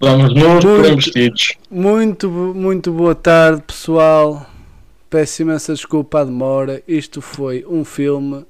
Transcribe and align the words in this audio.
Vamos 0.00 0.32
nus, 0.34 0.64
porém 0.64 0.94
vestidos. 0.96 1.54
Muito, 1.70 2.30
muito 2.30 2.92
boa 2.92 3.14
tarde, 3.14 3.62
pessoal. 3.62 4.46
Peço 5.10 5.42
imensa 5.42 5.74
desculpa 5.74 6.20
à 6.20 6.24
demora. 6.24 6.82
Isto 6.86 7.20
foi 7.20 7.64
um 7.68 7.84
filme. 7.84 8.44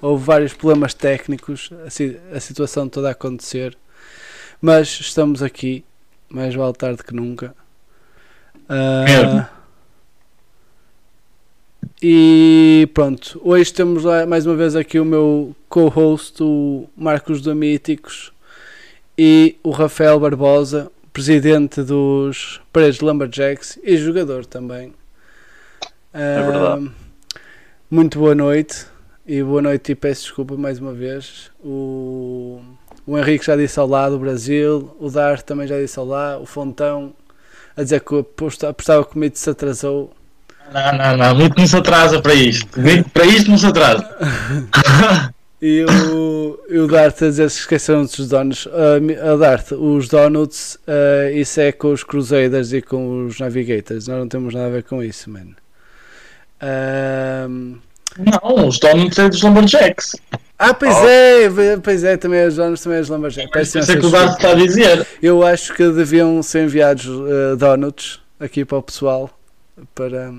Houve 0.00 0.24
vários 0.24 0.52
problemas 0.52 0.94
técnicos, 0.94 1.70
a, 1.86 1.90
si- 1.90 2.18
a 2.32 2.38
situação 2.40 2.88
toda 2.88 3.08
a 3.08 3.12
acontecer. 3.12 3.76
Mas 4.60 4.88
estamos 5.00 5.42
aqui, 5.42 5.84
mais 6.28 6.54
vale 6.54 6.72
tarde 6.74 7.02
que 7.02 7.14
nunca. 7.14 7.54
Mesmo. 8.68 9.46
e 12.00 12.88
pronto, 12.94 13.40
hoje 13.44 13.72
temos 13.72 14.04
mais 14.28 14.46
uma 14.46 14.54
vez 14.56 14.74
aqui 14.74 14.98
o 14.98 15.04
meu 15.04 15.54
co-host, 15.68 16.42
o 16.42 16.88
Marcos 16.96 17.42
Domíticos 17.42 18.32
e 19.16 19.56
o 19.62 19.70
Rafael 19.70 20.18
Barbosa, 20.18 20.90
presidente 21.12 21.82
dos 21.82 22.60
Paredes 22.72 23.00
Lumberjacks 23.00 23.78
e 23.82 23.96
jogador 23.96 24.46
também. 24.46 24.92
É 26.12 26.42
verdade. 26.42 26.90
Muito 27.90 28.18
boa 28.18 28.34
noite 28.34 28.86
e 29.26 29.42
boa 29.42 29.60
noite 29.62 29.92
e 29.92 29.94
peço 29.94 30.22
desculpa 30.22 30.56
mais 30.56 30.78
uma 30.78 30.92
vez. 30.92 31.50
O, 31.62 32.60
o 33.06 33.18
Henrique 33.18 33.44
já 33.46 33.56
disse 33.56 33.78
ao 33.78 33.86
lado, 33.86 34.16
o 34.16 34.18
Brasil, 34.18 34.96
o 34.98 35.10
Dar 35.10 35.42
também 35.42 35.66
já 35.66 35.78
disse 35.78 35.98
ao 35.98 36.06
lado, 36.06 36.42
o 36.42 36.46
Fontão 36.46 37.12
a 37.76 37.82
dizer 37.82 38.00
que 38.00 38.18
aposta- 38.18 38.68
apostava 38.68 39.04
que 39.04 39.16
o 39.16 39.18
Mito 39.18 39.38
se 39.38 39.48
atrasou. 39.50 40.12
Não, 40.72 40.96
não, 40.98 41.16
não, 41.18 41.34
muito 41.34 41.58
não 41.58 41.66
se 41.66 41.76
atrasa 41.76 42.20
para 42.22 42.34
isto. 42.34 42.66
Para 43.12 43.26
isto 43.26 43.50
não 43.50 43.58
se 43.58 43.66
atrasa. 43.66 44.08
E 45.64 45.84
o, 45.84 46.58
e 46.68 46.76
o 46.78 46.88
Dart 46.88 47.22
a 47.22 47.26
dizer 47.28 47.46
que 47.48 47.52
esqueceram 47.58 48.02
dos 48.02 48.28
donuts. 48.28 48.66
Mi- 49.00 49.14
a 49.14 49.36
Dart, 49.36 49.70
os 49.70 50.08
donuts, 50.08 50.76
ah, 50.88 51.30
isso 51.30 51.60
é 51.60 51.70
com 51.70 51.92
os 51.92 52.02
Crusaders 52.02 52.72
e 52.72 52.82
com 52.82 53.26
os 53.26 53.38
Navigators. 53.38 54.08
Nós 54.08 54.18
não 54.18 54.26
temos 54.28 54.54
nada 54.54 54.66
a 54.66 54.70
ver 54.70 54.82
com 54.82 55.00
isso, 55.02 55.30
mano. 55.30 55.54
Ahm, 56.60 57.76
Não, 58.18 58.66
os 58.66 58.78
donuts 58.78 59.18
é 59.18 59.28
dos 59.28 59.40
Lumberjacks. 59.42 60.16
ah, 60.58 60.74
pois 60.74 60.94
Oh. 60.96 61.08
é, 61.08 61.76
pois 61.82 62.04
é, 62.04 62.16
também 62.16 62.46
os 62.46 62.56
donuts, 62.56 62.82
também 62.82 63.00
os 63.00 63.08
Lumberjacks. 63.08 63.74
Isso 63.74 63.92
é 63.92 63.96
que 63.96 64.06
o 64.06 64.10
Dart 64.10 64.32
está 64.36 64.50
a 64.50 64.54
dizer. 64.54 65.06
Eu 65.22 65.44
acho 65.46 65.72
que 65.74 65.88
deviam 65.90 66.42
ser 66.42 66.64
enviados 66.64 67.06
eh, 67.06 67.56
donuts 67.56 68.20
aqui 68.40 68.64
para 68.64 68.78
o 68.78 68.82
pessoal 68.82 69.30
para 69.94 70.32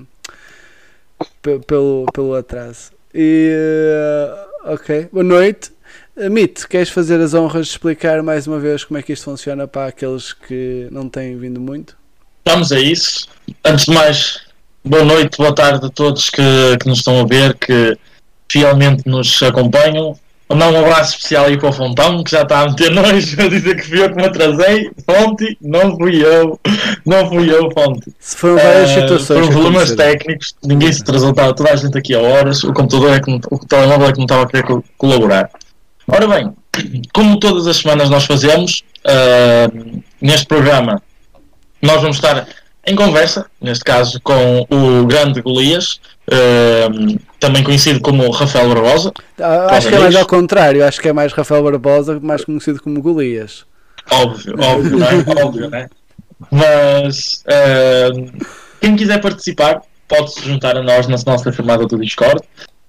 pe- 1.42 1.58
pelo, 1.66 2.06
pelo 2.12 2.34
atraso. 2.34 2.92
E 3.14 3.50
eh, 3.52 4.46
ok, 4.64 5.08
boa 5.12 5.24
noite. 5.24 5.72
Uh, 6.16 6.30
Mit, 6.30 6.66
queres 6.68 6.88
fazer 6.88 7.20
as 7.20 7.34
honras 7.34 7.66
de 7.66 7.72
explicar 7.72 8.22
mais 8.22 8.46
uma 8.46 8.58
vez 8.58 8.84
como 8.84 8.98
é 8.98 9.02
que 9.02 9.12
isto 9.12 9.24
funciona 9.24 9.66
para 9.68 9.88
aqueles 9.88 10.32
que 10.32 10.88
não 10.90 11.08
têm 11.08 11.36
vindo 11.36 11.60
muito? 11.60 11.96
Vamos 12.46 12.72
a 12.72 12.80
isso. 12.80 13.28
Antes 13.64 13.86
de 13.86 13.92
mais, 13.92 14.40
boa 14.84 15.04
noite, 15.04 15.36
boa 15.36 15.54
tarde 15.54 15.86
a 15.86 15.90
todos 15.90 16.30
que, 16.30 16.42
que 16.80 16.88
nos 16.88 16.98
estão 16.98 17.20
a 17.20 17.26
ver, 17.26 17.54
que 17.54 17.96
fielmente 18.50 19.06
nos 19.06 19.42
acompanham. 19.42 20.18
Mandar 20.48 20.70
um 20.72 20.78
abraço 20.80 21.16
especial 21.16 21.46
aí 21.46 21.56
para 21.58 21.70
o 21.70 21.72
Fontão, 21.72 22.22
que 22.22 22.30
já 22.30 22.42
está 22.42 22.60
a 22.60 22.66
meter 22.68 22.90
nojo 22.90 23.40
a 23.40 23.48
dizer 23.48 23.76
que 23.76 23.88
fui 23.88 24.02
eu 24.02 24.10
que 24.10 24.16
me 24.16 24.24
atrasei. 24.24 24.90
Fonte, 25.08 25.56
não 25.60 25.96
fui 25.96 26.22
eu. 26.24 26.60
Não 27.04 27.28
fui 27.28 27.50
eu, 27.50 27.70
Fonte. 27.72 28.12
Se 28.20 28.36
foram 28.36 28.56
várias 28.56 28.90
Eh, 28.90 29.00
situações. 29.00 29.26
Foram 29.40 29.48
problemas 29.48 29.92
técnicos, 29.94 30.54
ninguém 30.62 30.92
se 30.92 31.00
atrasou, 31.02 31.30
estava 31.30 31.54
toda 31.54 31.72
a 31.72 31.76
gente 31.76 31.96
aqui 31.96 32.14
a 32.14 32.20
horas, 32.20 32.62
o 32.62 32.72
computador 32.74 33.14
é 33.14 33.20
que 33.20 33.30
não, 33.30 33.40
o 33.50 33.58
telemóvel 33.66 34.08
é 34.08 34.12
que 34.12 34.18
não 34.18 34.24
estava 34.26 34.42
a 34.42 34.46
querer 34.46 34.62
co- 34.64 34.84
colaborar. 34.98 35.48
Ora 36.06 36.28
bem, 36.28 36.52
como 37.14 37.40
todas 37.40 37.66
as 37.66 37.78
semanas 37.78 38.10
nós 38.10 38.24
fazemos, 38.26 38.82
ah, 39.06 39.70
neste 40.20 40.46
programa 40.46 41.02
nós 41.80 42.00
vamos 42.02 42.16
estar 42.16 42.46
em 42.86 42.94
conversa, 42.94 43.46
neste 43.60 43.84
caso 43.84 44.20
com 44.22 44.66
o 44.70 45.06
grande 45.06 45.40
Golias, 45.40 46.00
ah, 46.30 46.88
também 47.40 47.62
conhecido 47.62 48.00
como 48.00 48.30
Rafael 48.30 48.68
Barbosa, 48.68 49.12
Ah, 49.40 49.76
acho 49.76 49.88
que 49.88 49.94
é 49.94 49.98
mais 49.98 50.16
ao 50.16 50.26
contrário, 50.26 50.84
acho 50.86 51.00
que 51.00 51.08
é 51.08 51.12
mais 51.12 51.32
Rafael 51.32 51.62
Barbosa, 51.62 52.18
mais 52.20 52.44
conhecido 52.44 52.82
como 52.82 53.00
Golias. 53.00 53.64
Óbvio, 54.10 54.54
óbvio, 54.60 54.98
não 54.98 55.06
é? 55.06 55.44
Óbvio, 55.44 55.70
não 55.70 55.78
é? 55.78 55.88
Mas 56.50 57.42
ah, 57.46 58.10
quem 58.80 58.96
quiser 58.96 59.20
participar 59.20 59.82
pode 60.08 60.32
se 60.32 60.42
juntar 60.42 60.76
a 60.76 60.82
nós 60.82 61.06
na 61.06 61.16
nossa 61.26 61.52
chamada 61.52 61.86
do 61.86 61.98
Discord. 61.98 62.40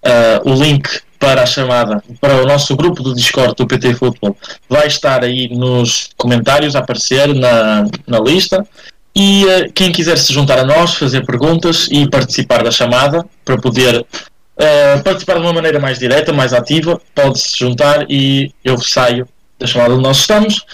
Ah, 0.03 0.41
o 0.45 0.53
link 0.53 0.87
para 1.17 1.43
a 1.43 1.45
chamada, 1.45 2.03
para 2.21 2.41
o 2.41 2.45
nosso 2.45 2.75
grupo 2.75 3.01
do 3.01 3.15
Discord 3.15 3.55
do 3.55 3.65
PT 3.65 3.95
Futebol, 3.95 4.37
vai 4.69 4.85
estar 4.87 5.23
aí 5.23 5.49
nos 5.49 6.09
comentários 6.17 6.75
a 6.75 6.79
aparecer 6.79 7.33
na, 7.33 7.87
na 8.05 8.19
lista. 8.19 8.65
E 9.15 9.45
ah, 9.49 9.69
quem 9.73 9.91
quiser 9.91 10.17
se 10.17 10.33
juntar 10.33 10.59
a 10.59 10.65
nós, 10.65 10.95
fazer 10.95 11.25
perguntas 11.25 11.87
e 11.91 12.09
participar 12.09 12.63
da 12.63 12.71
chamada 12.71 13.25
para 13.43 13.57
poder 13.57 14.05
ah, 14.59 15.01
participar 15.03 15.35
de 15.35 15.41
uma 15.41 15.53
maneira 15.53 15.79
mais 15.79 15.97
direta, 15.99 16.33
mais 16.33 16.53
ativa, 16.53 16.99
pode 17.13 17.39
se 17.39 17.57
juntar 17.57 18.05
e 18.09 18.51
eu 18.63 18.77
saio 18.77 19.27
da 19.59 19.65
chamada 19.65 19.93
onde 19.93 20.03
nós 20.03 20.17
estamos 20.17 20.65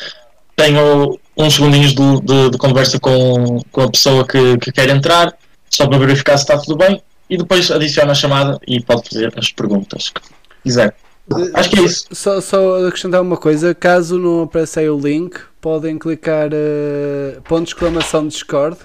tenho 0.55 1.17
uns 1.37 1.55
segundinhos 1.55 1.93
de, 1.95 2.21
de- 2.21 2.49
de 2.51 2.57
conversa 2.57 2.99
com, 2.99 3.61
com 3.71 3.81
a 3.81 3.89
pessoa 3.89 4.27
que, 4.27 4.57
que 4.59 4.71
quer 4.71 4.89
entrar, 4.89 5.33
só 5.69 5.87
para 5.87 5.97
verificar 5.97 6.37
se 6.37 6.43
está 6.43 6.57
tudo 6.57 6.75
bem, 6.77 7.01
e 7.29 7.37
depois 7.37 7.71
adiciona 7.71 8.11
a 8.11 8.15
chamada 8.15 8.59
e 8.67 8.79
pode 8.79 9.07
fazer 9.09 9.33
as 9.35 9.51
perguntas 9.51 10.09
que 10.09 10.21
quiser. 10.63 10.93
Acho 11.53 11.69
que 11.69 11.79
é 11.79 11.83
isso. 11.83 12.07
Só, 12.11 12.41
só 12.41 12.87
acrescentar 12.87 13.21
uma 13.21 13.37
coisa, 13.37 13.73
caso 13.73 14.17
não 14.19 14.43
apareça 14.43 14.81
o 14.81 14.99
link, 14.99 15.39
podem 15.59 15.97
clicar 15.97 16.49
eh, 16.51 17.39
ponto 17.47 17.65
de 17.65 17.69
exclamação 17.69 18.27
Discord 18.27 18.77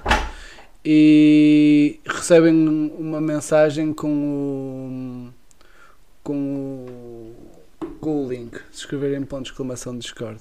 e 0.85 1.99
recebem 2.07 2.53
uma 2.99 3.21
mensagem 3.21 3.93
com 3.93 4.09
o, 4.09 5.33
com 6.23 6.35
o, 6.35 7.35
com 8.01 8.25
o 8.25 8.29
link. 8.29 8.57
Se 8.71 8.81
escreverem 8.81 9.25
ponto 9.25 9.45
de 9.45 9.51
exclamação 9.51 9.99
Discord. 9.99 10.41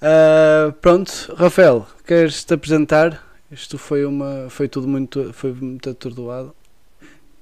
Ah, 0.00 0.74
pronto, 0.80 1.34
Rafael, 1.36 1.86
queres 2.06 2.44
te 2.44 2.54
apresentar? 2.54 3.22
Isto 3.50 3.78
foi 3.78 4.04
uma 4.04 4.48
foi 4.50 4.68
tudo 4.68 4.88
muito 4.88 5.32
foi 5.32 5.52
muito 5.52 5.88
atordoado. 5.90 6.54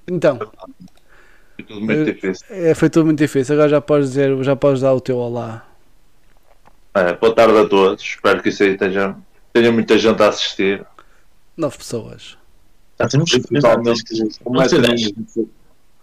Então, 0.07 0.39
Foi 1.57 1.65
tudo 1.65 1.81
muito 1.81 2.05
difícil. 2.13 2.47
é, 2.51 2.75
foi 2.75 2.91
tudo 2.91 3.05
muito 3.07 3.19
difícil. 3.19 3.55
Agora 3.55 3.69
já 3.69 3.81
podes 3.81 4.09
dizer, 4.09 4.43
já 4.43 4.57
podes 4.57 4.81
dar 4.83 4.93
o 4.93 5.01
teu 5.01 5.17
olá. 5.19 5.67
É, 6.95 7.13
boa 7.15 7.35
tarde 7.35 7.59
a 7.59 7.67
todos. 7.69 8.03
Espero 8.03 8.43
que 8.43 8.49
isso 8.49 8.63
aí 8.63 8.77
tenha, 8.77 9.17
tenha 9.53 9.71
muita 9.73 9.99
gente 9.99 10.23
a 10.23 10.29
assistir. 10.29 10.85
Nove 11.57 11.79
pessoas. 11.79 12.37
Já 13.01 13.09
temos 13.09 13.31
ter 13.31 13.43
Metanões 13.51 14.03
do- 14.05 15.49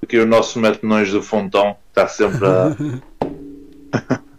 Aqui 0.03 0.17
o 0.19 0.25
nosso 0.25 0.59
Metanões 0.59 1.11
do 1.11 1.21
Fontão 1.21 1.77
está 1.89 2.07
sempre 2.07 2.45
a. 2.45 2.75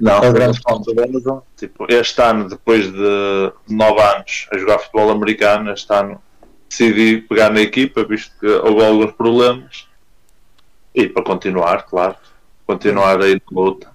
Não, 0.00 0.24
É 0.24 0.28
o 0.28 0.32
grande 0.32 0.60
ponto. 0.60 0.92
tipo, 1.56 1.86
este 1.88 2.20
ano, 2.20 2.48
depois 2.48 2.90
de 2.92 3.52
nove 3.68 4.00
anos 4.02 4.48
a 4.52 4.58
jogar 4.58 4.78
futebol 4.80 5.10
americano, 5.10 5.70
este 5.72 5.92
ano 5.94 6.20
decidi 6.78 7.20
pegar 7.22 7.50
na 7.50 7.60
equipa, 7.60 8.04
visto 8.04 8.32
que 8.38 8.46
houve 8.46 8.84
alguns 8.84 9.12
problemas. 9.12 9.86
E 10.94 11.08
para 11.08 11.22
continuar, 11.24 11.82
claro. 11.86 12.16
Continuar 12.66 13.20
aí 13.20 13.34
de 13.34 13.42
luta. 13.52 13.88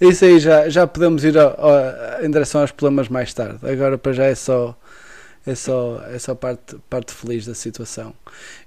Isso 0.00 0.24
aí 0.24 0.38
já, 0.38 0.68
já 0.68 0.86
podemos 0.86 1.24
ir 1.24 1.38
ao- 1.38 1.58
ao- 1.58 2.24
em 2.24 2.30
direção 2.30 2.60
aos 2.60 2.70
problemas 2.72 3.08
mais 3.08 3.32
tarde. 3.32 3.58
Agora 3.62 3.96
para 3.96 4.12
já 4.12 4.24
é 4.24 4.34
só 4.34 4.76
é 5.46 5.54
só, 5.54 6.02
é 6.12 6.18
só 6.18 6.34
parte, 6.34 6.76
parte 6.90 7.14
feliz 7.14 7.46
da 7.46 7.54
situação. 7.54 8.12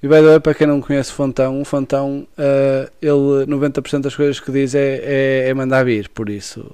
E 0.02 0.08
by 0.08 0.16
the 0.16 0.22
way, 0.22 0.40
para 0.40 0.54
quem 0.54 0.66
não 0.66 0.80
conhece 0.80 1.12
o 1.12 1.14
Fontão, 1.14 1.60
o 1.62 1.66
Fontão, 1.66 2.26
eh, 2.38 2.90
ele 3.02 3.46
90% 3.48 4.04
das 4.04 4.16
coisas 4.16 4.40
que 4.40 4.50
diz 4.50 4.74
é, 4.74 5.02
é, 5.04 5.50
é 5.50 5.54
mandar 5.54 5.84
vir, 5.84 6.08
por 6.10 6.30
isso 6.30 6.72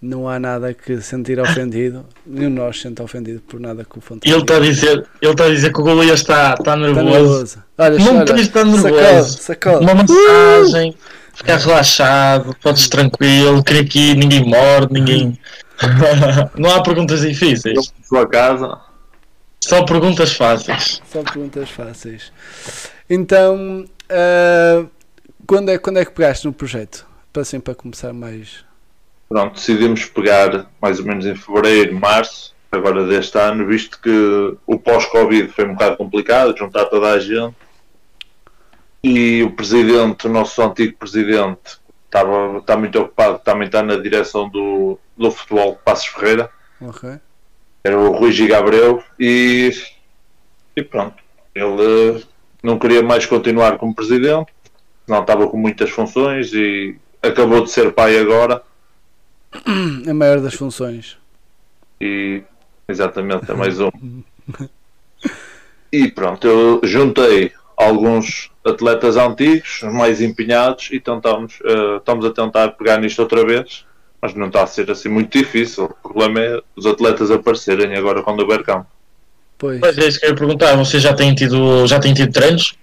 não 0.00 0.28
há 0.28 0.38
nada 0.38 0.72
que 0.72 0.96
se 0.96 1.02
sentir 1.02 1.40
ofendido, 1.40 2.06
nenhum 2.24 2.50
de 2.50 2.54
nós 2.56 2.76
se 2.76 2.82
sente 2.82 3.02
ofendido 3.02 3.40
por 3.40 3.58
nada 3.58 3.84
que 3.84 3.98
o 3.98 4.00
Fontão 4.00 4.30
Ele 4.30 4.40
está 4.42 4.56
a 4.56 4.60
dizer, 4.60 5.06
ele 5.20 5.32
está 5.32 5.44
a 5.44 5.48
dizer 5.48 5.72
que 5.72 5.80
o 5.80 5.84
Golias 5.84 6.20
está, 6.20 6.50
está 6.50 6.54
Está 6.62 6.76
nervoso. 6.76 7.04
nervoso. 7.04 7.62
Olha, 7.78 7.98
Não 7.98 8.24
tens 8.24 8.36
de 8.36 8.42
estar 8.42 8.64
sacode, 8.66 8.82
nervoso. 8.82 9.38
sacode. 9.38 9.84
Uma 9.84 9.94
massagem, 9.94 10.94
ficar 11.34 11.56
relaxado, 11.56 12.56
podes 12.62 12.88
tranquilo, 12.88 13.62
querer 13.64 13.84
que 13.88 14.14
ninguém 14.14 14.44
morde, 14.44 14.92
ninguém. 14.92 15.38
Não 16.58 16.70
há 16.74 16.82
perguntas 16.82 17.20
difíceis, 17.20 17.92
sua 18.02 18.26
casa, 18.28 18.76
só 19.60 19.84
perguntas 19.84 20.32
fáceis. 20.32 21.00
Só 21.12 21.22
perguntas 21.22 21.70
fáceis. 21.70 22.32
Então, 23.10 23.84
ah, 24.10 24.84
quando, 25.46 25.70
é, 25.70 25.78
quando 25.78 25.98
é 25.98 26.04
que 26.04 26.10
pegaste 26.12 26.46
no 26.46 26.52
projeto? 26.52 27.06
Para 27.32 27.42
assim, 27.42 27.60
para 27.60 27.74
começar 27.74 28.12
mais. 28.12 28.64
Pronto, 29.28 29.54
decidimos 29.54 30.06
pegar 30.06 30.66
mais 30.80 30.98
ou 30.98 31.06
menos 31.06 31.26
em 31.26 31.34
fevereiro, 31.34 31.94
março, 31.94 32.54
agora 32.72 33.06
deste 33.06 33.38
ano, 33.38 33.66
visto 33.66 34.00
que 34.00 34.56
o 34.66 34.78
pós-Covid 34.78 35.48
foi 35.48 35.66
um 35.66 35.74
bocado 35.74 35.96
complicado, 35.96 36.56
juntar 36.56 36.86
toda 36.86 37.12
a 37.12 37.18
gente. 37.18 37.56
E 39.02 39.42
o 39.42 39.52
presidente, 39.52 40.26
o 40.26 40.30
nosso 40.30 40.60
antigo 40.62 40.96
presidente, 40.98 41.78
estava, 42.06 42.58
está 42.58 42.76
muito 42.76 42.98
ocupado, 42.98 43.38
também 43.38 43.66
está 43.66 43.82
na 43.82 43.96
direção 43.96 44.48
do, 44.48 44.98
do 45.16 45.30
futebol 45.30 45.78
Passos 45.84 46.06
Ferreira. 46.08 46.50
Ok. 46.80 47.10
era 47.82 47.98
o 47.98 48.12
Rui 48.12 48.32
Gigabreu 48.32 49.02
e, 49.18 49.72
e 50.76 50.82
pronto. 50.82 51.16
Ele 51.54 52.18
eh, 52.18 52.22
não 52.62 52.78
queria 52.78 53.02
mais 53.02 53.26
continuar 53.26 53.78
como 53.78 53.94
presidente, 53.94 54.52
não 55.06 55.20
estava 55.20 55.48
com 55.48 55.56
muitas 55.56 55.90
funções 55.90 56.52
e 56.52 56.96
acabou 57.22 57.64
de 57.64 57.70
ser 57.70 57.92
pai 57.92 58.16
agora 58.18 58.62
A 60.08 60.14
maior 60.14 60.40
das 60.40 60.54
funções. 60.54 61.16
e 62.00 62.42
exatamente 62.88 63.50
é 63.50 63.54
mais 63.54 63.80
um. 63.80 63.90
E 65.92 66.10
pronto, 66.10 66.46
eu 66.46 66.80
juntei 66.84 67.52
alguns 67.76 68.50
atletas 68.64 69.16
antigos, 69.16 69.82
os 69.82 69.92
mais 69.92 70.20
empenhados, 70.20 70.90
e 70.92 71.00
tentamos, 71.00 71.58
eh, 71.64 71.96
estamos 71.96 72.26
a 72.26 72.30
tentar 72.30 72.68
pegar 72.72 72.98
nisto 72.98 73.20
outra 73.20 73.44
vez, 73.44 73.86
mas 74.20 74.34
não 74.34 74.48
está 74.48 74.64
a 74.64 74.66
ser 74.66 74.90
assim 74.90 75.08
muito 75.08 75.38
difícil. 75.38 75.84
O 75.84 76.08
problema 76.08 76.40
é 76.40 76.60
os 76.76 76.86
atletas 76.86 77.30
aparecerem 77.30 77.96
agora 77.96 78.22
quando 78.22 78.40
houver 78.40 78.62
campo. 78.62 78.86
Pois. 79.56 79.80
Mas 79.80 79.96
é 79.96 80.08
isso 80.08 80.20
que 80.20 80.26
eu 80.26 80.30
ia 80.30 80.36
perguntar. 80.36 80.76
Vocês 80.76 81.02
já 81.02 81.14
têm 81.14 81.34
tido, 81.34 81.86
já 81.86 81.98
têm 81.98 82.12
tido 82.12 82.32
treinos? 82.32 82.76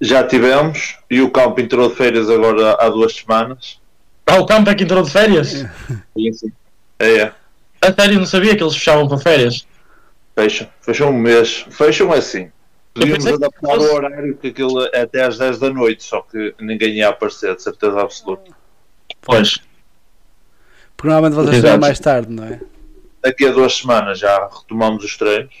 Já 0.00 0.24
tivemos, 0.24 0.98
e 1.10 1.20
o 1.20 1.30
campo 1.30 1.60
entrou 1.60 1.88
de 1.88 1.94
férias 1.94 2.28
agora 2.30 2.76
há 2.80 2.88
duas 2.88 3.14
semanas. 3.14 3.80
Ah, 4.26 4.38
o 4.40 4.46
campo 4.46 4.70
é 4.70 4.74
que 4.74 4.84
entrou 4.84 5.02
de 5.02 5.10
férias? 5.10 5.64
É, 6.98 7.18
é. 7.18 7.32
A 7.80 7.92
sério, 7.92 8.18
não 8.18 8.26
sabia 8.26 8.56
que 8.56 8.62
eles 8.62 8.74
fechavam 8.74 9.06
para 9.06 9.18
férias. 9.18 9.66
Fecham. 10.34 10.68
Fecham 10.80 11.10
um 11.10 11.18
mês. 11.18 11.66
Fecham 11.70 12.12
assim. 12.12 12.50
Podíamos 12.94 13.26
adaptar 13.26 13.74
fosse- 13.74 13.86
o 13.88 13.94
horário 13.94 14.36
que 14.36 14.48
aquilo 14.48 14.84
é 14.92 15.00
até 15.02 15.24
às 15.24 15.36
10 15.36 15.58
da 15.58 15.68
noite, 15.70 16.04
só 16.04 16.22
que 16.22 16.54
ninguém 16.60 16.94
ia 16.98 17.08
aparecer, 17.08 17.54
de 17.56 17.62
certeza 17.62 18.00
absoluta. 18.00 18.52
Pois. 19.20 19.58
Porque 20.96 21.08
normalmente 21.08 21.34
vocês 21.34 21.56
chegam 21.56 21.78
mais 21.78 21.98
tarde, 21.98 22.32
não 22.32 22.44
é? 22.44 22.60
Daqui 23.22 23.46
a 23.46 23.50
duas 23.52 23.74
semanas 23.76 24.18
já 24.18 24.48
retomamos 24.48 25.04
os 25.04 25.16
treinos. 25.16 25.54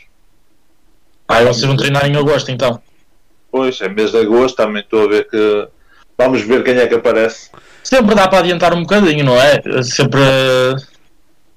Ah, 1.26 1.42
e 1.42 1.46
vocês 1.46 1.64
vão 1.64 1.76
treinar 1.76 2.06
em 2.06 2.16
agosto 2.16 2.50
então. 2.50 2.80
Pois, 3.50 3.80
é 3.80 3.88
mês 3.88 4.10
de 4.12 4.18
agosto, 4.18 4.56
também 4.56 4.82
estou 4.82 5.04
a 5.04 5.08
ver 5.08 5.28
que. 5.28 5.68
Vamos 6.16 6.42
ver 6.42 6.62
quem 6.62 6.76
é 6.76 6.86
que 6.86 6.94
aparece. 6.94 7.50
Sempre 7.84 8.14
dá 8.14 8.26
para 8.26 8.38
adiantar 8.40 8.74
um 8.74 8.80
bocadinho, 8.80 9.24
não 9.24 9.36
é? 9.40 9.60
Sempre. 9.82 10.20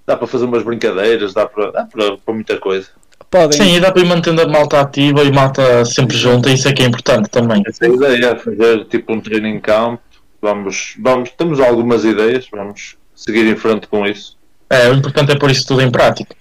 Dá 0.06 0.16
para 0.16 0.28
fazer 0.28 0.46
umas 0.46 0.64
brincadeiras, 0.64 1.34
dá 1.34 1.46
para, 1.48 1.72
dá 1.72 1.86
para, 1.86 2.18
para 2.18 2.34
muita 2.34 2.58
coisa. 2.58 2.88
Podem. 3.30 3.60
Sim, 3.60 3.76
e 3.76 3.80
dá 3.80 3.92
para 3.92 4.02
ir 4.02 4.06
mantendo 4.06 4.42
a 4.42 4.48
malta 4.48 4.80
ativa 4.80 5.24
e 5.24 5.32
malta 5.32 5.84
sempre 5.84 6.16
junta, 6.16 6.50
isso 6.50 6.68
é 6.68 6.74
que 6.74 6.82
é 6.84 6.86
importante 6.86 7.28
também. 7.30 7.62
Essa 7.66 7.86
é 7.86 7.90
a 7.90 7.94
ideia, 7.94 8.36
fazer 8.38 8.86
tipo 8.86 9.12
um 9.14 9.20
treino 9.20 9.48
em 9.48 9.60
campo. 9.60 10.02
Vamos, 10.42 10.94
vamos, 11.00 11.32
temos 11.32 11.60
algumas 11.60 12.06
ideias, 12.06 12.48
vamos 12.52 12.96
seguir 13.16 13.46
em 13.48 13.56
frente 13.56 13.88
com 13.88 14.06
isso. 14.06 14.38
É, 14.70 14.90
o 14.90 14.94
importante 14.94 15.32
é 15.32 15.36
pôr 15.36 15.50
isso 15.52 15.66
tudo 15.68 15.82
em 15.82 15.92
prática. 15.92 16.36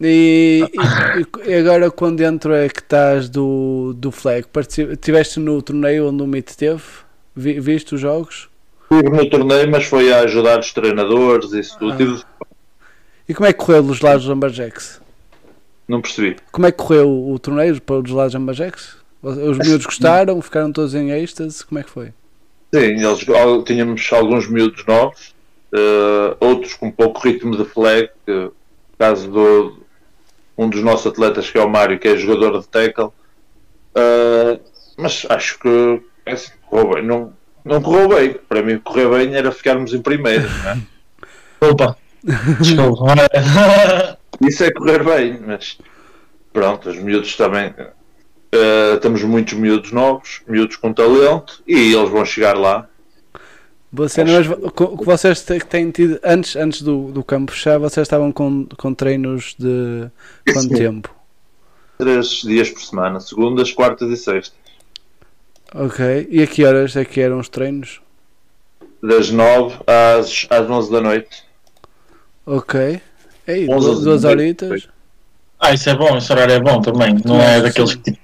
E, 0.00 0.64
e- 1.46 1.50
e 1.50 1.54
agora 1.54 1.90
quando 1.90 2.16
dentro 2.18 2.54
é 2.54 2.68
que 2.68 2.80
estás 2.80 3.28
do, 3.28 3.92
do 3.96 4.10
flag? 4.10 4.46
Partici- 4.48 4.96
Tiveste 4.96 5.38
no 5.38 5.60
torneio 5.60 6.08
onde 6.08 6.22
o 6.22 6.26
Meet 6.26 6.50
teve? 6.56 6.82
Vi- 7.36 7.60
viste 7.60 7.94
os 7.94 8.00
jogos? 8.00 8.48
Estive 8.96 9.16
no 9.16 9.30
torneio, 9.30 9.70
mas 9.70 9.84
foi 9.84 10.12
a 10.12 10.20
ajudar 10.20 10.60
os 10.60 10.72
treinadores, 10.72 11.52
isso 11.52 11.78
tudo. 11.78 11.92
Ah. 11.92 11.96
Tive- 11.96 12.22
E 13.28 13.34
como 13.34 13.46
é 13.46 13.52
que 13.52 13.58
correu 13.58 13.82
os 13.84 14.00
lados 14.00 14.24
do 14.26 14.32
Amberjacks? 14.32 15.00
Não 15.88 16.00
percebi. 16.00 16.36
Como 16.50 16.66
é 16.66 16.72
que 16.72 16.78
correu 16.78 17.08
o 17.30 17.38
torneio 17.38 17.80
para 17.80 17.96
os 17.96 18.10
lados 18.10 18.32
do 18.32 18.38
Amberjacks? 18.38 18.96
Os 19.22 19.58
miúdos 19.58 19.86
gostaram? 19.86 20.40
Ficaram 20.42 20.72
todos 20.72 20.94
em 20.94 21.10
êxtase? 21.10 21.64
Como 21.64 21.78
é 21.78 21.82
que 21.82 21.90
foi? 21.90 22.12
Sim, 22.74 22.80
eles, 23.04 23.24
tínhamos 23.66 24.08
alguns 24.12 24.48
miúdos 24.48 24.84
novos, 24.86 25.34
eh, 25.72 26.36
outros 26.40 26.74
com 26.74 26.90
pouco 26.90 27.20
ritmo 27.20 27.56
de 27.56 27.64
flag, 27.64 28.08
que, 28.26 28.50
caso 28.98 29.30
do 29.30 29.82
um 30.56 30.68
dos 30.68 30.82
nossos 30.82 31.06
atletas 31.06 31.50
que 31.50 31.58
é 31.58 31.62
o 31.62 31.68
Mário, 31.68 31.98
que 31.98 32.08
é 32.08 32.16
jogador 32.16 32.60
de 32.60 32.68
tackle, 32.68 33.10
Eh, 33.94 34.58
mas 34.96 35.26
acho 35.28 35.58
que 35.58 36.00
é 36.24 36.32
assim, 36.32 36.52
bem. 36.94 37.04
Não, 37.04 37.32
não 37.64 37.80
correu 37.82 38.08
bem. 38.08 38.36
Para 38.48 38.62
mim, 38.62 38.78
correr 38.78 39.08
bem 39.08 39.34
era 39.34 39.50
ficarmos 39.52 39.92
em 39.94 40.00
primeiro. 40.00 40.48
Não 40.48 40.70
é? 40.70 40.78
Opa! 41.70 41.96
Desculpa. 42.60 43.14
Isso 44.40 44.64
é 44.64 44.70
correr 44.72 45.04
bem, 45.04 45.40
mas 45.46 45.78
pronto, 46.52 46.88
os 46.88 46.96
miúdos 46.96 47.36
também. 47.36 47.74
eh, 48.52 48.96
temos 49.00 49.22
muitos 49.22 49.54
miúdos 49.54 49.92
novos, 49.92 50.42
miúdos 50.46 50.76
com 50.76 50.92
talento, 50.92 51.62
e 51.66 51.92
eles 51.94 52.10
vão 52.10 52.24
chegar 52.24 52.56
lá. 52.56 52.88
Você, 53.92 54.24
mas 54.24 54.46
que 54.48 55.04
vocês 55.04 55.42
têm 55.68 55.90
tido 55.90 56.18
antes, 56.24 56.56
antes 56.56 56.80
do, 56.80 57.12
do 57.12 57.22
campo 57.22 57.52
fechar, 57.52 57.78
vocês 57.78 58.06
estavam 58.06 58.32
com, 58.32 58.66
com 58.78 58.94
treinos 58.94 59.54
de 59.58 60.08
quanto 60.50 60.68
Sim. 60.70 60.74
tempo? 60.74 61.14
Três 61.98 62.28
dias 62.42 62.70
por 62.70 62.80
semana, 62.80 63.20
segundas, 63.20 63.70
quartas 63.70 64.10
e 64.10 64.16
sextas. 64.16 64.61
Ok. 65.74 66.28
E 66.30 66.42
a 66.42 66.46
que 66.46 66.64
horas 66.64 66.96
é 66.96 67.04
que 67.04 67.20
eram 67.20 67.38
os 67.38 67.48
treinos? 67.48 68.00
Das 69.02 69.30
9 69.30 69.76
às, 69.86 70.46
às 70.50 70.68
11 70.70 70.92
da 70.92 71.00
noite. 71.00 71.44
Ok. 72.46 73.00
Ei, 73.46 73.68
Onze 73.68 73.86
duas, 73.86 73.98
da 73.98 74.04
duas 74.04 74.22
noite. 74.22 74.64
horitas. 74.64 74.88
Ah, 75.58 75.72
isso 75.72 75.88
é 75.90 75.94
bom, 75.94 76.16
esse 76.16 76.32
horário 76.32 76.54
é 76.54 76.60
bom 76.60 76.80
também. 76.80 77.16
Não 77.24 77.40
é 77.40 77.60
daqueles 77.60 77.94
que 77.94 78.12
tipo. 78.12 78.22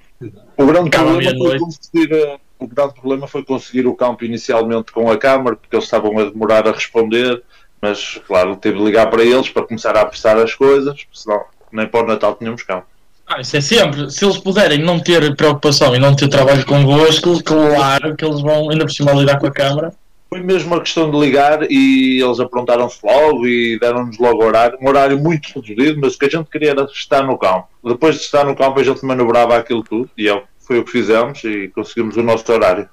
O 0.57 0.67
grande, 0.67 0.91
problema 0.91 1.31
foi 1.39 1.59
conseguir, 1.61 2.13
eh, 2.13 2.39
o 2.59 2.67
grande 2.67 2.95
problema 2.95 3.29
foi 3.29 3.45
conseguir 3.45 3.87
o 3.87 3.95
campo 3.95 4.25
inicialmente 4.25 4.91
com 4.91 5.09
a 5.09 5.17
Câmara, 5.17 5.55
porque 5.55 5.77
eles 5.77 5.85
estavam 5.85 6.19
a 6.19 6.25
demorar 6.25 6.67
a 6.67 6.73
responder, 6.73 7.41
mas 7.81 8.21
claro, 8.27 8.57
teve 8.57 8.77
de 8.79 8.85
ligar 8.85 9.09
para 9.09 9.23
eles 9.23 9.49
para 9.49 9.63
começar 9.65 9.97
a 9.97 10.01
apressar 10.01 10.37
as 10.37 10.53
coisas, 10.55 11.07
senão 11.13 11.45
nem 11.71 11.87
para 11.87 12.05
o 12.05 12.09
Natal 12.09 12.35
tínhamos 12.35 12.65
campo. 12.65 12.87
Ah, 13.29 13.41
isso 13.41 13.57
é 13.57 13.61
sempre. 13.61 14.11
Se 14.11 14.25
eles 14.25 14.39
puderem 14.39 14.79
não 14.79 14.99
ter 14.99 15.37
preocupação 15.37 15.95
e 15.95 15.99
não 15.99 16.15
ter 16.17 16.29
trabalho 16.29 16.65
convosco, 16.65 17.43
claro 17.45 18.17
que 18.17 18.25
eles 18.25 18.41
vão 18.41 18.71
ainda 18.71 18.85
por 18.87 18.93
cima 18.93 19.13
lidar 19.13 19.39
com 19.39 19.47
a 19.47 19.51
câmara. 19.53 19.93
Foi 20.31 20.41
mesmo 20.43 20.75
uma 20.75 20.81
questão 20.81 21.11
de 21.11 21.19
ligar 21.19 21.71
e 21.71 22.21
eles 22.23 22.39
aprontaram-se 22.41 22.99
logo 23.05 23.47
e 23.47 23.79
deram-nos 23.79 24.19
logo 24.19 24.45
horário. 24.45 24.79
Um 24.81 24.89
horário 24.89 25.19
muito 25.19 25.49
reduzido, 25.61 26.01
mas 26.01 26.15
o 26.15 26.19
que 26.19 26.27
a 26.27 26.29
gente 26.29 26.51
queria 26.51 26.71
era 26.71 26.85
estar 26.85 27.23
no 27.23 27.39
campo. 27.39 27.67
Depois 27.85 28.17
de 28.17 28.23
estar 28.23 28.45
no 28.45 28.55
campo, 28.57 28.79
a 28.81 28.83
gente 28.85 29.05
manobrava 29.05 29.57
aquilo 29.57 29.83
tudo 29.83 30.11
e 30.17 30.29
é- 30.29 30.43
foi 30.61 30.79
o 30.79 30.85
que 30.85 30.91
fizemos 30.93 31.43
e 31.45 31.69
conseguimos 31.69 32.17
o 32.17 32.23
nosso 32.23 32.51
horário. 32.53 32.89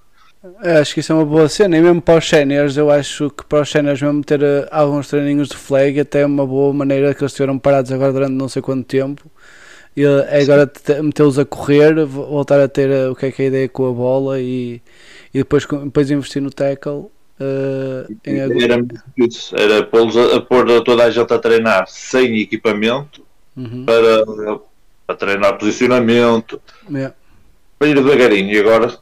Acho 0.79 0.93
que 0.93 0.99
isso 0.99 1.11
é 1.11 1.15
uma 1.15 1.25
boa 1.25 1.49
cena. 1.49 1.75
E 1.75 1.81
mesmo 1.81 2.01
para 2.01 2.19
os 2.19 2.29
séniores, 2.29 2.77
eu 2.77 2.89
acho 2.91 3.29
que 3.31 3.43
para 3.45 3.61
os 3.61 3.69
séniores 3.69 4.01
mesmo 4.01 4.23
ter 4.23 4.41
eh, 4.43 4.67
alguns 4.71 5.07
treininhos 5.09 5.49
de 5.49 5.57
flag 5.57 5.99
até 5.99 6.21
é 6.21 6.25
uma 6.25 6.45
boa 6.45 6.71
maneira 6.73 7.13
que 7.13 7.21
eles 7.21 7.31
estiveram 7.31 7.57
parados 7.57 7.91
agora 7.91 8.13
durante 8.13 8.33
não 8.33 8.47
sei 8.47 8.61
quanto 8.61 8.85
tempo. 8.85 9.23
E 9.95 10.03
eh, 10.03 10.41
agora 10.43 10.69
metê-los 11.01 11.39
a 11.39 11.45
correr, 11.45 12.05
vo- 12.05 12.25
voltar 12.27 12.59
a 12.59 12.67
ter 12.67 12.89
eh, 12.89 13.07
o 13.09 13.15
que 13.15 13.27
é 13.27 13.31
que 13.31 13.41
é 13.43 13.45
a 13.45 13.47
ideia 13.47 13.69
com 13.69 13.89
a 13.89 13.93
bola 13.93 14.39
e, 14.41 14.81
e 15.33 15.37
depois, 15.39 15.65
depois 15.65 16.11
investir 16.11 16.41
no 16.41 16.49
tackle. 16.51 17.05
eh, 17.39 18.07
em 18.25 18.39
Era, 18.39 18.77
isso, 19.17 19.55
era 19.55 19.83
pô-los 19.85 20.15
a, 20.17 20.37
a 20.37 20.41
pôr 20.41 20.65
toda 20.83 21.03
a 21.05 21.09
gente 21.09 21.33
a 21.33 21.39
treinar 21.39 21.87
sem 21.87 22.39
equipamento 22.39 23.23
Uhum. 23.57 23.85
para, 23.85 24.25
para 25.07 25.15
treinar 25.15 25.57
posicionamento, 25.57 26.61
Yeah. 26.91 27.15
para 27.79 27.87
ir 27.87 27.95
devagarinho. 27.95 28.51
E 28.53 28.59
agora, 28.59 28.97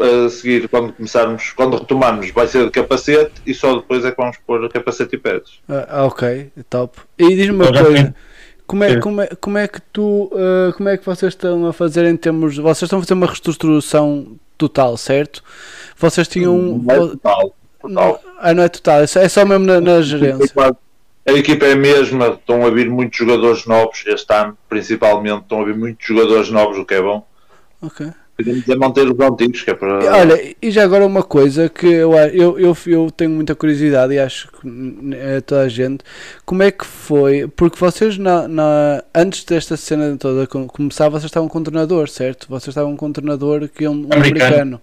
a 0.00 0.28
seguir, 0.28 0.68
quando 0.68 0.92
começarmos, 0.94 1.52
quando 1.52 1.76
retomarmos, 1.76 2.28
vai 2.32 2.48
ser 2.48 2.64
de 2.64 2.70
capacete 2.72 3.34
e 3.46 3.54
só 3.54 3.76
depois 3.76 4.04
é 4.04 4.10
que 4.10 4.16
vamos 4.16 4.36
pôr 4.44 4.68
capacete 4.68 5.14
e 5.14 5.18
pés. 5.18 5.60
Ah, 5.68 6.04
ok, 6.06 6.50
top. 6.68 6.98
E 7.16 7.28
diz-me 7.36 7.52
uma 7.54 7.72
já 7.72 7.84
coisa, 7.84 7.94
tenho. 7.94 8.14
Como 8.66 8.84
é, 8.84 8.94
Sim. 8.94 9.00
como, 9.00 9.20
é, 9.20 9.26
como 9.40 9.58
é 9.58 9.68
que 9.68 9.80
tu, 9.92 10.30
ah, 10.34 10.72
como 10.76 10.88
é 10.88 10.96
que 10.96 11.04
vocês 11.04 11.32
estão 11.32 11.66
a 11.66 11.72
fazer 11.72 12.04
em 12.06 12.16
termos, 12.16 12.56
vocês 12.56 12.82
estão 12.82 12.98
a 12.98 13.02
fazer 13.02 13.14
uma 13.14 13.26
reestruturação 13.26 14.36
total, 14.56 14.96
certo? 14.96 15.42
Vocês 15.96 16.26
tinham, 16.28 16.56
Não 16.56 16.94
é 16.94 16.98
total, 16.98 17.54
total. 17.80 18.20
ah 18.38 18.54
não 18.54 18.62
é 18.62 18.68
total, 18.68 19.00
é 19.00 19.06
só, 19.06 19.20
é 19.20 19.28
só 19.28 19.44
mesmo 19.44 19.66
na, 19.66 19.80
na 19.80 20.00
gerência. 20.02 20.52
A 21.26 21.32
equipa 21.32 21.64
é 21.64 21.72
a 21.72 21.76
mesma, 21.76 22.28
estão 22.28 22.66
a 22.66 22.70
vir 22.70 22.90
muitos 22.90 23.18
jogadores 23.18 23.64
novos 23.66 24.04
este 24.06 24.32
ano, 24.34 24.58
principalmente, 24.68 25.42
estão 25.42 25.62
a 25.62 25.64
vir 25.64 25.76
muitos 25.76 26.06
jogadores 26.06 26.50
novos, 26.50 26.76
o 26.78 26.84
que 26.84 26.94
é 26.94 27.00
bom. 27.02 27.26
Ok. 27.80 28.10
Queremos 28.36 28.68
é 28.68 28.74
manter 28.74 29.06
os 29.08 29.20
antigos, 29.20 29.62
que 29.62 29.70
é 29.70 29.74
para. 29.74 30.12
Olha, 30.18 30.56
e 30.60 30.70
já 30.70 30.82
agora 30.82 31.06
uma 31.06 31.22
coisa 31.22 31.68
que 31.68 31.86
eu, 31.86 32.12
eu, 32.14 32.58
eu, 32.58 32.76
eu 32.86 33.10
tenho 33.10 33.30
muita 33.30 33.54
curiosidade 33.54 34.12
e 34.12 34.18
acho 34.18 34.48
que 34.48 34.68
é 35.14 35.40
toda 35.40 35.60
a 35.62 35.68
gente, 35.68 36.02
como 36.44 36.62
é 36.64 36.72
que 36.72 36.84
foi? 36.84 37.46
Porque 37.46 37.78
vocês 37.78 38.18
na, 38.18 38.48
na- 38.48 39.04
antes 39.14 39.44
desta 39.44 39.76
cena 39.76 40.16
toda 40.16 40.48
com- 40.48 40.66
começar, 40.66 41.08
vocês 41.08 41.26
estavam 41.26 41.48
com 41.48 41.60
um 41.60 41.62
treinador, 41.62 42.08
certo? 42.08 42.48
Vocês 42.48 42.68
estavam 42.68 42.96
com 42.96 43.06
um 43.06 43.12
treinador 43.12 43.68
que 43.68 43.84
é 43.84 43.88
um, 43.90 43.92
um 43.92 44.08
Americano. 44.12 44.46
americano. 44.46 44.80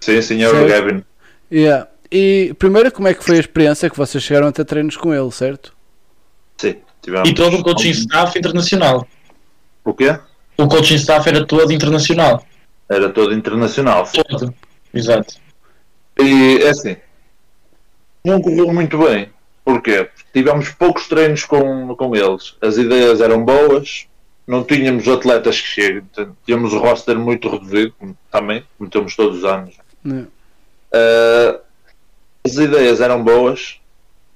Sim, 0.00 0.20
senhor 0.20 0.54
Certo. 0.54 0.68
Gavin. 0.68 1.04
Yeah. 1.50 1.88
E 2.12 2.54
primeiro, 2.58 2.92
como 2.92 3.08
é 3.08 3.14
que 3.14 3.24
foi 3.24 3.36
a 3.38 3.40
experiência 3.40 3.88
que 3.88 3.96
vocês 3.96 4.22
chegaram 4.22 4.48
a 4.48 4.52
ter 4.52 4.66
treinos 4.66 4.96
com 4.96 5.14
ele, 5.14 5.30
certo? 5.30 5.72
Sim, 6.58 6.76
tivemos. 7.02 7.28
E 7.30 7.32
todo 7.34 7.56
o 7.56 7.62
coaching 7.62 7.90
staff 7.90 8.38
internacional. 8.38 9.08
O 9.84 9.94
quê? 9.94 10.18
O 10.58 10.68
coaching 10.68 10.96
staff 10.96 11.26
era 11.26 11.46
todo 11.46 11.72
internacional. 11.72 12.44
Era 12.90 13.10
todo 13.10 13.34
internacional. 13.34 14.06
sim. 14.06 14.22
Todo. 14.22 14.54
Exato. 14.92 15.34
E 16.18 16.58
é 16.62 16.70
assim, 16.70 16.96
não 18.24 18.40
correu 18.40 18.72
muito 18.72 18.98
bem. 18.98 19.30
Porquê? 19.64 20.04
Porque 20.04 20.24
tivemos 20.32 20.70
poucos 20.70 21.08
treinos 21.08 21.44
com, 21.44 21.94
com 21.94 22.16
eles. 22.16 22.56
As 22.60 22.76
ideias 22.76 23.20
eram 23.20 23.44
boas, 23.44 24.06
não 24.46 24.64
tínhamos 24.64 25.06
atletas 25.06 25.60
que 25.60 25.66
cheguem. 25.66 26.02
Tínhamos 26.44 26.72
o 26.72 26.78
roster 26.78 27.18
muito 27.18 27.48
reduzido, 27.48 27.94
também, 28.30 28.64
como 28.76 28.90
temos 28.90 29.14
todos 29.14 29.38
os 29.38 29.44
anos. 29.44 29.76
Uh, 30.04 31.60
as 32.44 32.56
ideias 32.56 33.00
eram 33.00 33.22
boas, 33.22 33.78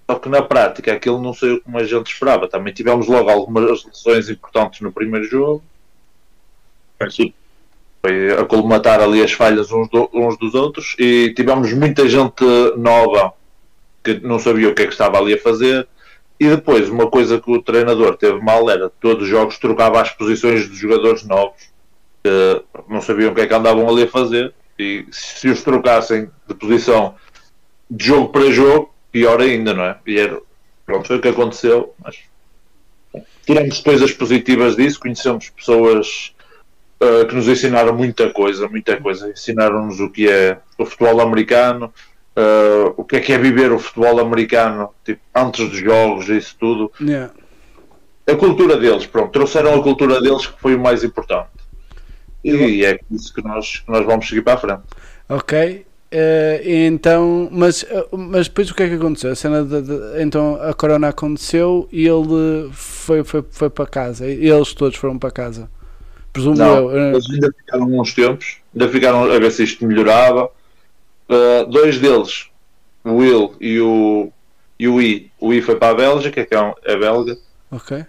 só 0.08 0.18
que 0.18 0.28
na 0.28 0.42
prática 0.42 0.92
aquilo 0.92 1.20
não 1.20 1.32
saiu 1.32 1.62
como 1.62 1.78
a 1.78 1.84
gente 1.84 2.12
esperava. 2.12 2.46
Também 2.46 2.74
tivemos 2.74 3.06
logo 3.08 3.30
algumas 3.30 3.84
lesões 3.84 4.28
importantes 4.28 4.80
no 4.82 4.92
primeiro 4.92 5.26
jogo. 5.26 5.62
Foi 8.04 8.32
a 8.32 8.44
colmatar 8.44 9.00
ali 9.00 9.22
as 9.22 9.32
falhas 9.32 9.70
uns, 9.70 9.88
do, 9.88 10.10
uns 10.12 10.36
dos 10.36 10.54
outros 10.54 10.96
e 10.98 11.32
tivemos 11.34 11.72
muita 11.72 12.08
gente 12.08 12.44
nova 12.76 13.32
que 14.02 14.18
não 14.20 14.38
sabia 14.38 14.68
o 14.68 14.74
que 14.74 14.82
é 14.82 14.86
que 14.86 14.92
estava 14.92 15.18
ali 15.18 15.34
a 15.34 15.38
fazer. 15.38 15.86
E 16.40 16.48
depois, 16.48 16.88
uma 16.88 17.08
coisa 17.08 17.40
que 17.40 17.50
o 17.50 17.62
treinador 17.62 18.16
teve 18.16 18.40
mal 18.40 18.68
era 18.68 18.90
todos 18.90 19.22
os 19.22 19.28
jogos 19.28 19.58
trocava 19.58 20.00
as 20.00 20.10
posições 20.10 20.68
dos 20.68 20.76
jogadores 20.76 21.22
novos 21.22 21.70
que 22.24 22.62
não 22.88 23.00
sabiam 23.00 23.30
o 23.30 23.34
que 23.34 23.42
é 23.42 23.46
que 23.46 23.54
andavam 23.54 23.88
ali 23.88 24.02
a 24.02 24.08
fazer. 24.08 24.52
E 24.78 25.06
se 25.10 25.48
os 25.48 25.62
trocassem 25.62 26.28
de 26.48 26.54
posição 26.54 27.14
de 27.88 28.06
jogo 28.06 28.30
para 28.30 28.50
jogo, 28.50 28.92
pior 29.12 29.40
ainda, 29.40 29.74
não 29.74 29.84
é? 29.84 29.98
E 30.06 30.18
era, 30.18 30.40
pronto, 30.86 31.06
foi 31.06 31.18
o 31.18 31.20
que 31.20 31.28
aconteceu. 31.28 31.94
Mas 32.02 32.16
tiramos 33.46 33.80
coisas 33.80 34.12
positivas 34.12 34.76
disso, 34.76 34.98
conhecemos 34.98 35.50
pessoas 35.50 36.31
uh, 37.02 37.26
que 37.26 37.34
nos 37.34 37.48
ensinaram 37.48 37.94
muita 37.94 38.30
coisa, 38.30 38.68
muita 38.68 38.96
coisa. 38.96 39.30
Ensinaram-nos 39.30 40.00
o 40.00 40.08
que 40.08 40.28
é 40.30 40.58
o 40.78 40.86
futebol 40.86 41.20
americano, 41.20 41.92
uh, 42.36 42.94
o 42.96 43.04
que 43.04 43.16
é 43.16 43.20
que 43.20 43.32
é 43.32 43.38
viver 43.38 43.72
o 43.72 43.78
futebol 43.78 44.20
americano, 44.20 44.90
tipo, 45.04 45.20
antes 45.34 45.68
dos 45.68 45.78
jogos, 45.78 46.28
isso 46.28 46.56
tudo. 46.58 46.90
Yeah. 47.00 47.32
A 48.26 48.36
cultura 48.36 48.76
deles, 48.76 49.04
pronto, 49.06 49.32
trouxeram 49.32 49.74
a 49.74 49.82
cultura 49.82 50.20
deles 50.20 50.46
que 50.46 50.60
foi 50.60 50.74
o 50.76 50.80
mais 50.80 51.02
importante. 51.02 51.50
E 52.44 52.84
é 52.84 52.98
isso 53.10 53.32
que 53.32 53.42
nós, 53.42 53.78
que 53.80 53.90
nós 53.90 54.04
vamos 54.04 54.28
seguir 54.28 54.42
para 54.42 54.54
a 54.54 54.56
frente. 54.56 54.82
Ok. 55.28 55.86
Uh, 56.12 56.60
então, 56.68 57.48
mas, 57.50 57.86
mas 58.12 58.46
depois 58.46 58.70
o 58.70 58.74
que 58.74 58.82
é 58.82 58.88
que 58.88 58.94
aconteceu? 58.96 59.30
A 59.32 59.34
cena 59.34 59.64
de, 59.64 59.80
de- 59.80 60.22
então 60.22 60.58
a 60.60 60.74
corona 60.74 61.08
aconteceu 61.08 61.88
e 61.90 62.06
ele 62.06 62.68
foi, 62.72 63.24
foi, 63.24 63.42
foi 63.50 63.70
para 63.70 63.86
casa. 63.86 64.28
E 64.28 64.46
Eles 64.48 64.74
todos 64.74 64.98
foram 64.98 65.18
para 65.18 65.30
casa. 65.30 65.70
Presumo 66.32 66.56
Não, 66.56 66.90
eu. 66.90 67.14
eles 67.14 67.28
ainda 67.30 67.52
ficaram 67.56 68.00
uns 68.00 68.14
tempos, 68.14 68.56
ainda 68.74 68.88
ficaram 68.88 69.24
a 69.24 69.38
ver 69.38 69.50
se 69.50 69.64
isto 69.64 69.86
melhorava. 69.86 70.50
Uh, 71.28 71.66
dois 71.68 71.98
deles, 71.98 72.48
o 73.04 73.16
Will 73.16 73.54
e 73.60 73.80
o, 73.80 74.32
e 74.78 74.88
o 74.88 75.00
I, 75.00 75.30
o 75.38 75.52
I 75.52 75.62
foi 75.62 75.76
para 75.76 75.90
a 75.90 75.94
Bélgica, 75.94 76.44
que 76.44 76.54
é, 76.54 76.62
um, 76.62 76.72
é 76.84 76.96
belga, 76.96 77.36
Ok. 77.70 78.04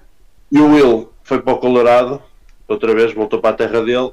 e 0.52 0.60
o 0.60 0.72
Will 0.74 1.10
foi 1.24 1.42
para 1.42 1.54
o 1.54 1.58
Colorado, 1.58 2.22
outra 2.68 2.94
vez 2.94 3.14
voltou 3.14 3.40
para 3.40 3.52
a 3.52 3.58
terra 3.58 3.82
dele. 3.82 4.12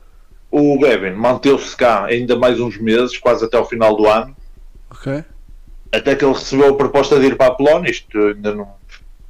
O 0.50 0.78
Gavin 0.80 1.12
manteve-se 1.12 1.76
cá 1.76 2.04
ainda 2.06 2.36
mais 2.36 2.58
uns 2.60 2.76
meses, 2.76 3.16
quase 3.16 3.44
até 3.44 3.56
ao 3.56 3.64
final 3.68 3.96
do 3.96 4.06
ano, 4.08 4.36
Ok. 4.90 5.24
até 5.92 6.14
que 6.16 6.24
ele 6.24 6.34
recebeu 6.34 6.70
a 6.70 6.76
proposta 6.76 7.18
de 7.18 7.26
ir 7.26 7.36
para 7.36 7.46
a 7.46 7.54
Polónia. 7.54 7.90
Isto 7.90 8.18
ainda 8.18 8.54
não, 8.54 8.68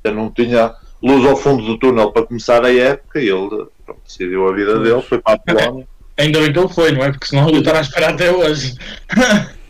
ainda 0.02 0.20
não 0.20 0.30
tinha 0.30 0.74
luz 1.02 1.24
ao 1.26 1.36
fundo 1.36 1.64
do 1.64 1.78
túnel 1.78 2.10
para 2.10 2.26
começar 2.26 2.64
a 2.64 2.74
época, 2.74 3.20
e 3.20 3.28
ele 3.28 3.66
pronto, 3.90 4.00
decidiu 4.06 4.48
a 4.48 4.52
vida 4.54 4.78
dele, 4.80 5.02
foi 5.02 5.18
para 5.20 5.34
a 5.34 5.38
Polónia. 5.38 5.88
Ainda 6.18 6.40
bem 6.40 6.52
que 6.52 6.58
ele 6.58 6.68
foi, 6.68 6.92
não 6.92 7.04
é? 7.04 7.10
Porque 7.10 7.26
senão 7.26 7.48
ele 7.48 7.58
estará 7.58 7.78
a 7.78 7.82
esperar 7.82 8.10
até 8.14 8.30
hoje. 8.30 8.74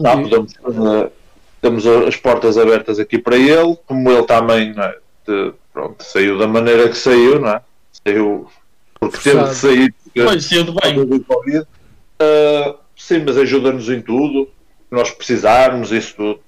Não, 0.00 0.22
podemos, 0.22 0.52
eh, 0.54 1.10
temos 1.60 1.86
as 1.86 2.16
portas 2.16 2.56
abertas 2.58 2.98
aqui 2.98 3.18
para 3.18 3.36
ele, 3.36 3.76
como 3.86 4.10
ele 4.10 4.22
também 4.24 4.74
é, 4.76 4.96
de- 5.26 5.52
pronto, 5.72 6.02
saiu 6.02 6.38
da 6.38 6.46
maneira 6.48 6.88
que 6.88 6.96
saiu, 6.96 7.38
não 7.38 7.48
é? 7.50 7.60
Saiu 8.04 8.48
porque 8.98 9.18
teve 9.18 9.44
de 9.44 9.54
sair 9.54 9.94
porque 10.02 10.24
Pois, 10.24 10.44
saiu 10.44 10.64
de 10.64 10.72
bem. 10.72 11.04
do 11.06 11.20
Covid. 11.24 11.64
Eh, 12.18 12.74
sim, 12.96 13.22
mas 13.24 13.36
ajuda-nos 13.36 13.88
em 13.90 14.00
tudo, 14.00 14.48
nós 14.90 15.10
precisarmos, 15.10 15.92
isso 15.92 16.14
tudo. 16.16 16.40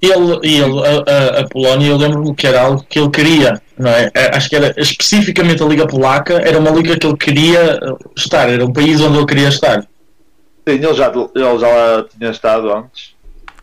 Ele, 0.00 0.38
e 0.44 0.60
ele 0.60 0.80
a, 0.80 1.38
a, 1.38 1.40
a 1.40 1.48
Polónia, 1.48 1.88
eu 1.88 1.96
lembro-me 1.96 2.34
que 2.34 2.46
era 2.46 2.62
algo 2.62 2.84
que 2.88 3.00
ele 3.00 3.10
queria, 3.10 3.60
não 3.76 3.90
é? 3.90 4.10
Acho 4.32 4.48
que 4.48 4.56
era 4.56 4.72
especificamente 4.76 5.62
a 5.62 5.66
Liga 5.66 5.88
Polaca, 5.88 6.34
era 6.34 6.58
uma 6.58 6.70
liga 6.70 6.96
que 6.96 7.06
ele 7.06 7.16
queria 7.16 7.80
eh, 7.82 7.96
estar, 8.16 8.48
era 8.48 8.64
um 8.64 8.72
país 8.72 9.00
onde 9.00 9.18
ele 9.18 9.26
queria 9.26 9.48
estar. 9.48 9.82
Sim, 9.82 10.74
ele 10.74 10.94
já, 10.94 11.08
ele 11.08 11.58
já 11.58 11.68
lá 11.68 12.04
tinha 12.16 12.30
estado 12.30 12.72
antes. 12.72 13.16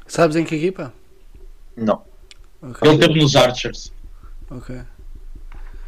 Sabes 0.08 0.36
em 0.36 0.44
que 0.44 0.56
equipa? 0.56 0.94
Não. 1.78 2.02
Ok. 2.62 2.80
Ele 2.84 2.96
esteve 2.96 3.20
nos 3.20 3.36
Archers. 3.36 3.94
Ok. 4.50 4.76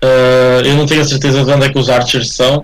Eh, 0.02 0.62
eu 0.64 0.76
não 0.76 0.86
tenho 0.86 1.02
a 1.02 1.06
certeza 1.06 1.44
de 1.44 1.52
onde 1.52 1.66
é 1.66 1.70
que 1.70 1.80
os 1.80 1.90
Archers 1.90 2.32
são, 2.34 2.64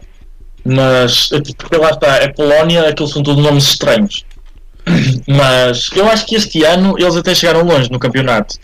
mas 0.63 1.32
eh, 1.34 1.42
porque 1.58 1.78
lá 1.78 1.90
está, 1.90 2.16
é 2.18 2.30
Polónia, 2.30 2.88
aqueles 2.88 3.12
são 3.12 3.24
todos 3.24 3.44
nomes 3.44 3.66
estranhos. 3.66 4.25
Mas 5.28 5.90
eu 5.96 6.08
acho 6.10 6.25
que 6.25 6.36
este 6.36 6.63
ano 6.63 6.96
eles 6.98 7.16
até 7.16 7.34
chegaram 7.34 7.63
longe 7.63 7.92
no 7.92 8.00
campeonato. 8.00 8.58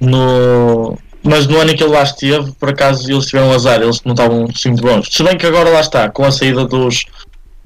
No... 0.00 0.98
Mas 1.22 1.46
no 1.46 1.60
ano 1.60 1.70
em 1.70 1.76
que 1.76 1.84
ele 1.84 1.92
lá 1.92 2.02
esteve, 2.02 2.50
por 2.52 2.70
acaso 2.70 3.08
eles 3.08 3.26
tiveram 3.26 3.52
azar, 3.52 3.80
eles 3.80 4.02
não 4.04 4.12
estavam 4.12 4.48
assim 4.52 4.70
muito 4.70 4.82
bons. 4.82 5.08
Se 5.08 5.22
bem 5.22 5.38
que 5.38 5.46
agora 5.46 5.70
lá 5.70 5.80
está, 5.80 6.10
com 6.10 6.24
a 6.24 6.32
saída 6.32 6.64
dos, 6.64 7.04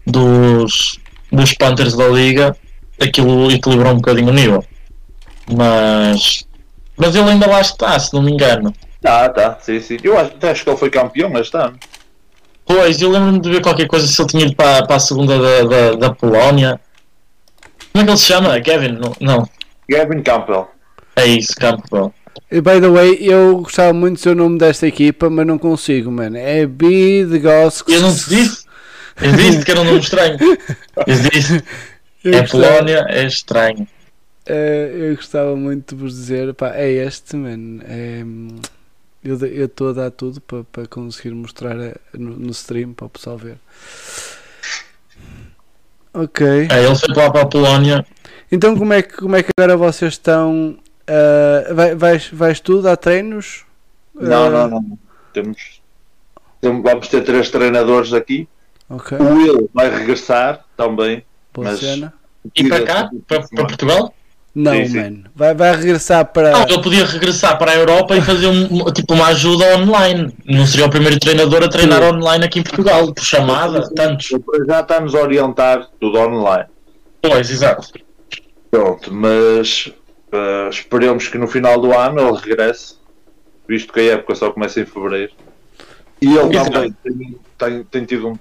dos, 0.07 0.99
dos 1.33 1.55
Panthers 1.55 1.95
da 1.95 2.07
Liga, 2.07 2.55
aquilo 3.01 3.51
equilibrou 3.51 3.93
um 3.93 3.97
bocadinho 3.97 4.29
o 4.29 4.33
nível. 4.33 4.63
Mas, 5.51 6.45
mas 6.99 7.15
ele 7.15 7.31
ainda 7.31 7.47
lá 7.47 7.63
está, 7.63 7.99
se 7.99 8.13
não 8.13 8.23
me 8.23 8.33
engano. 8.33 8.75
Tá, 9.01 9.29
tá, 9.31 9.59
sim, 9.63 9.81
sim. 9.81 9.97
Eu 10.03 10.19
acho, 10.19 10.33
até 10.33 10.51
acho 10.51 10.65
que 10.65 10.69
ele 10.69 10.77
foi 10.77 10.91
campeão 10.91 11.39
este 11.39 11.57
ano. 11.57 11.79
Pois, 12.67 13.01
eu 13.01 13.11
lembro-me 13.11 13.41
de 13.41 13.49
ver 13.49 13.63
qualquer 13.63 13.87
coisa 13.87 14.07
se 14.07 14.21
ele 14.21 14.29
tinha 14.29 14.45
ido 14.45 14.57
para, 14.57 14.85
para 14.85 14.97
a 14.97 15.01
segunda 15.01 15.39
da, 15.39 15.63
da, 15.63 15.93
da 15.93 16.11
Polónia. 16.15 16.81
Como 17.97 18.03
é 18.03 18.05
que 18.05 18.11
ele 18.11 18.19
se 18.19 18.25
chama? 18.27 18.61
Kevin? 18.61 18.93
Não, 18.99 19.17
não. 19.23 19.49
Gavin 19.89 20.23
Campbell. 20.23 20.69
é 21.17 21.25
isso, 21.27 21.55
Campbell. 21.57 22.13
E 22.51 22.61
by 22.61 22.79
the 22.79 22.89
way, 22.91 23.17
eu 23.21 23.59
gostava 23.63 23.95
muito 23.95 24.17
de 24.17 24.21
ser 24.21 24.31
o 24.31 24.35
nome 24.35 24.59
desta 24.59 24.87
equipa, 24.87 25.31
mas 25.31 25.47
não 25.47 25.57
consigo, 25.59 26.11
mano. 26.13 26.37
É 26.37 26.67
B 26.67 27.25
de 27.25 27.39
Gosk. 27.39 27.89
Eu 27.89 28.03
não 28.03 28.15
te 28.15 28.29
disse? 28.29 28.67
Eu 29.23 29.33
disse 29.33 29.65
que 29.65 29.71
era 29.71 29.81
um 29.81 29.85
nome 29.85 30.01
estranho. 30.01 30.37
Eu 31.07 31.31
disse, 31.31 31.65
Eu 32.23 32.35
é 32.35 32.41
gostava- 32.43 32.67
Polónia, 32.67 33.07
é 33.09 33.25
estranho. 33.25 33.89
Eh, 34.45 34.91
eu 34.95 35.17
gostava 35.17 35.57
muito 35.57 35.95
de 35.97 36.03
vos 36.03 36.13
dizer, 36.13 36.53
pá, 36.53 36.73
é 36.75 36.91
este, 36.93 37.35
mano. 37.35 37.83
É, 37.89 38.23
eu 39.25 39.65
estou 39.65 39.89
a 39.89 39.93
dar 39.95 40.11
tudo 40.11 40.39
para 40.43 40.63
para 40.65 40.87
conseguir 40.87 41.31
mostrar 41.35 41.81
eh, 41.81 41.95
no, 42.13 42.37
no 42.37 42.51
stream 42.51 42.93
para 42.93 43.07
o 43.07 43.11
pessoal 43.11 43.39
ver. 43.39 43.57
Ok. 46.17 46.47
É, 46.71 46.85
ele 46.85 46.95
foi 46.97 47.15
para, 47.15 47.31
para 47.31 47.43
a 47.43 47.47
Polónia. 47.47 48.07
Então 48.51 48.77
como 48.77 48.93
é 48.93 49.03
que, 49.03 49.17
como 49.17 49.37
é 49.37 49.43
que 49.43 49.51
agora 49.59 49.77
vocês 49.77 50.15
estão? 50.15 50.79
vai, 51.75 51.95
vais, 51.95 52.29
vais 52.33 52.59
tu 52.61 52.81
dar 52.83 52.97
treinos? 52.97 53.65
Não, 54.15 54.47
Ah, 54.47 54.51
não, 54.51 54.69
não. 54.81 54.99
Temos, 55.33 55.81
temos- 56.61 56.83
vamos 56.83 57.09
ter 57.09 57.23
três 57.23 57.51
treinadores 57.51 58.13
aqui. 58.13 58.49
Ok, 58.89 59.19
O 59.19 59.35
Will 59.35 59.71
vai 59.75 59.91
regressar 59.91 60.65
também. 60.77 61.25
boa 61.53 61.69
mas-. 61.71 61.83
E 62.55 62.69
para 62.69 62.85
cá? 62.85 63.11
Para, 63.27 63.41
para 63.49 63.67
Portugal? 63.67 64.15
Não, 64.57 64.73
Sim, 64.73 64.87
sim. 64.87 64.97
mano. 64.97 65.25
Vai, 65.35 65.55
vai 65.55 65.77
regressar 65.77 66.25
para. 66.33 66.51
Não, 66.51 66.63
ele 66.63 66.83
podia 66.83 67.05
regressar 67.05 67.59
para 67.59 67.73
a 67.73 67.77
Europa 67.77 68.17
e 68.17 68.23
fazer 68.23 68.47
um, 68.47 68.91
tipo 68.91 69.13
uma 69.13 69.27
ajuda 69.27 69.77
online. 69.77 70.35
Não 70.47 70.65
seria 70.65 70.87
o 70.87 70.91
primeiro 70.91 71.21
treinador 71.21 71.63
a 71.63 71.69
treinar 71.69 72.03
online 72.03 72.47
aqui 72.47 72.61
em 72.61 72.63
Portugal, 72.63 73.13
por 73.13 73.23
chamada, 73.23 73.87
tantos. 73.95 74.31
Já 74.67 74.81
estamos 74.81 75.15
a 75.15 75.21
orientar 75.21 75.87
tudo 76.01 76.19
online. 76.19 76.71
Pois, 77.21 77.51
exato. 77.51 77.87
Pronto, 78.71 79.13
mas 79.13 79.93
eh, 80.33 80.69
esperemos 80.71 81.29
que 81.29 81.37
no 81.37 81.47
final 81.47 81.79
do 81.79 81.93
ano 81.93 82.19
ele 82.27 82.39
regresse, 82.39 82.95
visto 83.69 83.93
que 83.93 84.01
a 84.01 84.15
época 84.15 84.35
só 84.37 84.51
começa 84.51 84.81
em 84.81 84.87
fevereiro. 84.87 85.33
E 86.23 86.35
ele 86.35 86.57
Exato. 86.57 86.71
também 86.71 86.97
tem, 87.05 87.39
tem, 87.59 87.85
tem 87.85 88.05
tido 88.07 88.29
um, 88.29 88.39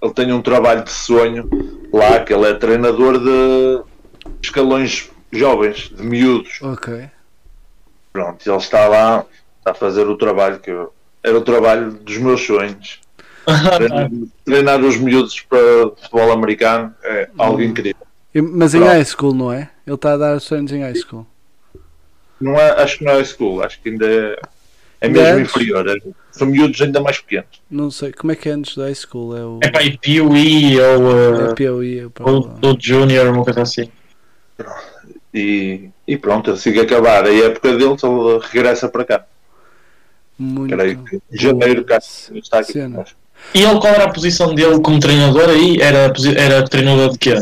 ele 0.00 0.14
tem 0.14 0.32
um 0.32 0.40
trabalho 0.40 0.82
de 0.82 0.90
sonho 0.90 1.46
lá, 1.92 2.20
que 2.20 2.32
ele 2.32 2.46
é 2.46 2.54
treinador 2.54 3.18
de 3.18 3.82
escalões 4.42 5.10
jovens, 5.32 5.90
de 5.94 6.02
miúdos. 6.02 6.58
Ok. 6.62 7.08
Pronto, 8.12 8.48
ele 8.48 8.56
está 8.56 8.88
lá 8.88 9.24
a 9.64 9.74
fazer 9.74 10.06
o 10.06 10.16
trabalho 10.16 10.58
que 10.60 10.70
eu, 10.70 10.92
era 11.22 11.36
o 11.36 11.42
trabalho 11.42 11.92
dos 11.92 12.16
meus 12.18 12.40
sonhos. 12.44 13.00
Treinar, 13.76 14.10
treinar 14.44 14.80
os 14.80 14.96
miúdos 14.96 15.40
para 15.40 15.58
futebol 15.96 16.32
americano 16.32 16.94
é 17.02 17.28
algo 17.38 17.62
incrível. 17.62 18.06
E- 18.34 18.40
Mas 18.42 18.74
em 18.74 18.78
Pronto. 18.80 18.92
high 18.92 19.04
school, 19.04 19.34
não 19.34 19.52
é? 19.52 19.70
Ele 19.86 19.94
está 19.94 20.14
a 20.14 20.16
dar 20.16 20.36
os 20.36 20.44
treinos 20.46 20.70
em 20.72 20.82
high 20.82 20.94
school. 20.94 21.26
Não 22.40 22.54
é, 22.58 22.70
acho 22.82 22.98
que 22.98 23.04
não 23.04 23.12
é 23.12 23.24
school, 23.24 23.62
acho 23.64 23.80
que 23.80 23.88
ainda 23.88 24.06
é, 24.06 24.38
é 25.00 25.08
mesmo 25.08 25.38
antes? 25.40 25.50
inferior. 25.50 25.88
é- 25.88 25.96
são 26.30 26.46
miúdos 26.46 26.80
ainda 26.80 27.00
mais 27.00 27.18
pequenos. 27.20 27.60
Não 27.70 27.90
sei. 27.90 28.12
Como 28.12 28.30
é 28.30 28.36
que 28.36 28.48
é 28.48 28.52
antes 28.52 28.74
do 28.76 28.82
high 28.82 28.94
school? 28.94 29.36
É 29.36 29.44
o. 29.44 29.58
É 29.62 29.70
para 29.70 29.82
IPUI 29.82 30.78
ou, 30.78 31.10
É 31.18 31.50
uh, 31.50 31.54
POI. 31.56 31.98
é 32.00 32.08
para- 32.08 32.30
ou, 32.30 32.58
ou 32.62 32.76
Junior, 32.78 33.28
uma 33.34 33.44
coisa 33.44 33.62
assim. 33.62 33.90
E, 35.32 35.90
e 36.06 36.16
pronto, 36.16 36.52
assim 36.52 36.72
que 36.72 36.80
acabar 36.80 37.24
a 37.24 37.34
época 37.34 37.76
dele, 37.76 37.84
ele 37.84 38.38
regressa 38.50 38.88
para 38.88 39.04
cá. 39.04 39.24
Muito. 40.38 40.74
Creio 40.74 41.04
que 41.04 41.16
em 41.16 41.38
janeiro 41.38 41.84
cá 41.84 41.98
está 41.98 42.60
aqui. 42.60 42.78
E 43.54 43.62
ele, 43.62 43.80
qual 43.80 43.92
era 43.92 44.04
a 44.04 44.12
posição 44.12 44.54
dele 44.54 44.80
como 44.80 45.00
treinador 45.00 45.48
aí? 45.48 45.80
Era, 45.80 46.12
era 46.36 46.64
treinador 46.68 47.10
de 47.10 47.18
quê? 47.18 47.34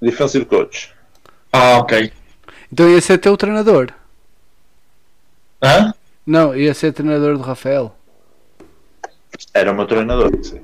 Defensive 0.00 0.44
coach. 0.44 0.92
Ah, 1.52 1.78
ok. 1.78 2.12
Então 2.72 2.88
ia 2.88 3.00
ser 3.00 3.18
teu 3.18 3.36
treinador? 3.36 3.92
Hã? 5.62 5.94
Não, 6.26 6.54
ia 6.56 6.74
ser 6.74 6.92
treinador 6.92 7.36
do 7.36 7.42
Rafael. 7.42 7.94
Era 9.54 9.72
o 9.72 9.74
meu 9.74 9.86
treinador. 9.86 10.32
sim. 10.42 10.60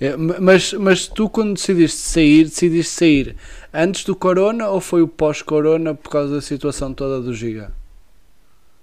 É, 0.00 0.16
ma- 0.16 0.36
Mas, 0.40 0.72
mas 0.74 1.06
tu 1.06 1.28
quando 1.28 1.54
decidiste 1.54 1.98
sair, 1.98 2.44
decidiste 2.44 2.92
sair 2.92 3.36
antes 3.74 4.04
do 4.04 4.14
Corona 4.14 4.68
ou 4.68 4.80
foi 4.80 5.02
o 5.02 5.08
pós-Corona 5.08 5.94
por 5.94 6.08
causa 6.10 6.34
da 6.36 6.40
situação 6.40 6.94
toda 6.94 7.20
do 7.20 7.34
Giga? 7.34 7.72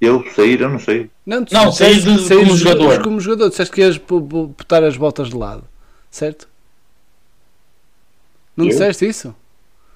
Eu 0.01 0.23
sair, 0.35 0.59
eu 0.61 0.69
não 0.69 0.79
sei. 0.79 1.09
Não, 1.25 1.43
tu 1.45 1.53
Não, 1.53 1.71
saíres 1.71 2.03
como 2.27 2.55
jogador. 2.57 3.01
Como 3.01 3.19
jogador, 3.19 3.49
disseste 3.49 3.73
que 3.73 3.81
ias 3.81 3.97
botar 3.97 4.83
as 4.83 4.97
botas 4.97 5.29
de 5.29 5.35
lado, 5.35 5.63
certo? 6.11 6.47
Não 8.55 8.65
Eu? 8.65 8.69
disseste 8.71 9.07
isso? 9.07 9.33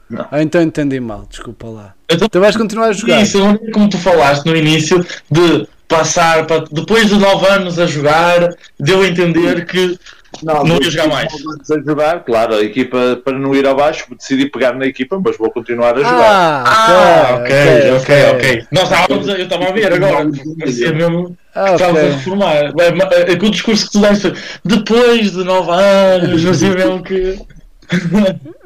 Não. 0.09 0.25
Ah, 0.31 0.41
então 0.41 0.61
entendi 0.61 0.99
mal, 0.99 1.25
desculpa 1.29 1.67
lá. 1.67 1.93
Então, 2.09 2.25
Então 2.25 2.41
vais 2.41 2.57
continuar 2.57 2.87
a 2.87 2.93
jogar. 2.93 3.21
Isso, 3.21 3.37
como 3.73 3.89
tu 3.89 3.97
falaste 3.99 4.45
no 4.45 4.55
início, 4.55 5.05
de 5.29 5.67
passar 5.87 6.47
para 6.47 6.65
depois 6.71 7.09
de 7.09 7.15
9 7.15 7.45
anos 7.47 7.77
a 7.77 7.85
jogar, 7.85 8.55
deu 8.79 9.01
a 9.01 9.07
entender 9.07 9.65
que 9.65 9.99
Não 10.43 10.77
ia 10.81 10.89
jogar 10.91 11.07
mais. 11.07 11.33
A 11.71 11.79
jogar, 11.81 12.23
claro, 12.23 12.55
a 12.55 12.61
equipa, 12.61 13.19
para 13.23 13.37
não 13.37 13.53
ir 13.55 13.67
abaixo, 13.67 14.05
decidi 14.15 14.49
pegar 14.49 14.73
na 14.75 14.85
equipa, 14.85 15.19
mas 15.23 15.37
vou 15.37 15.51
continuar 15.51 15.95
a 15.97 16.03
jogar. 16.03 16.31
Ah, 16.31 16.63
Ah, 16.65 17.35
ok, 17.35 17.91
ok, 17.97 18.15
ok. 18.35 18.63
Nós 18.71 18.83
estávamos, 18.91 19.29
a- 19.29 19.33
eu 19.33 19.43
estava 19.43 19.65
a 19.67 19.71
ver 19.71 19.91
agora, 19.93 20.29
parecia 20.59 20.93
mesmo 20.93 21.35
Ah, 21.55 21.73
estavas 21.73 21.95
a 21.97 21.99
ok. 22.05 22.09
reformar. 22.11 22.73
Bem, 22.75 22.95
ma- 22.95 23.09
é 23.11 23.35
que 23.35 23.45
o 23.45 23.49
discurso 23.49 23.85
que 23.87 23.91
tu 23.93 23.99
deste 24.01 24.21
foi 24.21 24.33
depois 24.63 25.31
de 25.31 25.43
9 25.43 25.71
anos, 25.71 26.43
parecia 26.43 26.69
mesmo 26.75 27.03
que. 27.03 27.39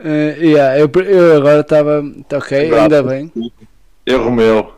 Eh, 0.03 0.37
yeah, 0.41 0.77
eu, 0.79 0.91
eu 1.05 1.37
agora 1.37 1.61
estava. 1.61 2.03
tá 2.27 2.37
Ok, 2.39 2.67
Bravo. 2.67 2.83
ainda 2.83 3.03
bem. 3.03 3.31
Erro 4.05 4.31
meu. 4.31 4.73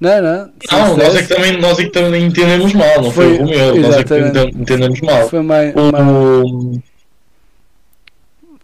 Não, 0.00 0.22
não. 0.22 0.44
se 0.64 0.72
Não, 0.72 0.96
nós 0.96 1.16
é 1.16 1.22
que 1.22 1.34
também, 1.34 1.60
nós 1.60 1.78
é 1.78 1.84
que 1.84 1.90
também 1.90 2.24
entendemos 2.24 2.72
mal, 2.72 3.02
não 3.02 3.10
foi, 3.10 3.26
Foi- 3.26 3.34
o 3.34 3.38
Romeu, 3.46 3.76
nós 3.80 3.96
é 3.96 4.04
que 4.04 4.48
entendemos 4.56 5.00
mal. 5.00 5.28
Foi 5.28 5.42
mais. 5.42 5.74
O- 5.74 6.80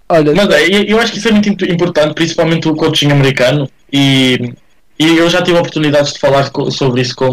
Olha, 0.08 0.34
Mas 0.34 0.48
é, 0.50 0.68
eu- 0.92 1.00
acho 1.00 1.12
que 1.12 1.18
isso 1.18 1.28
é 1.28 1.32
muito 1.32 1.48
imp- 1.48 1.62
importante, 1.62 2.14
principalmente 2.14 2.68
o 2.68 2.76
coaching 2.76 3.10
americano, 3.10 3.68
e, 3.92 4.52
e 4.98 5.16
eu 5.16 5.28
já 5.30 5.40
tive 5.42 5.58
oportunidades 5.58 6.12
de 6.12 6.18
falar 6.18 6.50
sobre 6.70 7.00
isso 7.00 7.16
com 7.16 7.28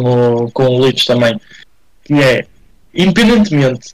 o, 0.45 0.51
com 0.51 0.63
o 0.65 0.79
Leeds 0.81 1.05
também, 1.05 1.39
que 2.03 2.13
é, 2.13 2.45
independentemente, 2.95 3.89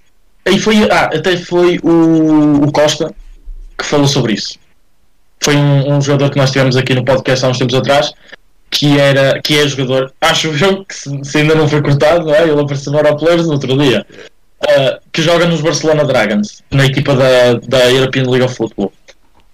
aí 0.45 0.59
foi, 0.59 0.83
ah, 0.91 1.05
até 1.13 1.35
foi 1.37 1.79
o, 1.83 2.63
o 2.65 2.71
Costa 2.71 3.13
que 3.77 3.83
falou 3.85 4.07
sobre 4.07 4.33
isso. 4.33 4.59
Foi 5.43 5.55
um, 5.55 5.93
um 5.95 6.01
jogador 6.01 6.29
que 6.31 6.37
nós 6.37 6.51
tivemos 6.51 6.77
aqui 6.77 6.93
no 6.93 7.03
podcast 7.03 7.45
há 7.45 7.49
uns 7.49 7.57
tempos 7.57 7.75
atrás, 7.75 8.13
que, 8.77 8.99
era, 8.99 9.41
que 9.41 9.57
é 9.57 9.67
jogador, 9.67 10.13
acho 10.21 10.49
eu 10.49 10.85
que 10.85 10.93
se, 10.93 11.23
se 11.23 11.39
ainda 11.39 11.55
não 11.55 11.67
foi 11.67 11.81
cortado, 11.81 12.31
é? 12.31 12.43
ele 12.43 12.61
apareceu 12.61 12.91
no 12.91 12.99
Europlayers 12.99 13.47
no 13.47 13.53
outro 13.53 13.75
dia, 13.75 14.05
ah, 14.61 14.99
que 15.11 15.23
joga 15.23 15.47
nos 15.47 15.61
Barcelona 15.61 16.05
Dragons, 16.05 16.61
na 16.69 16.85
equipa 16.85 17.15
da, 17.15 17.53
da 17.53 17.89
European 17.89 18.29
League 18.29 18.45
of 18.45 18.53
Football. 18.53 18.93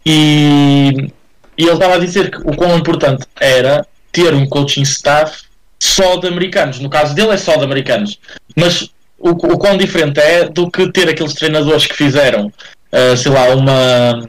E, 0.05 1.09
e 1.57 1.63
ele 1.63 1.71
estava 1.71 1.95
a 1.95 1.99
dizer 1.99 2.31
que 2.31 2.37
o 2.39 2.53
quão 2.53 2.77
importante 2.77 3.25
era 3.39 3.87
ter 4.11 4.33
um 4.33 4.45
coaching 4.45 4.81
staff 4.81 5.43
só 5.79 6.17
de 6.17 6.27
americanos. 6.27 6.81
No 6.81 6.89
caso 6.89 7.15
dele 7.15 7.31
é 7.31 7.37
só 7.37 7.55
de 7.55 7.63
americanos. 7.63 8.19
Mas 8.57 8.89
o, 9.17 9.29
o 9.29 9.57
quão 9.57 9.77
diferente 9.77 10.19
é 10.19 10.49
do 10.49 10.69
que 10.69 10.91
ter 10.91 11.07
aqueles 11.07 11.33
treinadores 11.33 11.87
que 11.87 11.95
fizeram, 11.95 12.51
ah, 12.91 13.15
sei 13.15 13.31
lá, 13.31 13.55
uma, 13.55 14.27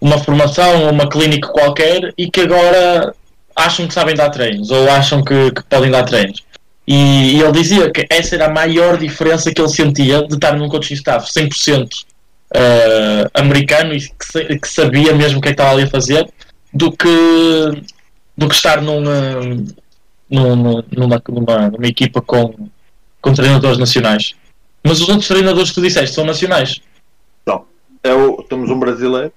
uma 0.00 0.18
formação, 0.18 0.88
uma 0.88 1.08
clínica 1.08 1.48
qualquer 1.48 2.14
e 2.16 2.30
que 2.30 2.42
agora 2.42 3.12
acham 3.58 3.86
que 3.88 3.94
sabem 3.94 4.14
dar 4.14 4.30
treinos 4.30 4.70
ou 4.70 4.88
acham 4.90 5.22
que, 5.22 5.50
que 5.50 5.62
podem 5.64 5.90
dar 5.90 6.04
treinos. 6.04 6.42
E, 6.86 7.36
e 7.36 7.40
ele 7.42 7.52
dizia 7.52 7.90
que 7.90 8.06
essa 8.08 8.34
era 8.36 8.46
a 8.46 8.52
maior 8.52 8.96
diferença 8.96 9.52
que 9.52 9.60
ele 9.60 9.68
sentia 9.68 10.26
de 10.26 10.34
estar 10.34 10.56
num 10.56 10.68
coaching 10.68 10.94
staff 10.94 11.28
100% 11.30 11.88
eh, 12.54 13.28
americano 13.34 13.92
e 13.94 14.00
que, 14.00 14.58
que 14.58 14.68
sabia 14.68 15.12
mesmo 15.14 15.38
o 15.38 15.42
que 15.42 15.48
é 15.48 15.50
que 15.52 15.60
estava 15.60 15.72
ali 15.72 15.82
a 15.82 15.90
fazer 15.90 16.26
do 16.72 16.90
que, 16.90 17.82
do 18.36 18.48
que 18.48 18.54
estar 18.54 18.80
num, 18.80 19.02
eh, 19.04 19.40
num- 20.30 20.56
num- 20.56 20.82
numa, 20.96 21.22
numa, 21.28 21.68
numa 21.68 21.86
equipa 21.86 22.22
com, 22.22 22.54
com 23.20 23.34
treinadores 23.34 23.76
nacionais. 23.76 24.34
Mas 24.82 25.00
os 25.02 25.08
outros 25.08 25.28
treinadores 25.28 25.68
que 25.70 25.74
tu 25.74 25.82
disseste 25.82 26.14
são 26.14 26.24
nacionais. 26.24 26.80
É 28.04 28.14
o, 28.14 28.42
temos 28.44 28.70
um 28.70 28.78
brasileiro, 28.78 29.32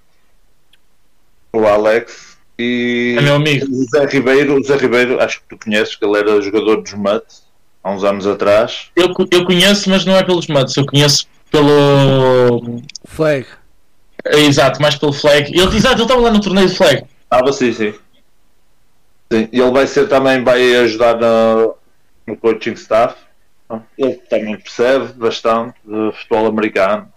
o 1.52 1.66
Alex, 1.66 2.31
e 2.62 3.16
É 3.18 3.22
meu 3.22 3.36
amigo. 3.36 3.66
o 3.72 3.84
Zé 3.90 4.06
Ribeiro. 4.06 4.60
O 4.60 4.64
Zé 4.64 4.76
Ribeiro, 4.78 5.22
acho 5.22 5.40
que 5.42 5.48
tu 5.50 5.58
conheces, 5.64 5.96
que 5.96 6.06
ele 6.06 6.18
era 6.18 6.42
jogador 6.42 6.82
dos 6.82 6.94
Mets 6.94 7.44
há 7.84 7.92
uns 7.92 8.04
anos 8.04 8.28
atrás. 8.28 8.90
Eu, 8.96 9.14
eu 9.32 9.46
conheço, 9.46 9.90
mas 9.90 10.06
não 10.06 10.16
é 10.16 10.24
pelos 10.24 10.48
Mets, 10.48 10.76
eu 10.78 10.86
conheço 10.86 11.28
pelo. 11.50 12.82
flag. 13.06 13.46
é, 14.26 14.40
Exato, 14.40 14.82
mais 14.82 14.96
pelo 14.96 15.14
flag. 15.14 15.52
Ele, 15.52 15.76
exato, 15.76 15.96
ele 15.96 16.04
estava 16.04 16.22
lá 16.22 16.32
no 16.32 16.40
torneio 16.42 16.68
de 16.70 16.76
flag. 16.76 17.04
Estava 17.24 17.52
sim, 17.54 17.74
sim. 17.74 17.94
Sim, 19.32 19.48
e 19.52 19.60
ele 19.62 19.72
vai 19.72 19.88
ser 19.88 20.08
também, 20.10 20.44
vai 20.44 20.76
ajudar 20.78 21.18
na- 21.18 21.70
no 22.28 22.36
coaching 22.38 22.74
staff. 22.74 23.16
Ele 23.98 24.16
também 24.30 24.58
percebe 24.58 25.14
bastante 25.14 25.76
de 25.86 26.12
futebol 26.18 26.46
americano. 26.48 27.08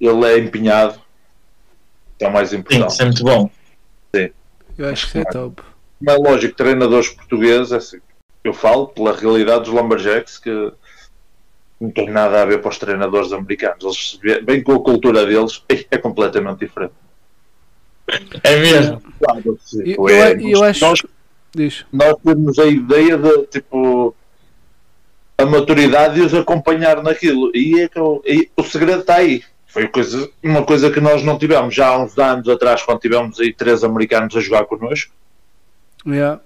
Ele 0.00 0.24
é 0.26 0.38
empenhado. 0.38 1.00
É 2.18 2.26
o 2.26 2.32
mais 2.32 2.48
Sim, 2.50 2.56
importante. 2.56 2.90
isso 2.92 3.02
é 3.02 3.04
muito 3.04 3.22
bom. 3.22 3.50
Eu 4.78 4.88
acho 4.88 5.10
que 5.10 5.18
isso 5.18 5.28
é 5.28 5.30
top. 5.32 5.62
Não 6.00 6.14
é 6.14 6.16
lógico, 6.16 6.54
treinadores 6.56 7.08
portugueses, 7.10 7.72
é 7.72 7.76
assim, 7.76 7.98
eu 8.44 8.52
falo 8.52 8.88
pela 8.88 9.16
realidade 9.16 9.64
dos 9.64 9.72
Lumberjacks 9.72 10.38
que 10.38 10.72
não 11.80 11.90
tem 11.90 12.10
nada 12.10 12.42
a 12.42 12.44
ver 12.46 12.60
para 12.60 12.70
os 12.70 12.78
treinadores 12.78 13.32
americanos. 13.32 13.82
Eles 13.84 14.18
vê- 14.22 14.40
bem 14.42 14.62
com 14.62 14.72
a 14.74 14.80
cultura 14.82 15.24
deles 15.26 15.62
é 15.90 15.98
completamente 15.98 16.58
diferente. 16.60 16.92
É 18.42 18.56
mesmo. 18.56 19.02
Claro, 19.18 19.58
Eu, 19.84 20.08
é, 20.08 20.32
eu, 20.32 20.40
eu 20.40 20.60
nós- 20.60 20.82
acho. 20.82 21.08
Diz. 21.54 21.86
nós 21.90 22.14
temos 22.22 22.58
a 22.58 22.66
ideia 22.66 23.16
de 23.16 23.46
tipo 23.46 24.14
a 25.38 25.46
maturidade 25.46 26.16
de 26.16 26.20
os 26.20 26.34
acompanhar 26.34 27.02
naquilo 27.02 27.50
e, 27.54 27.80
é 27.80 27.88
que 27.88 27.98
o- 27.98 28.22
e 28.26 28.50
o 28.56 28.62
segredo 28.62 29.00
está 29.00 29.16
aí 29.16 29.42
foi 29.76 29.88
coisa, 29.88 30.30
uma 30.42 30.64
coisa 30.64 30.90
que 30.90 31.00
nós 31.02 31.22
não 31.22 31.38
tivemos. 31.38 31.74
Já 31.74 31.88
há 31.88 31.98
uns 31.98 32.16
anos 32.16 32.48
atrás 32.48 32.82
quando 32.82 32.98
tivemos 32.98 33.38
aí 33.38 33.52
três 33.52 33.84
americanos 33.84 34.34
a 34.34 34.40
jogar 34.40 34.64
connosco. 34.64 35.12
Yeah. 36.06 36.40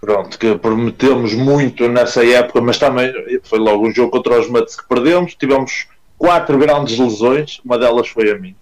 pronto, 0.00 0.38
que 0.38 0.56
prometemos 0.56 1.34
muito 1.34 1.86
nessa 1.88 2.24
época 2.24 2.60
mas 2.60 2.78
também 2.78 3.12
foi 3.42 3.58
logo 3.58 3.86
um 3.86 3.92
jogo 3.92 4.10
contra 4.10 4.40
os 4.40 4.48
Mets 4.48 4.74
que 4.80 4.88
perdemos. 4.88 5.34
Tivemos 5.34 5.86
quatro 6.16 6.56
grandes 6.56 6.98
lesões 6.98 7.60
uma 7.62 7.78
delas 7.78 8.08
foi 8.08 8.30
a 8.30 8.38
mim. 8.38 8.56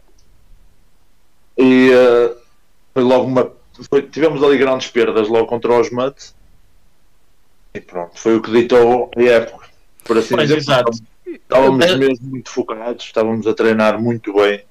E 1.57 1.91
eh, 1.93 2.35
foi 2.93 3.05
logo 3.05 3.27
uma 3.27 3.53
foi- 3.89 4.03
tivemos 4.03 4.43
ali 4.43 4.59
grandes 4.59 4.89
perdas 4.89 5.29
logo 5.29 5.47
contra 5.47 5.73
os 5.79 5.89
Mets. 5.91 6.35
E 7.75 7.81
pronto, 7.81 8.19
foi 8.19 8.35
o 8.35 8.43
que 8.43 8.51
ditou 8.51 9.09
a 9.17 9.23
época 9.23 9.69
por 10.03 10.19
assim 10.19 10.35
Pois, 10.35 10.49
dizer. 10.49 10.59
exato. 10.59 10.91
Estávamos 11.35 11.97
mesmo 11.97 12.29
muito 12.29 12.51
focados 12.51 13.05
estávamos 13.05 13.47
a 13.47 13.55
treinar 13.55 14.01
muito 14.01 14.35
bem 14.35 14.63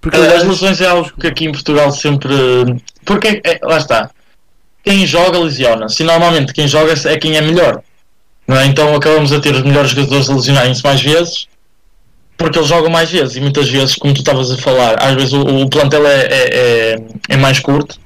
Porque 0.00 0.16
As 0.16 0.44
lesões 0.44 0.80
é 0.80 0.86
algo 0.86 1.10
que 1.18 1.26
aqui 1.26 1.46
em 1.46 1.52
Portugal 1.52 1.90
sempre. 1.92 2.34
Porque, 3.04 3.40
é, 3.44 3.58
lá 3.62 3.78
está. 3.78 4.10
Quem 4.84 5.06
joga 5.06 5.38
lesiona-se. 5.38 6.04
Normalmente 6.04 6.52
quem 6.52 6.68
joga 6.68 6.92
é 7.06 7.16
quem 7.18 7.36
é 7.36 7.40
melhor. 7.40 7.82
Não 8.46 8.56
é? 8.56 8.66
Então 8.66 8.94
acabamos 8.94 9.32
a 9.32 9.40
ter 9.40 9.54
os 9.54 9.62
melhores 9.62 9.90
jogadores 9.90 10.28
a 10.28 10.34
lesionarem-se 10.34 10.84
mais 10.84 11.02
vezes. 11.02 11.48
Porque 12.36 12.58
eles 12.58 12.68
jogam 12.68 12.90
mais 12.90 13.10
vezes. 13.10 13.36
E 13.36 13.40
muitas 13.40 13.68
vezes, 13.68 13.96
como 13.96 14.14
tu 14.14 14.18
estavas 14.18 14.50
a 14.50 14.58
falar, 14.58 15.02
às 15.02 15.14
vezes 15.14 15.32
o, 15.32 15.42
o 15.42 15.68
plantel 15.68 16.06
é, 16.06 16.20
é, 16.26 16.58
é, 16.58 16.96
é 17.30 17.36
mais 17.36 17.58
curto. 17.58 17.98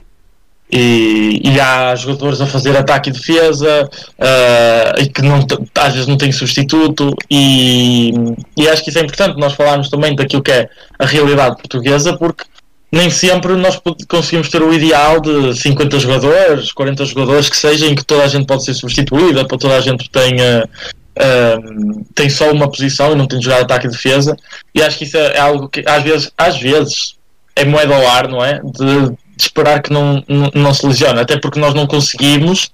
E, 0.74 1.42
e 1.44 1.60
há 1.60 1.94
jogadores 1.94 2.40
a 2.40 2.46
fazer 2.46 2.74
ataque 2.74 3.10
e 3.10 3.12
defesa 3.12 3.90
ah, 4.18 4.94
e 4.98 5.06
que 5.06 5.20
não, 5.20 5.46
às 5.74 5.92
vezes 5.92 6.06
não 6.06 6.16
têm 6.16 6.32
substituto 6.32 7.14
e, 7.30 8.14
e 8.56 8.66
acho 8.66 8.82
que 8.82 8.88
isso 8.88 8.98
é 8.98 9.02
importante 9.02 9.38
nós 9.38 9.52
falarmos 9.52 9.90
também 9.90 10.16
daquilo 10.16 10.42
que 10.42 10.50
é 10.50 10.70
a 10.98 11.04
realidade 11.04 11.56
portuguesa 11.56 12.16
porque 12.16 12.44
nem 12.90 13.10
sempre 13.10 13.54
nós 13.54 13.78
conseguimos 14.08 14.48
ter 14.48 14.62
o 14.62 14.72
ideal 14.72 15.20
de 15.20 15.54
50 15.54 15.98
jogadores, 15.98 16.72
40 16.72 17.04
jogadores 17.04 17.50
que 17.50 17.56
seja 17.56 17.86
em 17.86 17.94
que 17.94 18.04
toda 18.04 18.24
a 18.24 18.28
gente 18.28 18.46
pode 18.46 18.64
ser 18.64 18.72
substituída, 18.72 19.46
para 19.46 19.58
toda 19.58 19.76
a 19.76 19.80
gente 19.80 20.08
tenha 20.08 20.66
ah, 21.18 21.58
tem 22.14 22.30
só 22.30 22.50
uma 22.50 22.70
posição 22.70 23.12
e 23.12 23.14
não 23.14 23.26
tem 23.26 23.38
de 23.38 23.44
jogar 23.44 23.60
ataque 23.60 23.88
e 23.88 23.90
defesa 23.90 24.34
e 24.74 24.82
acho 24.82 24.96
que 24.96 25.04
isso 25.04 25.18
é 25.18 25.38
algo 25.38 25.68
que 25.68 25.84
às 25.86 26.02
vezes, 26.02 26.32
às 26.38 26.58
vezes 26.58 27.20
é 27.54 27.64
moeda 27.64 27.94
ao 27.94 28.08
ar, 28.08 28.28
não 28.28 28.42
é? 28.42 28.60
De, 28.64 29.14
de 29.36 29.42
esperar 29.42 29.82
que 29.82 29.92
não, 29.92 30.22
não, 30.28 30.50
não 30.54 30.74
se 30.74 30.86
lesione, 30.86 31.20
até 31.20 31.38
porque 31.38 31.58
nós 31.58 31.74
não 31.74 31.86
conseguimos, 31.86 32.70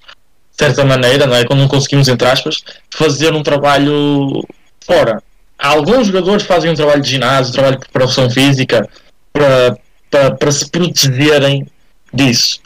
de 0.50 0.64
certa 0.64 0.84
maneira, 0.84 1.26
não 1.26 1.36
é? 1.36 1.44
Quando 1.44 1.60
não 1.60 1.68
conseguimos, 1.68 2.08
entre 2.08 2.28
aspas, 2.28 2.62
fazer 2.90 3.32
um 3.32 3.42
trabalho 3.42 4.44
fora. 4.84 5.22
Alguns 5.58 6.06
jogadores 6.06 6.44
fazem 6.44 6.70
um 6.70 6.74
trabalho 6.74 7.02
de 7.02 7.10
ginásio, 7.10 7.50
um 7.50 7.54
trabalho 7.54 7.76
de 7.76 7.80
preparação 7.80 8.30
física 8.30 8.88
para, 9.32 9.76
para, 10.10 10.30
para 10.32 10.52
se 10.52 10.68
protegerem 10.70 11.66
disso. 12.12 12.60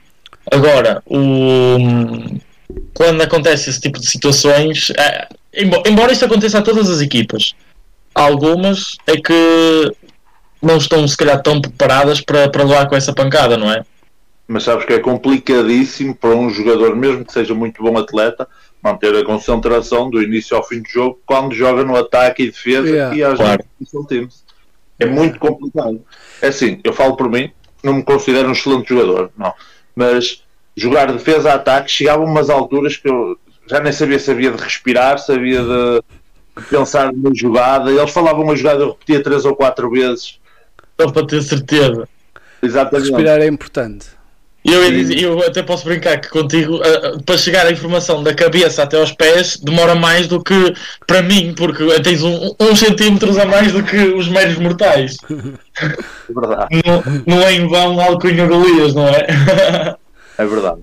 Agora, 0.51 1.03
o, 1.07 1.77
quando 2.95 3.23
acontece 3.23 3.71
esse 3.71 3.81
tipo 3.81 3.99
de 3.99 4.07
situações, 4.07 4.91
é, 4.99 5.29
embora, 5.55 5.83
embora 5.87 6.13
isso 6.13 6.25
aconteça 6.25 6.59
a 6.59 6.63
todas 6.63 6.91
as 6.91 7.01
equipas, 7.01 7.55
algumas 8.15 8.97
é 9.07 9.17
que 9.17 9.93
não 10.63 10.77
estão 10.77 11.07
se 11.07 11.17
calhar 11.17 11.43
tão 11.43 11.61
preparadas 11.61 12.21
para, 12.21 12.49
para 12.49 12.63
levar 12.63 12.89
com 12.89 12.95
essa 12.95 13.13
pancada, 13.13 13.57
não 13.57 13.71
é? 13.71 13.85
Mas 14.47 14.65
sabes 14.65 14.85
que 14.85 14.93
é 14.93 14.99
complicadíssimo 14.99 16.15
para 16.15 16.31
um 16.31 16.49
jogador, 16.49 16.95
mesmo 16.95 17.25
que 17.25 17.33
seja 17.33 17.55
muito 17.55 17.83
bom 17.83 17.99
atleta, 17.99 18.47
manter 18.83 19.15
a 19.17 19.25
concentração 19.25 20.11
do 20.11 20.23
início 20.23 20.57
ao 20.57 20.67
fim 20.67 20.81
do 20.83 20.89
jogo 20.89 21.21
quando 21.25 21.55
joga 21.55 21.85
no 21.85 21.97
ataque 21.97 22.43
e 22.43 22.51
defesa 22.51 22.89
Yeah, 22.89 23.17
e 23.17 23.23
às 23.23 23.39
claro. 23.39 23.65
vezes 23.81 24.07
times. 24.09 24.45
É 24.99 25.07
muito 25.07 25.39
complicado. 25.39 26.01
É 26.41 26.49
assim, 26.49 26.81
eu 26.85 26.93
falo 26.93 27.17
por 27.17 27.29
mim, 27.29 27.51
não 27.83 27.95
me 27.95 28.03
considero 28.03 28.49
um 28.49 28.53
excelente 28.53 28.89
jogador, 28.89 29.31
não. 29.37 29.53
Mas 29.95 30.43
jogar 30.77 31.13
defesa 31.13 31.51
a 31.51 31.55
ataque 31.55 31.91
chegava 31.91 32.23
a 32.23 32.27
umas 32.27 32.51
alturas 32.51 32.97
que 32.97 33.09
eu 33.09 33.37
já 33.67 33.81
nem 33.81 33.93
sabia 33.93 34.19
se 34.19 34.31
havia 34.31 34.51
de 34.51 34.63
respirar, 34.63 35.19
sabia 35.19 35.61
de 35.63 36.63
pensar 36.69 37.13
numa 37.13 37.35
jogada. 37.35 37.91
Eles 37.91 38.11
falavam 38.11 38.43
uma 38.43 38.57
jogada, 38.57 38.83
eu 38.83 38.91
repetia 38.91 39.23
três 39.23 39.45
ou 39.45 39.57
quatro 39.57 39.91
vezes. 39.91 40.41
Só 41.01 41.11
para 41.11 41.27
ter 41.27 41.43
certeza. 41.43 42.09
Exatamente. 42.63 43.09
Respirar 43.09 43.41
é 43.41 43.47
importante. 43.47 44.07
Eu, 44.65 44.81
eu 45.19 45.43
até 45.45 45.61
posso 45.61 45.85
brincar 45.85 46.21
que 46.21 46.29
contigo, 46.29 46.81
ah, 46.85 47.19
para 47.27 47.37
chegar 47.37 47.67
a 47.67 47.73
informação 47.73 48.23
da 48.23 48.33
cabeça 48.33 48.85
até 48.85 48.97
aos 48.97 49.11
pés, 49.11 49.57
demora 49.57 49.97
mais 49.97 50.29
do 50.29 50.41
que 50.41 50.73
para 51.05 51.21
mim, 51.21 51.53
porque 51.57 51.85
tens 52.01 52.23
um, 52.23 52.55
uns 52.61 52.79
centímetros 52.79 53.37
a 53.39 53.45
mais 53.45 53.73
do 53.73 53.83
que 53.83 53.97
os 53.97 54.29
meros 54.29 54.57
mortais. 54.59 55.17
É 55.29 56.33
verdade. 56.33 56.83
Não, 56.87 57.03
não 57.27 57.43
é 57.43 57.53
em 57.55 57.67
vão 57.67 58.01
alcunha 58.01 58.47
Golias, 58.47 58.95
não 58.95 59.09
é? 59.09 59.97
É 60.39 60.47
verdade. 60.47 60.81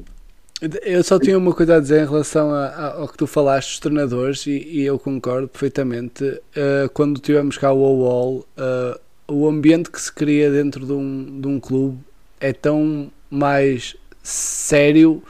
Eu 0.83 1.01
só 1.05 1.17
tinha 1.17 1.37
uma 1.37 1.53
coisa 1.53 1.77
a 1.77 1.79
dizer 1.79 2.03
em 2.03 2.05
relação 2.09 2.51
a- 2.51 2.65
a- 2.67 2.93
ao 2.99 3.07
que 3.07 3.17
tu 3.17 3.25
falaste 3.25 3.69
dos 3.69 3.79
treinadores 3.79 4.45
e, 4.45 4.51
e 4.69 4.83
eu 4.83 4.99
concordo 4.99 5.47
perfeitamente. 5.47 6.21
Uh, 6.25 6.89
quando 6.93 7.17
tivemos 7.21 7.57
cá 7.57 7.71
o 7.71 7.79
OWOL, 7.79 8.45
uh, 8.57 8.99
o 9.29 9.47
ambiente 9.47 9.89
que 9.89 10.01
se 10.01 10.11
cria 10.11 10.51
dentro 10.51 10.85
de 10.85 10.91
um, 10.91 11.39
de 11.39 11.47
um 11.47 11.59
clube 11.59 11.99
é 12.39 12.53
tão 12.53 13.11
mais 13.29 13.95
sério. 14.23 15.23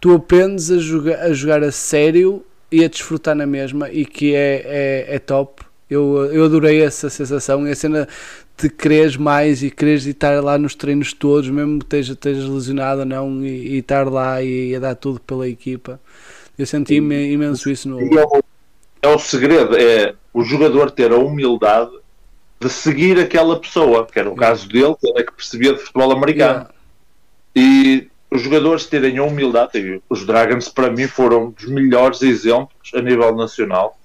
Tu 0.00 0.12
aprendes 0.12 0.70
a 0.70 0.78
jogar 0.78 1.20
a, 1.20 1.32
jogar 1.32 1.62
a 1.62 1.72
sério 1.72 2.44
e 2.70 2.84
a 2.84 2.88
desfrutar 2.88 3.34
na 3.34 3.46
mesma 3.46 3.90
e 3.90 4.04
que 4.04 4.34
é, 4.34 4.62
é, 5.08 5.16
é 5.16 5.18
top. 5.18 5.62
Eu, 5.90 6.30
eu 6.32 6.44
adorei 6.44 6.82
essa 6.82 7.10
sensação 7.10 7.66
e 7.68 7.70
a 7.70 7.74
cena 7.74 8.08
de 8.56 8.70
quereres 8.70 9.16
mais 9.16 9.62
e 9.62 9.70
quereres 9.70 10.06
estar 10.06 10.42
lá 10.42 10.56
nos 10.56 10.74
treinos 10.74 11.12
todos, 11.12 11.50
mesmo 11.50 11.78
que 11.80 11.84
esteja, 11.84 12.12
estejas 12.14 12.44
lesionado 12.46 13.00
ou 13.00 13.06
não, 13.06 13.44
e, 13.44 13.74
e 13.74 13.78
estar 13.78 14.08
lá 14.08 14.42
e, 14.42 14.74
a 14.74 14.78
dar 14.78 14.94
tudo 14.94 15.20
pela 15.20 15.46
equipa. 15.48 16.00
Eu 16.58 16.64
senti 16.64 16.94
imen- 16.94 17.32
imenso 17.32 17.70
isso 17.70 17.88
no. 17.88 18.00
E 18.00 18.18
é 18.18 18.42
é 19.02 19.08
o 19.08 19.18
segredo, 19.18 19.76
é 19.76 20.14
o 20.32 20.44
jogador 20.44 20.90
ter 20.90 21.10
a 21.10 21.16
humildade 21.16 21.90
de 22.62 22.70
seguir 22.70 23.18
aquela 23.18 23.58
pessoa, 23.58 24.06
que 24.06 24.18
era 24.18 24.30
o 24.30 24.36
caso 24.36 24.68
dele, 24.68 24.94
que 25.00 25.08
ele 25.08 25.20
é 25.20 25.22
que 25.24 25.32
percebia 25.32 25.74
de 25.74 25.80
futebol 25.80 26.12
americano. 26.12 26.68
E 27.54 28.08
os 28.30 28.40
jogadores 28.40 28.86
terem 28.86 29.18
a 29.18 29.24
humildade, 29.24 30.00
os 30.08 30.24
Dragons 30.24 30.68
para 30.68 30.90
mim 30.90 31.06
foram 31.06 31.50
dos 31.50 31.66
melhores 31.66 32.22
exemplos 32.22 32.90
a 32.94 33.02
nível 33.02 33.34
nacional, 33.34 33.98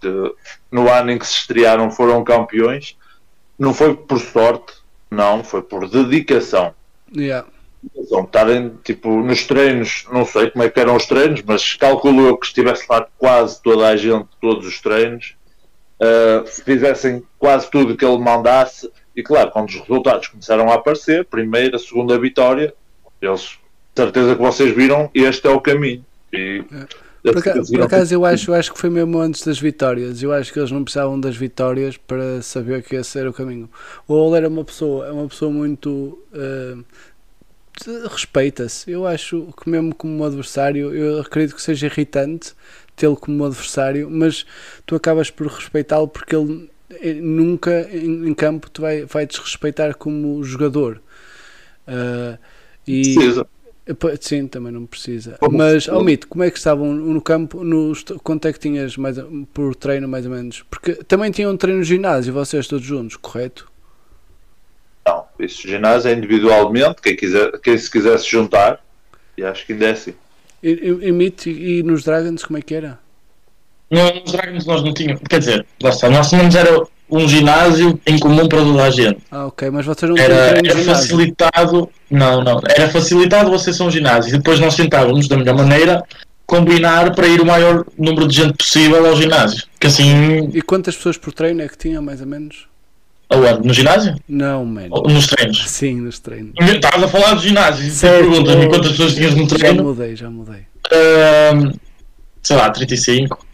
no 0.72 0.92
ano 0.92 1.12
em 1.12 1.18
que 1.18 1.26
se 1.26 1.36
estrearam 1.36 1.90
foram 1.92 2.24
campeões, 2.24 2.98
não 3.58 3.74
foi 3.74 3.96
por 3.96 4.20
sorte, 4.20 4.74
não, 5.10 5.44
foi 5.44 5.62
por 5.62 5.88
dedicação. 5.90 6.74
Yeah. 7.16 7.48
Então, 7.96 8.24
estarem 8.24 8.74
tipo 8.84 9.10
nos 9.22 9.46
treinos, 9.46 10.06
não 10.12 10.26
sei 10.26 10.50
como 10.52 10.64
é 10.64 10.70
que 10.70 10.80
eram 10.80 10.96
os 10.96 11.06
treinos, 11.06 11.42
mas 11.44 11.76
calculo 11.76 12.28
eu 12.28 12.38
que 12.38 12.48
estivesse 12.48 12.86
lá 12.90 13.08
quase 13.18 13.62
toda 13.62 13.88
a 13.88 13.96
gente, 13.96 14.28
todos 14.42 14.68
os 14.68 14.82
treinos, 14.82 15.37
uh, 16.02 16.48
fizessem 16.48 17.24
quase 17.40 17.70
tudo 17.70 17.96
que 17.98 18.06
ele 18.06 18.18
mandasse, 18.18 18.90
e 19.16 19.24
claro, 19.24 19.52
quando 19.52 19.70
os 19.70 19.76
resultados 19.76 20.28
começaram 20.28 20.70
a 20.72 20.76
aparecer, 20.76 21.26
primeira, 21.26 21.80
segunda 21.80 22.20
vitória, 22.20 22.74
eles, 23.22 23.58
certeza 23.96 24.36
que 24.36 24.42
vocês 24.42 24.76
viram, 24.76 25.10
este 25.14 25.48
é 25.48 25.50
o 25.50 25.60
caminho. 25.60 26.06
E, 26.32 26.64
Por, 27.24 27.38
aca- 27.40 27.62
por 27.64 27.82
acaso 27.82 28.14
eu 28.14 28.24
acho, 28.24 28.52
eu 28.52 28.56
acho 28.56 28.72
que 28.74 28.80
foi 28.80 28.90
mesmo 28.90 29.20
antes 29.20 29.44
das 29.44 29.60
vitórias. 29.60 30.22
Eu 30.22 30.32
acho 30.32 30.54
que 30.54 30.60
eles 30.60 30.72
não 30.72 30.84
precisavam 30.84 31.20
das 31.20 31.36
vitórias 31.36 31.98
para 31.98 32.42
saber 32.42 32.84
que 32.84 32.96
esse 32.96 33.18
era 33.20 33.30
o 33.30 33.34
caminho. 33.34 33.70
O 34.08 34.14
Ol 34.14 34.36
era 34.36 34.48
uma 34.48 34.64
pessoa, 34.64 35.08
é 35.08 35.12
uma 35.12 35.28
pessoa 35.28 35.52
muito 35.52 36.18
de- 37.84 38.08
respeita-se. 38.08 38.90
Eu 38.92 39.06
acho 39.06 39.54
que 39.62 39.70
mesmo 39.70 39.94
como 39.94 40.14
um 40.18 40.24
adversário, 40.24 40.94
eu 40.94 41.22
acredito 41.22 41.56
que 41.56 41.62
seja 41.62 41.88
irritante 41.88 42.54
tê-lo 42.98 43.16
como 43.18 43.44
um 43.44 43.48
adversário, 43.48 44.10
mas 44.12 44.46
tu 44.86 44.96
acabas 44.96 45.32
por 45.32 45.48
respeitá-lo 45.48 46.10
porque 46.10 46.36
ele 46.36 46.70
eh, 46.92 47.14
nunca 47.16 47.90
em, 47.94 48.34
campo 48.36 48.70
te 48.70 48.82
vai, 48.82 49.06
vai 49.06 49.26
desrespeitar 49.28 49.96
como 49.98 50.44
jogador. 50.44 51.02
Eh, 51.88 52.38
e, 52.88 53.16
precisa. 53.16 53.48
eh, 53.88 53.96
Sim, 54.20 54.48
também 54.48 54.72
não 54.72 54.86
precisa. 54.86 55.38
Como- 55.40 55.58
Mas, 55.58 55.88
ao 55.90 56.02
mito, 56.02 56.28
como 56.28 56.44
é 56.44 56.52
que 56.52 56.58
estavam 56.58 56.94
no 56.94 57.22
campo? 57.22 57.64
Nos, 57.64 58.04
quanto 58.24 58.48
é 58.48 58.54
que 58.54 58.60
tinhas 58.60 58.98
mais, 58.98 59.18
por 59.54 59.76
treino, 59.76 60.08
mais 60.08 60.26
ou 60.26 60.32
menos? 60.32 60.64
Porque 60.70 60.96
também 60.96 61.32
tinham 61.32 61.56
treino 61.58 61.80
no 61.80 61.86
ginásio, 61.86 62.34
vocês 62.34 62.68
todos 62.68 62.86
juntos, 62.86 63.18
correto? 63.18 63.72
Não, 65.06 65.26
isso 65.40 65.68
ginásio 65.68 66.10
é 66.10 66.14
individualmente, 66.14 67.02
quem, 67.02 67.16
quiser, 67.16 67.60
quem 67.62 67.78
se 67.78 67.90
quisesse 67.90 68.30
juntar, 68.30 68.84
e 69.38 69.44
acho 69.44 69.66
que 69.66 69.74
ainda 69.74 69.86
é 69.88 69.92
assim. 69.92 70.16
E, 70.70 71.08
e, 71.50 71.84
nos 71.84 72.04
Dragons, 72.04 72.44
como 72.44 72.58
é 72.58 72.62
que 72.62 72.76
era? 72.76 73.00
No- 73.90 74.22
Nos 74.22 74.32
Dragons 74.32 74.66
nós 74.66 74.84
não 74.84 74.94
tínhamos, 74.94 75.22
quer 75.30 75.40
dizer, 75.40 75.66
lá 75.82 75.90
está, 75.90 76.10
nós 76.10 76.30
tínhamos 76.30 76.56
era 76.56 76.84
um 77.10 77.26
ginásio 77.28 78.00
em 78.06 78.20
comum 78.20 78.48
para 78.50 78.60
toda 78.60 78.84
a 78.84 78.90
gente. 78.90 79.20
Ah, 79.32 79.46
ok, 79.48 79.70
mas 79.70 79.86
vocês 79.86 80.10
não 80.10 80.18
Era, 80.18 80.62
no 80.62 80.68
era 80.70 80.80
facilitado, 80.84 81.90
não, 82.12 82.44
não, 82.44 82.60
era 82.68 82.90
facilitado 82.90 83.50
você 83.50 83.72
ser 83.72 83.84
um 83.84 83.92
ginásio 83.92 84.30
e 84.34 84.38
depois 84.38 84.60
nós 84.60 84.76
tentávamos 84.76 85.28
da 85.28 85.38
melhor 85.38 85.56
maneira 85.56 86.04
combinar 86.46 87.14
para 87.16 87.28
ir 87.28 87.42
o 87.42 87.46
maior 87.46 87.86
número 87.98 88.28
de 88.28 88.36
gente 88.36 88.58
possível 88.58 89.06
ao 89.06 89.16
ginásio. 89.16 89.64
Que 89.80 89.88
assim, 89.88 90.50
E 90.54 90.62
quantas 90.62 90.96
pessoas 90.96 91.18
por 91.18 91.32
treino 91.34 91.62
é 91.62 91.68
que 91.68 91.78
tinham, 91.78 92.02
mais 92.02 92.20
ou 92.22 92.28
menos? 92.28 92.68
Aonde? 93.30 93.68
No 93.68 93.74
ginásio? 93.74 94.16
Não, 94.28 94.66
mano. 94.66 94.88
Ou 94.92 95.10
nos 95.10 95.28
treinos? 95.28 95.70
Sim, 95.70 96.02
nos 96.02 96.20
treinos. 96.20 96.54
Estavas 96.60 97.04
a 97.04 97.08
falar 97.08 97.34
do 97.36 97.42
ginásio 97.42 97.86
e 97.88 97.92
perguntas-me 98.00 98.68
quantas 98.70 98.92
pessoas 98.92 99.14
tinhas 99.16 99.36
no 99.36 99.48
Já 99.50 99.58
treino. 99.58 99.84
mudei, 99.84 100.16
já 100.16 100.30
mudei. 100.30 100.62
Ahm, 100.92 101.74
sei 102.42 102.56
lá, 102.56 102.70
35, 102.70 103.46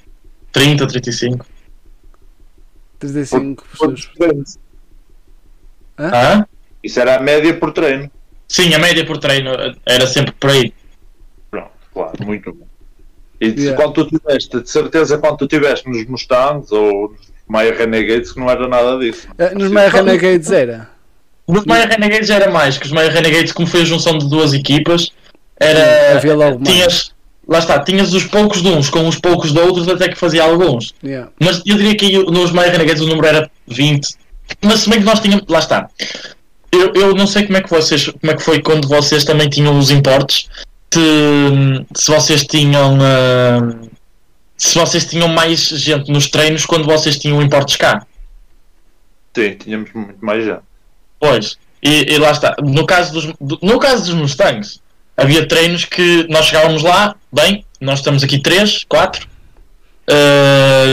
30, 0.52 0.88
35. 0.88 1.46
35 3.00 3.66
pessoas. 3.68 4.10
Hã? 5.98 6.46
Isso 6.84 7.00
era 7.00 7.18
a 7.18 7.20
média 7.20 7.54
por 7.58 7.72
treino. 7.72 8.10
Sim, 8.48 8.74
a 8.74 8.80
média 8.80 9.06
por 9.06 9.18
treino 9.18 9.52
era 9.86 10.06
sempre 10.08 10.34
por 10.34 10.50
aí. 10.52 10.74
Pronto, 11.50 11.72
claro, 11.94 12.26
muito 12.26 12.54
bom. 12.54 12.68
E 13.42 13.48
Yeah. 13.48 13.76
quando 13.76 13.94
tu 13.94 14.06
tiveste, 14.18 14.62
de 14.62 14.70
certeza, 14.70 15.18
quando 15.18 15.38
tu 15.38 15.48
tiveste 15.48 15.90
nos 15.90 16.06
Mustangs 16.06 16.72
ou 16.72 17.10
nos 17.12 17.33
Maya 17.54 17.76
Renegades, 17.78 18.32
que 18.32 18.40
não 18.40 18.50
era 18.50 18.68
nada 18.68 18.98
disso. 18.98 19.28
Ah, 19.38 19.52
nos 19.54 19.70
Maya 19.70 19.88
Renegades 19.88 20.52
era. 20.52 20.90
Nos 21.48 21.64
Maya 21.66 21.86
Renegades 21.86 22.32
era 22.32 22.50
mais, 22.50 22.80
que 22.80 22.88
os 22.88 22.92
Maya 22.92 23.12
Renegades, 23.12 23.52
como 23.52 23.68
foi 23.68 23.82
a 23.82 23.86
junção 23.86 24.18
de 24.18 24.28
duas 24.28 24.54
equipas, 24.54 25.12
era. 25.60 26.18
Havia 26.18 26.36
logo 26.36 26.58
mais. 26.60 26.68
tinhas, 26.68 27.12
lá 27.48 27.60
está, 27.60 27.80
tinhas 27.80 28.12
os 28.12 28.24
poucos 28.24 28.64
de 28.64 28.70
uns 28.70 28.90
com 28.90 29.08
os 29.08 29.20
poucos 29.20 29.54
de 29.54 29.60
outros, 29.60 29.88
até 29.88 30.10
que 30.10 30.18
fazia 30.18 30.44
alguns. 30.44 30.96
Yeah. 31.04 31.30
Mas 31.40 31.62
eu 31.64 31.78
diria 31.78 31.96
que 31.96 32.18
nos 32.32 32.52
Maya 32.52 32.72
Renegades 32.72 33.04
o 33.04 33.08
número 33.08 33.28
era 33.28 33.52
20. 33.68 34.16
Mas 34.64 34.80
se 34.80 34.90
bem 34.90 34.98
que 34.98 35.06
nós 35.06 35.20
tínhamos. 35.20 35.46
Lá 35.48 35.60
está. 35.60 35.88
Eu, 36.72 36.92
eu 36.96 37.14
não 37.14 37.28
sei 37.28 37.46
como 37.46 37.58
é, 37.58 37.62
que 37.62 37.70
vocês, 37.70 38.08
como 38.08 38.32
é 38.32 38.36
que 38.36 38.42
foi 38.42 38.64
quando 38.64 38.88
vocês 38.88 39.24
também 39.24 39.48
tinham 39.48 39.78
os 39.78 39.92
importes. 39.92 40.50
Se, 40.92 41.02
se 41.94 42.12
vocês 42.12 42.48
tinham. 42.48 42.98
ah, 43.00 43.93
se 44.64 44.78
vocês 44.80 45.06
tinham 45.06 45.28
mais 45.28 45.60
gente 45.68 46.12
nos 46.12 46.28
treinos 46.30 46.66
quando 46.66 46.86
vocês 46.86 47.18
tinham 47.18 47.42
importes 47.42 47.76
cá. 47.76 48.06
Sim, 49.36 49.56
tínhamos 49.56 49.92
muito 49.94 50.24
mais 50.24 50.46
já. 50.46 50.60
Pois, 51.20 51.58
e, 51.82 52.14
e 52.14 52.18
lá 52.18 52.32
está. 52.32 52.56
No 52.64 52.86
caso, 52.86 53.14
dos, 53.14 53.26
do- 53.42 53.60
no 53.62 53.80
caso 53.80 54.06
dos 54.06 54.14
Mustangs, 54.14 54.80
havia 55.18 55.48
treinos 55.48 55.86
que 55.86 56.26
nós 56.30 56.46
chegávamos 56.46 56.82
lá, 56.84 57.16
bem, 57.32 57.66
nós 57.82 58.00
estamos 58.00 58.24
aqui 58.24 58.40
3, 58.40 58.86
4, 58.88 59.28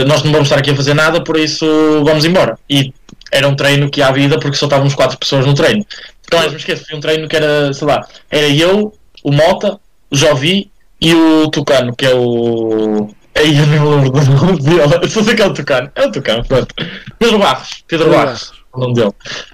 nós 0.07 0.23
não 0.23 0.31
vamos 0.31 0.47
estar 0.47 0.59
aqui 0.59 0.71
a 0.71 0.75
fazer 0.75 0.93
nada, 0.93 1.23
por 1.23 1.37
isso 1.37 1.65
vamos 2.03 2.25
embora. 2.25 2.57
E 2.69 2.93
era 3.31 3.47
um 3.47 3.55
treino 3.55 3.89
que 3.89 4.01
há 4.01 4.11
vida 4.11 4.39
porque 4.39 4.57
só 4.57 4.65
estávamos 4.65 4.95
4 4.95 5.17
pessoas 5.17 5.45
no 5.45 5.53
treino. 5.53 5.85
Nunca 6.23 6.37
mais 6.37 6.51
me 6.51 6.57
esqueço, 6.57 6.85
foi 6.87 6.97
um 6.97 7.01
treino 7.01 7.27
que 7.27 7.35
era, 7.35 7.73
sei 7.73 7.87
lá, 7.87 8.05
era 8.29 8.47
eu, 8.49 8.93
o 9.23 9.31
Mota, 9.31 9.79
o 10.09 10.15
Jovi 10.15 10.71
e 10.99 11.13
o 11.13 11.49
Tucano, 11.49 11.95
que 11.95 12.05
é 12.05 12.13
o. 12.15 13.13
Aí 13.35 13.57
eu 13.57 13.65
não 13.67 14.01
lembro 14.01 14.25
do 14.25 14.45
nome 14.45 14.59
dele. 14.61 14.81
Eu 15.01 15.09
só 15.09 15.23
sei 15.23 15.35
que 15.35 15.41
é 15.41 15.45
o 15.45 15.53
Tucano. 15.53 15.91
É 15.95 16.05
o 16.05 16.11
Tucano, 16.11 16.45
pronto. 16.45 16.73
Pedro 17.17 17.39
Barros. 17.39 17.83
Pedro 17.87 18.09
Barros, 18.09 18.51
o 18.73 18.79
nome 18.79 18.93
dele. 18.93 19.11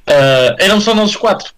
Ah, 0.08 0.56
éramos 0.60 0.84
só 0.84 0.96
nós 0.96 1.12
os 1.12 1.16
quatro. 1.16 1.52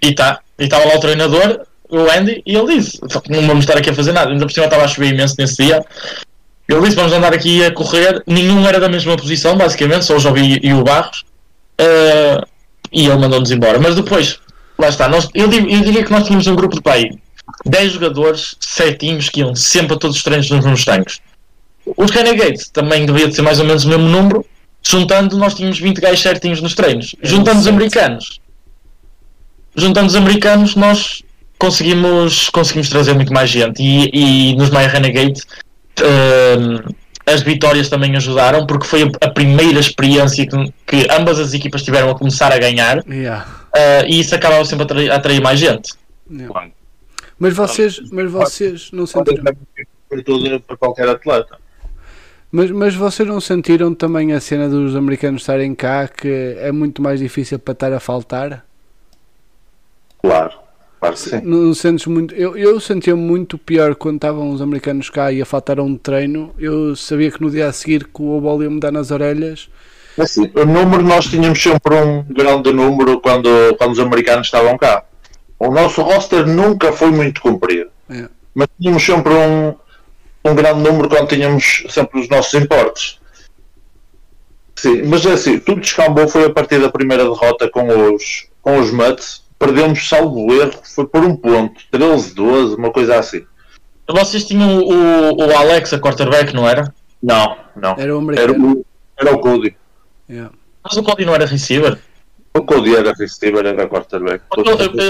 E 0.00 0.14
tá. 0.14 0.40
Estava 0.58 0.84
lá 0.84 0.94
o 0.94 1.00
treinador, 1.00 1.66
o 1.88 1.98
Andy, 2.10 2.42
e 2.46 2.54
ele 2.54 2.76
disse: 2.76 3.00
Não 3.28 3.46
vamos 3.46 3.64
estar 3.64 3.76
aqui 3.76 3.90
a 3.90 3.94
fazer 3.94 4.12
nada. 4.12 4.30
Ainda 4.30 4.46
por 4.46 4.52
cima 4.52 4.66
estava 4.66 4.84
a 4.84 4.88
chover 4.88 5.12
imenso 5.12 5.34
nesse 5.38 5.64
dia. 5.64 5.84
Ele 6.68 6.80
disse: 6.80 6.96
Vamos 6.96 7.12
andar 7.12 7.34
aqui 7.34 7.64
a 7.64 7.72
correr. 7.72 8.22
Nenhum 8.26 8.66
era 8.66 8.78
da 8.78 8.88
mesma 8.88 9.16
posição, 9.16 9.56
basicamente, 9.56 10.04
só 10.04 10.16
o 10.16 10.20
Jovi 10.20 10.60
e 10.62 10.72
o 10.72 10.84
Barros. 10.84 11.24
Ah, 11.78 12.46
e 12.92 13.06
ele 13.06 13.16
mandou-nos 13.16 13.50
embora. 13.50 13.78
Mas 13.80 13.96
depois, 13.96 14.38
lá 14.78 14.88
está. 14.88 15.08
Nós, 15.08 15.28
eu, 15.34 15.50
eu 15.52 15.80
diria 15.80 16.04
que 16.04 16.12
nós 16.12 16.24
tínhamos 16.24 16.46
um 16.46 16.54
grupo 16.54 16.76
de 16.76 16.82
pai 16.82 17.10
10 17.64 17.92
jogadores 17.92 18.56
certinhos 18.60 19.28
que 19.28 19.40
iam 19.40 19.54
sempre 19.54 19.94
a 19.94 19.98
todos 19.98 20.16
os 20.16 20.22
treinos 20.22 20.50
nos 20.50 20.64
mesmos 20.64 20.84
treinos. 20.84 21.20
Os 21.96 22.10
Renegades 22.10 22.68
também 22.68 23.04
devia 23.04 23.28
de 23.28 23.34
ser 23.34 23.42
mais 23.42 23.58
ou 23.58 23.66
menos 23.66 23.84
o 23.84 23.88
mesmo 23.88 24.08
número. 24.08 24.44
Juntando, 24.82 25.36
nós 25.36 25.54
tínhamos 25.54 25.78
20 25.78 26.00
gajos 26.00 26.20
certinhos 26.20 26.60
nos 26.60 26.74
treinos. 26.74 27.14
É, 27.22 27.26
Juntando 27.26 27.60
os 27.60 27.66
americanos, 27.66 28.40
juntando 29.74 30.06
os 30.08 30.16
americanos, 30.16 30.76
nós 30.76 31.22
conseguimos, 31.58 32.50
conseguimos 32.50 32.88
trazer 32.88 33.14
muito 33.14 33.32
mais 33.32 33.50
gente. 33.50 33.82
E, 33.82 34.10
e 34.52 34.56
nos 34.56 34.70
My 34.70 34.86
Renegade 34.86 35.40
hum, 36.00 36.92
as 37.26 37.42
vitórias 37.42 37.88
também 37.88 38.14
ajudaram, 38.16 38.66
porque 38.66 38.86
foi 38.86 39.02
a, 39.02 39.26
a 39.26 39.30
primeira 39.30 39.80
experiência 39.80 40.46
que, 40.46 40.72
que 40.86 41.06
ambas 41.10 41.38
as 41.38 41.54
equipas 41.54 41.82
tiveram 41.82 42.10
a 42.10 42.18
começar 42.18 42.52
a 42.52 42.58
ganhar. 42.58 43.02
Yeah. 43.08 43.46
Uh, 43.74 44.06
e 44.06 44.20
isso 44.20 44.34
acabava 44.34 44.64
sempre 44.64 44.82
a 44.82 44.84
atrair, 44.84 45.10
a 45.10 45.16
atrair 45.16 45.40
mais 45.40 45.58
gente. 45.58 45.92
Yeah. 46.30 46.70
Mas 47.44 47.54
vocês, 47.54 48.00
mas 48.10 48.30
vocês 48.30 48.90
não 48.90 49.06
sentiram, 49.06 49.44
Para 50.08 50.22
tudo, 50.22 50.60
para 50.60 50.76
qualquer 50.78 51.06
atleta. 51.08 51.58
mas, 52.50 52.70
mas 52.70 52.94
vocês 52.94 53.28
não 53.28 53.38
sentiram 53.38 53.94
também 53.94 54.32
a 54.32 54.40
cena 54.40 54.66
dos 54.66 54.96
americanos 54.96 55.42
estarem 55.42 55.74
cá 55.74 56.08
que 56.08 56.56
é 56.58 56.72
muito 56.72 57.02
mais 57.02 57.20
difícil 57.20 57.58
para 57.58 57.72
estar 57.72 57.92
a 57.92 58.00
faltar? 58.00 58.64
Claro, 60.22 60.52
claro 60.98 61.14
que 61.14 61.20
sim. 61.20 61.40
Não, 61.42 61.74
sentes 61.74 62.06
muito? 62.06 62.34
Eu, 62.34 62.56
eu 62.56 62.80
sentia 62.80 63.14
muito 63.14 63.58
pior 63.58 63.94
quando 63.94 64.16
estavam 64.16 64.50
os 64.50 64.62
americanos 64.62 65.10
cá 65.10 65.30
e 65.30 65.42
a 65.42 65.44
faltar 65.44 65.78
a 65.78 65.82
um 65.82 65.98
treino. 65.98 66.54
Eu 66.58 66.96
sabia 66.96 67.30
que 67.30 67.42
no 67.42 67.50
dia 67.50 67.68
a 67.68 67.72
seguir 67.74 68.04
que 68.04 68.22
o 68.22 68.62
ia 68.62 68.70
me 68.70 68.80
dar 68.80 68.90
nas 68.90 69.10
orelhas. 69.10 69.68
Assim, 70.18 70.50
o 70.54 70.64
número 70.64 71.02
nós 71.02 71.26
tínhamos 71.26 71.62
sempre 71.62 71.94
um 71.94 72.22
grande 72.22 72.72
número 72.72 73.20
quando, 73.20 73.50
quando 73.76 73.92
os 73.92 73.98
americanos 73.98 74.46
estavam 74.46 74.78
cá. 74.78 75.04
O 75.58 75.70
nosso 75.70 76.02
roster 76.02 76.46
nunca 76.46 76.92
foi 76.92 77.10
muito 77.10 77.40
comprido. 77.40 77.90
É. 78.10 78.28
Mas 78.54 78.68
tínhamos 78.78 79.02
sempre 79.02 79.32
um, 79.32 79.74
um 80.44 80.54
grande 80.54 80.80
número 80.80 81.08
quando 81.08 81.28
tínhamos 81.28 81.84
sempre 81.88 82.20
os 82.20 82.28
nossos 82.28 82.54
importes. 82.54 83.18
Sim, 84.76 85.02
mas 85.04 85.24
é 85.24 85.32
assim, 85.32 85.58
tudo 85.58 85.80
descambou 85.80 86.28
foi 86.28 86.44
a 86.44 86.50
partir 86.50 86.80
da 86.80 86.90
primeira 86.90 87.24
derrota 87.24 87.70
com 87.70 88.14
os, 88.14 88.48
com 88.60 88.78
os 88.78 88.92
Mets. 88.92 89.42
Perdemos, 89.58 90.08
salvo 90.08 90.52
erro, 90.52 90.74
foi 90.82 91.06
por 91.06 91.24
um 91.24 91.36
ponto, 91.36 91.80
13, 91.90 92.34
12, 92.34 92.74
uma 92.74 92.90
coisa 92.90 93.18
assim. 93.18 93.46
Vocês 94.06 94.44
tinham 94.44 94.80
o, 94.80 95.36
o 95.36 95.56
Alex, 95.56 95.92
a 95.92 95.98
quarterback, 95.98 96.52
não 96.52 96.68
era? 96.68 96.92
Não, 97.22 97.56
não. 97.74 97.94
Era 97.96 98.18
o 98.18 98.32
Era 98.32 98.52
o, 98.52 98.84
era 99.16 99.34
o 99.34 99.38
Cody. 99.38 99.74
Yeah. 100.28 100.52
Mas 100.82 100.96
o 100.96 101.02
Cody 101.02 101.24
não 101.24 101.34
era 101.34 101.46
receiver. 101.46 101.98
O 102.56 102.62
Cody 102.62 102.94
era 102.94 103.12
receiver, 103.12 103.66
era 103.66 103.86
quarterback. 103.88 104.44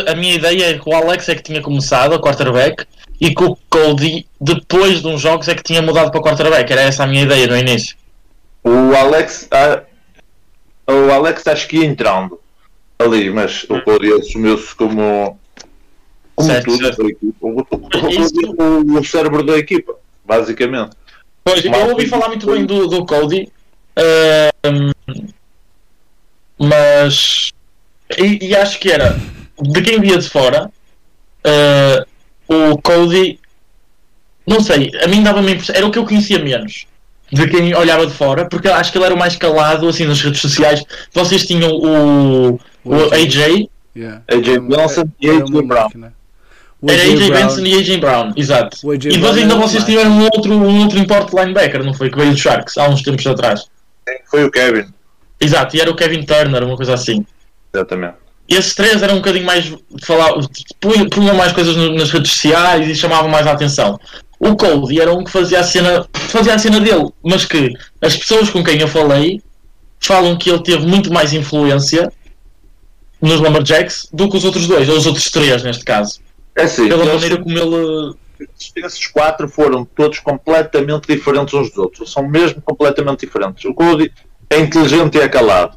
A, 0.06 0.12
a 0.12 0.14
minha 0.16 0.34
ideia 0.34 0.70
é 0.70 0.78
que 0.78 0.88
o 0.88 0.94
Alex 0.94 1.28
é 1.28 1.34
que 1.34 1.42
tinha 1.42 1.60
começado 1.60 2.14
a 2.14 2.18
quarterback 2.18 2.86
e 3.20 3.34
que 3.34 3.44
o 3.44 3.54
Cody, 3.68 4.26
depois 4.40 5.02
de 5.02 5.08
uns 5.08 5.20
jogos, 5.20 5.46
é 5.48 5.54
que 5.54 5.62
tinha 5.62 5.82
mudado 5.82 6.10
para 6.10 6.22
quarterback. 6.22 6.72
Era 6.72 6.80
essa 6.82 7.04
a 7.04 7.06
minha 7.06 7.22
ideia 7.24 7.46
no 7.46 7.56
início. 7.56 7.96
O 8.64 8.96
Alex, 8.96 9.46
ah, 9.50 9.82
o 10.88 11.12
Alex 11.12 11.46
acho 11.46 11.68
que 11.68 11.76
ia 11.80 11.84
entrando 11.84 12.40
ali, 12.98 13.28
mas 13.30 13.64
o 13.64 13.78
Cody 13.82 14.10
assumiu-se 14.14 14.74
como, 14.74 15.38
como 16.34 16.48
Certo, 16.50 16.64
tudo 16.64 16.78
certo. 16.82 17.02
da 17.02 17.08
equipa. 17.10 17.36
O, 17.42 17.60
o, 17.60 18.98
o- 19.00 19.04
cérebro 19.04 19.42
da 19.42 19.58
equipa, 19.58 19.94
basicamente. 20.24 20.96
Pois, 21.44 21.62
eu 21.62 21.72
ouvi 21.90 22.06
falar 22.06 22.28
muito 22.28 22.46
bem 22.50 22.64
do, 22.64 22.86
do 22.88 23.04
Cody, 23.04 23.52
ehm, 23.96 24.92
mas. 26.58 27.52
E, 28.18 28.48
e 28.48 28.56
acho 28.56 28.78
que 28.78 28.90
era 28.90 29.18
de 29.60 29.82
quem 29.82 30.00
via 30.00 30.18
de 30.18 30.28
fora, 30.28 30.70
eh, 31.44 32.04
o 32.48 32.78
Cody. 32.78 33.40
Não 34.46 34.60
sei, 34.60 34.90
a 35.02 35.08
mim 35.08 35.22
dava-me 35.22 35.48
a 35.48 35.54
impressão. 35.54 35.74
Era 35.74 35.86
o 35.86 35.90
que 35.90 35.98
eu 35.98 36.04
conhecia 36.04 36.38
menos 36.38 36.86
de 37.32 37.48
quem 37.48 37.74
olhava 37.74 38.06
de 38.06 38.12
fora, 38.12 38.46
porque 38.46 38.68
acho 38.68 38.92
que 38.92 38.98
ele 38.98 39.06
era 39.06 39.14
o 39.14 39.18
mais 39.18 39.34
calado 39.36 39.88
assim 39.88 40.04
nas 40.04 40.20
redes 40.20 40.40
sociais. 40.40 40.84
Vocês 41.12 41.46
tinham 41.46 41.70
o, 41.70 42.60
o 42.84 42.94
AJ, 43.14 43.68
Yeah. 43.96 44.22
AJ 44.28 44.58
Benson 44.58 45.08
e 45.20 45.30
AJ 45.30 45.50
Brown. 45.66 45.88
era 46.88 47.02
AJ 47.02 47.30
Benson 47.30 47.60
e 47.60 47.74
AJ 47.78 47.98
Brown, 47.98 48.32
exato. 48.36 48.76
O 48.82 48.90
AJ 48.90 49.06
E 49.06 49.16
depois 49.16 49.36
ainda 49.36 49.54
vocês 49.54 49.84
tiveram 49.84 50.10
um 50.10 50.24
outro, 50.24 50.52
um 50.52 50.82
outro 50.82 50.98
importe 50.98 51.34
linebacker, 51.34 51.84
não 51.84 51.94
foi? 51.94 52.10
Que 52.10 52.18
veio 52.18 52.32
do 52.32 52.36
Sharks 52.36 52.76
há 52.76 52.88
uns 52.88 53.02
tempos 53.02 53.24
atrás. 53.26 53.66
Foi 54.28 54.44
o 54.44 54.50
Kevin, 54.50 54.86
Exato, 55.40 55.76
e 55.76 55.80
era 55.80 55.90
o 55.90 55.96
Kevin 55.96 56.22
Turner, 56.24 56.64
uma 56.64 56.76
coisa 56.76 56.94
assim. 56.94 57.24
exatamente. 57.72 58.14
E 58.48 58.54
esses 58.56 58.74
três 58.74 59.02
eram 59.02 59.14
um 59.14 59.18
bocadinho 59.18 59.46
mais. 59.46 59.72
Falar, 60.02 60.32
punham, 60.80 61.08
punham 61.08 61.34
mais 61.34 61.52
coisas 61.52 61.74
nas 61.76 62.10
redes 62.10 62.30
sociais 62.32 62.86
e 62.88 62.94
chamavam 62.94 63.28
mais 63.30 63.46
a 63.46 63.52
atenção. 63.52 63.98
O 64.38 64.54
Cody 64.54 65.00
era 65.00 65.12
um 65.14 65.24
que 65.24 65.30
fazia 65.30 65.60
a 65.60 65.64
cena, 65.64 66.06
fazia 66.12 66.54
a 66.54 66.58
cena 66.58 66.78
dele, 66.78 67.08
mas 67.22 67.46
que 67.46 67.72
as 68.02 68.14
pessoas 68.16 68.50
com 68.50 68.62
quem 68.62 68.78
eu 68.80 68.88
falei 68.88 69.40
falam 69.98 70.36
que 70.36 70.50
ele 70.50 70.62
teve 70.62 70.86
muito 70.86 71.10
mais 71.10 71.32
influência 71.32 72.12
nos 73.22 73.40
Lumberjacks 73.40 74.08
do 74.12 74.28
que 74.28 74.36
os 74.36 74.44
outros 74.44 74.66
dois, 74.66 74.86
ou 74.90 74.96
os 74.98 75.06
outros 75.06 75.30
três 75.30 75.62
neste 75.62 75.82
caso. 75.84 76.20
É 76.54 76.64
assim, 76.64 76.86
Pela 76.88 77.04
eles- 77.04 77.14
maneira 77.14 77.42
como 77.42 77.58
ele. 77.58 78.14
esses 78.76 79.06
quatro 79.06 79.48
foram 79.48 79.86
todos 79.86 80.18
completamente 80.18 81.06
diferentes 81.08 81.54
uns 81.54 81.68
dos 81.70 81.78
outros. 81.78 82.12
São 82.12 82.28
mesmo 82.28 82.60
completamente 82.60 83.20
diferentes. 83.20 83.64
O 83.64 83.72
Cody 83.72 84.12
é 84.54 84.60
inteligente 84.60 85.16
e 85.16 85.20
é 85.20 85.28
calado. 85.28 85.76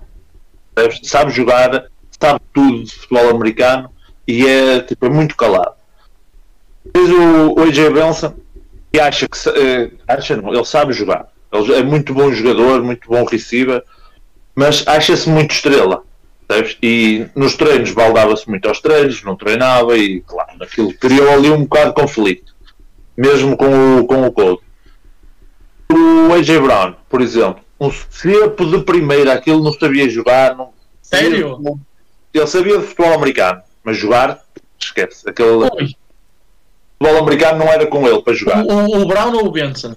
Sabe- 1.04 1.32
jogar, 1.32 1.86
sabe 2.20 2.40
tudo 2.54 2.84
de 2.84 2.94
futebol 2.94 3.30
americano 3.30 3.90
e 4.28 4.46
é, 4.46 4.80
tipo, 4.82 5.06
é 5.06 5.10
muito 5.10 5.36
calado. 5.36 5.74
Depois 6.86 7.10
o, 7.10 7.60
o 7.60 7.64
AJ 7.64 7.90
Benson 7.94 8.34
que 8.92 9.00
acha 9.00 9.28
que 9.28 9.38
eh, 9.50 9.92
acha 10.08 10.38
não, 10.38 10.54
ele 10.54 10.66
sabe 10.66 10.94
jogar. 10.94 11.28
Ele 11.52 11.74
é 11.76 11.84
muito 11.84 12.14
bom 12.14 12.32
jogador, 12.32 12.84
muito 12.84 13.08
bom 13.10 13.24
receiver, 13.26 13.84
mas 14.56 14.88
acha-se 14.88 15.30
muito 15.30 15.52
estrela. 15.52 16.04
sabes? 16.50 16.78
E 16.82 17.26
nos 17.36 17.56
treinos 17.56 17.92
baldava-se 17.92 18.50
muito 18.50 18.68
aos 18.68 18.80
treinos, 18.80 19.24
não 19.24 19.36
treinava 19.36 19.98
e 19.98 20.22
claro, 20.22 20.52
aquilo 20.62 20.94
criou 20.94 21.30
ali 21.32 21.50
um 21.50 21.64
bocado 21.64 21.90
de 21.90 22.02
conflito, 22.02 22.56
mesmo 23.16 23.58
com 23.58 24.00
o, 24.00 24.06
com 24.08 24.26
o 24.28 24.32
Code. 24.32 24.62
O 25.92 26.34
AJ 26.34 26.60
Brown, 26.60 26.94
por 27.10 27.22
exemplo, 27.22 27.62
um 27.80 27.92
cepo 28.10 28.66
de 28.66 28.80
primeira, 28.84 29.34
aquilo 29.34 29.64
não 29.64 29.74
sabia 29.74 30.10
jogar, 30.10 30.56
não, 30.56 30.70
Sério? 31.02 31.60
ele 32.34 32.48
sabia 32.48 32.78
de 32.80 32.86
futebol 32.86 33.14
americano, 33.14 33.62
mas 33.84 33.98
jogar, 33.98 34.40
esquece. 34.80 35.30
Aquele 35.30 35.50
Ui, 35.50 35.96
futebol 37.00 37.22
americano 37.22 37.60
não 37.60 37.68
era 37.72 37.86
com 37.88 38.08
ele 38.08 38.22
para 38.22 38.34
jogar. 38.34 38.64
o, 38.64 38.72
o, 38.72 39.02
o 39.02 39.06
Brown 39.06 39.34
ou 39.34 39.48
o 39.48 39.52
Benson? 39.52 39.96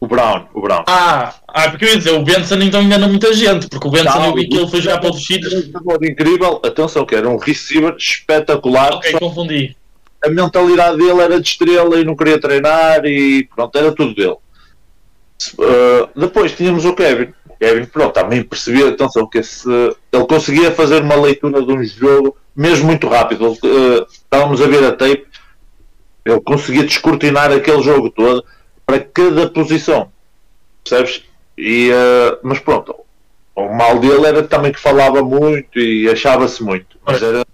O 0.00 0.06
Brown, 0.06 0.46
o 0.54 0.60
Brown. 0.60 0.84
Ah, 0.86 1.34
ah, 1.48 1.70
porque 1.70 1.84
eu 1.84 1.88
ia 1.88 1.98
dizer, 1.98 2.12
o 2.12 2.22
Benson 2.22 2.54
então 2.56 2.80
engana 2.80 3.08
muita 3.08 3.32
gente, 3.32 3.66
porque 3.68 3.88
o 3.88 3.90
Benson 3.90 4.18
Não, 4.18 4.26
eu 4.26 4.34
vi 4.34 4.48
que 4.48 4.56
ele 4.56 4.68
foi 4.68 4.80
jogar 4.80 4.98
para 4.98 5.08
outros 5.08 5.26
sítios. 5.26 5.52
Um 5.52 5.72
jogador 5.72 6.04
incrível, 6.06 6.60
atenção 6.64 7.04
que 7.04 7.16
era 7.16 7.28
um 7.28 7.36
receiver 7.36 7.96
espetacular. 7.98 8.94
Ok, 8.94 9.10
só 9.10 9.18
confundi. 9.18 9.76
a 10.24 10.28
mentalidade 10.28 10.98
dele 10.98 11.20
era 11.20 11.40
de 11.40 11.48
estrela 11.48 11.98
e 11.98 12.04
não 12.04 12.14
queria 12.14 12.40
treinar 12.40 13.04
e 13.04 13.48
pronto, 13.54 13.76
era 13.76 13.92
tudo 13.92 14.14
dele. 14.14 14.36
Uh, 15.58 16.08
depois 16.18 16.52
tínhamos 16.52 16.84
o 16.84 16.94
Kevin. 16.94 17.32
O 17.48 17.56
Kevin, 17.56 17.84
pronto, 17.86 18.12
também 18.12 18.42
percebia, 18.42 18.88
atenção, 18.88 19.26
que 19.26 19.38
esse, 19.38 19.68
ele 20.12 20.26
conseguia 20.26 20.72
fazer 20.72 21.02
uma 21.02 21.16
leitura 21.16 21.62
de 21.62 21.72
um 21.72 21.84
jogo 21.84 22.36
mesmo 22.54 22.86
muito 22.86 23.08
rápido. 23.08 23.46
Ele, 23.46 23.72
uh, 23.72 24.06
estávamos 24.10 24.60
a 24.60 24.66
ver 24.66 24.84
a 24.84 24.92
tape, 24.92 25.26
ele 26.24 26.40
conseguia 26.40 26.84
descortinar 26.84 27.52
aquele 27.52 27.82
jogo 27.82 28.10
todo 28.10 28.44
para 28.84 29.00
cada 29.00 29.48
posição. 29.48 30.10
Percebes? 30.82 31.22
E, 31.56 31.90
uh, 31.90 32.38
mas 32.42 32.58
pronto, 32.58 32.94
o 33.54 33.74
mal 33.74 33.98
dele 33.98 34.26
era 34.26 34.42
também 34.42 34.72
que 34.72 34.80
falava 34.80 35.22
muito 35.22 35.78
e 35.78 36.08
achava-se 36.08 36.62
muito. 36.62 36.98
Mas 37.04 37.22
era, 37.22 37.44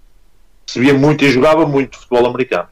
percebia 0.65 0.93
muito 0.93 1.23
e 1.23 1.31
jogava 1.31 1.65
muito 1.65 1.97
futebol 1.97 2.27
americano. 2.27 2.67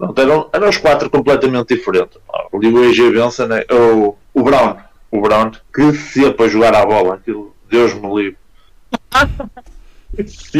Pronto, 0.00 0.18
eram, 0.18 0.48
eram 0.50 0.68
os 0.70 0.78
quatro 0.78 1.10
completamente 1.10 1.76
diferentes. 1.76 2.16
Ah, 2.32 2.46
O 2.50 2.58
Ligo 2.58 2.82
EG 2.82 3.10
Benson, 3.10 3.48
né? 3.48 3.64
o, 3.70 4.16
o 4.32 4.42
Brown, 4.42 4.76
o 5.10 5.20
Brown, 5.20 5.52
que 5.74 5.92
sempre 5.92 6.46
a 6.46 6.48
jogar 6.48 6.74
à 6.74 6.86
bola, 6.86 7.16
aquilo, 7.16 7.54
Deus 7.68 7.92
me 7.92 8.08
livre. 8.14 8.38
Mas 10.16 10.54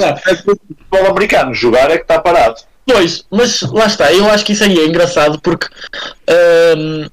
é 0.00 0.32
o 0.32 0.56
futebol 0.68 1.10
americano, 1.10 1.52
jogar 1.52 1.90
é 1.90 1.96
que 1.96 2.04
está 2.04 2.20
parado. 2.20 2.60
Pois, 2.86 3.24
mas 3.30 3.62
lá 3.62 3.86
está, 3.86 4.12
eu 4.12 4.28
acho 4.30 4.44
que 4.44 4.52
isso 4.52 4.62
aí 4.62 4.78
é 4.78 4.86
engraçado 4.86 5.40
porque 5.40 5.66
hum, 6.76 7.06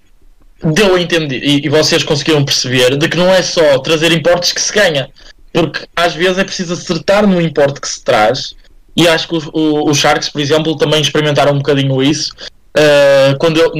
deu 0.71 0.95
a 0.95 1.01
entender, 1.01 1.43
e, 1.43 1.65
e 1.65 1.69
vocês 1.69 2.03
conseguiram 2.03 2.45
perceber, 2.45 2.95
de 2.95 3.09
que 3.09 3.17
não 3.17 3.33
é 3.33 3.41
só 3.41 3.79
trazer 3.79 4.11
importes 4.11 4.51
que 4.51 4.61
se 4.61 4.71
ganha, 4.73 5.09
porque 5.51 5.87
às 5.95 6.13
vezes 6.13 6.37
é 6.37 6.43
preciso 6.43 6.73
acertar 6.73 7.25
no 7.27 7.41
importe 7.41 7.81
que 7.81 7.87
se 7.87 8.03
traz, 8.03 8.55
e 8.95 9.07
acho 9.07 9.27
que 9.27 9.35
os 9.53 9.97
Sharks, 9.97 10.29
por 10.29 10.41
exemplo, 10.41 10.77
também 10.77 11.01
experimentaram 11.01 11.53
um 11.53 11.57
bocadinho 11.57 12.01
isso. 12.01 12.31
uh, 12.77 13.37
quando 13.39 13.59
eu- 13.59 13.71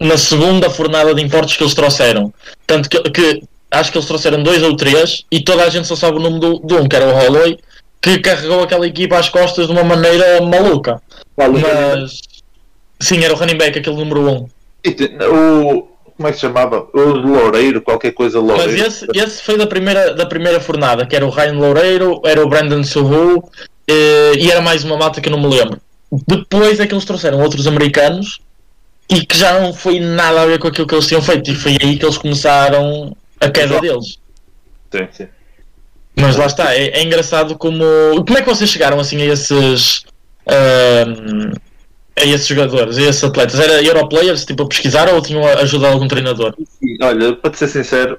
na 0.00 0.16
segunda 0.16 0.70
fornada 0.70 1.14
de 1.14 1.22
importes 1.22 1.56
que 1.56 1.62
eles 1.62 1.74
trouxeram, 1.74 2.32
tanto 2.66 2.88
que, 2.88 2.98
que 3.10 3.42
acho 3.70 3.92
que 3.92 3.98
eles 3.98 4.08
trouxeram 4.08 4.42
dois 4.42 4.62
ou 4.62 4.74
três, 4.74 5.22
e 5.30 5.40
toda 5.40 5.64
a 5.64 5.68
gente 5.68 5.86
só 5.86 5.94
sabe 5.94 6.16
o 6.16 6.20
nome 6.20 6.40
do, 6.40 6.58
de 6.64 6.74
um, 6.74 6.88
que 6.88 6.96
era 6.96 7.06
o 7.06 7.12
Holloway, 7.14 7.58
que 8.00 8.18
carregou 8.18 8.62
aquela 8.62 8.86
equipa 8.86 9.18
às 9.18 9.28
costas 9.28 9.66
de 9.66 9.72
uma 9.72 9.84
maneira 9.84 10.40
maluca. 10.40 11.00
Mas 11.36 12.20
sim, 13.00 13.22
era 13.22 13.34
o 13.34 13.36
running 13.36 13.56
back, 13.58 13.78
aquele 13.78 13.96
número 13.96 14.22
1. 14.22 14.28
Um. 14.28 14.48
O, 15.76 15.88
como 16.16 16.28
é 16.28 16.30
que 16.32 16.36
se 16.36 16.40
chamava? 16.40 16.88
O 16.94 17.00
Loureiro, 17.00 17.82
qualquer 17.82 18.12
coisa 18.12 18.40
Mas 18.40 18.58
Loureiro. 18.58 18.86
esse, 18.86 19.06
esse 19.14 19.42
foi 19.42 19.56
da 19.58 19.66
primeira, 19.66 20.14
da 20.14 20.26
primeira 20.26 20.58
fornada, 20.58 21.06
que 21.06 21.14
era 21.14 21.24
o 21.26 21.30
Ryan 21.30 21.52
Loureiro, 21.58 22.20
era 22.24 22.42
o 22.42 22.48
Brandon 22.48 22.82
Suhu 22.82 23.44
e 23.88 24.50
era 24.50 24.60
mais 24.60 24.84
uma 24.84 24.96
malta 24.96 25.20
que 25.20 25.28
eu 25.28 25.32
não 25.36 25.40
me 25.40 25.48
lembro. 25.48 25.80
Depois 26.26 26.80
é 26.80 26.86
que 26.86 26.94
eles 26.94 27.04
trouxeram 27.04 27.40
outros 27.40 27.66
americanos 27.66 28.40
e 29.10 29.24
que 29.24 29.36
já 29.36 29.60
não 29.60 29.72
foi 29.72 30.00
nada 30.00 30.42
a 30.42 30.46
ver 30.46 30.58
com 30.58 30.68
aquilo 30.68 30.86
que 30.86 30.94
eles 30.94 31.06
tinham 31.06 31.22
feito, 31.22 31.50
e 31.50 31.54
foi 31.54 31.76
aí 31.82 31.98
que 31.98 32.04
eles 32.04 32.18
começaram 32.18 33.16
a 33.40 33.50
queda 33.50 33.80
deles. 33.80 34.18
Sim, 34.92 35.08
sim. 35.12 35.28
Mas 36.16 36.36
lá 36.36 36.46
está, 36.46 36.74
é, 36.74 36.88
é 36.88 37.02
engraçado 37.02 37.56
como. 37.56 37.84
Como 38.26 38.38
é 38.38 38.42
que 38.42 38.48
vocês 38.48 38.68
chegaram 38.68 38.98
assim 38.98 39.22
a 39.22 39.26
esses. 39.26 40.04
ahm, 40.46 41.52
a 42.18 42.24
esses 42.24 42.46
jogadores, 42.46 42.98
a 42.98 43.02
esses 43.02 43.22
atletas? 43.22 43.60
Era 43.60 43.82
Europlayers, 43.82 44.44
tipo, 44.44 44.64
a 44.64 44.68
pesquisar 44.68 45.08
ou 45.08 45.22
tinham 45.22 45.46
a 45.46 45.60
ajuda 45.60 45.86
de 45.86 45.92
algum 45.92 46.08
treinador? 46.08 46.54
Olha, 47.00 47.36
para 47.36 47.50
te 47.50 47.58
ser 47.58 47.68
sincero, 47.68 48.18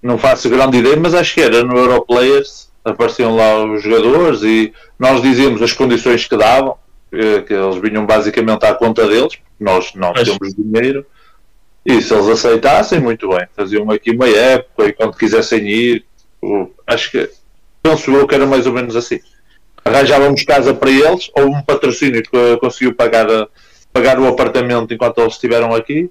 não 0.00 0.16
faço 0.16 0.48
grande 0.48 0.78
ideia, 0.78 0.96
mas 0.96 1.14
acho 1.14 1.34
que 1.34 1.40
era 1.40 1.64
no 1.64 1.76
Europlayers, 1.76 2.68
apareciam 2.84 3.34
lá 3.36 3.64
os 3.64 3.82
jogadores 3.82 4.42
e 4.42 4.72
nós 4.98 5.22
dizíamos 5.22 5.62
as 5.62 5.72
condições 5.72 6.26
que 6.26 6.36
davam, 6.36 6.76
eh, 7.12 7.40
que 7.42 7.52
eles 7.54 7.76
vinham 7.76 8.04
basicamente 8.06 8.64
à 8.64 8.74
conta 8.74 9.06
deles, 9.06 9.36
porque 9.36 9.42
nós 9.64 9.92
não 9.94 10.12
Pois. 10.12 10.28
temos 10.28 10.54
dinheiro, 10.54 11.06
e 11.84 12.00
se 12.00 12.14
eles 12.14 12.28
aceitassem, 12.28 13.00
muito 13.00 13.28
bem, 13.28 13.46
faziam 13.56 13.90
aqui 13.90 14.10
uma 14.12 14.28
época 14.28 14.86
e 14.88 14.92
quando 14.92 15.16
quisessem 15.16 15.66
ir, 15.68 16.04
acho 16.86 17.10
que 17.10 17.30
penso 17.82 18.10
eu 18.12 18.26
que 18.26 18.34
era 18.34 18.46
mais 18.46 18.66
ou 18.66 18.72
menos 18.72 18.94
assim. 18.96 19.20
Arranjávamos 19.84 20.42
casa 20.44 20.72
para 20.72 20.90
eles, 20.90 21.30
ou 21.36 21.46
um 21.46 21.62
patrocínio 21.62 22.22
que 22.22 22.56
conseguiu 22.58 22.94
pagar, 22.94 23.28
a- 23.28 23.48
pagar 23.92 24.18
o 24.20 24.28
apartamento 24.28 24.94
enquanto 24.94 25.18
eles 25.20 25.34
estiveram 25.34 25.74
aqui, 25.74 26.08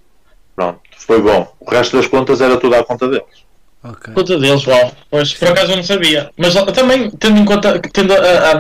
Pronto, 0.53 0.79
foi 0.97 1.21
bom. 1.21 1.51
O 1.61 1.71
resto 1.71 1.95
das 1.95 2.07
contas 2.07 2.41
era 2.41 2.57
tudo 2.57 2.75
à 2.75 2.83
conta 2.83 3.07
deles. 3.07 3.45
Ok. 3.83 4.13
Conta 4.13 4.37
deles, 4.37 4.65
uau. 4.67 4.91
Pois, 5.09 5.33
por 5.33 5.47
acaso 5.47 5.71
eu 5.71 5.77
não 5.77 5.83
sabia. 5.83 6.29
Mas 6.37 6.53
também, 6.73 7.09
tendo 7.11 7.39
em 7.39 7.45
conta 7.45 7.79
que 7.79 7.89
tendo 7.89 8.13
a, 8.13 8.17
a, 8.17 8.51
a, 8.51 8.55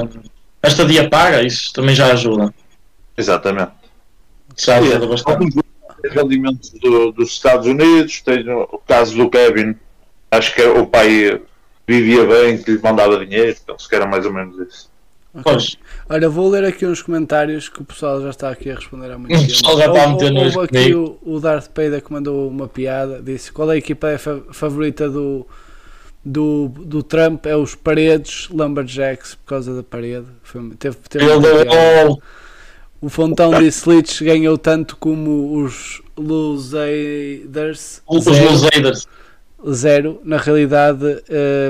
a, 0.00 0.08
a 0.62 0.68
estadia 0.68 1.08
paga, 1.10 1.42
isso 1.42 1.72
também 1.72 1.94
já 1.94 2.12
ajuda. 2.12 2.52
Exatamente. 3.16 3.72
Já 4.56 4.78
ajuda 4.78 5.06
bastante. 5.06 5.32
Alguns 5.32 5.54
rendimentos 6.14 6.70
do- 6.70 7.12
dos 7.12 7.30
Estados 7.30 7.66
Unidos, 7.66 8.22
tem 8.22 8.48
o 8.48 8.80
caso 8.86 9.16
do 9.16 9.28
Kevin, 9.28 9.76
acho 10.30 10.54
que 10.54 10.62
o 10.62 10.86
pai 10.86 11.42
vivia 11.86 12.24
bem, 12.24 12.56
que 12.62 12.70
lhe 12.70 12.78
mandava 12.82 13.24
dinheiro, 13.24 13.56
penso 13.66 13.88
que 13.88 13.94
era 13.94 14.06
mais 14.06 14.24
ou 14.24 14.32
menos 14.32 14.58
isso. 14.66 14.90
Ok. 15.34 15.42
Pois. 15.44 15.76
Olha, 16.08 16.28
vou 16.28 16.48
ler 16.50 16.64
aqui 16.64 16.86
uns 16.86 17.02
comentários 17.02 17.68
que 17.68 17.80
o 17.82 17.84
pessoal 17.84 18.20
já 18.22 18.30
está 18.30 18.50
aqui 18.50 18.70
a 18.70 18.74
responder 18.74 19.10
há 19.12 19.18
muito 19.18 19.32
O 19.36 19.38
tempo. 19.38 19.48
pessoal 19.52 19.78
já 19.78 19.86
está 19.86 20.04
a 20.04 20.08
meter 20.08 20.32
Houve 20.32 20.60
aqui 20.60 20.94
o, 20.94 21.18
o 21.22 21.40
Darth 21.40 21.68
Vader 21.76 22.02
que 22.02 22.12
mandou 22.12 22.48
uma 22.48 22.66
piada, 22.68 23.20
disse 23.22 23.52
qual 23.52 23.70
é 23.70 23.74
a 23.74 23.78
equipa 23.78 24.08
é 24.08 24.18
fa- 24.18 24.40
favorita 24.52 25.08
do, 25.08 25.46
do, 26.24 26.68
do 26.68 27.02
Trump? 27.02 27.46
É 27.46 27.54
os 27.56 27.74
Paredes 27.74 28.48
Lumberjacks, 28.50 29.34
por 29.36 29.44
causa 29.46 29.74
da 29.74 29.82
parede. 29.82 30.26
Foi, 30.42 30.60
teve, 30.78 30.96
teve 31.08 31.24
deu. 31.26 32.18
O 33.00 33.08
Fontão 33.08 33.56
disse 33.60 33.88
Leach 33.88 34.24
ganhou 34.24 34.58
tanto 34.58 34.96
como 34.96 35.62
os 35.62 36.02
Lusaders. 36.16 38.02
Os. 38.08 38.26
Lusaders. 38.26 39.06
Zero. 39.70 40.20
Na 40.24 40.36
realidade, 40.36 41.04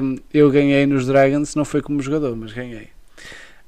hum, 0.03 0.17
eu 0.33 0.51
ganhei 0.51 0.87
nos 0.87 1.07
Dragons, 1.07 1.55
não 1.55 1.65
foi 1.65 1.81
como 1.83 2.01
jogador, 2.03 2.35
mas 2.37 2.53
ganhei. 2.53 2.89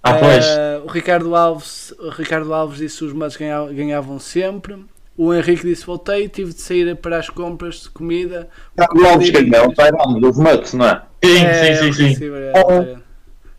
Ah, 0.03 0.15
pois. 0.15 0.45
Eh, 0.47 0.81
o 0.85 0.89
Ricardo 0.89 1.35
Alves, 1.35 1.93
o 1.99 2.09
Ricardo 2.11 2.53
Alves 2.55 2.79
disse 2.79 2.99
que 2.99 3.05
os 3.05 3.13
matos 3.13 3.37
ganhavam, 3.37 3.75
ganhavam 3.75 4.19
sempre. 4.19 4.77
O 5.17 5.35
Henrique 5.35 5.67
disse 5.67 5.85
voltei, 5.85 6.29
tive 6.29 6.55
de 6.55 6.61
sair 6.63 6.97
para 6.97 7.19
as 7.19 7.29
compras 7.29 7.83
de 7.83 7.91
comida. 7.91 8.49
O 8.79 9.05
Alves 9.07 9.29
ganhou, 9.31 9.69
o 9.69 9.75
Tyrone 9.75 10.21
dos 10.21 10.39
Mets, 10.39 10.73
não 10.73 10.87
é? 10.87 11.03
Sim, 11.23 11.45
É, 11.45 11.75
sim, 11.77 11.93
sim, 11.93 12.15
sim. 12.15 12.25
é, 12.33 12.53
Oh. 12.65 12.73
é. 12.73 12.97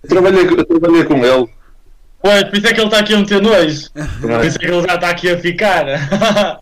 Eu 0.04 0.10
trabalhei, 0.10 0.46
eu 0.48 0.66
trabalhei 0.66 1.04
com 1.04 1.24
ele. 1.24 1.48
Pois, 2.24 2.44
por 2.46 2.58
isso 2.58 2.68
é 2.68 2.74
que 2.74 2.80
ele 2.80 2.88
está 2.88 3.00
aqui 3.00 3.14
a 3.14 3.18
meter 3.18 3.42
nojo. 3.42 3.90
Por 4.22 4.46
isso 4.46 4.58
é 4.58 4.60
que 4.60 4.66
ele 4.66 4.82
já 4.88 4.96
está 4.96 5.10
aqui 5.10 5.30
a 5.30 5.38
ficar. 5.40 5.88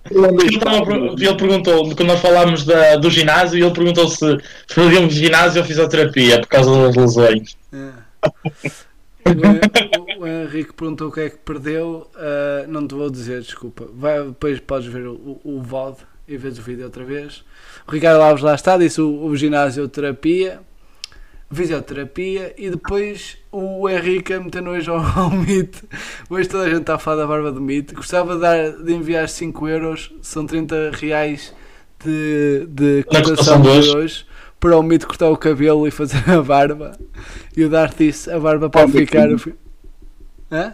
Ele, 0.09 0.55
estava 0.55 0.77
ele 0.77 1.35
perguntou, 1.35 1.83
quando 1.95 2.07
nós 2.07 2.19
falámos 2.19 2.65
da, 2.65 2.95
do 2.97 3.09
ginásio, 3.09 3.63
ele 3.65 3.73
perguntou 3.73 4.07
se 4.09 4.37
fazíamos 4.67 5.13
ginásio 5.13 5.61
ou 5.61 5.67
fisioterapia 5.67 6.39
por 6.41 6.47
causa 6.47 6.71
das 6.83 6.95
lesões. 6.95 7.57
É. 7.73 8.69
O, 9.29 10.21
o- 10.21 10.23
o 10.23 10.27
Henrique 10.27 10.73
perguntou 10.73 11.07
o 11.09 11.11
que 11.11 11.21
é 11.21 11.29
que 11.29 11.37
perdeu. 11.37 12.09
eh, 12.17 12.65
não 12.67 12.87
te 12.87 12.95
vou 12.95 13.09
dizer, 13.09 13.41
desculpa. 13.41 13.87
Vai, 13.93 14.23
depois 14.25 14.59
podes 14.59 14.87
ver 14.91 15.07
o, 15.07 15.39
o, 15.43 15.61
VOD 15.61 15.97
e 16.27 16.37
vês 16.37 16.57
o 16.59 16.61
vídeo 16.61 16.83
outra 16.85 17.03
vez. 17.03 17.43
O 17.87 17.91
Ricardo 17.91 18.21
Alves 18.21 18.43
lá 18.43 18.53
está, 18.55 18.77
disse 18.77 18.99
o, 19.01 19.23
o 19.25 19.35
ginásioterapia, 19.35 20.59
fisioterapia 21.51 22.53
e 22.57 22.69
depois 22.69 23.37
o 23.51 23.89
Henrique 23.89 24.33
a 24.33 24.39
meter 24.39 24.61
nojo 24.61 24.91
ao, 24.91 24.99
ao 25.19 25.31
Meet. 25.31 25.77
Hoje 26.29 26.47
toda 26.49 26.65
a 26.65 26.69
gente 26.69 26.81
está 26.81 26.95
a 26.95 26.99
falar 26.99 27.17
da 27.23 27.27
barba 27.27 27.51
do 27.51 27.61
Meet. 27.61 27.93
Gostava 27.93 28.35
de, 28.35 28.41
dar, 28.41 28.71
de 28.71 28.93
enviar 28.93 29.27
5 29.27 29.67
euros, 29.67 30.13
são 30.21 30.45
30 30.45 30.91
reais 30.93 31.53
de, 32.03 32.65
de 32.67 33.03
cotação 33.03 33.61
de 33.61 33.67
hoje. 33.95 34.25
Para 34.59 34.77
o 34.77 34.83
Meet 34.83 35.05
cortar 35.05 35.29
o 35.29 35.37
cabelo 35.37 35.87
e 35.87 35.91
fazer 35.91 36.23
a 36.29 36.41
barba. 36.41 36.91
E 37.55 37.63
o 37.63 37.69
Dart 37.69 37.95
disse: 37.97 38.29
a 38.31 38.39
barba 38.39 38.69
pode 38.69 38.91
ficar. 38.91 39.29
vaquinha. 39.29 39.55
Hã? 40.51 40.73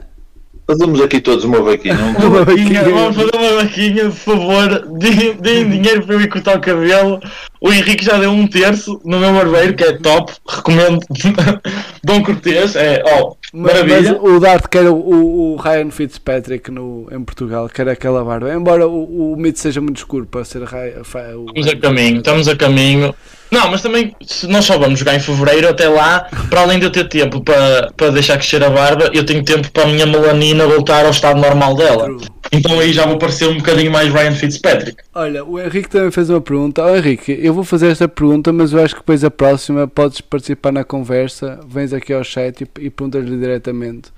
Fazemos 0.67 0.99
aqui 0.99 1.21
todos 1.21 1.43
uma 1.43 1.61
vaquinha. 1.61 1.93
Uma 2.17 2.43
vaquinha. 2.43 2.81
vaquinha, 2.81 2.83
vamos 2.95 3.15
fazer 3.15 3.35
uma 3.35 3.61
vaquinha, 3.61 4.03
por 4.05 4.11
favor. 4.13 4.97
Deem, 4.97 5.33
deem 5.35 5.69
dinheiro 5.69 6.03
para 6.03 6.15
eu 6.15 6.21
ir 6.21 6.27
cortar 6.27 6.57
o 6.57 6.61
cabelo. 6.61 7.19
O 7.61 7.71
Henrique 7.71 8.03
já 8.03 8.17
deu 8.17 8.31
um 8.31 8.47
terço 8.47 8.99
no 9.05 9.19
meu 9.19 9.31
barbeiro, 9.31 9.75
que 9.75 9.83
é 9.83 9.93
top. 9.93 10.33
Recomendo. 10.47 10.99
Dom 12.03 12.23
Cortês, 12.23 12.75
é, 12.75 13.03
ó, 13.05 13.35
Mas, 13.53 13.73
maravilha. 13.73 14.19
mas 14.19 14.31
o 14.31 14.39
Dart 14.39 14.65
quer 14.67 14.89
o, 14.89 14.95
o, 14.95 15.53
o 15.53 15.55
Ryan 15.57 15.91
Fitzpatrick 15.91 16.71
no, 16.71 17.07
em 17.11 17.23
Portugal, 17.23 17.69
quer 17.69 17.87
aquela 17.87 18.23
barba. 18.23 18.51
Embora 18.51 18.87
o, 18.87 19.33
o 19.33 19.37
Meet 19.37 19.57
seja 19.57 19.81
muito 19.81 19.97
escuro 19.97 20.25
para 20.25 20.43
ser 20.45 20.63
Ryan, 20.63 21.01
Estamos 21.03 21.67
a 21.67 21.75
caminho, 21.77 22.17
estamos 22.17 22.47
a 22.47 22.55
caminho. 22.55 23.13
Não, 23.51 23.69
mas 23.69 23.81
também, 23.81 24.15
se 24.25 24.47
nós 24.47 24.65
só 24.65 24.77
vamos 24.77 24.99
jogar 24.99 25.15
em 25.15 25.19
fevereiro, 25.19 25.69
até 25.69 25.87
lá, 25.87 26.27
para 26.49 26.61
além 26.61 26.79
de 26.79 26.85
eu 26.85 26.91
ter 26.91 27.07
tempo 27.07 27.41
para, 27.41 27.91
para 27.95 28.09
deixar 28.09 28.37
crescer 28.37 28.63
a 28.63 28.69
barba, 28.69 29.09
eu 29.13 29.25
tenho 29.25 29.43
tempo 29.43 29.71
para 29.71 29.83
a 29.83 29.87
minha 29.87 30.05
melanina 30.05 30.65
voltar 30.65 31.05
ao 31.05 31.11
estado 31.11 31.39
normal 31.39 31.75
dela. 31.75 32.09
Então 32.51 32.79
aí 32.79 32.91
já 32.91 33.05
vou 33.05 33.17
parecer 33.17 33.47
um 33.47 33.57
bocadinho 33.57 33.91
mais 33.91 34.11
Ryan 34.11 34.31
Fitzpatrick. 34.31 34.97
Olha, 35.13 35.43
o 35.43 35.59
Henrique 35.59 35.89
também 35.89 36.11
fez 36.11 36.29
uma 36.29 36.41
pergunta. 36.41 36.83
Ó 36.83 36.95
Henrique, 36.95 37.37
eu 37.41 37.53
vou 37.53 37.63
fazer 37.63 37.87
esta 37.87 38.07
pergunta, 38.07 38.51
mas 38.51 38.73
eu 38.73 38.83
acho 38.83 38.95
que 38.95 39.01
depois 39.01 39.23
a 39.23 39.31
próxima 39.31 39.87
podes 39.87 40.21
participar 40.21 40.71
na 40.71 40.83
conversa. 40.83 41.59
Vens 41.67 41.93
aqui 41.93 42.13
ao 42.13 42.23
chat 42.23 42.61
e, 42.61 42.85
e 42.85 42.89
perguntas-lhe 42.89 43.37
diretamente. 43.37 44.11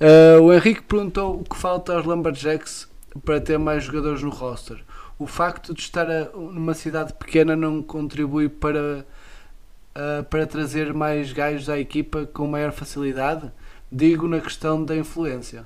Ah, 0.00 0.40
o 0.40 0.52
Henrique 0.52 0.82
perguntou 0.82 1.40
o 1.40 1.44
que 1.44 1.56
falta 1.56 1.94
aos 1.94 2.04
Lumberjacks 2.04 2.88
para 3.24 3.40
ter 3.40 3.58
mais 3.58 3.84
jogadores 3.84 4.22
no 4.22 4.30
roster. 4.30 4.78
O 5.18 5.26
facto 5.26 5.72
de 5.72 5.80
estar 5.80 6.10
a- 6.10 6.28
numa 6.34 6.74
cidade 6.74 7.12
pequena 7.12 7.54
não 7.54 7.82
contribui 7.82 8.48
para, 8.48 9.06
ah, 9.94 10.24
para 10.28 10.46
trazer 10.46 10.92
mais 10.92 11.32
gajos 11.32 11.68
à 11.68 11.78
equipa 11.78 12.26
com 12.32 12.46
maior 12.46 12.72
facilidade? 12.72 13.50
Digo 13.90 14.26
na 14.26 14.40
questão 14.40 14.84
da 14.84 14.96
influência. 14.96 15.64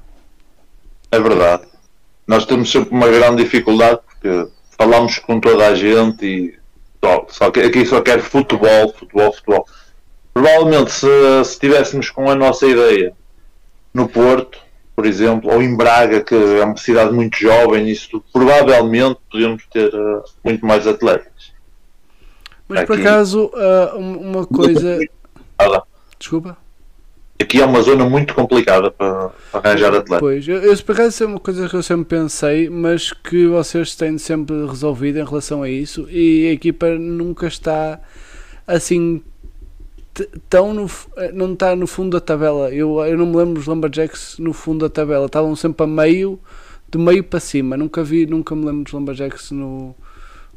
É 1.10 1.18
verdade. 1.18 1.64
Nós 2.26 2.44
temos 2.44 2.70
sempre 2.70 2.90
uma 2.90 3.08
grande 3.08 3.42
dificuldade 3.42 4.00
porque 4.04 4.48
falamos 4.78 5.18
com 5.18 5.40
toda 5.40 5.66
a 5.66 5.74
gente 5.74 6.26
e 6.26 6.58
só, 7.02 7.26
só 7.30 7.44
aqui 7.46 7.86
só 7.86 8.02
quer 8.02 8.20
futebol, 8.20 8.92
futebol, 8.92 9.32
futebol. 9.32 9.66
Provavelmente 10.34 10.90
se, 10.92 11.06
se 11.44 11.52
estivéssemos 11.52 12.10
com 12.10 12.30
a 12.30 12.34
nossa 12.34 12.66
ideia 12.66 13.14
no 13.94 14.06
Porto, 14.08 14.58
por 14.98 15.06
exemplo, 15.06 15.48
ou 15.54 15.62
em 15.62 15.76
Braga, 15.76 16.20
que 16.22 16.34
é 16.34 16.64
uma 16.64 16.76
cidade 16.76 17.12
muito 17.14 17.38
jovem, 17.38 17.88
isso 17.88 18.08
tudo, 18.10 18.24
provavelmente 18.32 19.20
podíamos 19.30 19.64
ter 19.72 19.94
eh, 19.94 20.22
muito 20.44 20.66
mais 20.66 20.88
atletas. 20.88 21.52
Mas 22.66 22.82
por 22.84 22.94
Aqui. 22.94 23.06
acaso, 23.06 23.48
ah, 23.54 23.94
um- 23.96 24.18
uma 24.18 24.44
coisa. 24.44 24.98
Desculpa? 26.18 26.56
Aqui 27.40 27.62
é 27.62 27.64
uma 27.64 27.80
zona 27.80 28.06
muito 28.10 28.34
complicada 28.34 28.90
para, 28.90 29.28
para 29.52 29.70
arranjar 29.70 29.94
atleta. 29.94 30.18
Pois, 30.18 30.48
eu, 30.48 30.56
eu 30.56 30.76
por 30.78 30.92
acaso 30.96 31.22
é 31.22 31.26
uma 31.28 31.38
coisa 31.38 31.68
que 31.68 31.76
eu 31.76 31.82
sempre 31.84 32.18
pensei, 32.18 32.68
mas 32.68 33.12
que 33.12 33.46
vocês 33.46 33.94
têm 33.94 34.18
sempre 34.18 34.66
resolvido 34.66 35.20
em 35.20 35.24
relação 35.24 35.62
a 35.62 35.70
isso 35.70 36.08
e 36.10 36.48
a 36.48 36.52
equipa 36.54 36.88
nunca 36.96 37.46
está 37.46 38.00
assim 38.66 39.22
t- 40.18 40.28
tão 40.50 40.74
no, 40.74 40.90
eh, 41.16 41.30
não 41.32 41.52
está 41.52 41.76
no 41.76 41.86
fundo 41.86 42.18
da 42.18 42.20
tabela. 42.20 42.70
Eu, 42.74 42.98
eu 43.04 43.16
não 43.16 43.26
me 43.26 43.36
lembro 43.36 43.54
dos 43.54 43.66
Lumberjacks 43.66 44.38
no 44.38 44.52
fundo 44.52 44.80
da 44.86 44.90
tabela, 44.90 45.26
estavam 45.26 45.54
sempre 45.54 45.84
a 45.84 45.86
meio, 45.86 46.38
de 46.90 46.98
meio 46.98 47.22
para 47.22 47.38
cima. 47.40 47.76
Nunca 47.76 48.02
vi, 48.02 48.26
nunca 48.26 48.54
me 48.54 48.64
lembro 48.64 48.84
dos 48.84 48.92
Lumberjacks 48.92 49.50
no, 49.52 49.94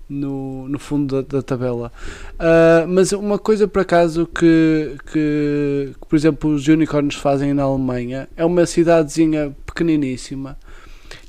no, 0.10 0.68
no 0.68 0.80
fundo 0.80 1.22
da, 1.22 1.38
da 1.38 1.42
tabela. 1.44 1.92
Ah, 2.40 2.86
mas 2.88 3.12
uma 3.12 3.38
coisa 3.38 3.68
por 3.68 3.82
acaso 3.82 4.26
que, 4.28 4.96
que, 5.12 5.92
que, 6.00 6.08
por 6.08 6.16
exemplo, 6.16 6.50
os 6.54 6.68
Unicorns 6.68 7.16
fazem 7.16 7.54
na 7.54 7.64
Alemanha 7.64 8.28
é 8.36 8.44
uma 8.44 8.66
cidadezinha 8.66 9.56
pequeniníssima 9.66 10.58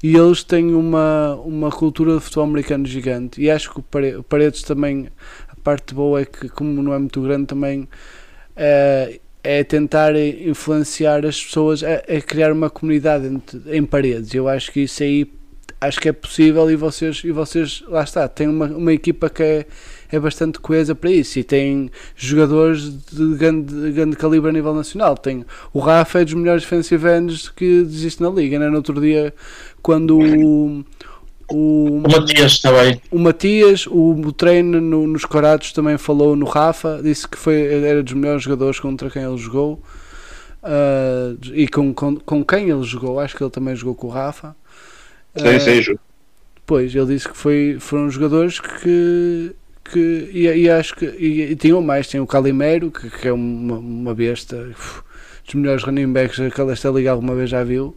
e 0.03 0.17
eles 0.17 0.43
têm 0.43 0.75
uma, 0.75 1.37
uma 1.45 1.71
cultura 1.71 2.15
de 2.15 2.21
futebol 2.21 2.45
americano 2.45 2.87
gigante. 2.87 3.41
E 3.41 3.51
acho 3.51 3.73
que 3.73 3.79
o 3.81 4.23
Paredes 4.25 4.63
também, 4.63 5.09
a 5.49 5.55
parte 5.63 5.95
boa 5.95 6.21
é 6.21 6.25
que, 6.25 6.49
como 6.49 6.83
não 6.83 6.93
é 6.93 6.99
muito 6.99 7.21
grande, 7.23 7.47
também 7.47 7.89
é, 8.57 9.65
tentar 9.65 10.15
influenciar 10.17 11.25
as 11.27 11.43
pessoas 11.43 11.83
a, 11.83 11.95
a 11.95 12.21
criar 12.21 12.53
uma 12.53 12.71
comunidade 12.71 13.27
entre- 13.27 13.61
em 13.77 13.85
Paredes. 13.85 14.35
Eu 14.35 14.49
acho 14.49 14.71
que 14.71 14.81
isso 14.81 15.03
aí 15.03 15.27
acho 15.81 16.01
que 16.01 16.09
é 16.09 16.13
possível 16.13 16.71
e 16.71 16.77
vocês, 16.77 17.23
e 17.25 17.33
vocês 17.33 17.83
lá 17.89 18.05
está, 18.05 18.29
têm 18.29 18.47
uma, 18.47 18.67
uma 18.67 18.93
equipa 18.93 19.29
que 19.29 19.43
é, 19.43 19.67
é 20.13 20.21
bastante 20.21 20.61
coesa 20.61 20.95
para 20.95 21.11
isso 21.11 21.41
e 21.41 21.43
tem 21.43 21.91
jogadores 22.15 22.89
de 22.89 23.35
grande, 23.35 23.75
de 23.75 23.91
grande 23.91 24.17
calibre 24.17 24.51
a 24.51 24.53
nível 24.53 24.75
nacional. 24.75 25.17
Tem, 25.17 25.45
o 25.73 25.81
Rafa 25.81 26.21
é 26.21 26.25
dos 26.25 26.35
melhores 26.35 26.63
defensive 26.63 27.09
ends 27.09 27.49
que 27.49 27.65
existe 27.65 28.23
na 28.23 28.31
liga, 28.31 28.59
né? 28.61 28.69
no 28.69 28.77
outro 28.77 29.01
dia 29.01 29.35
quando 29.83 30.21
o, 30.21 30.85
o, 31.53 32.03
O 32.05 32.11
Matias 32.11 32.59
também. 32.61 33.01
o 33.11 33.19
Matias, 33.19 33.87
o, 33.87 34.13
o 34.13 34.33
treino 34.33 34.81
no- 34.81 35.07
nos 35.07 35.25
Corados 35.25 35.73
também 35.73 35.99
falou 35.99 36.37
no 36.37 36.47
Rafa, 36.47 37.01
disse 37.03 37.29
que 37.29 37.39
foi, 37.39 37.63
era 37.85 38.03
dos 38.03 38.13
melhores 38.15 38.43
jogadores 38.43 38.81
contra 38.81 39.11
quem 39.11 39.23
ele 39.23 39.37
jogou 39.39 39.83
ah, 40.63 41.35
e 41.53 41.69
com, 41.69 41.93
com, 41.95 42.17
com 42.19 42.45
quem 42.45 42.71
ele 42.71 42.83
jogou, 42.85 43.21
acho 43.21 43.37
que 43.37 43.43
ele 43.43 43.51
também 43.51 43.77
jogou 43.77 43.95
com 43.95 44.09
o 44.09 44.11
Rafa. 44.11 44.57
Sim, 45.37 45.59
Ah, 45.59 45.61
sim, 45.61 45.83
Ju. 45.83 45.99
Pois, 46.67 46.95
ele 46.95 47.07
disse 47.15 47.29
que 47.29 47.37
foi, 47.37 47.77
foram 47.81 48.11
jogadores 48.11 48.61
que. 48.61 49.55
que 49.85 50.31
e, 50.33 50.47
e 50.65 50.71
acho 50.71 50.95
que. 50.97 51.05
E, 51.07 51.53
e 51.53 51.57
tinham 51.57 51.83
mais, 51.83 52.07
tem 52.09 52.21
o 52.21 52.27
Calimero, 52.27 52.91
que, 52.91 53.11
que 53.11 53.29
é 53.29 53.33
uma, 53.33 53.79
uma 53.79 54.15
besta, 54.15 54.57
uf, 54.71 55.03
dos 55.45 55.55
melhores 55.55 55.83
running 55.85 56.13
backs 56.13 56.37
que 56.55 56.61
esta 56.63 56.89
liga 56.91 57.11
alguma 57.11 57.35
vez 57.35 57.51
já 57.51 57.65
viu. 57.65 57.97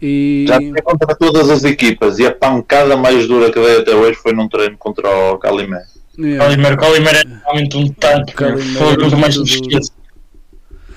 E. 0.00 0.44
Já 0.48 0.58
tinha 0.58 0.82
contra 0.82 1.14
todas 1.16 1.48
as 1.50 1.64
equipas 1.64 2.18
e 2.18 2.26
a 2.26 2.32
pancada 2.34 2.96
mais 2.96 3.26
dura 3.26 3.50
que 3.50 3.60
dei 3.60 3.78
até 3.80 3.94
hoje 3.94 4.18
foi 4.18 4.32
num 4.32 4.48
treino 4.48 4.76
contra 4.76 5.08
o 5.32 5.38
Calimé. 5.38 5.82
Yeah. 6.18 6.44
Calimero, 6.44 6.76
Calimero 6.78 7.16
é 7.18 7.40
realmente 7.44 7.76
um 7.76 7.88
tanque. 7.92 8.34
Foi 8.34 8.96
nunca 8.96 9.16
mais 9.16 9.34
tudo- 9.34 9.44
me 9.46 9.50
esqueço. 9.52 9.92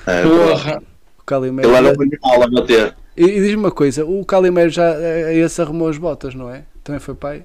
É, 0.08 0.24
Porra. 0.24 0.82
O 1.20 1.24
Calimero. 1.24 1.68
ele 1.70 1.78
era 1.88 1.98
um 1.98 2.02
animal 2.02 2.44
a 2.44 2.48
bater. 2.50 2.96
E, 3.18 3.24
e 3.26 3.40
diz-me 3.42 3.56
uma 3.58 3.72
coisa, 3.72 4.06
o 4.06 4.24
Calimero 4.26 4.70
já 4.70 4.94
é 4.96 5.36
esse 5.36 5.62
arrumou 5.62 5.90
as 5.90 5.98
botas, 5.98 6.34
não 6.34 6.50
é? 6.50 6.64
Também 6.84 7.00
foi 7.02 7.14
pai? 7.16 7.44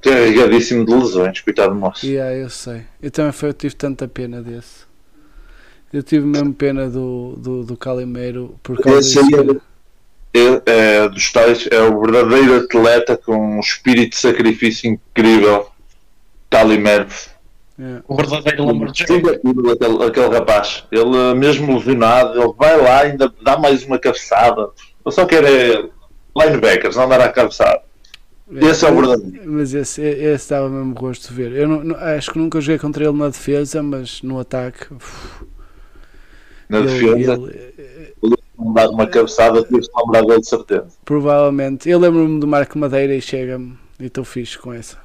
Carregadíssimo 0.00 0.84
de 0.84 0.92
lesões, 0.94 1.40
coitado 1.40 1.74
do 1.74 1.80
moço. 1.80 2.04
E 2.04 2.10
yeah, 2.10 2.34
eu 2.34 2.50
sei. 2.50 2.82
Eu 3.00 3.10
também 3.10 3.32
foi, 3.32 3.48
eu 3.50 3.54
tive 3.54 3.74
tanta 3.74 4.06
pena 4.08 4.42
desse. 4.42 4.84
Eu 5.92 6.02
tive 6.02 6.26
mesmo 6.26 6.52
pena 6.52 6.90
do, 6.90 7.36
do, 7.38 7.64
do 7.64 7.76
Calimero 7.76 8.56
por 8.62 8.78
causa 8.80 9.00
disso. 9.00 9.60
Ele, 10.36 10.60
é, 10.66 11.08
dos 11.08 11.32
tais, 11.32 11.66
é 11.70 11.80
o 11.80 12.00
verdadeiro 12.00 12.56
atleta 12.56 13.16
com 13.16 13.56
um 13.56 13.60
espírito 13.60 14.10
de 14.10 14.16
sacrifício 14.18 14.90
incrível. 14.90 15.68
Calimero. 16.50 17.06
Yeah. 17.78 18.02
O 18.08 18.16
verdadeiro 18.16 18.64
Lumberjack. 18.64 19.12
Aquilo, 19.12 19.70
aquele, 19.70 20.04
aquele 20.04 20.28
rapaz. 20.28 20.84
Ele, 20.92 21.34
mesmo 21.34 21.74
lesionado, 21.76 22.40
ele 22.40 22.52
vai 22.56 22.76
lá 22.80 23.04
e 23.06 23.10
ainda 23.12 23.32
dá 23.42 23.56
mais 23.58 23.84
uma 23.84 23.98
cabeçada. 23.98 24.68
Eu 25.04 25.12
só 25.12 25.24
quero 25.26 25.46
é 25.46 25.88
linebackers, 26.36 26.96
não 26.96 27.08
dar 27.08 27.20
a 27.20 27.28
cabeçada. 27.30 27.80
Esse 28.50 28.84
é 28.86 28.90
o 28.90 28.94
verdadeiro. 28.94 29.42
Mas 29.50 29.74
esse, 29.74 30.00
esse 30.02 30.50
dava 30.50 30.68
mesmo 30.68 30.94
gosto 30.94 31.28
de 31.28 31.34
ver. 31.34 31.52
Eu 31.52 31.66
não- 31.68 31.82
não- 31.84 31.96
acho 31.96 32.30
que 32.32 32.38
nunca 32.38 32.60
joguei 32.60 32.78
contra 32.78 33.04
ele 33.04 33.16
na 33.16 33.28
defesa, 33.28 33.82
mas 33.82 34.22
no 34.22 34.38
ataque. 34.38 34.86
uf, 34.94 35.42
Na 36.68 36.78
ele- 36.78 36.86
defesa, 36.88 37.32
ele- 37.32 37.74
não 38.58 38.72
dar 38.72 38.88
uma 38.90 39.06
cabeçada, 39.06 39.62
deves 39.62 39.88
lembrar 39.96 40.22
dele 40.22 40.40
de 40.40 40.48
certeza. 40.48 40.86
provavelmente. 41.04 41.88
Eu 41.88 41.98
lembro-me 41.98 42.40
do 42.40 42.46
Marco 42.46 42.78
Madeira 42.78 43.14
e 43.14 43.20
chega-me. 43.20 43.78
E 43.98 44.06
estou 44.06 44.24
fixe 44.24 44.58
com 44.58 44.72
essa. 44.72 44.98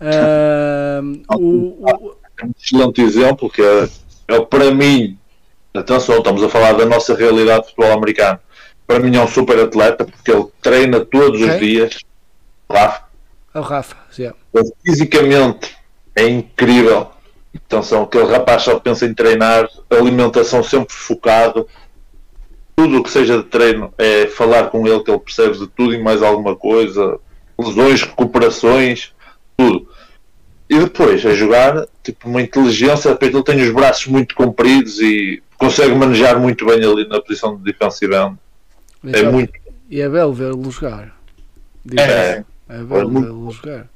Ahm, 0.00 1.22
o- 1.36 1.84
o- 1.84 2.16
É 2.40 2.44
um 2.46 2.52
excelente 2.58 3.00
exemplo 3.02 3.50
que 3.50 3.60
é, 3.62 3.88
é 4.28 4.34
o 4.38 4.46
para 4.46 4.70
mim, 4.74 5.18
atenção, 5.74 6.18
estamos 6.18 6.42
a 6.42 6.48
falar 6.48 6.72
da 6.72 6.86
nossa 6.86 7.14
realidade 7.14 7.64
de 7.66 7.70
futebol 7.74 7.92
americano. 7.92 8.38
Para 8.86 8.98
mim 8.98 9.14
é 9.14 9.20
um 9.22 9.28
super 9.28 9.58
atleta 9.60 10.04
porque 10.04 10.30
ele 10.32 10.46
treina 10.62 11.00
todos 11.04 11.40
os 11.40 11.48
Ok. 11.48 11.58
dias. 11.60 11.98
Lá, 12.68 13.08
o 13.54 13.60
Rafa, 13.60 13.96
yeah. 14.18 14.36
ele 14.54 14.72
fisicamente 14.84 15.76
é 16.16 16.26
incrível. 16.28 17.08
Atenção, 17.66 18.04
aquele 18.04 18.24
rapaz 18.30 18.62
só 18.62 18.78
pensa 18.80 19.04
em 19.06 19.12
treinar, 19.12 19.68
alimentação 19.90 20.62
sempre 20.62 20.94
focado. 20.94 21.66
Tudo 22.76 22.98
o 22.98 23.02
que 23.02 23.10
seja 23.10 23.38
de 23.38 23.44
treino 23.44 23.92
é 23.98 24.26
falar 24.26 24.70
com 24.70 24.86
ele 24.86 25.00
que 25.00 25.10
ele 25.10 25.18
percebe 25.20 25.58
de 25.58 25.66
tudo 25.68 25.94
e 25.94 26.02
mais 26.02 26.22
alguma 26.22 26.56
coisa. 26.56 27.18
Lesões, 27.58 28.02
recuperações, 28.02 29.12
tudo. 29.56 29.86
E 30.68 30.78
depois, 30.78 31.26
a 31.26 31.34
jogar, 31.34 31.86
tipo, 32.02 32.28
uma 32.28 32.40
inteligência, 32.40 33.10
depois 33.10 33.34
ele 33.34 33.42
tem 33.42 33.60
os 33.62 33.70
braços 33.70 34.06
muito 34.06 34.34
compridos 34.34 35.00
e 35.00 35.42
consegue 35.58 35.94
manejar 35.94 36.38
muito 36.38 36.64
bem 36.64 36.76
ali 36.76 37.06
na 37.08 37.20
posição 37.20 37.56
de 37.56 37.62
defensive 37.64 38.14
end. 38.14 38.36
É 39.12 39.22
muito. 39.24 39.52
E 39.90 40.00
é 40.00 40.08
belo 40.08 40.32
vê-lo 40.32 40.70
jogar. 40.70 41.14
É. 41.98 42.44
é 42.68 42.78
belo 42.82 43.10
muito 43.10 43.26
vê-lo 43.26 43.50
jogar. 43.50 43.86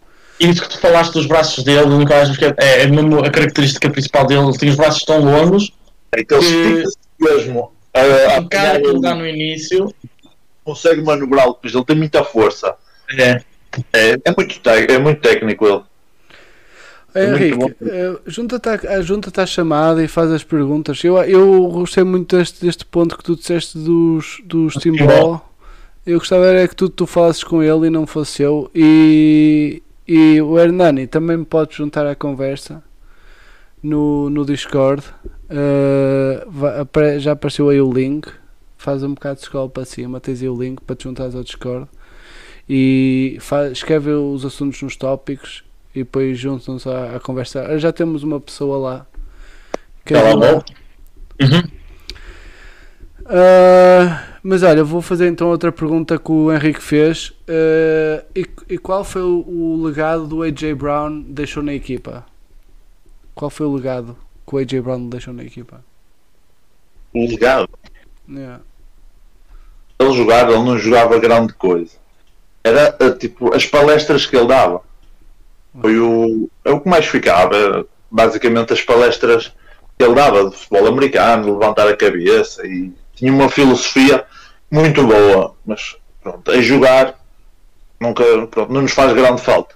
E 0.40 0.50
isso 0.50 0.62
que 0.62 0.68
tu 0.68 0.78
falaste 0.78 1.12
dos 1.12 1.26
braços 1.26 1.62
dele, 1.62 1.86
nunca 1.86 2.20
acho 2.20 2.36
que 2.36 2.44
é, 2.44 2.54
é 2.58 2.86
mesmo 2.86 3.20
a 3.24 3.30
característica 3.30 3.88
principal 3.88 4.26
dele. 4.26 4.42
Ele 4.42 4.58
tem 4.58 4.68
os 4.68 4.76
braços 4.76 5.04
tão 5.04 5.20
longos, 5.24 5.72
É 6.12 6.24
que 6.24 6.34
ele 6.34 6.82
Que- 6.82 7.24
mesmo. 7.24 7.72
A, 7.94 8.00
a, 8.00 8.36
a 8.38 8.48
cara 8.48 8.80
que 8.80 9.00
dá 9.00 9.14
no 9.14 9.26
início. 9.26 9.94
consegue 10.64 11.02
manobrá-lo, 11.02 11.54
pois 11.54 11.74
ele 11.74 11.84
tem 11.84 11.96
muita 11.96 12.24
força. 12.24 12.74
É. 13.16 13.40
É, 13.92 14.12
é, 14.24 14.34
muito, 14.36 14.60
é 14.68 14.98
muito 14.98 15.20
técnico 15.20 15.66
ele. 15.66 15.82
É 17.14 17.26
Henrique, 17.26 17.76
eh, 17.82 18.18
junta-te 18.26 18.68
à, 18.68 19.00
junta 19.00 19.40
à 19.40 19.46
chamada 19.46 20.02
e 20.02 20.08
faz 20.08 20.32
as 20.32 20.42
perguntas. 20.42 21.02
Eu, 21.04 21.16
eu 21.18 21.68
gostei 21.68 22.02
muito 22.02 22.36
deste, 22.36 22.64
deste 22.64 22.84
ponto 22.84 23.16
que 23.16 23.22
tu 23.22 23.36
disseste 23.36 23.78
dos, 23.78 24.42
dos 24.44 24.74
Timbó. 24.74 25.40
Eu 26.04 26.18
gostava 26.18 26.46
era 26.46 26.66
que 26.66 26.74
tu, 26.74 26.88
tu 26.88 27.06
falasses 27.06 27.44
com 27.44 27.62
ele 27.62 27.86
e 27.86 27.90
não 27.90 28.04
fosse 28.04 28.42
eu. 28.42 28.68
E, 28.74 29.80
e 30.06 30.40
o 30.42 30.58
Hernani 30.58 31.06
também 31.06 31.36
me 31.36 31.44
pode 31.44 31.76
juntar 31.76 32.04
à 32.04 32.16
conversa 32.16 32.82
no, 33.80 34.28
no 34.28 34.44
Discord. 34.44 35.04
Eh, 35.48 37.18
já 37.18 37.32
apareceu 37.32 37.68
aí 37.68 37.80
o 37.80 37.92
link. 37.92 38.28
Faz 38.76 39.02
um 39.02 39.14
bocado 39.14 39.36
de 39.40 39.46
scroll 39.46 39.70
para 39.70 39.84
cima, 39.84 40.20
tens 40.20 40.42
aí 40.42 40.48
o 40.48 40.56
link 40.60 40.80
para 40.82 40.94
te 40.96 41.04
juntares 41.04 41.34
ao 41.34 41.42
Discord. 41.42 41.88
E 42.68 43.38
fa- 43.40 43.68
escreve 43.70 44.10
os 44.12 44.44
assuntos 44.44 44.80
nos 44.82 44.96
tópicos 44.96 45.64
e 45.94 46.00
depois 46.00 46.38
juntam-se 46.38 46.88
à, 46.88 47.16
à 47.16 47.20
conversa. 47.20 47.78
Já 47.78 47.92
temos 47.92 48.22
uma 48.22 48.40
pessoa 48.40 48.78
lá. 48.78 49.06
Quer 50.04 50.22
Tá 50.22 50.34
lá? 50.34 50.64
Uhum. 51.42 51.62
Ah, 53.26 54.38
mas 54.42 54.62
olha, 54.62 54.84
vou 54.84 55.00
fazer 55.00 55.28
então 55.28 55.48
outra 55.48 55.72
pergunta 55.72 56.18
que 56.18 56.30
o 56.30 56.52
Henrique 56.52 56.82
fez. 56.82 57.32
Ah, 57.48 58.24
e, 58.34 58.46
e 58.68 58.78
qual 58.78 59.04
foi 59.04 59.22
o, 59.22 59.44
o 59.46 59.84
legado 59.84 60.26
do 60.26 60.42
AJ 60.42 60.74
Brown 60.76 61.20
deixou 61.22 61.62
na 61.62 61.72
equipa? 61.74 62.24
Qual 63.34 63.50
foi 63.50 63.66
o 63.66 63.74
legado 63.74 64.16
que 64.46 64.54
o 64.54 64.58
AJ 64.58 64.80
Brown 64.80 65.08
deixou 65.08 65.32
na 65.32 65.44
equipa? 65.44 65.84
O 67.12 67.26
legado. 67.26 67.68
Yeah. 68.28 68.60
Ele 69.98 70.12
jogava, 70.12 70.52
ele 70.52 70.64
não 70.64 70.78
jogava 70.78 71.18
grande 71.18 71.52
coisa. 71.52 71.92
Era 72.62 72.96
eh, 72.98 73.10
tipo 73.12 73.54
as 73.54 73.66
palestras 73.66 74.26
que 74.26 74.36
ele 74.36 74.48
dava. 74.48 74.80
Foi 75.80 75.98
o, 75.98 76.48
é 76.64 76.70
o 76.70 76.80
que 76.80 76.88
mais 76.88 77.06
ficava. 77.06 77.86
Basicamente 78.10 78.72
as 78.72 78.80
palestras 78.80 79.52
que 79.98 80.04
ele 80.04 80.14
dava 80.14 80.48
de 80.50 80.56
futebol 80.56 80.88
americano, 80.88 81.58
levantar 81.58 81.88
a 81.88 81.96
cabeça 81.96 82.66
e 82.66 82.92
tinha 83.14 83.32
uma 83.32 83.48
filosofia 83.48 84.24
muito 84.70 85.06
boa. 85.06 85.54
Mas 85.64 85.96
pronto, 86.22 86.50
a 86.50 86.60
jogar 86.60 87.18
nunca, 88.00 88.24
pronto, 88.46 88.72
não 88.72 88.82
nos 88.82 88.92
faz 88.92 89.12
grande 89.12 89.42
falta. 89.42 89.74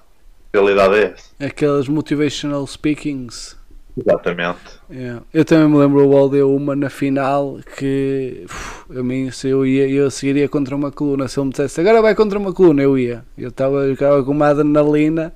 A 0.52 0.56
realidade 0.56 0.94
é 0.94 1.04
essa. 1.12 1.46
Aqueles 1.46 1.88
motivational 1.88 2.66
speakings. 2.66 3.57
Exatamente. 4.00 4.58
Yeah. 4.90 5.22
Eu 5.32 5.44
também 5.44 5.68
me 5.68 5.76
lembro 5.76 6.04
o 6.04 6.10
Wall 6.10 6.28
deu 6.28 6.54
uma 6.54 6.74
na 6.76 6.88
final 6.88 7.58
que 7.76 8.44
uf, 8.44 8.98
a 8.98 9.02
mim 9.02 9.30
se 9.30 9.48
eu 9.48 9.66
ia 9.66 9.88
eu 9.88 10.10
seguiria 10.10 10.48
contra 10.48 10.74
uma 10.74 10.90
coluna. 10.90 11.28
Se 11.28 11.38
ele 11.38 11.46
me 11.46 11.50
dissesse 11.50 11.80
agora 11.80 12.02
vai 12.02 12.14
contra 12.14 12.38
uma 12.38 12.52
coluna, 12.52 12.82
eu 12.82 12.98
ia. 12.98 13.24
Eu 13.36 13.48
estava 13.48 13.86
com 14.24 14.32
uma 14.32 14.48
adrenalina 14.48 15.32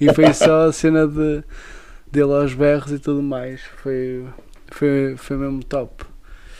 e 0.00 0.12
foi 0.12 0.32
só 0.32 0.66
a 0.66 0.72
cena 0.72 1.06
de 1.06 1.42
dele 2.10 2.32
aos 2.32 2.54
berros 2.54 2.92
e 2.92 2.98
tudo 2.98 3.22
mais. 3.22 3.60
Foi, 3.82 4.24
foi, 4.68 5.14
foi 5.16 5.36
mesmo 5.36 5.62
top. 5.64 6.04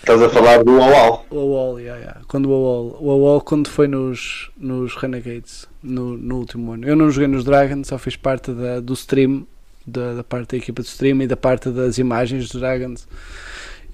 Estás 0.01 0.23
a 0.23 0.29
falar 0.29 0.63
do 0.63 0.71
Awal. 0.81 1.27
O 1.31 1.47
Wall, 1.47 1.81
yeah, 1.81 2.01
yeah. 2.01 2.21
quando 2.29 2.47
o 2.47 2.51
Wall, 2.51 2.97
o 3.01 3.19
Wall 3.19 3.41
quando 3.41 3.69
foi 3.69 3.89
nos, 3.89 4.51
nos 4.57 4.95
Renegades 4.95 5.67
no, 5.83 6.17
no 6.17 6.37
último 6.37 6.73
ano. 6.73 6.87
Eu 6.87 6.95
não 6.95 7.11
joguei 7.11 7.27
nos 7.27 7.43
Dragons, 7.43 7.89
só 7.89 7.99
fiz 7.99 8.15
parte 8.15 8.53
da, 8.53 8.79
do 8.79 8.93
stream, 8.93 9.45
da, 9.87 10.15
da 10.15 10.25
parte 10.25 10.51
da 10.53 10.57
equipa 10.59 10.83
do 10.83 10.87
stream 10.87 11.23
e 11.23 11.27
da 11.27 11.37
parte 11.37 11.71
das 11.71 11.99
imagens 11.99 12.49
dos 12.49 12.61
Dragons. 12.61 13.07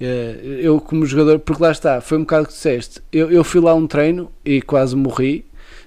Eh, 0.01 0.61
Eu 0.63 0.81
como 0.81 1.07
jogador, 1.07 1.39
porque 1.41 1.63
lá 1.63 1.71
está, 1.73 2.01
foi 2.01 2.19
um 2.19 2.23
bocado 2.23 2.47
que 2.47 2.53
disseste, 2.53 3.01
eu, 3.13 3.31
eu 3.31 3.45
fui 3.45 3.61
lá 3.61 3.73
a 3.73 3.75
um 3.75 3.87
treino 3.87 4.31
e 4.45 4.61
quase 4.63 4.97
morri, 4.97 5.45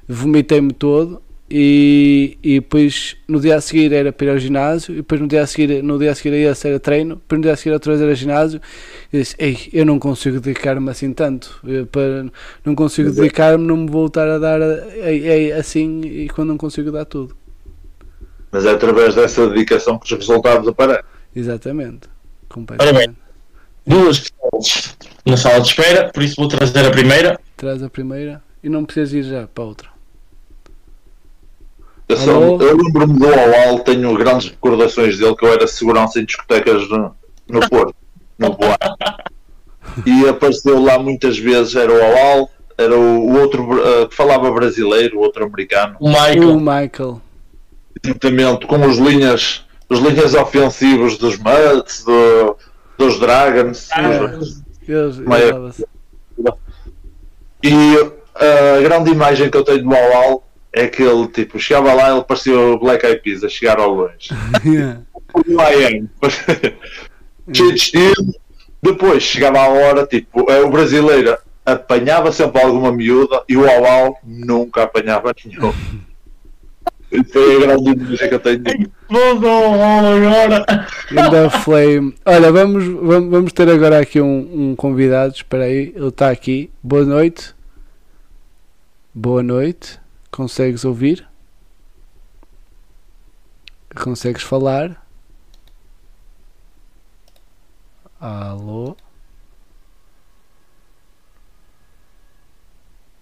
vomitei-me 0.07 0.71
todo 0.73 1.21
e, 1.49 2.37
e 2.41 2.55
depois 2.55 3.15
no 3.27 3.39
dia 3.39 3.55
a 3.55 3.61
seguir 3.61 3.93
era 3.93 4.11
para 4.11 4.27
ir 4.27 4.29
ao 4.31 4.37
ginásio 4.39 4.93
e 4.93 4.97
depois 4.97 5.21
no 5.21 5.27
dia 5.27 5.41
a 5.43 5.47
seguir, 5.47 5.83
no 5.83 5.99
dia 5.99 6.11
a 6.11 6.15
seguir 6.15 6.33
ia 6.35 6.55
ser 6.55 6.73
a 6.75 6.79
treino, 6.79 7.15
depois 7.15 7.37
no 7.39 7.43
dia 7.43 7.53
a 7.53 7.55
seguir 7.55 7.71
outra 7.73 7.91
vez 7.91 8.01
era 8.01 8.15
ginásio 8.15 8.61
e 9.13 9.19
disse, 9.19 9.35
ei, 9.39 9.57
eu 9.73 9.85
não 9.85 9.99
consigo 9.99 10.39
dedicar-me 10.39 10.89
assim 10.89 11.13
tanto, 11.13 11.59
eu, 11.63 11.85
para, 11.87 12.25
não 12.63 12.73
consigo 12.75 13.09
é- 13.09 13.11
dedicar-me, 13.11 13.65
não 13.65 13.77
me 13.77 13.89
voltar 13.89 14.27
a 14.27 14.39
dar 14.39 14.61
a- 14.61 14.87
ei, 14.95 15.27
ei, 15.27 15.51
assim 15.51 16.01
e 16.01 16.29
quando 16.29 16.49
não 16.49 16.57
consigo 16.57 16.91
dar 16.91 17.05
tudo. 17.05 17.35
Mas 18.55 18.65
é 18.65 18.71
através 18.71 19.13
dessa 19.13 19.49
dedicação 19.49 19.99
que 19.99 20.05
os 20.05 20.17
resultados 20.17 20.65
aparecem. 20.65 21.03
Exatamente. 21.35 22.07
Ora 22.79 23.13
Duas 23.85 24.19
pessoas 24.19 24.95
na 25.25 25.35
sala 25.35 25.59
de 25.59 25.67
espera, 25.67 26.09
por 26.13 26.23
isso 26.23 26.37
vou 26.37 26.47
trazer 26.47 26.85
a 26.85 26.89
primeira. 26.89 27.37
Traz 27.57 27.83
a 27.83 27.89
primeira 27.89 28.41
e 28.63 28.69
não 28.69 28.85
precisas 28.85 29.11
ir 29.13 29.23
já 29.23 29.45
para 29.45 29.61
a 29.65 29.67
outra. 29.67 29.89
Eu, 32.07 32.15
só- 32.15 32.31
eu 32.31 32.77
lembro-me 32.77 33.19
do 33.19 33.27
Awal, 33.27 33.79
tenho 33.79 34.17
grandes 34.17 34.51
recordações 34.51 35.17
dele, 35.17 35.35
que 35.35 35.45
eu 35.45 35.51
era 35.51 35.67
segurança 35.67 36.17
em 36.21 36.25
discotecas 36.25 36.87
no, 36.89 37.13
no 37.49 37.69
Porto, 37.69 37.93
no 38.39 38.51
Boa. 38.55 38.77
E 40.05 40.27
apareceu 40.29 40.81
lá 40.81 40.97
muitas 40.97 41.37
vezes, 41.37 41.75
era 41.75 41.91
o 41.91 42.01
Awal, 42.01 42.49
era 42.77 42.97
o, 42.97 43.29
o 43.29 43.39
outro 43.39 43.81
eh, 43.85 44.07
que 44.07 44.15
falava 44.15 44.49
brasileiro, 44.51 45.17
o 45.17 45.21
outro 45.21 45.43
americano, 45.45 45.97
O 45.99 46.07
Michael. 46.07 46.55
O 46.55 46.59
Michael. 46.59 47.21
Juntamente 48.03 48.65
com 48.65 48.85
os 48.87 48.97
linhas, 48.97 49.65
os 49.89 49.99
linhas 49.99 50.33
ofensivos 50.33 51.17
dos 51.17 51.37
Mutts, 51.37 52.03
do- 52.03 52.57
dos 52.97 53.19
Dragons. 53.19 53.89
Ah, 53.91 54.09
dos- 54.27 54.63
Eles, 54.87 55.17
Mas- 55.19 55.41
ele 55.41 55.51
dava-se. 55.51 55.85
E 57.63 58.11
a 58.35 58.81
grande 58.81 59.11
imagem 59.11 59.49
que 59.49 59.57
eu 59.57 59.63
tenho 59.63 59.83
do 59.83 59.95
Awal 59.95 60.47
é 60.71 60.87
que 60.87 61.01
ele 61.01 61.27
tipo, 61.29 61.57
chegava 61.59 61.93
lá 61.93 62.11
ele 62.11 62.23
parecia 62.23 62.57
o 62.59 62.77
Black 62.79 63.03
Eyed 63.05 63.21
Peas 63.21 63.43
a 63.43 63.49
chegar 63.49 63.79
ao 63.79 63.91
longe. 63.93 64.29
I 64.63 65.97
am. 65.97 66.09
Cheio 67.51 67.71
de 67.71 67.75
estilo. 67.75 68.13
Depois 68.83 69.23
chegava 69.23 69.57
a 69.59 69.67
hora, 69.69 70.05
tipo, 70.05 70.41
o 70.41 70.69
brasileiro 70.69 71.35
apanhava 71.65 72.31
sempre 72.31 72.61
alguma 72.61 72.91
miúda 72.91 73.41
e 73.49 73.57
o 73.57 73.67
Awal 73.67 74.19
nunca 74.23 74.83
apanhava 74.83 75.33
nenhum. 75.43 75.73
Foi 77.31 77.55
a 77.55 77.59
grande 77.59 77.91
imagem 77.91 78.29
que 78.29 78.35
eu 78.35 78.39
tenho. 78.39 78.59
dele. 78.59 78.91
Vou 79.09 79.39
dar 79.39 79.47
um 79.47 79.77
rolo 79.77 80.27
agora. 80.27 80.87
Ainda 81.11 81.49
Flame. 81.49 82.15
Olha, 82.25 82.51
vamos, 82.51 82.83
vamos, 82.85 83.29
vamos 83.29 83.53
ter 83.53 83.69
agora 83.69 83.99
aqui 83.99 84.19
um, 84.19 84.71
um 84.71 84.75
convidado. 84.75 85.33
Espera 85.33 85.65
aí, 85.65 85.93
ele 85.95 86.07
está 86.07 86.29
aqui. 86.29 86.71
Boa 86.81 87.05
noite. 87.05 87.55
Boa 89.13 89.43
noite. 89.43 89.99
Consegues 90.31 90.83
ouvir? 90.83 91.27
Consegues 93.95 94.43
falar? 94.43 95.05
Alô? 98.19 98.97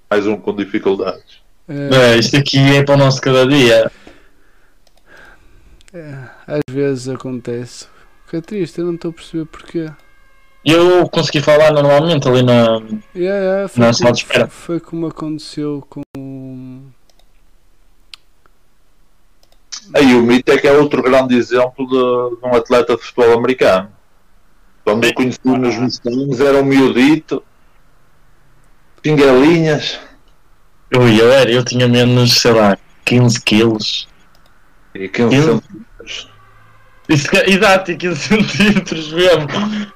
Mais 0.10 0.26
um 0.28 0.38
com 0.38 0.56
dificuldades. 0.56 1.33
É, 1.68 2.14
É, 2.14 2.18
isto 2.18 2.36
aqui 2.38 2.60
é 2.78 2.84
para 2.84 2.96
o 2.96 2.98
nosso 2.98 3.22
cada 3.22 3.48
dia. 3.48 3.92
às 6.48 6.74
vezes 6.74 7.08
acontece. 7.08 7.88
Que 8.30 8.38
é 8.38 8.42
triste, 8.42 8.80
eu 8.80 8.86
não 8.86 8.96
estou 8.96 9.12
a 9.12 9.14
perceber 9.14 9.46
porquê. 9.46 9.92
Eu 10.66 11.08
consegui 11.10 11.42
falar 11.42 11.72
normalmente 11.72 12.28
ali 12.28 12.42
na. 12.42 12.82
Yeah, 13.16 13.40
yeah, 13.40 13.70
como, 13.70 13.94
só 13.94 14.12
de 14.12 14.18
espera. 14.20 14.48
foi 14.48 14.80
como 14.80 15.08
aconteceu 15.08 15.86
com. 15.90 16.02
Aí 19.94 20.16
o 20.16 20.22
Mito 20.24 20.52
é 20.52 20.58
que 20.58 20.68
é 20.68 20.72
outro 20.72 21.04
grande 21.04 21.36
exemplo 21.36 21.86
de, 21.86 22.40
de 22.40 22.46
um 22.48 22.56
atleta 22.56 22.96
de 22.96 23.02
futebol 23.04 23.38
americano. 23.38 23.92
Quando 24.86 25.04
eu 25.04 25.14
conheci 25.14 25.40
nos 25.44 25.76
Mustangs 25.76 26.40
era 26.40 26.58
um 26.58 26.66
miudito, 26.66 27.44
pingalinhas. 29.02 30.00
Eu, 30.94 31.08
eu 31.10 31.32
era, 31.32 31.52
eu 31.52 31.64
tinha 31.66 31.88
menos, 31.88 32.34
sei 32.40 32.52
lá, 32.52 32.78
15 33.06 33.42
quilos. 33.42 34.08
E 34.94 35.10
15 35.10 35.36
Eu? 35.36 35.44
centímetros. 35.44 36.30
Que- 37.08 37.52
exato, 37.52 37.92
e 37.92 37.98
15 37.98 38.16
centímetros 38.22 39.12
mesmo. 39.12 39.48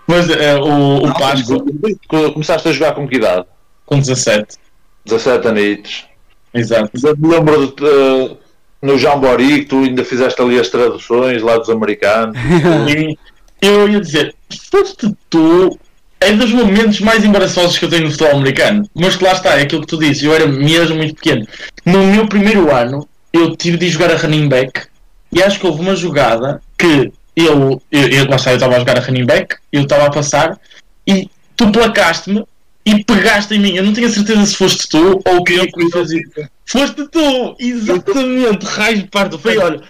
Mas 0.08 0.30
é, 0.30 0.56
o, 0.56 0.98
o 1.06 1.14
Páscoa, 1.18 1.64
Quando 2.08 2.34
Começaste 2.34 2.68
a 2.68 2.72
jogar 2.72 2.94
com 2.96 3.08
que 3.08 3.16
idade? 3.16 3.46
com 3.86 4.00
17. 4.00 4.58
17 5.06 5.48
anitos. 5.48 6.06
Exato. 6.54 6.92
Eu 7.02 7.16
me 7.18 7.30
lembro 7.30 7.68
de, 7.68 7.86
eh, 7.86 8.38
no 8.82 8.98
Jambori 8.98 9.60
que 9.62 9.66
tu 9.66 9.78
ainda 9.84 10.04
fizeste 10.04 10.42
ali 10.42 10.60
as 10.60 10.68
traduções 10.70 11.42
lá 11.42 11.58
dos 11.58 11.70
americanos. 11.70 12.36
E 13.60 13.66
eu 13.66 13.90
ia 13.90 14.00
dizer, 14.00 14.36
foste 14.70 15.12
tu. 15.32 15.80
É 16.20 16.32
dos 16.32 16.52
momentos 16.52 17.00
mais 17.00 17.24
embaraçosos 17.24 17.78
que 17.78 17.86
eu 17.86 17.90
tenho 17.90 18.06
no 18.06 18.12
futebol 18.12 18.36
americano. 18.36 18.90
Mas 18.94 19.16
que 19.16 19.24
lá 19.24 19.34
está, 19.34 19.58
é 19.58 19.62
aquilo 19.62 19.82
que 19.82 19.88
tu 19.88 19.98
dizes. 19.98 20.24
Eu 20.24 20.34
era 20.34 20.48
mesmo 20.48 20.96
muito 20.96 21.16
pequeno. 21.16 21.48
No 21.86 22.06
meu 22.08 22.28
primeiro 22.28 22.74
ano, 22.74 23.08
eu 23.32 23.56
tive 23.56 23.78
de 23.78 23.90
jogar 23.90 24.12
a 24.12 24.18
running 24.18 24.50
back. 24.50 24.88
E 25.32 25.44
acho 25.44 25.60
que 25.60 25.68
houve 25.68 25.82
uma 25.82 25.96
jogada 25.96 26.62
que 26.78 27.12
eu, 27.36 27.82
eu, 27.92 28.10
eu 28.10 28.28
lá 28.28 28.36
está, 28.38 28.52
eu 28.52 28.56
estava 28.56 28.76
a 28.76 28.80
jogar 28.80 28.98
a 28.98 29.02
running 29.02 29.26
back, 29.26 29.56
eu 29.72 29.84
estava 29.84 30.08
a 30.08 30.12
passar 30.12 30.60
e 31.06 31.30
tu 31.56 31.72
placaste-me 31.72 32.44
e 32.86 33.04
pegaste 33.04 33.54
em 33.54 33.60
mim. 33.60 33.76
Eu 33.76 33.84
não 33.84 33.94
tinha 33.94 34.10
certeza 34.10 34.46
se 34.46 34.56
foste 34.56 34.88
tu 34.88 35.22
ou 35.26 35.44
quem 35.44 35.60
é 35.60 35.68
que 35.68 35.78
me 35.78 35.92
fazia. 35.92 36.22
Foste 36.66 37.08
tu! 37.10 37.56
Exatamente! 37.60 38.66
Raio 38.66 38.98
de 39.00 39.08
parto. 39.08 39.38
Foi, 39.38 39.58
olha. 39.58 39.82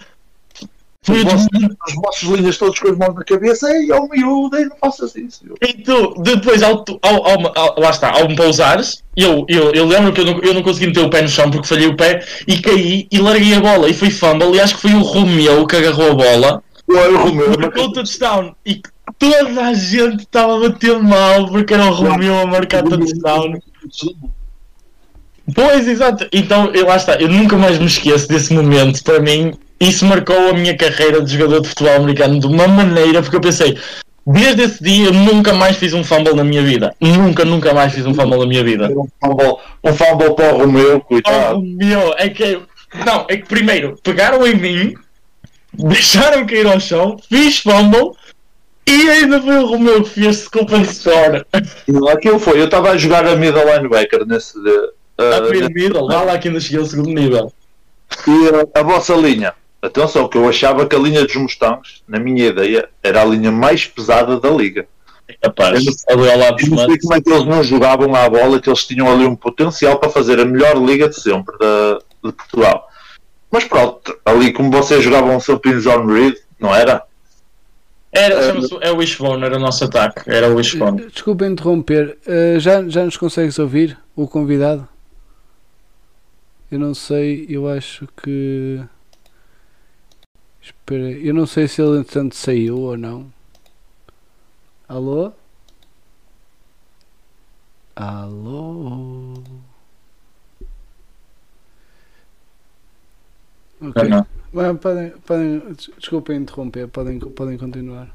Foi 1.08 1.18
Os 1.18 1.24
vossos, 1.24 1.48
os 1.88 1.94
vossos 1.94 2.28
linhas 2.38 2.58
todos 2.58 2.78
com 2.78 2.88
as 2.90 2.98
mãos 2.98 3.14
na 3.14 3.24
cabeça. 3.24 3.70
Ei, 3.72 3.90
é 3.90 3.96
o 3.96 4.08
miúdo, 4.08 4.56
ei, 4.56 4.66
não 4.66 4.76
faças 4.76 5.16
isso. 5.16 5.40
E 5.62 5.72
tu, 5.72 6.14
depois, 6.22 6.62
ao, 6.62 6.84
ao, 7.02 7.26
ao- 7.26 7.58
ao- 7.58 7.80
lá 7.80 7.90
está, 7.90 8.10
ao 8.10 8.28
me 8.28 8.36
pousares, 8.36 9.02
eu, 9.16 9.46
eu, 9.48 9.72
eu 9.72 9.86
lembro 9.86 10.12
que 10.12 10.20
eu 10.20 10.26
não, 10.26 10.38
eu 10.42 10.52
não 10.54 10.62
consegui 10.62 10.88
meter 10.88 11.04
o 11.04 11.10
pé 11.10 11.22
no 11.22 11.28
chão 11.28 11.50
porque 11.50 11.66
falhei 11.66 11.86
o 11.88 11.96
pé 11.96 12.22
e 12.46 12.58
caí 12.60 13.08
e 13.10 13.18
larguei 13.18 13.54
a 13.54 13.60
bola. 13.60 13.88
E 13.88 13.94
foi 13.94 14.10
fumble. 14.10 14.54
E 14.54 14.60
acho 14.60 14.74
que 14.76 14.82
foi 14.82 14.92
o 14.94 15.00
Romeu 15.02 15.66
que 15.66 15.76
agarrou 15.76 16.10
a 16.10 16.14
bola, 16.14 16.62
eu, 16.86 17.14
o 17.14 17.22
Romeu, 17.24 17.58
marcou 17.58 17.84
o 17.86 17.92
touchdown. 17.92 18.54
E 18.66 18.82
toda 19.18 19.64
a 19.66 19.72
gente 19.74 20.20
estava 20.24 20.56
a 20.56 20.68
bater 20.68 20.98
mal 21.00 21.48
porque 21.48 21.72
era 21.74 21.86
o 21.86 21.90
Romeu 21.94 22.38
a 22.38 22.46
marcar 22.46 22.82
touchdown. 22.82 23.58
Pois, 25.54 25.88
exato. 25.88 26.28
Então, 26.32 26.70
lá 26.86 26.96
está, 26.96 27.14
eu 27.16 27.28
nunca 27.28 27.56
mais 27.56 27.78
me 27.78 27.86
esqueço 27.86 28.28
desse 28.28 28.52
momento. 28.52 29.02
Para 29.02 29.18
mim, 29.20 29.52
isso 29.80 30.04
marcou 30.06 30.50
a 30.50 30.52
minha 30.52 30.76
carreira 30.76 31.22
de 31.22 31.32
jogador 31.36 31.60
de 31.62 31.68
futebol 31.68 31.94
americano 31.96 32.38
de 32.40 32.46
uma 32.46 32.66
maneira, 32.68 33.22
porque 33.22 33.36
eu 33.36 33.40
pensei, 33.40 33.78
desde 34.26 34.62
esse 34.62 34.82
dia, 34.82 35.10
nunca 35.10 35.52
mais 35.54 35.76
fiz 35.76 35.92
um 35.94 36.02
fumble 36.04 36.34
na 36.34 36.44
minha 36.44 36.62
vida. 36.62 36.94
Nunca, 37.00 37.44
nunca 37.44 37.72
mais 37.72 37.92
fiz 37.92 38.04
um 38.06 38.14
fumble 38.14 38.38
na 38.40 38.46
minha 38.46 38.64
vida. 38.64 38.88
um 38.90 39.06
fumble, 39.24 39.56
um 39.84 39.92
fumble 39.94 40.34
para 40.34 40.54
o 40.54 40.58
Romeu, 40.58 40.96
Oh, 40.96 41.00
coitado. 41.00 41.60
meu, 41.62 42.14
é 42.18 42.28
que. 42.28 42.60
Não, 43.06 43.26
é 43.28 43.36
que 43.36 43.46
primeiro 43.46 43.98
pegaram 44.02 44.46
em 44.46 44.54
mim, 44.54 44.94
deixaram 45.74 46.46
cair 46.46 46.66
ao 46.66 46.80
chão, 46.80 47.16
fiz 47.28 47.58
fumble. 47.58 48.12
E 48.86 49.10
ainda 49.10 49.40
foi 49.42 49.54
o 49.58 49.66
Romeu 49.66 50.02
que 50.02 50.08
fez 50.08 50.48
compensar 50.48 51.44
Não, 51.86 52.08
Aquilo 52.08 52.38
foi, 52.38 52.58
eu 52.58 52.64
estava 52.64 52.90
a 52.90 52.96
jogar 52.96 53.26
a 53.26 53.36
middle 53.36 53.62
linebacker 53.74 54.24
nesse. 54.26 54.54
de- 54.62 54.92
a 55.18 55.40
nível. 55.74 56.06
Vá 56.06 56.22
lá 56.22 56.38
que 56.38 56.48
ainda 56.48 56.58
cheguei 56.60 56.78
ao 56.78 56.86
segundo 56.86 57.08
nível. 57.10 57.52
E 58.26 58.76
a, 58.76 58.80
a 58.80 58.82
vossa 58.82 59.14
linha, 59.14 59.52
atenção, 59.82 60.28
que 60.28 60.36
eu 60.36 60.48
achava 60.48 60.86
que 60.86 60.96
a 60.96 60.98
linha 60.98 61.24
dos 61.24 61.36
Mustangs, 61.36 62.02
na 62.06 62.18
minha 62.18 62.46
ideia, 62.46 62.88
era 63.02 63.22
a 63.22 63.24
linha 63.24 63.50
mais 63.50 63.86
pesada 63.86 64.38
da 64.38 64.50
liga. 64.50 64.86
Rapaz, 65.44 65.84
Eu 66.08 66.18
ali 66.20 66.30
ao 66.30 66.38
lado 66.38 66.56
Eu 66.60 66.68
não 66.70 66.78
sei 66.86 66.98
como 66.98 67.14
é 67.14 67.20
que 67.20 67.30
eles 67.30 67.44
não 67.44 67.62
jogavam 67.62 68.14
à 68.14 68.28
bola, 68.28 68.60
que 68.60 68.68
eles 68.68 68.84
tinham 68.84 69.10
ali 69.12 69.26
um 69.26 69.36
potencial 69.36 69.98
para 69.98 70.08
fazer 70.08 70.40
a 70.40 70.44
melhor 70.44 70.76
liga 70.76 71.08
de 71.08 71.20
sempre 71.20 71.56
da, 71.58 71.98
de 72.24 72.32
Portugal. 72.32 72.88
Mas 73.50 73.64
pronto, 73.64 74.18
ali 74.24 74.52
como 74.52 74.70
vocês 74.70 75.02
jogavam 75.02 75.38
sempre 75.40 75.72
em 75.72 75.80
John 75.80 76.06
Reed, 76.06 76.34
não 76.58 76.74
era? 76.74 77.02
Era, 78.10 78.34
é 78.80 78.90
o 78.90 78.96
Wishbone, 78.96 79.44
era 79.44 79.56
o 79.56 79.60
nosso 79.60 79.84
ataque. 79.84 80.22
Era 80.26 80.48
o 80.48 80.56
Wishbone. 80.56 81.06
Desculpa 81.12 81.46
interromper. 81.46 82.16
eh, 82.26 82.56
já, 82.58 82.86
já 82.88 83.04
nos 83.04 83.16
consegues 83.16 83.58
ouvir 83.58 83.98
o 84.16 84.26
convidado? 84.26 84.88
Eu 86.70 86.78
não 86.78 86.94
sei, 86.94 87.46
eu 87.48 87.68
acho 87.68 88.08
que. 88.22 88.80
Espera, 90.68 91.10
eu 91.10 91.32
não 91.32 91.46
sei 91.46 91.66
se 91.66 91.80
ele 91.80 91.98
entretanto 92.00 92.34
saiu 92.36 92.78
ou 92.78 92.96
não. 92.96 93.32
Alô? 94.86 95.32
Alô? 97.96 99.34
Ok. 103.80 104.02
Não, 104.08 104.18
não. 104.18 104.26
Bem, 104.52 104.76
podem, 104.76 105.10
podem, 105.26 105.58
des- 105.72 105.90
desculpem 105.98 106.36
interromper, 106.38 106.88
podem, 106.88 107.18
podem 107.18 107.56
continuar. 107.58 108.12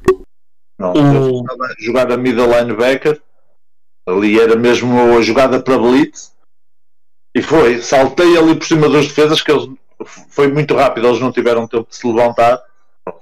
Não, 0.80 0.93
O- 0.93 0.97
eu 0.97 1.41
estava 1.41 1.66
a 1.66 1.76
jogar 1.80 2.12
a 2.12 2.18
middle 2.18 2.47
linebacker. 2.47 3.22
Ali 4.06 4.39
era 4.39 4.56
mesmo 4.56 4.99
a 5.18 5.22
jogada 5.22 5.62
para 5.62 5.78
blitz. 5.80 6.34
E 7.36 7.41
foi. 7.41 7.82
Saltei 7.82 8.38
ali 8.38 8.56
por 8.56 8.66
cima 8.66 8.89
dos 8.89 9.08
defesas, 9.08 9.41
que 9.41 9.51
eles 9.51 9.70
foi 10.06 10.47
muito 10.51 10.76
rápido, 10.76 11.08
eles 11.08 11.20
não 11.20 11.32
tiveram 11.32 11.68
tempo 11.68 11.88
de 11.89 11.95
se 11.95 12.08
levantar. 12.08 12.60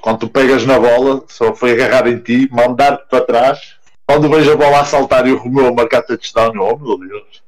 Quando 0.01 0.19
tu 0.19 0.27
pegas 0.29 0.65
na 0.65 0.79
bola, 0.79 1.23
só 1.27 1.55
foi 1.55 1.71
agarrar 1.73 2.07
em 2.07 2.19
ti, 2.19 2.47
mandar-te 2.51 3.03
para 3.09 3.25
trás. 3.25 3.59
Quando 4.05 4.29
vejo 4.29 4.51
a 4.51 4.55
bola 4.55 4.81
a 4.81 4.85
saltar 4.85 5.25
e 5.27 5.31
o 5.31 5.37
Romeu 5.37 5.67
a 5.67 5.73
marcar 5.73 6.01
touchdown, 6.03 6.53
oh 6.59 6.77
meu 6.77 6.97
Deus. 6.99 7.41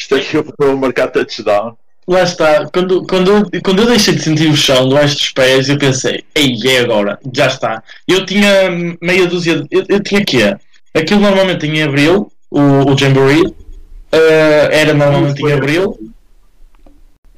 Isto 0.00 0.14
aqui 0.16 0.38
o 0.38 0.54
Romeu 0.58 0.76
a 0.76 0.80
marcar 0.80 1.08
touchdown. 1.08 1.76
Lá 2.08 2.22
está, 2.22 2.68
quando, 2.72 3.06
quando, 3.06 3.30
eu- 3.30 3.62
quando 3.62 3.82
eu 3.82 3.86
deixei 3.86 4.14
de 4.14 4.22
sentir 4.22 4.50
o 4.50 4.56
chão 4.56 4.88
debaixo 4.88 5.16
dos 5.16 5.30
pés, 5.30 5.68
eu 5.68 5.78
pensei, 5.78 6.24
ei, 6.34 6.56
é 6.66 6.80
agora, 6.80 7.18
já 7.32 7.46
está. 7.46 7.82
Eu 8.08 8.26
tinha 8.26 8.68
meia 9.00 9.26
dúzia, 9.28 9.60
de, 9.60 9.68
eu, 9.70 9.84
eu 9.88 10.02
tinha 10.02 10.24
quê? 10.24 10.56
Aquilo 10.92 11.20
normalmente 11.20 11.66
em 11.66 11.82
abril, 11.82 12.32
o, 12.50 12.90
o 12.92 12.98
Jamboree, 12.98 13.54
eh, 14.10 14.68
era 14.72 14.92
normalmente 14.94 15.40
em 15.40 15.52
abril. 15.52 15.96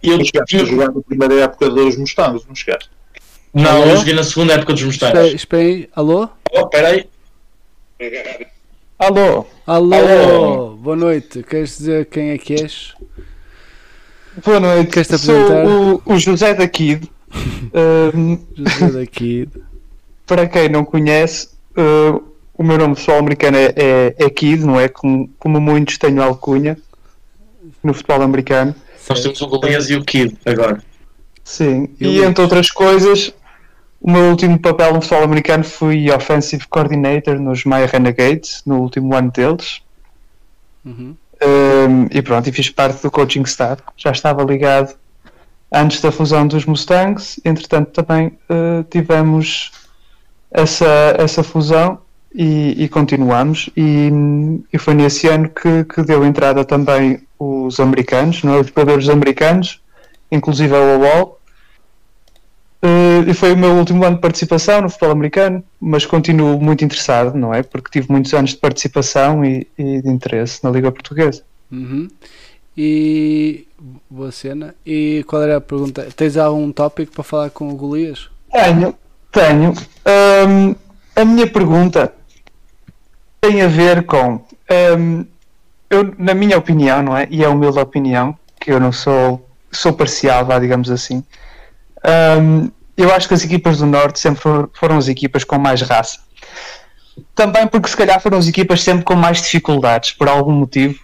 E 0.03 0.09
eu 0.11 0.25
chegaste 0.25 0.57
a 0.57 0.65
jogar 0.65 0.93
na 0.93 1.01
primeira 1.03 1.35
época 1.43 1.71
dos 1.71 1.97
Mustangos, 1.97 2.45
não 2.47 2.55
chegaste? 2.55 2.91
não, 3.55 3.83
Alô? 3.83 3.91
eu 3.91 3.97
joguei 3.99 4.15
na 4.15 4.25
segunda 4.25 4.55
época 4.55 4.73
dos 4.73 4.83
Espera, 4.83 5.15
Mustangs. 5.21 5.35
espera 5.35 5.63
aí, 5.63 5.89
alô? 5.95 6.29
Oh, 6.53 6.67
peraí, 6.69 7.07
Alô, 8.99 9.47
Alô? 9.67 9.95
Alô? 9.95 10.71
Boa 10.77 10.97
noite, 10.97 11.43
queres 11.43 11.77
dizer 11.79 12.07
quem 12.07 12.31
é 12.31 12.39
que 12.39 12.55
és? 12.55 12.95
boa 14.45 14.59
noite. 14.61 14.91
Queres-te 14.91 15.19
Sou 15.19 15.35
apresentar? 15.37 15.67
o, 15.69 16.03
o 16.07 16.19
José 16.19 16.55
da 16.55 16.67
Kid. 16.69 17.09
Ahm, 17.75 18.39
José 18.55 18.91
daqui. 19.01 19.49
para 20.27 20.47
quem 20.49 20.69
não 20.69 20.85
conhece, 20.85 21.49
ah, 21.77 22.21
o 22.55 22.63
meu 22.63 22.77
nome 22.79 22.95
pessoal 22.95 23.19
americano 23.19 23.57
é, 23.57 23.73
é, 23.77 24.15
é 24.19 24.31
Kid, 24.31 24.65
não 24.65 24.79
é? 24.79 24.89
Como, 24.89 25.29
como 25.39 25.61
muitos 25.61 25.97
tenho 25.99 26.23
alcunha 26.23 26.77
no 27.83 27.93
futebol 27.95 28.23
americano. 28.23 28.75
Nós 29.13 29.23
temos 29.23 29.41
o 29.41 29.47
Golias 29.47 29.91
e 29.91 29.97
o 29.97 30.05
Kid 30.05 30.37
agora. 30.47 30.83
Sim, 31.45 31.89
e 32.01 32.07
lembro. 32.07 32.25
entre 32.25 32.43
outras 32.43 32.71
coisas, 32.71 33.33
o 34.01 34.11
meu 34.11 34.31
último 34.31 34.59
papel 34.59 34.95
no 34.95 35.01
futebol 35.01 35.25
americano 35.25 35.65
fui 35.65 36.11
Offensive 36.11 36.67
Coordinator 36.69 37.39
nos 37.39 37.65
Maya 37.65 37.87
Renegades, 37.87 38.63
no 38.65 38.81
último 38.81 39.15
ano 39.15 39.31
deles. 39.31 39.83
Uhum. 40.85 41.15
Um, 41.43 42.07
e 42.11 42.23
pronto, 42.23 42.49
e 42.49 42.53
fiz 42.53 42.71
parte 42.71 43.03
do 43.03 43.11
coaching 43.11 43.43
staff. 43.43 43.83
Já 43.97 44.13
estava 44.13 44.43
ligado 44.45 44.95
antes 45.73 46.01
da 46.01 46.11
fusão 46.11 46.47
dos 46.47 46.65
Mustangs. 46.65 47.41
Entretanto, 47.45 47.91
também 48.03 48.39
uh, 48.49 48.85
tivemos 48.89 49.73
essa, 50.51 51.15
essa 51.19 51.43
fusão 51.43 51.99
e, 52.35 52.85
e 52.85 52.89
continuamos. 52.89 53.70
E, 53.76 54.11
e 54.72 54.78
foi 54.78 54.95
nesse 54.95 55.28
ano 55.28 55.49
que, 55.49 55.85
que 55.85 56.03
deu 56.03 56.24
entrada 56.24 56.64
também 56.64 57.20
os 57.39 57.78
americanos, 57.80 58.43
não 58.43 58.55
é? 58.55 58.61
os 58.61 58.68
jogadores 58.68 59.09
americanos, 59.09 59.80
inclusive 60.30 60.74
ao 60.74 61.01
UOL. 61.01 61.39
Uh, 62.85 63.28
e 63.28 63.35
foi 63.35 63.53
o 63.53 63.57
meu 63.57 63.74
último 63.74 64.05
ano 64.05 64.16
de 64.16 64.20
participação 64.20 64.80
no 64.80 64.91
futebol 64.91 65.12
americano, 65.12 65.62
mas 65.80 66.05
continuo 66.05 66.61
muito 66.61 66.85
interessado, 66.85 67.39
não 67.39 67.55
é? 67.55 67.62
Porque 67.62 67.91
tive 67.93 68.11
muitos 68.11 68.35
anos 68.35 68.51
de 68.51 68.57
participação 68.57 69.45
e, 69.45 69.68
e 69.78 70.03
de 70.03 70.09
interesse 70.09 70.64
na 70.64 70.70
Liga 70.70 70.91
Portuguesa. 70.91 71.45
Uhum. 71.70 72.09
E 72.76 73.68
boa 74.11 74.33
cena. 74.33 74.74
E 74.85 75.24
qual 75.28 75.43
era 75.43 75.59
a 75.59 75.61
pergunta? 75.61 76.09
Tens 76.16 76.37
algum 76.37 76.72
tópico 76.72 77.12
para 77.12 77.22
falar 77.22 77.51
com 77.51 77.68
o 77.68 77.76
Golias? 77.76 78.28
Tenho, 78.51 78.95
tenho. 79.30 79.74
Hum, 80.49 80.74
a 81.14 81.24
minha 81.24 81.47
pergunta 81.47 82.12
tem 83.43 83.61
a 83.61 83.66
ver 83.66 84.05
com. 84.05 84.40
hum, 84.97 85.26
eu, 85.90 86.14
na 86.16 86.32
minha 86.32 86.57
opinião, 86.57 87.03
não 87.03 87.16
é? 87.16 87.26
E 87.28 87.43
é 87.45 87.49
humilde 87.49 87.78
opinião, 87.78 88.38
que 88.59 88.72
eu 88.72 88.80
não 88.80 88.93
sou, 88.93 89.47
sou 89.70 89.93
parcial, 89.93 90.47
vá, 90.47 90.59
digamos 90.59 90.90
assim. 90.90 91.24
hum, 92.40 92.70
eu 92.97 93.12
acho 93.12 93.26
que 93.26 93.34
as 93.34 93.45
equipas 93.45 93.78
do 93.78 93.86
Norte 93.86 94.20
sempre 94.20 94.40
foram, 94.40 94.70
foram 94.72 94.97
as 94.97 95.09
equipas 95.09 95.45
com 95.45 95.59
mais 95.59 95.82
raça. 95.82 96.20
Também 97.34 97.66
porque 97.66 97.88
se 97.88 97.97
calhar 97.97 98.20
foram 98.20 98.38
as 98.38 98.47
equipas 98.47 98.82
sempre 98.82 99.05
com 99.05 99.14
mais 99.14 99.43
dificuldades, 99.43 100.12
por 100.12 100.28
algum 100.28 100.53
motivo, 100.53 101.01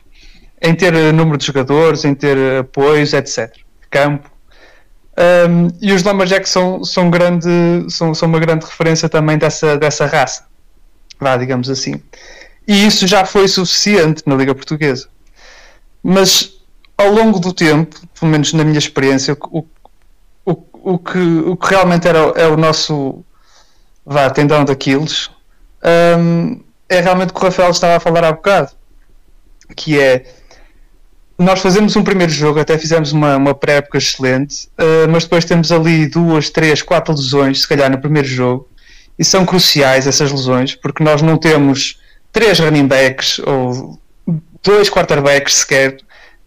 em 0.62 0.74
ter 0.74 0.95
eh, 0.95 1.12
número 1.12 1.36
de 1.39 1.47
jogadores, 1.47 2.05
em 2.05 2.14
ter 2.14 2.36
eh, 2.36 2.59
apoios, 2.59 3.12
etc. 3.12 3.53
Campo. 3.91 4.30
Um, 5.18 5.68
e 5.82 5.93
os 5.93 6.05
Lumberjacks 6.05 6.51
são, 6.51 6.84
são, 6.84 7.11
grande, 7.11 7.49
são, 7.89 8.14
são 8.14 8.28
uma 8.28 8.39
grande 8.39 8.64
referência 8.64 9.09
também 9.09 9.36
dessa, 9.36 9.76
dessa 9.76 10.07
raça, 10.07 10.45
vá, 11.19 11.37
digamos 11.37 11.69
assim. 11.71 12.01
E 12.66 12.87
isso 12.87 13.07
já 13.07 13.25
foi 13.25 13.49
suficiente 13.49 14.23
na 14.27 14.35
Liga 14.35 14.55
Portuguesa. 14.55 15.09
Mas 16.03 16.59
ao 16.97 17.11
longo 17.11 17.39
do 17.39 17.53
tempo, 17.53 17.97
pelo 18.19 18.31
menos 18.31 18.53
na 18.53 18.64
minha 18.64 18.79
experiência, 18.79 19.37
o, 19.51 19.64
o, 20.45 20.62
o, 20.73 20.99
que, 20.99 21.19
o 21.19 21.57
que 21.57 21.69
realmente 21.69 22.07
era, 22.07 22.19
é 22.37 22.47
o 22.47 22.57
nosso 22.57 23.25
vá, 24.05 24.29
tendão 24.31 24.64
daqueles 24.64 25.31
um, 26.19 26.61
é 26.89 27.01
realmente 27.01 27.31
o 27.31 27.35
que 27.35 27.41
o 27.41 27.45
Rafael 27.45 27.71
estava 27.71 27.97
a 27.97 28.01
falar 28.01 28.25
há 28.25 28.33
bocado, 28.33 28.71
que 29.77 29.99
é 29.99 30.25
nós 31.39 31.61
fazemos 31.61 31.95
um 31.95 32.03
primeiro 32.03 32.33
jogo, 32.33 32.59
até 32.59 32.77
fizemos 32.77 33.12
uma, 33.12 33.37
uma 33.37 33.55
pré-época 33.55 33.97
excelente, 33.97 34.69
eh, 34.77 35.07
mas 35.07 35.23
depois 35.23 35.45
temos 35.45 35.71
ali 35.71 36.09
duas, 36.09 36.51
três, 36.51 36.83
quatro 36.83 37.14
lesões, 37.14 37.61
se 37.61 37.69
calhar 37.69 37.89
no 37.89 38.01
primeiro 38.01 38.27
jogo, 38.27 38.69
e 39.19 39.25
são 39.25 39.45
cruciais 39.45 40.07
essas 40.07 40.31
lesões, 40.31 40.75
porque 40.75 41.03
nós 41.03 41.21
não 41.23 41.37
temos 41.37 42.01
três 42.33 42.59
running 42.59 42.87
backs 42.87 43.39
ou 43.41 43.99
dois 44.62 44.89
quarterbacks 44.91 45.55
sequer, 45.55 45.97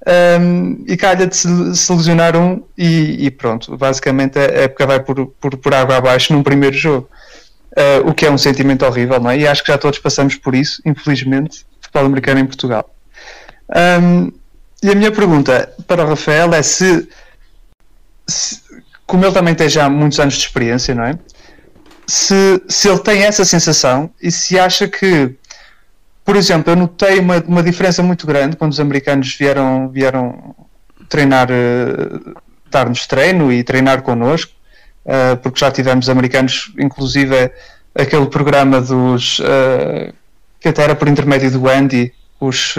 ehm, 0.05 0.83
e 0.87 0.95
calha 0.95 1.27
de 1.27 1.35
se, 1.35 1.47
lesionar 1.93 2.35
um, 2.37 2.63
e, 2.77 3.25
e 3.25 3.31
pronto, 3.31 3.75
basicamente 3.77 4.37
a 4.39 4.43
época 4.43 4.85
vai 4.87 4.99
por, 4.99 5.27
por, 5.27 5.57
por 5.57 5.73
água 5.73 5.97
abaixo 5.97 6.33
num 6.33 6.43
primeiro 6.43 6.75
jogo. 6.77 7.09
Eh, 7.75 8.01
o 8.05 8.13
que 8.13 8.25
é 8.25 8.31
um 8.31 8.37
sentimento 8.37 8.85
horrível, 8.85 9.17
não 9.19 9.29
é? 9.31 9.37
E 9.37 9.47
acho 9.47 9.63
que 9.63 9.71
já 9.71 9.77
todos 9.77 9.97
passamos 9.97 10.35
por 10.35 10.53
isso, 10.53 10.81
infelizmente, 10.85 11.65
futebol 11.79 12.05
americano 12.05 12.41
em 12.41 12.45
Portugal. 12.45 12.93
Ehm, 13.73 14.29
e 14.83 14.89
a 14.89 14.95
minha 14.95 15.11
pergunta 15.11 15.73
para 15.87 16.03
o 16.03 16.07
Rafael 16.09 16.53
é 16.53 16.61
se, 16.61 17.07
se- 18.27 18.59
como 19.05 19.23
ele 19.25 19.33
também 19.33 19.55
tem 19.55 19.69
já 19.69 19.89
muitos 19.89 20.19
anos 20.19 20.33
de 20.35 20.41
experiência, 20.41 20.93
não 20.93 21.05
é? 21.05 21.17
Se, 22.07 22.61
se 22.67 22.89
ele 22.89 22.99
tem 22.99 23.23
essa 23.23 23.45
sensação 23.45 24.09
e 24.21 24.31
se 24.31 24.59
acha 24.59 24.87
que, 24.87 25.33
por 26.25 26.35
exemplo, 26.35 26.71
eu 26.71 26.75
notei 26.75 27.19
uma, 27.19 27.37
uma 27.47 27.63
diferença 27.63 28.03
muito 28.03 28.27
grande 28.27 28.57
quando 28.57 28.71
os 28.71 28.79
americanos 28.79 29.35
vieram, 29.35 29.89
vieram 29.89 30.55
treinar, 31.07 31.47
eh, 31.51 32.33
dar-nos 32.69 33.05
treino 33.05 33.51
e 33.51 33.63
treinar 33.63 34.01
connosco, 34.01 34.51
eh, 35.05 35.35
porque 35.35 35.59
já 35.59 35.71
tivemos 35.71 36.09
americanos, 36.09 36.71
inclusive 36.77 37.51
aquele 37.93 38.25
programa 38.27 38.81
dos 38.81 39.41
eh, 39.43 40.13
que 40.59 40.69
até 40.69 40.83
era 40.83 40.95
por 40.95 41.07
intermédio 41.07 41.51
do 41.51 41.67
Andy, 41.67 42.13
os, 42.39 42.75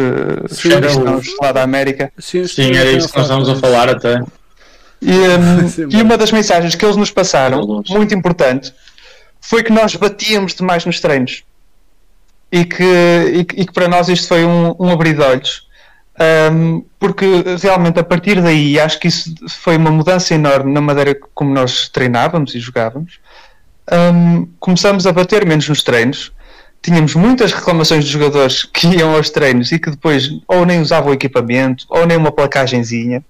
cristãos 0.60 1.26
lá 1.40 1.52
da 1.52 1.62
América. 1.62 2.12
Sim, 2.18 2.46
Sim, 2.46 2.74
era 2.74 2.90
isso 2.90 3.08
que 3.08 3.16
nós 3.16 3.26
estávamos 3.26 3.48
a 3.48 3.56
falar 3.56 3.88
até. 3.88 4.22
E, 5.00 5.12
um, 5.12 5.66
Sim, 5.68 5.88
e 5.90 6.00
uma 6.00 6.16
das 6.16 6.30
mensagens 6.30 6.74
que 6.74 6.84
eles 6.84 6.96
nos 6.96 7.10
passaram, 7.10 7.82
muito 7.88 8.14
importante, 8.14 8.72
foi 9.42 9.62
que 9.62 9.72
nós 9.72 9.94
batíamos 9.96 10.54
demais 10.54 10.86
nos 10.86 11.00
treinos. 11.00 11.42
E 12.50 12.64
que, 12.64 12.82
e, 12.82 13.40
e 13.40 13.66
que 13.66 13.72
para 13.72 13.88
nós 13.88 14.08
isto 14.08 14.28
foi 14.28 14.44
um, 14.44 14.74
um 14.78 14.90
abrir 14.90 15.14
de 15.14 15.20
olhos. 15.20 15.68
Um, 16.52 16.84
porque 16.98 17.26
realmente 17.60 17.98
a 17.98 18.04
partir 18.04 18.40
daí 18.40 18.78
acho 18.78 19.00
que 19.00 19.08
isso 19.08 19.34
foi 19.48 19.76
uma 19.76 19.90
mudança 19.90 20.34
enorme 20.34 20.72
na 20.72 20.80
maneira 20.80 21.18
como 21.34 21.52
nós 21.52 21.88
treinávamos 21.88 22.54
e 22.54 22.60
jogávamos. 22.60 23.18
Um, 23.90 24.46
começamos 24.60 25.06
a 25.06 25.12
bater 25.12 25.44
menos 25.44 25.68
nos 25.68 25.82
treinos. 25.82 26.32
Tínhamos 26.80 27.14
muitas 27.14 27.52
reclamações 27.52 28.04
de 28.04 28.10
jogadores 28.10 28.62
que 28.72 28.86
iam 28.86 29.14
aos 29.16 29.28
treinos 29.28 29.72
e 29.72 29.78
que 29.78 29.90
depois 29.90 30.30
ou 30.46 30.64
nem 30.64 30.80
usavam 30.80 31.12
equipamento 31.12 31.84
ou 31.88 32.06
nem 32.06 32.16
uma 32.16 32.30
placagenzinha. 32.30 33.24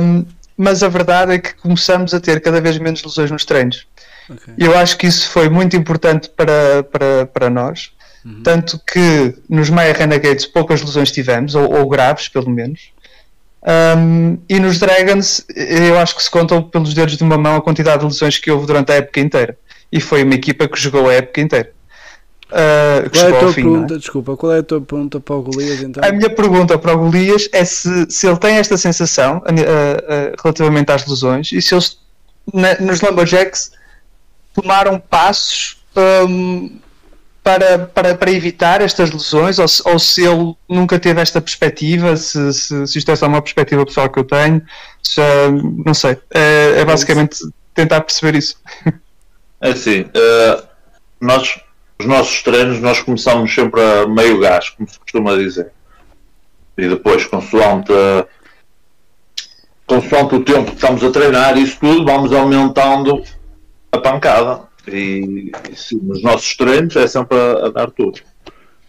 Um, 0.00 0.24
mas 0.56 0.82
a 0.82 0.88
verdade 0.88 1.32
é 1.32 1.38
que 1.38 1.54
começamos 1.54 2.14
a 2.14 2.20
ter 2.20 2.40
cada 2.40 2.60
vez 2.60 2.78
menos 2.78 3.02
lesões 3.02 3.30
nos 3.30 3.44
treinos. 3.44 3.86
Ok. 4.30 4.54
E 4.56 4.64
eu 4.64 4.76
acho 4.76 4.96
que 4.98 5.06
isso 5.06 5.28
foi 5.28 5.48
muito 5.48 5.76
importante 5.76 6.28
para, 6.28 6.82
para, 6.90 7.26
para 7.26 7.50
nós. 7.50 7.90
Uhum. 8.24 8.42
Tanto 8.42 8.78
que 8.86 9.34
nos 9.48 9.68
Maya 9.68 9.92
Renegades 9.92 10.46
poucas 10.46 10.80
lesões 10.80 11.10
tivemos, 11.10 11.54
ou, 11.54 11.72
ou 11.72 11.88
graves 11.88 12.28
pelo 12.28 12.48
menos. 12.50 12.92
Um, 13.64 14.38
e 14.48 14.58
nos 14.58 14.78
Dragons 14.78 15.44
eu 15.54 15.96
acho 15.98 16.16
que 16.16 16.22
se 16.22 16.30
contam 16.30 16.62
pelos 16.62 16.94
dedos 16.94 17.16
de 17.16 17.22
uma 17.22 17.38
mão 17.38 17.56
a 17.56 17.62
quantidade 17.62 18.00
de 18.00 18.06
lesões 18.06 18.36
que 18.38 18.50
houve 18.50 18.66
durante 18.66 18.90
a 18.92 18.96
época 18.96 19.20
inteira. 19.20 19.56
E 19.90 20.00
foi 20.00 20.24
uma 20.24 20.34
equipa 20.34 20.66
que 20.68 20.78
jogou 20.80 21.08
a 21.08 21.12
época 21.14 21.40
inteira. 21.40 21.70
Uh, 22.48 23.08
Qual 23.10 23.24
é 23.28 23.28
a 23.36 23.38
tua 23.40 23.52
fim, 23.52 23.60
é? 23.60 23.64
pergunta? 23.64 23.98
Desculpa, 23.98 24.36
qual 24.36 24.52
é 24.52 24.58
a 24.58 24.62
tua 24.62 24.80
pergunta 24.80 25.20
para 25.20 25.34
o 25.36 25.42
Golias 25.42 25.80
então? 25.82 26.04
A 26.04 26.12
minha 26.12 26.28
pergunta 26.28 26.76
para 26.78 26.92
o 26.92 26.98
Golias 26.98 27.48
é 27.52 27.64
se, 27.64 28.10
se 28.10 28.26
ele 28.26 28.36
tem 28.36 28.56
esta 28.56 28.76
sensação 28.76 29.38
uh, 29.38 29.40
uh, 29.40 30.42
relativamente 30.42 30.92
às 30.92 31.06
lesões 31.06 31.50
e 31.52 31.62
se 31.62 31.74
eles 31.74 31.98
na- 32.52 32.78
nos 32.80 33.00
Lumberjacks 33.00 33.72
tomaram 34.54 34.98
passos 34.98 35.82
um, 35.96 36.78
para, 37.42 37.78
para, 37.78 38.14
para 38.14 38.30
evitar 38.30 38.80
estas 38.80 39.10
lesões 39.10 39.58
ou 39.58 39.66
se, 39.66 39.82
ou 39.84 39.98
se 39.98 40.24
ele 40.24 40.54
nunca 40.68 40.98
teve 40.98 41.20
esta 41.20 41.40
perspectiva, 41.40 42.16
se, 42.16 42.52
se, 42.52 42.86
se 42.86 42.98
isto 42.98 43.10
é 43.10 43.16
só 43.16 43.26
uma 43.26 43.42
perspectiva 43.42 43.84
pessoal 43.84 44.08
que 44.08 44.18
eu 44.18 44.24
tenho, 44.24 44.58
uh, 44.58 45.82
não 45.84 45.94
sei. 45.94 46.16
É, 46.32 46.80
é 46.80 46.84
basicamente 46.84 47.38
tentar 47.74 48.00
perceber 48.02 48.36
isso. 48.36 48.56
É 49.60 49.70
assim, 49.70 50.06
eh, 50.12 50.64
nós, 51.20 51.60
os 51.96 52.04
nossos 52.04 52.42
treinos, 52.42 52.80
nós 52.80 53.00
começamos 53.00 53.54
sempre 53.54 53.80
a 53.80 54.08
meio 54.08 54.40
gás, 54.40 54.70
como 54.70 54.88
se 54.88 54.98
costuma 54.98 55.36
dizer. 55.36 55.70
E 56.76 56.88
depois, 56.88 57.24
consoante, 57.26 57.92
eh, 57.92 58.26
consoante 59.86 60.34
o 60.34 60.44
tempo 60.44 60.70
que 60.70 60.74
estamos 60.74 61.04
a 61.04 61.10
treinar, 61.12 61.56
isso 61.56 61.78
tudo, 61.78 62.04
vamos 62.04 62.32
aumentando 62.32 63.22
a 63.92 63.98
pancada. 63.98 64.60
E, 64.88 65.52
e 65.70 65.76
sim, 65.76 65.96
nos 66.02 66.22
nossos 66.22 66.56
treinos 66.56 66.96
é 66.96 67.06
sempre 67.06 67.36
a, 67.38 67.66
a 67.66 67.70
dar 67.70 67.90
tudo. 67.90 68.20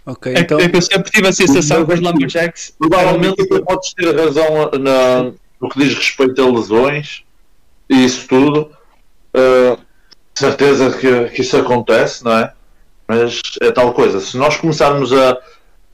Ok, 0.05 0.33
É, 0.35 0.39
então. 0.39 0.59
é 0.59 0.67
que 0.67 0.75
eu 0.75 0.81
sempre 0.81 1.11
tive 1.11 1.27
a 1.27 1.33
sensação 1.33 1.85
que 1.85 1.93
os 1.93 1.99
Lumberjacks 2.01 2.73
Provavelmente 2.77 3.41
até 3.41 3.59
podes 3.61 3.93
ter 3.93 4.13
razão 4.15 4.71
na- 4.79 5.31
no 5.61 5.69
que 5.69 5.79
diz 5.79 5.93
respeito 5.95 6.41
a 6.41 6.49
lesões 6.51 7.23
e 7.89 8.03
isso 8.03 8.27
tudo. 8.27 8.69
Uh, 9.35 9.77
certeza 10.35 10.91
que, 10.97 11.25
que 11.29 11.41
isso 11.41 11.55
acontece, 11.57 12.23
não 12.25 12.37
é? 12.37 12.51
Mas 13.07 13.41
é 13.61 13.71
tal 13.71 13.93
coisa. 13.93 14.19
Se 14.19 14.35
nós 14.37 14.57
começarmos 14.57 15.13
a 15.13 15.35
com 15.35 15.41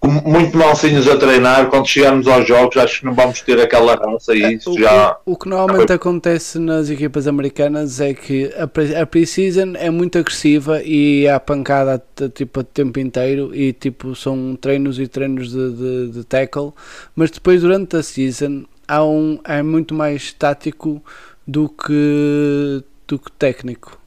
muito 0.08 0.58
malcinhos 0.58 1.08
a 1.08 1.18
treinar, 1.18 1.70
quando 1.70 1.88
chegarmos 1.88 2.28
aos 2.28 2.48
jogos, 2.48 2.78
acho 2.78 3.00
que 3.00 3.06
não 3.06 3.14
vamos 3.14 3.42
ter 3.42 3.60
aquela 3.60 3.96
raça 3.96 4.36
e 4.36 4.56
isso 4.56 4.72
O, 4.72 4.80
já. 4.80 5.18
o- 5.26 5.34
o 5.34 5.38
que 5.38 5.50
normalmente 5.50 5.92
acontece 5.92 6.60
nas 6.60 6.90
equipas 6.90 7.28
americanas 7.28 8.00
é 8.00 8.14
que 8.14 8.52
a, 8.56 9.02
a 9.02 9.06
pre-season 9.06 9.74
é 9.76 9.90
muito 9.90 10.18
agressiva 10.18 10.82
e 10.84 11.28
há 11.28 11.40
pancada 11.40 12.02
tipo, 12.34 12.60
o 12.62 12.64
tempo 12.64 13.00
inteiro 13.00 13.54
e 13.54 13.74
tipo 13.74 14.16
são 14.16 14.56
treinos 14.60 15.00
e 15.00 15.08
treinos 15.08 15.52
de, 15.52 15.72
de, 15.74 16.08
de 16.12 16.24
tackle, 16.24 16.72
mas 17.16 17.32
depois 17.32 17.62
durante 17.62 17.96
a 17.98 18.04
season 18.04 18.64
há 18.88 19.04
um, 19.04 19.40
é 19.44 19.62
muito 19.64 19.94
mais 19.94 20.34
tático 20.34 21.04
do 21.48 21.68
que, 21.70 22.84
do 23.08 23.20
que 23.20 23.32
técnico. 23.34 23.98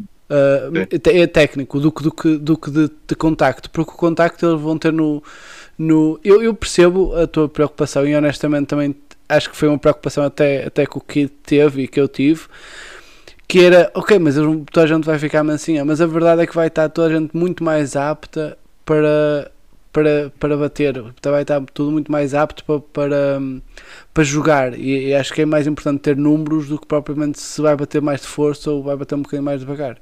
É 1.05 1.23
é 1.23 1.27
técnico 1.27 1.79
do 1.79 1.93
que, 1.93 2.03
do 2.03 2.11
que, 2.13 2.39
do 2.39 2.57
que 2.57 2.71
de, 2.71 2.91
de 3.07 3.15
contacto, 3.15 3.69
porque 3.71 3.93
o 3.93 3.97
contacto 3.97 4.47
eles 4.47 4.61
vão 4.61 4.79
ter 4.79 4.93
no. 4.93 5.23
No 5.79 6.21
eu, 6.23 6.43
eu 6.43 6.55
percebo 6.55 7.15
a 7.17 7.27
tua 7.27 7.49
preocupação 7.49 8.07
e 8.07 8.15
honestamente 8.15 8.67
também 8.67 8.95
acho 9.29 9.51
que 9.51 9.57
foi 9.57 9.69
uma 9.69 9.79
preocupação 9.79 10.25
até, 10.25 10.67
até 10.67 10.87
que 10.87 10.99
o 10.99 11.01
Kid 11.01 11.31
teve 11.43 11.83
e 11.83 11.89
que 11.89 12.01
eu 12.01 12.09
tive. 12.09 12.43
Que 13.49 13.65
era, 13.65 13.91
ok, 13.95 14.19
mas 14.19 14.37
toda 14.37 14.85
a 14.85 14.87
gente 14.87 15.05
vai 15.05 15.19
ficar 15.19 15.43
mansinha, 15.45 15.85
mas 15.85 16.01
a 16.01 16.07
verdade 16.07 16.43
é 16.43 16.47
que 16.47 16.55
vai 16.55 16.69
estar 16.69 16.89
toda 16.89 17.09
a 17.09 17.19
gente 17.19 17.37
muito 17.37 17.63
mais 17.63 17.97
apta 17.97 18.57
para, 18.85 19.51
para, 19.93 20.33
para 20.39 20.57
bater, 20.57 20.95
vai 21.23 21.43
estar 21.43 21.61
tudo 21.75 21.91
muito 21.91 22.11
mais 22.11 22.35
apto 22.35 22.65
para, 22.65 22.81
para, 22.81 23.41
para 24.15 24.25
jogar. 24.25 24.79
E, 24.79 25.09
e 25.09 25.15
acho 25.15 25.35
que 25.35 25.43
é 25.43 25.47
mais 25.47 25.67
importante 25.67 26.01
ter 26.01 26.17
números 26.17 26.69
do 26.69 26.79
que 26.79 26.87
propriamente 26.87 27.41
se 27.41 27.61
vai 27.61 27.77
bater 27.77 28.01
mais 28.01 28.23
de 28.23 28.27
força 28.27 28.71
ou 28.71 28.83
vai 28.83 28.97
bater 28.97 29.15
um 29.17 29.23
bocadinho 29.23 29.45
mais 29.45 29.61
devagar. 29.61 29.99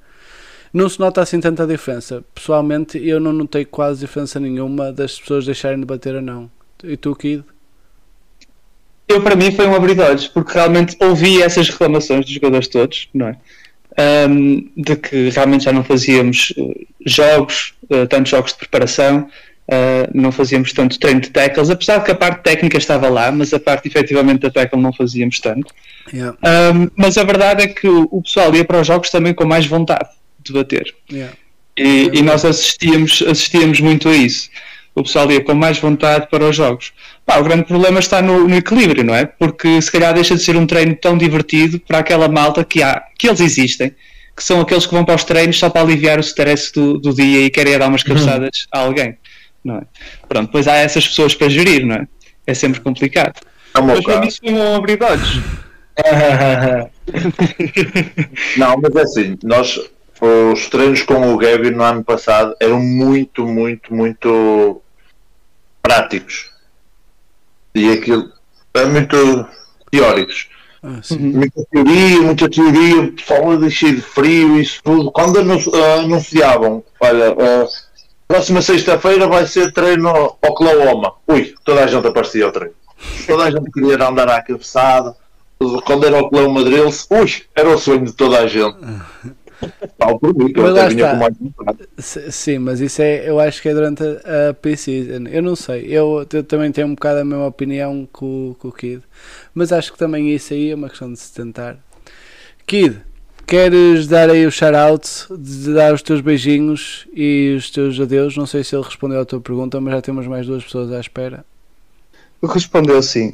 Não 0.72 0.88
se 0.88 1.00
nota 1.00 1.20
assim 1.20 1.40
tanta 1.40 1.66
diferença. 1.66 2.24
Pessoalmente, 2.34 2.98
eu 2.98 3.18
não 3.18 3.32
notei 3.32 3.64
quase 3.64 4.00
diferença 4.00 4.38
nenhuma 4.38 4.92
das 4.92 5.18
pessoas 5.18 5.44
deixarem 5.44 5.80
de 5.80 5.86
bater 5.86 6.14
ou 6.14 6.22
não. 6.22 6.50
E 6.84 6.96
tu, 6.96 7.14
Kid? 7.14 7.44
eu 9.10 9.20
para 9.20 9.34
mim 9.34 9.50
foi 9.50 9.66
um 9.66 9.74
abrir 9.74 9.94
de 9.94 10.00
olhos, 10.00 10.28
porque 10.28 10.54
realmente 10.54 10.96
ouvi 11.00 11.42
essas 11.42 11.68
reclamações 11.68 12.24
dos 12.24 12.32
jogadores 12.32 12.68
todos, 12.68 13.08
não 13.12 13.28
é? 13.28 13.36
Ahm, 13.98 14.70
de 14.76 14.96
que 14.96 15.28
realmente 15.30 15.64
já 15.64 15.72
não 15.72 15.82
fazíamos 15.82 16.54
eh, 16.56 16.86
jogos, 17.04 17.74
eh, 17.90 18.06
tantos 18.06 18.30
jogos 18.30 18.52
de 18.52 18.58
preparação, 18.58 19.28
eh, 19.68 20.08
não 20.14 20.30
fazíamos 20.30 20.72
tanto 20.72 20.98
treino 20.98 21.20
de 21.20 21.30
tackles, 21.30 21.70
apesar 21.70 21.98
de 21.98 22.04
que 22.04 22.10
a 22.12 22.14
parte 22.14 22.42
técnica 22.44 22.78
estava 22.78 23.08
lá, 23.08 23.32
mas 23.32 23.52
a 23.52 23.58
parte 23.58 23.88
efetivamente 23.88 24.42
da 24.42 24.50
tackle 24.50 24.80
não 24.80 24.92
fazíamos 24.92 25.40
tanto. 25.40 25.74
Yeah, 26.12 26.36
Ahm, 26.42 26.88
mas 26.96 27.18
a 27.18 27.24
verdade 27.24 27.64
é 27.64 27.66
que 27.66 27.88
o 27.88 28.22
pessoal 28.22 28.54
ia 28.54 28.64
para 28.64 28.80
os 28.80 28.86
jogos 28.86 29.10
também 29.10 29.34
com 29.34 29.44
mais 29.44 29.66
vontade 29.66 30.08
de 30.52 30.58
bater. 30.58 30.94
yeah. 31.10 31.34
E, 31.76 32.10
e 32.12 32.22
nós 32.22 32.44
assistíamos, 32.44 33.22
assistíamos 33.22 33.80
muito 33.80 34.08
a 34.08 34.14
isso. 34.14 34.50
O 34.94 35.02
pessoal 35.02 35.30
ia 35.30 35.42
com 35.42 35.54
mais 35.54 35.78
vontade 35.78 36.26
para 36.28 36.44
os 36.44 36.54
jogos. 36.54 36.92
Pá, 37.24 37.38
o 37.38 37.44
grande 37.44 37.64
problema 37.64 38.00
está 38.00 38.20
no, 38.20 38.46
no 38.46 38.56
equilíbrio, 38.56 39.04
não 39.04 39.14
é? 39.14 39.24
Porque 39.24 39.80
se 39.80 39.90
calhar 39.90 40.12
deixa 40.12 40.34
de 40.34 40.42
ser 40.42 40.56
um 40.56 40.66
treino 40.66 40.94
tão 40.96 41.16
divertido 41.16 41.80
para 41.80 41.98
aquela 41.98 42.28
malta 42.28 42.64
que 42.64 42.82
há, 42.82 43.02
que 43.18 43.28
eles 43.28 43.40
existem, 43.40 43.94
que 44.36 44.44
são 44.44 44.60
aqueles 44.60 44.84
que 44.84 44.92
vão 44.92 45.04
para 45.04 45.14
os 45.14 45.24
treinos 45.24 45.58
só 45.58 45.70
para 45.70 45.82
aliviar 45.82 46.18
o 46.18 46.20
stress 46.20 46.72
do, 46.72 46.98
do 46.98 47.14
dia 47.14 47.46
e 47.46 47.50
querem 47.50 47.78
dar 47.78 47.88
umas 47.88 48.02
cabeçadas 48.02 48.66
a 48.72 48.80
alguém, 48.80 49.16
não 49.64 49.76
é? 49.76 49.82
Pronto, 50.28 50.46
depois 50.46 50.66
há 50.66 50.74
essas 50.74 51.06
pessoas 51.06 51.34
para 51.34 51.48
gerir, 51.48 51.86
não 51.86 51.94
é? 51.94 52.08
É 52.46 52.52
sempre 52.52 52.80
complicado. 52.80 53.40
É 53.74 53.80
Mas 53.80 54.00
para 54.04 54.20
mim 54.20 54.28
de 54.28 55.04
olhos. 55.04 55.40
Não, 58.56 58.76
mas 58.80 58.96
é 58.96 59.02
assim, 59.02 59.38
nós 59.42 59.78
os 60.20 60.68
treinos 60.68 61.02
com 61.02 61.32
o 61.32 61.36
Gabi 61.38 61.70
no 61.70 61.82
ano 61.82 62.04
passado 62.04 62.54
eram 62.60 62.80
muito, 62.80 63.46
muito, 63.46 63.94
muito 63.94 64.80
práticos. 65.82 66.50
E 67.74 67.90
aquilo 67.92 68.30
é 68.74 68.84
muito 68.84 69.46
teóricos. 69.90 70.48
Ah, 70.82 71.00
sim. 71.02 71.18
Muita 71.18 71.62
teoria, 71.70 72.20
muita 72.22 72.48
teoria, 72.48 73.00
o 73.02 73.12
pessoal 73.12 73.50
a 73.52 73.70
cheio 73.70 73.96
de 73.96 74.02
frio, 74.02 74.60
isso 74.60 74.80
tudo. 74.82 75.10
Quando 75.12 75.38
anun- 75.40 75.58
ah, 75.74 76.00
anunciavam, 76.00 76.82
olha, 77.00 77.30
ah, 77.32 77.66
próxima 78.26 78.62
sexta-feira 78.62 79.26
vai 79.26 79.46
ser 79.46 79.72
treino 79.72 80.36
Oklahoma. 80.42 81.14
Ui, 81.28 81.54
toda 81.64 81.84
a 81.84 81.86
gente 81.86 82.06
aparecia 82.06 82.44
ao 82.46 82.52
treino. 82.52 82.74
Toda 83.26 83.44
a 83.44 83.50
gente 83.50 83.70
queria 83.70 84.06
andar 84.08 84.28
à 84.30 84.42
cabeçada. 84.42 85.14
Quando 85.84 86.06
era 86.06 86.18
Oklahoma 86.18 86.64
Drills, 86.64 87.06
ui, 87.10 87.42
era 87.54 87.68
o 87.68 87.78
sonho 87.78 88.06
de 88.06 88.12
toda 88.12 88.38
a 88.38 88.46
gente. 88.46 88.78
Tal 89.98 90.18
por 90.18 90.34
mim, 90.34 90.52
que 90.52 90.60
eu 90.60 90.64
Mas 90.64 90.74
lá 90.74 90.84
até 90.84 90.88
vinha 90.88 91.06
está. 91.06 91.08
com 91.08 91.16
mais 91.16 91.34
Sim, 91.98 92.58
mas 92.58 92.80
isso 92.80 93.02
é, 93.02 93.28
eu 93.28 93.38
acho 93.38 93.60
que 93.60 93.68
é 93.68 93.74
durante 93.74 94.02
a, 94.02 94.50
a 94.50 94.54
pre-season. 94.54 95.24
Eu 95.28 95.42
não 95.42 95.54
sei, 95.56 95.84
eu, 95.86 96.26
eu 96.32 96.44
também 96.44 96.72
tenho 96.72 96.86
um 96.88 96.94
bocado 96.94 97.20
a 97.20 97.24
mesma 97.24 97.46
opinião 97.46 98.06
que 98.12 98.24
o, 98.24 98.56
que 98.60 98.66
o 98.66 98.72
Kid, 98.72 99.02
mas 99.54 99.72
acho 99.72 99.92
que 99.92 99.98
também 99.98 100.34
isso 100.34 100.54
aí 100.54 100.70
é 100.70 100.74
uma 100.74 100.88
questão 100.88 101.12
de 101.12 101.18
se 101.18 101.32
tentar. 101.34 101.78
Kid, 102.66 103.02
queres 103.46 104.06
dar 104.08 104.30
aí 104.30 104.46
o 104.46 104.52
shout-out, 104.52 105.08
de 105.38 105.74
dar 105.74 105.94
os 105.94 106.02
teus 106.02 106.20
beijinhos 106.20 107.06
e 107.14 107.54
os 107.58 107.70
teus 107.70 108.00
adeus? 108.00 108.36
Não 108.36 108.46
sei 108.46 108.64
se 108.64 108.76
ele 108.76 108.84
respondeu 108.84 109.20
à 109.20 109.24
tua 109.26 109.40
pergunta, 109.40 109.80
mas 109.80 109.94
já 109.94 110.02
temos 110.02 110.26
mais 110.26 110.46
duas 110.46 110.64
pessoas 110.64 110.92
à 110.92 111.00
espera. 111.00 111.44
Respondeu 112.42 113.02
sim. 113.02 113.32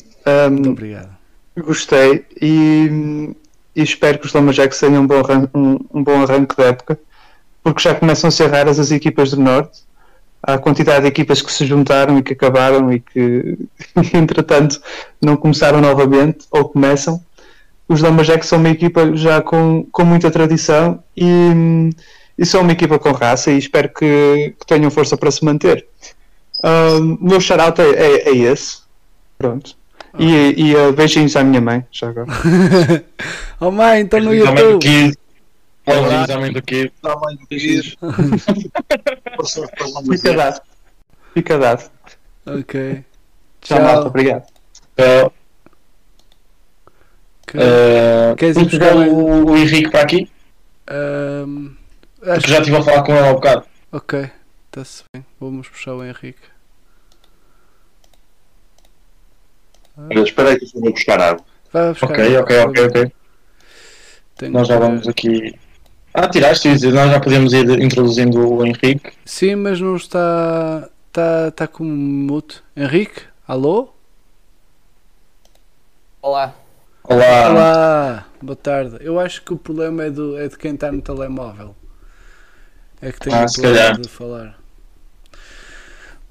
Muito 0.48 0.68
Um, 0.68 0.70
obrigado. 0.70 1.16
Gostei 1.58 2.26
e, 2.40 2.88
e 3.76 3.82
espero 3.82 4.18
que 4.18 4.26
os 4.26 4.32
Lumberjacks 4.32 4.80
tenham 4.80 5.02
um 5.02 5.06
bom, 5.06 5.20
arran- 5.20 5.48
um, 5.54 5.78
um 5.92 6.02
bom 6.02 6.22
arranque 6.22 6.60
época, 6.62 6.98
porque 7.62 7.82
já 7.82 7.94
começam 7.94 8.28
a 8.28 8.30
ser 8.30 8.50
raras 8.50 8.78
as 8.80 8.90
equipas 8.90 9.30
do 9.30 9.40
Norte. 9.40 9.84
A 10.42 10.58
quantidade 10.58 11.02
de 11.02 11.08
equipas 11.08 11.42
que 11.42 11.52
se 11.52 11.66
juntaram 11.66 12.18
e 12.18 12.22
que 12.22 12.32
acabaram 12.32 12.92
e 12.92 13.00
que, 13.00 13.58
entretanto, 14.14 14.80
não 15.20 15.36
começaram 15.36 15.80
novamente 15.80 16.46
ou 16.50 16.68
começam. 16.68 17.20
Os 17.88 18.00
Lumberjacks 18.00 18.48
são 18.48 18.58
uma 18.58 18.68
equipa 18.70 19.16
já 19.16 19.42
com, 19.42 19.84
com 19.90 20.04
muita 20.04 20.30
tradição 20.30 21.02
e, 21.16 21.90
e 22.38 22.46
são 22.46 22.60
uma 22.62 22.72
equipa 22.72 22.98
com 22.98 23.10
raça 23.12 23.50
e 23.50 23.58
espero 23.58 23.88
que, 23.88 24.54
que 24.58 24.66
tenham 24.66 24.90
força 24.90 25.16
para 25.16 25.30
se 25.30 25.44
manter. 25.44 25.84
Um, 26.64 27.14
o 27.14 27.28
meu 27.28 27.40
shout-out 27.40 27.80
é, 27.80 27.90
é, 27.90 28.28
é 28.28 28.36
esse. 28.36 28.78
Pronto. 29.38 29.76
E, 30.18 30.54
e 30.56 30.74
uh, 30.76 30.92
beijinhos 30.92 31.36
à 31.36 31.44
minha 31.44 31.60
mãe, 31.60 31.86
já 31.90 32.08
agora. 32.08 32.26
oh 33.60 33.70
mãe, 33.70 34.02
estou 34.02 34.20
no 34.20 34.34
YouTube. 34.34 34.78
Kid. 34.80 35.14
Olá. 35.86 36.24
Diz 36.24 36.34
homem 36.34 36.52
do 36.52 36.62
Kid. 36.62 36.92
Tamanho 37.02 37.38
do 37.38 37.46
que 37.46 37.82
Fica 40.10 40.34
dado. 40.34 40.60
Fica 41.34 41.58
dado. 41.58 41.90
Ok. 42.46 43.04
Tchau, 43.60 43.80
malta. 43.80 44.00
Tchau. 44.00 44.06
Obrigado. 44.08 44.44
Uh, 44.98 45.30
Ok. 47.46 47.60
uh, 47.60 48.34
Queres 48.36 48.56
ir 48.56 48.60
vamos 48.60 48.72
buscar 48.72 48.96
o, 48.96 49.46
o 49.52 49.56
Henrique 49.56 49.90
para 49.90 50.02
aqui? 50.02 50.28
Ahm, 50.88 51.76
acho 52.22 52.40
Porque 52.40 52.50
já 52.50 52.58
estive 52.58 52.76
a 52.76 52.82
falar 52.82 53.02
com 53.04 53.12
ele 53.12 53.26
há 53.26 53.30
um 53.30 53.34
bocado. 53.34 53.64
Ok, 53.92 54.30
está-se 54.66 55.04
bem. 55.12 55.24
Vamos 55.40 55.68
puxar 55.68 55.94
o 55.94 56.04
Henrique. 56.04 56.40
Espera 60.10 60.50
aí 60.50 60.58
que 60.58 60.64
eu 60.66 60.80
vou 60.80 60.92
buscar 60.92 61.20
água. 61.20 61.44
Vai 61.72 61.88
buscar. 61.92 62.10
Ok, 62.10 62.38
ok, 62.38 62.58
ok, 62.60 62.84
ok. 62.86 63.12
Tenho 64.36 64.52
Nós 64.52 64.68
já 64.68 64.78
vamos 64.78 65.08
aqui. 65.08 65.54
Ah, 66.12 66.28
tiraste, 66.28 66.70
isso, 66.72 66.90
nós 66.90 67.10
já 67.10 67.20
podemos 67.20 67.52
ir 67.52 67.68
introduzindo 67.82 68.38
o 68.48 68.64
Henrique. 68.64 69.12
Sim, 69.24 69.56
mas 69.56 69.80
não 69.80 69.96
está. 69.96 70.88
Está 71.08 71.50
tá 71.50 71.66
com 71.66 71.84
mute. 71.84 72.62
Henrique? 72.76 73.22
Alô? 73.48 73.88
Olá. 76.20 76.54
Olá. 77.04 77.50
Olá, 77.50 78.26
boa 78.42 78.56
tarde. 78.56 78.96
Eu 79.00 79.18
acho 79.20 79.42
que 79.42 79.52
o 79.52 79.56
problema 79.56 80.04
é, 80.04 80.10
do, 80.10 80.36
é 80.38 80.48
de 80.48 80.58
quem 80.58 80.74
está 80.74 80.90
no 80.90 81.00
telemóvel. 81.00 81.74
É 83.00 83.12
que 83.12 83.20
tem 83.20 83.32
Ah, 83.32 83.44
um 83.44 83.48
se 83.48 83.60
problema 83.60 83.78
calhar. 83.84 84.00
de 84.00 84.08
falar. 84.08 84.58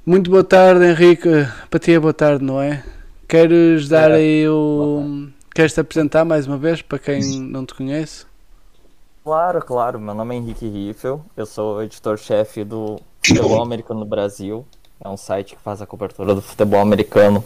Muito 0.06 0.30
boa 0.30 0.44
tarde, 0.44 0.86
Henrique. 0.86 1.30
Para 1.70 1.80
ti 1.80 1.94
é 1.94 2.00
boa 2.00 2.14
tarde, 2.14 2.44
não 2.44 2.62
é? 2.62 2.84
Queres 3.28 3.88
dar 3.90 4.12
É. 4.12 4.16
aí 4.16 4.48
o. 4.50 5.28
Queres 5.54 5.74
te 5.74 5.80
apresentar 5.80 6.26
mais 6.26 6.48
uma 6.48 6.58
vez 6.58 6.82
para 6.82 7.00
quem 7.00 7.22
não 7.40 7.66
te 7.66 7.74
conhece? 7.74 8.26
Claro, 9.24 9.62
claro. 9.62 10.00
Meu 10.00 10.14
nome 10.14 10.36
é 10.36 10.38
Henrique 10.38 10.68
Riffel. 10.68 11.24
Eu 11.36 11.46
sou 11.46 11.82
editor-chefe 11.82 12.64
do 12.64 13.00
Futebol 13.26 13.62
Americano 13.62 14.02
no 14.02 14.06
Brasil. 14.06 14.66
É 15.04 15.10
um 15.10 15.18
site 15.18 15.56
que 15.56 15.62
faz 15.62 15.82
a 15.82 15.86
cobertura 15.88 16.36
do 16.36 16.42
futebol 16.42 16.80
americano 16.80 17.44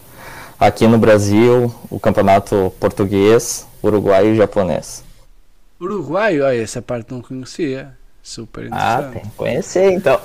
aqui 0.59 0.86
no 0.88 0.97
Brasil, 0.97 1.73
o 1.89 1.99
campeonato 1.99 2.71
português, 2.80 3.65
uruguaio 3.84 4.34
e 4.34 4.38
japonês. 4.38 5.03
Uruguaio? 5.80 6.45
Ah, 6.45 6.53
essa 6.55 6.82
parte 6.82 7.11
não 7.11 7.21
conhecia. 7.21 7.97
Super 8.21 8.67
Ah, 8.71 8.95
interessante. 8.99 9.13
tem 9.13 9.21
que 9.32 9.38
conhecer 9.38 9.91
então. 9.93 10.19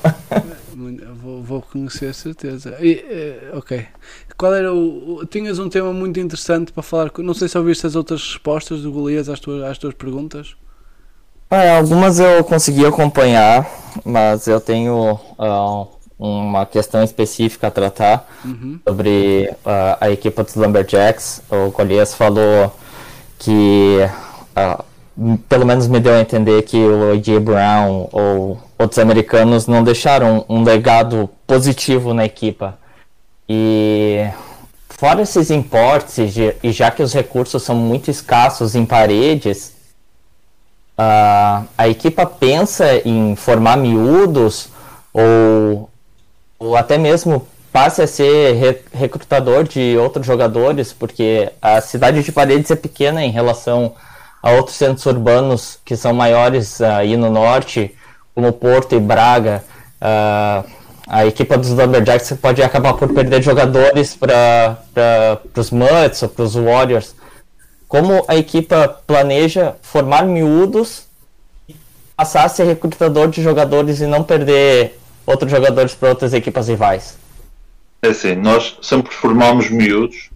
Vou, 1.22 1.42
vou 1.42 1.62
conhecer, 1.62 2.12
certeza. 2.12 2.76
E, 2.80 2.94
eh, 3.09 3.50
ok. 3.55 3.86
Qual 4.37 4.53
era 4.55 4.72
o, 4.74 5.24
Tinhas 5.26 5.59
um 5.59 5.68
tema 5.68 5.93
muito 5.93 6.18
interessante 6.18 6.72
para 6.72 6.82
falar. 6.82 7.11
Não 7.18 7.35
sei 7.35 7.49
se 7.49 7.57
ouviste 7.57 7.87
as 7.87 7.95
outras 7.95 8.20
respostas 8.22 8.82
do 8.82 8.91
Golias 8.91 9.28
às 9.28 9.39
tuas, 9.41 9.62
às 9.62 9.78
tuas 9.78 9.95
perguntas. 9.95 10.57
Algumas 11.78 12.18
eu 12.18 12.43
consegui 12.43 12.85
acompanhar, 12.85 13.70
mas 14.05 14.49
eu 14.49 14.61
tenho 14.61 15.20
ah, 15.39 15.85
uma 16.18 16.66
questão 16.66 17.05
específica 17.05 17.68
a 17.68 17.70
tratar. 17.70 18.28
Uhum. 18.45 18.80
sobre 18.87 19.55
ah, 19.64 19.99
a 20.01 20.11
equipe 20.11 20.43
dos 20.43 20.55
Lumberjacks. 20.57 21.43
O 21.49 21.70
Golias 21.70 22.12
falou 22.12 22.74
que, 23.39 23.99
m- 25.16 25.39
pelo 25.49 25.64
menos 25.64 25.87
me 25.87 26.01
deu 26.01 26.14
a 26.14 26.20
entender 26.20 26.62
que 26.62 26.76
o 26.76 27.12
A.J. 27.12 27.39
Brown 27.39 28.09
ou 28.11 28.59
outros 28.78 28.99
americanos 28.99 29.66
não 29.68 29.85
deixaram 29.85 30.45
um 30.49 30.64
legado 30.64 31.30
positivo 31.47 32.12
na 32.12 32.24
equipa. 32.24 32.76
E 33.49 34.26
fora 34.88 35.22
esses 35.22 35.51
importes, 35.51 36.36
e 36.62 36.72
já- 36.72 36.90
que 36.90 37.03
os 37.03 37.12
recursos 37.12 37.62
são 37.62 37.74
muito 37.76 38.11
escassos 38.11 38.74
em 38.74 38.84
paredes, 38.86 39.72
ah, 40.97 41.64
a 41.76 41.88
equipa 41.88 42.24
pensa 42.26 42.86
em 43.07 43.34
formar 43.36 43.76
miúdos 43.76 44.68
ou, 45.12 45.90
ou 46.59 46.76
até 46.76 46.97
mesmo 46.97 47.47
passe 47.72 48.01
a 48.03 48.07
ser 48.07 48.55
re- 48.55 48.80
recrutador 48.92 49.64
de 49.64 49.97
outros 49.99 50.24
jogadores, 50.24 50.92
porque 50.92 51.51
a 51.61 51.80
cidade 51.80 52.22
de 52.22 52.30
Paredes 52.32 52.70
é 52.70 52.76
pequena 52.76 53.24
em 53.24 53.30
relação 53.32 53.95
a 54.40 54.53
outros 54.53 54.76
centros 54.76 55.05
urbanos 55.07 55.78
que 55.84 55.97
são 55.97 56.12
maiores 56.14 56.80
ah, 56.80 56.99
aí 56.99 57.16
no 57.16 57.30
norte, 57.30 57.92
como 58.34 58.53
Porto 58.53 58.95
e 58.95 59.01
Braga. 59.01 59.64
Ah, 60.01 60.62
a 61.07 61.26
equipa 61.26 61.59
dos 61.59 61.70
Lumberjacks 61.70 62.32
pode 62.40 62.62
acabar 62.62 62.94
por 62.94 63.12
perder 63.12 63.42
jogadores 63.42 64.16
para 64.16 64.78
os 65.57 65.70
Muds 65.70 66.22
ou 66.22 66.28
para 66.28 66.44
os 66.44 66.55
Warriors. 66.55 67.14
Como 67.86 68.24
a 68.26 68.36
equipa 68.36 68.88
planeja 69.07 69.76
formar 69.82 70.24
miúdos 70.24 71.07
passar 72.16 72.44
a 72.44 72.48
ser 72.48 72.64
recrutador 72.64 73.28
de 73.28 73.42
jogadores 73.42 74.00
e 74.00 74.07
não 74.07 74.22
perder 74.22 74.98
outros 75.26 75.50
jogadores 75.50 75.94
para 75.94 76.11
outras 76.11 76.32
equipas 76.32 76.68
rivais? 76.68 77.18
É 78.02 78.09
assim, 78.09 78.34
nós 78.34 78.76
sempre 78.82 79.12
formamos 79.12 79.70
miúdos, 79.70 80.30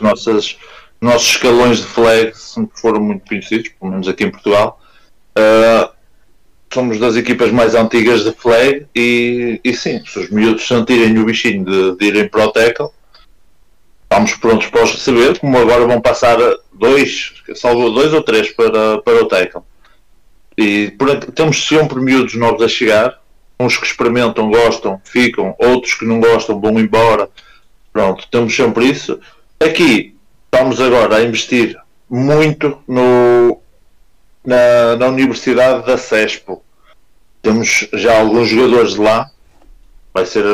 nossas 0.00 0.56
nossos 1.00 1.28
escalões 1.28 1.78
de 1.78 1.84
flag 1.84 2.36
sempre 2.36 2.78
foram 2.80 3.00
muito 3.00 3.26
conhecidos, 3.28 3.68
pelo 3.68 3.92
menos 3.92 4.08
aqui 4.08 4.24
em 4.24 4.30
Portugal. 4.30 4.80
Ah, 5.36 5.90
somos 6.72 6.98
das 6.98 7.16
equipas 7.16 7.50
mais 7.50 7.74
antigas 7.74 8.24
de 8.24 8.32
flag 8.32 8.86
e, 8.94 9.60
e 9.64 9.74
sim, 9.74 10.02
se 10.06 10.18
os 10.18 10.30
miúdos 10.30 10.66
sentirem 10.66 11.18
o 11.18 11.24
bichinho 11.24 11.64
de, 11.64 11.96
de 11.96 12.06
irem 12.06 12.28
para 12.28 12.44
o 12.44 12.52
tackle, 12.52 12.90
estamos 14.02 14.34
prontos 14.34 14.66
para 14.68 14.84
os 14.84 14.92
receber, 14.92 15.38
como 15.38 15.58
agora 15.58 15.86
vão 15.86 16.00
passar 16.00 16.38
dois, 16.72 17.34
salvo 17.54 17.90
dois 17.90 18.12
ou 18.12 18.22
três 18.22 18.50
para, 18.50 18.98
para 18.98 19.22
o 19.22 19.26
tackle. 19.26 19.62
E 20.56 20.90
por 20.98 21.16
temos 21.32 21.66
sempre 21.66 22.00
miúdos 22.00 22.34
novos 22.34 22.62
a 22.62 22.68
chegar, 22.68 23.20
uns 23.60 23.76
que 23.76 23.86
experimentam, 23.86 24.50
gostam, 24.50 25.00
ficam, 25.04 25.54
outros 25.58 25.94
que 25.94 26.04
não 26.04 26.20
gostam, 26.20 26.60
vão 26.60 26.78
embora. 26.78 27.28
Pronto, 27.92 28.26
temos 28.30 28.54
sempre 28.54 28.86
isso. 28.86 29.18
Aqui 29.60 30.16
estamos 30.44 30.80
agora 30.80 31.16
a 31.16 31.22
investir 31.22 31.76
muito 32.08 32.78
no, 32.88 33.60
na, 34.48 34.96
na 34.96 35.06
Universidade 35.08 35.84
da 35.86 35.98
CESPO. 35.98 36.62
Temos 37.42 37.88
já 37.92 38.18
alguns 38.18 38.48
jogadores 38.48 38.92
de 38.94 39.00
lá. 39.00 39.30
Vai 40.12 40.24
ser, 40.24 40.44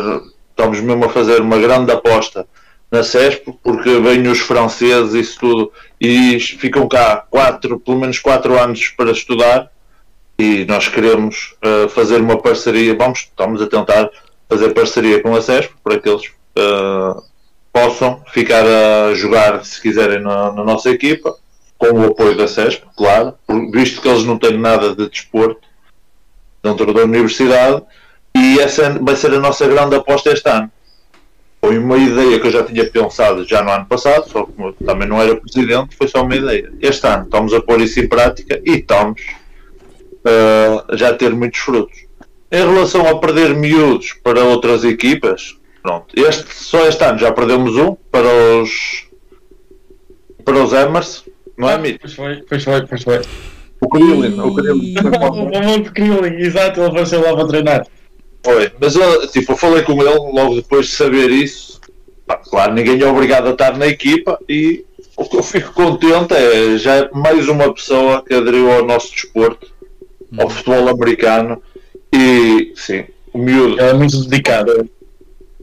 estamos 0.51 0.81
mesmo 0.81 1.05
a 1.05 1.09
fazer 1.09 1.41
uma 1.41 1.59
grande 1.59 1.93
aposta 1.93 2.47
na 2.91 3.03
CESPO, 3.03 3.59
porque 3.63 3.99
vêm 4.01 4.27
os 4.29 4.41
franceses 4.41 5.15
isso 5.15 5.39
tudo, 5.41 5.73
e 6.01 6.39
ficam 6.39 6.89
cá 6.89 7.25
quatro, 7.31 7.79
pelo 7.81 7.99
menos 7.99 8.19
quatro 8.19 8.59
anos 8.59 8.89
para 8.89 9.11
estudar 9.11 9.71
e 10.39 10.65
nós 10.65 10.89
queremos 10.89 11.55
uh, 11.65 11.89
fazer 11.89 12.21
uma 12.21 12.41
parceria, 12.41 12.97
vamos, 12.97 13.21
estamos 13.21 13.63
a 13.63 13.67
tentar 13.67 14.11
fazer 14.49 14.75
parceria 14.75 15.23
com 15.23 15.35
a 15.35 15.41
CESP 15.41 15.73
para 15.83 15.99
que 15.99 16.09
eles 16.09 16.27
uh, 16.27 17.23
possam 17.73 18.23
ficar 18.33 18.65
a 18.65 19.15
jogar 19.15 19.65
se 19.65 19.81
quiserem 19.81 20.21
na, 20.21 20.53
na, 20.53 20.65
nossa 20.65 20.91
equipa, 20.91 21.37
com 21.91 22.01
o 22.01 22.07
apoio 22.07 22.37
da 22.37 22.49
CESP, 22.49 22.85
claro, 22.97 23.35
visto 23.73 24.01
que 24.01 24.09
eles 24.09 24.25
não 24.25 24.39
têm 24.39 24.59
nada 24.59 24.95
de 24.95 25.09
desporto 25.09 25.67
dentro 26.63 26.93
da 26.93 27.03
universidade, 27.03 27.83
e 28.37 28.59
essa 28.59 28.99
vai 29.01 29.15
ser 29.15 29.33
a 29.33 29.39
nossa 29.39 29.67
grande 29.67 29.95
aposta 29.95 30.33
este 30.33 30.49
ano. 30.49 30.71
Foi 31.61 31.79
uma 31.79 31.97
ideia 31.97 32.39
que 32.39 32.47
eu 32.47 32.51
já 32.51 32.63
tinha 32.63 32.85
pensado 32.91 33.45
já 33.45 33.63
no 33.63 33.71
ano 33.71 33.87
passado, 33.87 34.29
só 34.29 34.45
que 34.45 34.85
também 34.85 35.09
não 35.09 35.21
era 35.21 35.37
presidente, 35.37 35.97
foi 35.97 36.09
só 36.09 36.23
uma 36.23 36.35
ideia. 36.35 36.71
Este 36.81 37.07
ano 37.07 37.25
estamos 37.25 37.55
a 37.55 37.61
pôr 37.61 37.81
isso 37.81 38.01
em 38.01 38.09
prática 38.09 38.61
e 38.65 38.73
estamos 38.73 39.23
uh, 40.25 40.97
já 40.97 41.15
ter 41.15 41.33
muitos 41.33 41.61
frutos. 41.61 42.05
Em 42.51 42.67
relação 42.67 43.09
a 43.09 43.19
perder 43.19 43.55
miúdos 43.55 44.13
para 44.13 44.45
outras 44.45 44.85
equipas, 44.85 45.57
pronto, 45.83 46.07
este, 46.17 46.55
só 46.55 46.87
este 46.87 47.03
ano 47.03 47.19
já 47.19 47.33
perdemos 47.33 47.77
um 47.77 47.97
para 48.11 48.29
os 48.61 49.05
para 50.45 50.63
os 50.63 50.73
Emers, 50.75 51.25
não 51.57 51.71
é, 51.71 51.79
Mito? 51.79 52.01
Pois 52.01 52.15
foi, 52.15 52.43
pois 52.49 52.65
foi, 52.65 52.87
pois 52.87 53.03
foi. 53.03 53.21
O 53.81 53.89
Krillin, 53.89 54.41
o 54.41 54.55
Krillin. 54.55 54.95
o 54.99 55.13
famoso 55.13 55.93
Krillin, 55.93 56.37
exato, 56.37 56.81
ele 56.81 56.89
apareceu 56.89 57.21
lá 57.23 57.35
para 57.35 57.49
treinar. 57.49 57.87
Foi, 58.45 58.73
mas 58.81 58.95
eu, 58.95 59.27
tipo, 59.29 59.53
eu 59.53 59.57
falei 59.57 59.83
com 59.83 59.93
ele 60.01 60.15
logo 60.15 60.57
depois 60.57 60.87
de 60.87 60.93
saber 60.93 61.31
isso. 61.31 61.81
Pá, 62.27 62.37
claro, 62.37 62.75
ninguém 62.75 63.01
é 63.01 63.07
obrigado 63.07 63.49
a 63.49 63.51
estar 63.51 63.77
na 63.77 63.87
equipa 63.87 64.39
e 64.49 64.85
o 65.17 65.25
que 65.25 65.37
eu 65.37 65.43
fico 65.43 65.73
contente 65.73 66.35
é 66.35 66.77
já 66.77 66.97
é 66.97 67.11
mais 67.13 67.49
uma 67.49 67.73
pessoa 67.73 68.23
que 68.23 68.35
aderiu 68.35 68.71
ao 68.71 68.85
nosso 68.85 69.13
desporto, 69.13 69.71
ao 70.39 70.49
futebol 70.49 70.89
americano 70.89 71.63
e 72.13 72.73
sim, 72.77 73.05
o 73.33 73.39
miúdo 73.39 73.81
é 73.81 73.93
muito 73.93 74.25
dedicado. 74.25 74.89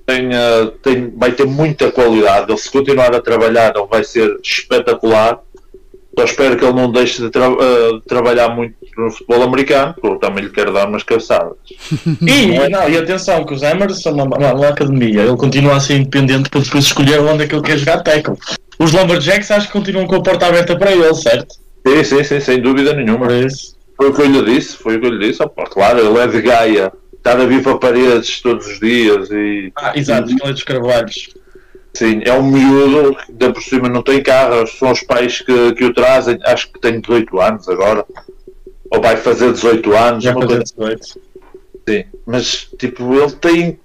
tem, 0.06 0.28
uh, 0.28 0.72
tem, 0.84 1.10
vai 1.16 1.32
ter 1.32 1.46
muita 1.46 1.92
qualidade. 1.92 2.52
Ele 2.52 2.60
se 2.60 2.70
continuar 2.70 3.16
a 3.16 3.22
trabalhar, 3.22 3.74
ele 3.76 3.88
vai 3.88 4.04
ser 4.04 4.38
espetacular. 4.44 5.42
Só 6.18 6.26
espero 6.26 6.58
que 6.58 6.66
ele 6.66 6.74
não 6.74 6.92
deixe 6.92 7.22
de, 7.22 7.30
tra 7.30 7.50
uh, 7.50 8.00
de 8.00 8.06
trabalhar 8.06 8.50
muito 8.50 8.76
no 8.98 9.10
futebol 9.10 9.44
americano, 9.44 9.94
porque 9.94 10.08
eu 10.08 10.20
também 10.20 10.44
lhe 10.44 10.50
quero 10.50 10.74
dar 10.74 10.88
umas 10.88 11.04
cabeçadas. 11.04 11.54
E, 12.22 12.70
não, 12.70 12.90
e 12.90 12.98
atenção, 12.98 13.44
que 13.46 13.54
os 13.54 13.64
Emers 13.64 14.02
são 14.02 14.14
uma, 14.14 14.26
uma, 14.26 14.54
uma 14.54 14.68
academia. 14.68 15.22
Ele 15.22 15.38
continua 15.38 15.78
a 15.78 15.80
ser 15.80 15.96
independente 15.96 16.50
para 16.50 16.62
depois 16.62 16.86
escolher 16.86 17.20
onde 17.22 17.44
é 17.44 17.48
que 17.48 17.56
ele 17.56 17.64
quer 17.64 17.78
jogar 17.78 18.04
tackle. 18.04 18.36
Os 18.78 18.92
Lumberjacks 18.92 19.52
acho 19.52 19.68
que 19.68 19.74
continuam 19.74 20.08
com 20.08 20.16
a 20.16 20.24
porta 20.24 20.48
aberta 20.48 20.78
para 20.78 20.92
ele, 20.92 21.14
certo? 21.14 21.56
Sim, 21.88 22.04
sim, 22.04 22.24
sim, 22.24 22.40
sem 22.40 22.62
dúvida 22.62 22.94
nenhuma. 22.94 23.32
Isso. 23.34 23.76
Foi 23.96 24.10
o 24.10 24.14
que 24.14 24.22
eu 24.22 24.26
lhe 24.26 24.54
disse, 24.54 24.78
foi 24.78 24.98
o 24.98 25.00
que 25.00 25.06
eu 25.08 25.12
lhe 25.12 25.28
disse. 25.28 25.44
Opa, 25.44 25.66
claro, 25.66 26.00
ele 26.00 26.18
é 26.18 26.28
de 26.28 26.42
Gaia, 26.42 26.92
estar 27.16 27.40
a 27.40 27.46
vir 27.46 27.62
para 27.62 27.78
paredes 27.78 28.42
todos 28.42 28.66
os 28.66 28.80
dias 28.80 29.30
e. 29.30 29.72
Ah, 29.76 29.94
exato, 29.96 30.32
e, 30.32 30.34
aquele 30.34 30.54
dos 30.54 30.64
Carvalhos. 30.64 31.30
Sim, 31.94 32.22
é 32.24 32.34
um 32.34 32.44
miúdo 32.44 33.16
que 33.16 33.32
ainda 33.32 33.52
por 33.54 33.62
cima 33.62 33.90
não 33.90 34.02
tem 34.02 34.24
carro, 34.24 34.66
são 34.68 34.92
os 34.92 35.02
pais 35.04 35.42
que, 35.42 35.74
que 35.74 35.84
o 35.86 35.94
trazem, 35.94 36.40
acho 36.46 36.72
que 36.72 36.80
tem 36.80 37.00
18 37.02 37.40
anos 37.42 37.68
agora. 37.68 38.06
ou 38.90 39.02
vai 39.02 39.18
fazer 39.18 39.52
18 39.52 39.94
anos, 39.96 40.24
Já 40.24 40.34
fazer 40.34 40.46
coisa 40.48 40.64
18. 40.64 41.02
assim. 41.04 42.06
Mas, 42.26 42.70
tipo, 42.80 43.14
ele 43.16 43.32
tem, 43.34 43.80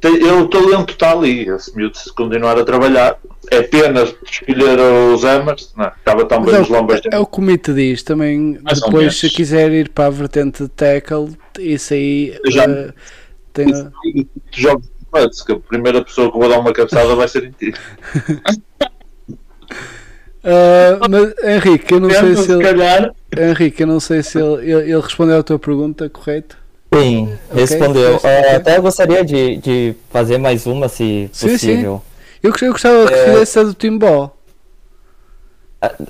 tem 0.00 0.14
ele, 0.16 0.30
o 0.32 0.48
talento 0.48 0.90
está 0.92 1.12
ali. 1.12 1.48
Esse 1.48 1.74
miúdo, 1.74 1.96
se 1.96 2.12
continuar 2.12 2.58
a 2.58 2.64
trabalhar, 2.64 3.18
é 3.50 3.62
pena 3.62 4.02
escolher 4.30 4.78
os 5.14 5.24
Hammers, 5.24 5.72
não, 5.76 5.84
é? 5.86 5.92
estava 5.96 6.24
tão 6.26 6.40
Mas 6.40 6.50
bem 6.50 6.56
é, 6.58 6.60
os 6.62 6.68
Lombas. 6.68 7.00
é 7.10 7.18
o 7.18 7.24
que 7.26 7.38
o 7.38 7.42
Mito 7.42 7.72
diz 7.72 8.02
também. 8.02 8.58
Mais 8.62 8.80
depois, 8.80 9.16
se 9.18 9.30
quiser 9.30 9.72
ir 9.72 9.88
para 9.90 10.06
a 10.06 10.10
vertente 10.10 10.62
de 10.64 10.68
tackle, 10.68 11.30
isso 11.58 11.94
aí 11.94 12.36
Eu 12.44 12.50
já- 12.50 12.64
eh, 12.64 12.92
tem. 13.52 13.66
Jogos 14.52 14.88
Bucks, 15.22 15.42
que 15.42 15.52
a 15.52 15.58
primeira 15.58 16.04
pessoa 16.04 16.30
que 16.30 16.38
vou 16.38 16.48
dar 16.48 16.58
uma 16.58 16.72
cabeçada 16.72 17.14
vai 17.14 17.28
ser 17.28 17.44
em 17.44 17.50
ti. 17.52 17.72
Ah, 20.48 20.98
mas 21.08 21.34
Henrique, 21.42 21.92
eu 21.92 21.98
não 22.00 22.08
sei 22.10 22.36
se 22.36 22.52
ele, 22.52 22.62
calhar, 22.62 23.12
Henrique, 23.36 23.82
eu 23.82 23.86
não 23.88 23.98
sei 23.98 24.22
se 24.22 24.38
ele, 24.38 24.70
ele, 24.70 24.92
ele 24.92 25.00
respondeu 25.00 25.38
à 25.38 25.42
tua 25.42 25.58
pergunta, 25.58 26.08
correto? 26.08 26.56
Sim, 26.94 27.36
respondeu. 27.52 28.20
Ah, 28.22 28.56
até 28.56 28.78
gostaria 28.78 29.24
de, 29.24 29.56
de 29.56 29.94
fazer 30.10 30.38
mais 30.38 30.64
uma, 30.66 30.88
se 30.88 31.28
Sim, 31.32 31.48
possível. 31.48 32.02
Eu, 32.42 32.50
gost- 32.52 32.62
eu 32.62 32.70
gostava 32.72 33.08
que 33.08 33.14
É. 33.14 33.24
fizesse 33.24 33.58
a 33.58 33.62
do 33.64 33.74
Timbó. 33.74 34.35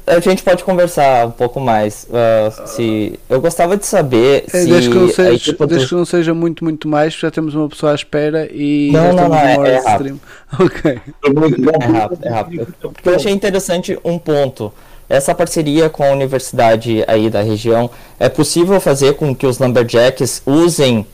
A 0.07 0.21
gente 0.21 0.43
pode 0.45 0.63
conversar 0.63 1.27
um 1.27 1.31
pouco 1.33 1.59
mais. 1.61 2.07
ah, 2.13 2.67
se 2.67 3.19
eu 3.29 3.41
gostava 3.41 3.77
de 3.77 3.85
saber 3.85 4.45
É, 4.47 4.61
se 4.61 4.67
desde, 4.67 4.89
que 4.91 4.95
não 4.95 5.09
seja, 5.09 5.33
equipa 5.35 5.67
desde 5.67 5.87
do... 5.87 5.89
que 5.89 5.95
não 5.97 6.05
seja 6.05 6.33
muito, 6.35 6.63
muito 6.65 6.87
mais, 6.89 7.13
porque 7.15 7.27
já 7.27 7.31
temos 7.33 7.55
uma 7.55 7.69
pessoa 7.69 7.93
à 7.93 7.95
espera 7.95 8.49
e 8.53 8.91
Não, 8.93 9.07
já 9.07 9.13
não, 9.13 9.29
não, 9.29 9.37
é- 9.37 9.75
é 9.75 9.79
stream. 9.79 10.21
Ok. 10.59 10.93
É 10.93 11.87
rápido, 11.99 12.25
é 12.25 12.29
rápido. 12.31 12.75
Porque 12.81 13.09
eu 13.09 13.17
achei 13.17 13.33
interessante 13.33 13.99
um 14.05 14.19
ponto. 14.19 14.73
Essa 15.09 15.35
parceria 15.35 15.89
com 15.91 16.03
a 16.05 16.11
universidade 16.11 17.05
aí 17.07 17.29
da 17.29 17.43
região, 17.43 17.91
é 18.19 18.29
possível 18.29 18.81
fazer 18.81 19.15
com 19.15 19.35
que 19.35 19.47
os 19.47 19.59
Lumberjacks 19.59 20.43
usem 20.47 21.07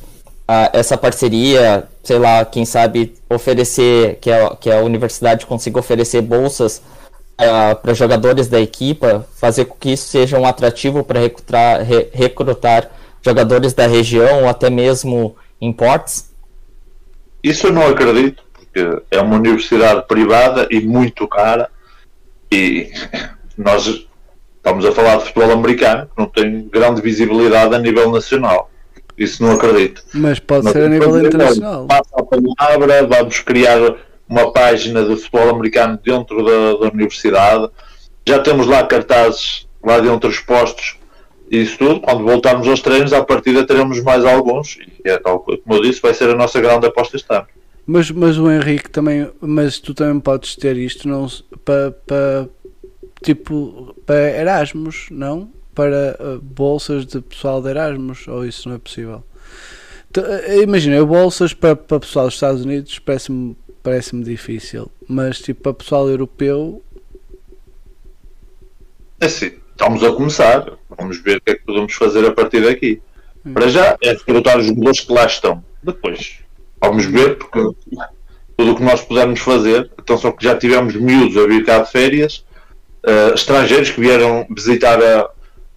ah, 0.46 0.70
essa 0.72 0.96
parceria, 0.96 1.84
sei 2.02 2.18
lá, 2.18 2.44
quem 2.44 2.64
sabe 2.64 3.14
oferecer, 3.30 4.18
que 4.20 4.30
a, 4.30 4.56
que 4.56 4.70
a 4.70 4.80
universidade 4.80 5.46
consiga 5.46 5.78
oferecer 5.78 6.20
bolsas 6.22 6.82
para 7.36 7.94
jogadores 7.94 8.48
da 8.48 8.60
equipa, 8.60 9.26
fazer 9.34 9.64
com 9.64 9.74
que 9.76 9.92
isso 9.92 10.08
seja 10.08 10.38
um 10.38 10.46
atrativo 10.46 11.02
para 11.02 11.20
recrutar, 11.20 11.82
re- 11.82 12.08
recrutar 12.12 12.90
jogadores 13.24 13.72
da 13.72 13.86
região 13.86 14.42
ou 14.42 14.48
até 14.48 14.70
mesmo 14.70 15.36
imports? 15.60 16.30
Isso 17.42 17.66
eu 17.68 17.72
não 17.72 17.86
acredito, 17.86 18.42
porque 18.52 19.02
é 19.10 19.20
uma 19.20 19.36
universidade 19.36 20.06
privada 20.06 20.68
e 20.70 20.80
muito 20.80 21.26
cara. 21.26 21.68
E 22.50 22.92
nós 23.56 24.06
estamos 24.56 24.84
a 24.84 24.92
falar 24.92 25.16
de 25.16 25.24
futebol 25.24 25.50
americano, 25.50 26.06
que 26.06 26.12
não 26.20 26.26
tem 26.26 26.68
grande 26.68 27.00
visibilidade 27.00 27.74
a 27.74 27.78
nível 27.78 28.10
nacional. 28.12 28.70
Isso 29.18 29.42
não 29.42 29.52
acredito. 29.52 30.02
Mas 30.14 30.38
pode 30.38 30.70
ser 30.70 30.84
a 30.84 30.88
nível 30.88 31.18
internacional. 31.24 31.86
Passa 31.86 32.10
a 32.14 32.22
palavra, 32.22 33.06
vamos 33.06 33.40
criar 33.40 33.78
uma 34.32 34.50
página 34.50 35.04
de 35.04 35.16
futebol 35.16 35.50
americano 35.50 35.98
dentro 36.02 36.42
da, 36.44 36.72
da 36.80 36.92
universidade. 36.92 37.68
Já 38.26 38.38
temos 38.38 38.66
lá 38.66 38.84
cartazes 38.86 39.66
lá 39.84 40.00
dentro 40.00 40.30
expostos 40.30 40.96
isso 41.50 41.76
tudo. 41.76 42.00
Quando 42.00 42.24
voltarmos 42.24 42.66
aos 42.66 42.80
treinos, 42.80 43.12
à 43.12 43.22
partida 43.22 43.66
teremos 43.66 44.02
mais 44.02 44.24
alguns. 44.24 44.78
E 45.04 45.10
é 45.10 45.18
tal, 45.18 45.40
como 45.40 45.60
eu 45.68 45.82
disse, 45.82 46.00
vai 46.00 46.14
ser 46.14 46.30
a 46.30 46.34
nossa 46.34 46.58
grande 46.60 46.86
aposta 46.86 47.16
este 47.16 47.30
ano. 47.30 47.46
Mas, 47.84 48.10
mas 48.10 48.38
o 48.38 48.50
Henrique 48.50 48.88
também, 48.88 49.28
mas 49.40 49.78
tu 49.78 49.92
também 49.92 50.18
podes 50.18 50.56
ter 50.56 50.76
isto 50.78 51.06
não 51.06 51.26
para, 51.64 51.90
para 52.06 52.48
tipo 53.22 53.94
para 54.06 54.40
Erasmus, 54.40 55.08
não? 55.10 55.50
Para 55.74 56.16
uh, 56.20 56.40
bolsas 56.40 57.04
de 57.04 57.20
pessoal 57.20 57.60
de 57.60 57.68
Erasmus, 57.70 58.26
ou 58.28 58.46
isso 58.46 58.68
não 58.68 58.76
é 58.76 58.78
possível? 58.78 59.22
Uh, 60.16 60.62
Imagina, 60.62 61.04
bolsas 61.04 61.52
para, 61.52 61.74
para 61.74 62.00
pessoal 62.00 62.26
dos 62.26 62.34
Estados 62.34 62.64
Unidos 62.64 62.98
parece-me 63.00 63.56
parece 63.82 64.16
difícil, 64.22 64.90
mas 65.08 65.38
tipo 65.40 65.62
para 65.62 65.74
pessoal 65.74 66.08
europeu, 66.08 66.82
É 69.20 69.26
assim, 69.26 69.52
estamos 69.70 70.02
a 70.02 70.12
começar. 70.12 70.72
Vamos 70.98 71.18
ver 71.22 71.38
o 71.38 71.40
que 71.40 71.50
é 71.52 71.54
que 71.54 71.64
podemos 71.64 71.92
fazer 71.94 72.24
a 72.26 72.32
partir 72.32 72.62
daqui. 72.62 73.00
Para 73.54 73.68
já 73.68 73.96
é 74.02 74.10
recrutar 74.12 74.58
os 74.58 74.66
jogadores 74.66 75.00
que 75.00 75.12
lá 75.12 75.26
estão. 75.26 75.64
Depois 75.82 76.38
vamos 76.80 77.04
ver, 77.06 77.38
porque 77.38 77.60
tudo 78.56 78.72
o 78.72 78.76
que 78.76 78.82
nós 78.82 79.00
pudermos 79.02 79.40
fazer, 79.40 79.90
então 80.00 80.16
só 80.18 80.30
que 80.32 80.44
já 80.44 80.56
tivemos 80.56 80.94
miúdos 80.94 81.36
a 81.36 81.46
vir 81.46 81.64
cá 81.64 81.78
de 81.78 81.90
férias, 81.90 82.44
eh, 83.04 83.32
estrangeiros 83.34 83.90
que 83.90 84.00
vieram 84.00 84.46
visitar, 84.50 85.00
a, 85.02 85.30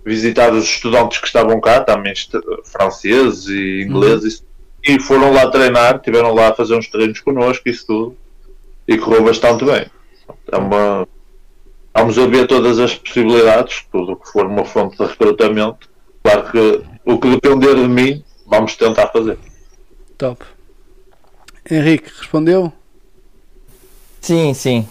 visitar 0.06 0.54
os 0.54 0.64
estudantes 0.66 1.18
que 1.20 1.28
estavam 1.28 1.60
cá, 1.62 1.82
também 1.82 2.12
est- 2.12 2.32
franceses 2.66 3.48
e 3.48 3.82
ingleses, 3.84 4.44
e 4.86 5.00
foram 5.00 5.32
lá 5.32 5.50
treinar, 5.50 6.00
tiveram 6.00 6.34
lá 6.34 6.50
a 6.50 6.54
fazer 6.54 6.76
uns 6.76 6.88
treinos 6.88 7.20
connosco, 7.20 7.68
isso 7.68 7.88
tudo, 7.88 8.18
e 8.88 8.98
correu 8.98 9.24
bastante 9.24 9.66
bem. 9.66 9.86
É 10.52 10.58
uma, 10.58 11.08
Vamos 11.98 12.20
a 12.20 12.28
ver 12.28 12.46
todas 12.46 12.78
as 12.78 12.94
possibilidades, 12.94 13.86
tudo 13.90 14.12
o 14.12 14.16
que 14.18 14.30
for 14.30 14.46
uma 14.46 14.66
fonte 14.66 14.98
de 14.98 15.06
recrutamento. 15.06 15.90
Claro 16.22 16.52
que 16.52 16.82
o 17.06 17.18
que 17.18 17.30
depender 17.30 17.74
de 17.76 17.88
mim, 17.88 18.22
vamos 18.46 18.76
tentar 18.76 19.08
fazer. 19.08 19.38
top. 20.18 20.44
Henrique, 21.72 22.12
respondeu? 22.20 22.72
Sim, 24.20 24.54
sim. 24.54 24.86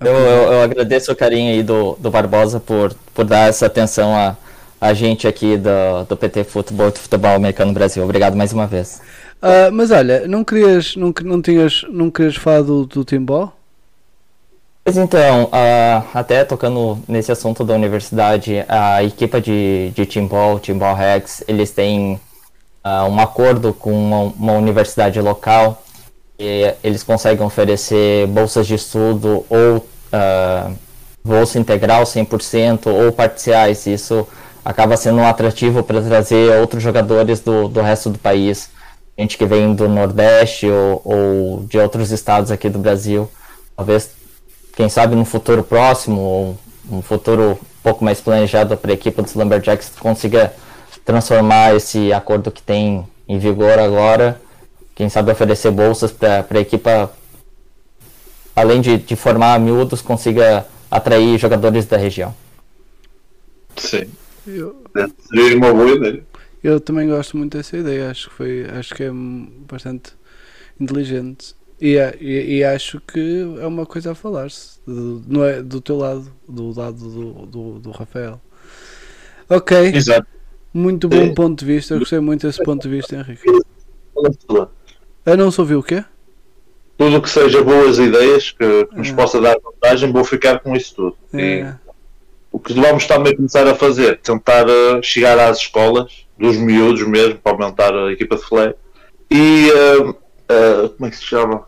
Eu, 0.00 0.12
eu, 0.12 0.52
eu 0.52 0.62
agradeço 0.62 1.12
o 1.12 1.16
carinho 1.16 1.52
aí 1.52 1.62
do, 1.62 1.94
do 1.94 2.10
Barbosa 2.10 2.58
por, 2.58 2.92
por 3.14 3.24
dar 3.24 3.48
essa 3.48 3.66
atenção 3.66 4.12
a, 4.12 4.36
a 4.80 4.92
gente 4.92 5.28
aqui 5.28 5.56
do, 5.56 6.04
do 6.08 6.16
PT 6.16 6.42
Futebol 6.42 6.90
do 6.90 6.98
Futebol 6.98 7.36
Americano 7.36 7.72
Brasil. 7.72 8.02
Obrigado 8.02 8.34
mais 8.34 8.52
uma 8.52 8.66
vez. 8.66 9.00
Ah, 9.42 9.70
mas 9.72 9.90
olha, 9.90 10.28
não 10.28 10.44
querias, 10.44 10.94
não, 10.94 11.12
não 11.24 11.42
tinhas, 11.42 11.84
não 11.90 12.08
querias 12.12 12.36
falar 12.36 12.62
do, 12.62 12.86
do 12.86 13.04
Timbó? 13.04 13.52
Pois 14.84 14.96
então, 14.96 15.48
ah, 15.50 16.04
até 16.14 16.44
tocando 16.44 16.98
nesse 17.08 17.32
assunto 17.32 17.64
da 17.64 17.74
universidade, 17.74 18.64
a 18.68 19.02
equipa 19.02 19.40
de, 19.40 19.90
de 19.94 20.06
Timbol, 20.06 20.60
Timbol 20.60 20.94
Rex, 20.94 21.42
eles 21.48 21.72
têm 21.72 22.20
ah, 22.84 23.06
um 23.06 23.18
acordo 23.18 23.74
com 23.74 23.92
uma, 23.92 24.32
uma 24.38 24.52
universidade 24.52 25.20
local 25.20 25.82
e 26.38 26.74
eles 26.82 27.02
conseguem 27.02 27.44
oferecer 27.44 28.28
bolsas 28.28 28.66
de 28.66 28.74
estudo 28.74 29.44
ou 29.50 29.86
bolsa 31.24 31.58
integral 31.58 32.02
100% 32.02 32.86
ou 32.86 33.12
parciais. 33.12 33.86
Isso 33.86 34.26
acaba 34.64 34.96
sendo 34.96 35.18
um 35.18 35.26
atrativo 35.26 35.82
para 35.82 36.00
trazer 36.00 36.52
outros 36.60 36.82
jogadores 36.82 37.40
do, 37.40 37.68
do 37.68 37.80
resto 37.80 38.10
do 38.10 38.18
país, 38.18 38.70
gente 39.18 39.36
que 39.36 39.44
vem 39.44 39.74
do 39.74 39.88
Nordeste 39.88 40.66
ou, 40.66 41.02
ou 41.04 41.66
de 41.66 41.78
outros 41.78 42.10
estados 42.10 42.50
aqui 42.50 42.68
do 42.68 42.78
Brasil. 42.78 43.30
Talvez 43.76 44.10
quem 44.74 44.88
sabe 44.88 45.14
no 45.14 45.24
futuro 45.24 45.62
próximo, 45.62 46.20
ou 46.20 46.58
um 46.90 47.02
futuro 47.02 47.52
um 47.52 47.82
pouco 47.82 48.04
mais 48.04 48.20
planejado 48.20 48.76
para 48.76 48.90
a 48.90 48.94
equipe 48.94 49.20
dos 49.20 49.34
Lumberjacks 49.34 49.90
consiga 49.98 50.52
transformar 51.04 51.74
esse 51.74 52.12
acordo 52.12 52.50
que 52.50 52.62
tem 52.62 53.06
em 53.28 53.38
vigor 53.38 53.78
agora, 53.78 54.40
quem 54.94 55.08
sabe 55.08 55.32
oferecer 55.32 55.70
bolsas 55.70 56.12
para 56.12 56.46
a 56.50 56.60
equipa, 56.60 57.10
além 58.54 58.80
de, 58.80 58.98
de 58.98 59.16
formar 59.16 59.58
miúdos, 59.58 60.02
consiga 60.02 60.66
atrair 60.90 61.38
jogadores 61.38 61.86
da 61.86 61.96
região. 61.96 62.34
Sim. 63.76 64.08
Eu, 64.46 64.82
Seria 65.28 65.56
uma 65.56 65.72
boa 65.72 65.90
ideia. 65.90 66.22
Eu 66.62 66.80
também 66.80 67.08
gosto 67.08 67.36
muito 67.36 67.56
dessa 67.56 67.76
ideia, 67.76 68.10
acho 68.10 68.28
que 68.30 68.34
foi, 68.36 68.64
acho 68.70 68.94
que 68.94 69.04
é 69.04 69.10
bastante 69.70 70.12
inteligente. 70.80 71.54
E, 71.80 71.98
a- 71.98 72.14
e, 72.20 72.58
e 72.58 72.64
acho 72.64 73.00
que 73.00 73.40
é 73.60 73.66
uma 73.66 73.84
coisa 73.84 74.12
a 74.12 74.14
falar-se. 74.14 74.78
Do, 74.86 75.22
não 75.26 75.44
é 75.44 75.62
do 75.62 75.80
teu 75.80 75.96
lado, 75.96 76.32
do 76.48 76.72
lado 76.78 76.98
do, 76.98 77.46
do, 77.46 77.78
do 77.80 77.90
Rafael. 77.90 78.40
Ok, 79.48 79.76
Exato. 79.94 80.26
muito 80.72 81.08
bom 81.08 81.26
Sim. 81.26 81.34
ponto 81.34 81.58
de 81.60 81.64
vista. 81.66 81.94
Eu 81.94 81.98
gostei 81.98 82.20
muito 82.20 82.46
desse 82.46 82.62
ponto 82.62 82.82
de 82.82 82.88
vista, 82.88 83.16
Henrique. 83.16 83.42
Tudo 83.44 84.70
Ah, 85.26 85.36
não 85.36 85.50
se 85.50 85.60
ouviu 85.60 85.80
o 85.80 85.82
quê? 85.82 86.04
o 86.98 87.20
que 87.20 87.28
seja 87.28 87.62
boas 87.64 87.98
ideias 87.98 88.52
que, 88.52 88.84
que 88.86 88.96
nos 88.96 89.08
É. 89.08 89.14
possa 89.14 89.40
dar 89.40 89.56
vantagem, 89.62 90.12
vou 90.12 90.24
ficar 90.24 90.60
com 90.60 90.76
isso 90.76 90.94
tudo. 90.94 91.16
E 91.34 91.60
É, 91.62 91.74
o 92.52 92.58
que 92.60 92.72
vamos 92.74 93.06
também 93.06 93.34
começar 93.34 93.66
a 93.66 93.74
fazer, 93.74 94.20
tentar 94.20 94.68
eh, 94.68 95.02
chegar 95.02 95.38
às 95.38 95.58
escolas, 95.58 96.26
dos 96.42 96.56
miúdos 96.56 97.06
mesmo, 97.06 97.38
para 97.38 97.52
aumentar 97.52 97.94
a 97.94 98.10
equipa 98.10 98.34
de 98.36 98.42
flag. 98.42 98.74
E 99.30 99.70
eh, 99.70 100.14
eh, 100.48 100.88
como 100.96 101.06
é 101.06 101.10
que 101.10 101.16
se 101.16 101.24
chama? 101.24 101.64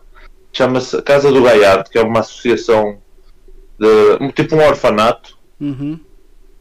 Chama-se 0.51 1.01
Casa 1.01 1.31
do 1.31 1.41
Gaiardo, 1.41 1.89
que 1.89 1.97
é 1.97 2.01
uma 2.01 2.19
associação 2.19 2.97
de 3.79 4.31
tipo 4.33 4.55
um 4.55 4.67
orfanato. 4.67 5.37
uhum, 5.59 5.97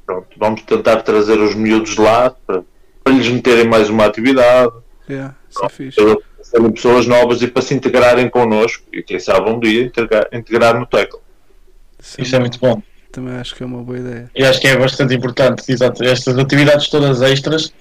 Pronto, 0.06 0.28
vamos 0.36 0.62
tentar 0.62 1.02
trazer 1.02 1.38
os 1.38 1.54
miúdos 1.54 1.96
lá 1.96 2.30
para, 2.30 2.62
para 3.02 3.12
lhes 3.12 3.28
meterem 3.28 3.66
mais 3.66 3.88
uma 3.88 4.04
atividade, 4.04 4.72
é, 5.08 5.30
isso 5.48 5.64
é 5.64 5.68
fixe. 5.68 5.96
para 6.02 6.16
serem 6.42 6.70
pessoas 6.72 7.06
novas 7.06 7.40
e 7.42 7.48
para 7.48 7.62
se 7.62 7.74
integrarem 7.74 8.28
connosco 8.28 8.84
e 8.92 9.02
quem 9.02 9.18
sabe 9.18 9.48
um 9.50 9.58
dia 9.58 9.82
integrar, 9.82 10.28
integrar 10.32 10.78
no 10.78 10.86
tackle. 10.86 11.20
Isso 12.18 12.36
é 12.36 12.38
muito 12.38 12.60
bom. 12.60 12.82
também 13.10 13.34
acho 13.36 13.54
que 13.54 13.62
é 13.62 13.66
uma 13.66 13.82
boa 13.82 13.98
ideia. 13.98 14.30
E 14.34 14.44
acho 14.44 14.60
que 14.60 14.68
é 14.68 14.76
bastante 14.76 15.14
importante, 15.14 15.64
exato, 15.72 16.04
estas 16.04 16.36
atividades 16.38 16.88
todas 16.88 17.22
extras 17.22 17.72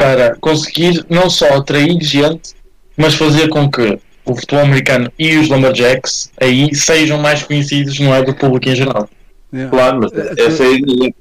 para 0.00 0.34
conseguir 0.40 1.04
não 1.10 1.28
só 1.28 1.58
atrair 1.58 2.00
gente, 2.00 2.54
mas 2.96 3.14
fazer 3.14 3.48
com 3.50 3.70
que 3.70 3.98
o 4.24 4.34
futebol 4.34 4.64
americano 4.64 5.12
e 5.18 5.36
os 5.36 5.48
Lumberjacks 5.50 6.30
aí 6.40 6.74
sejam 6.74 7.18
mais 7.18 7.42
conhecidos, 7.42 8.00
não 8.00 8.14
é, 8.14 8.22
do 8.22 8.34
público 8.34 8.66
em 8.70 8.74
geral. 8.74 9.06
Yeah. 9.52 9.70
Claro, 9.76 10.00
mas 10.00 10.12
É, 10.12 10.42
essa 10.46 10.64
é 10.64 10.66
a 10.68 10.70
ideia. 10.72 11.14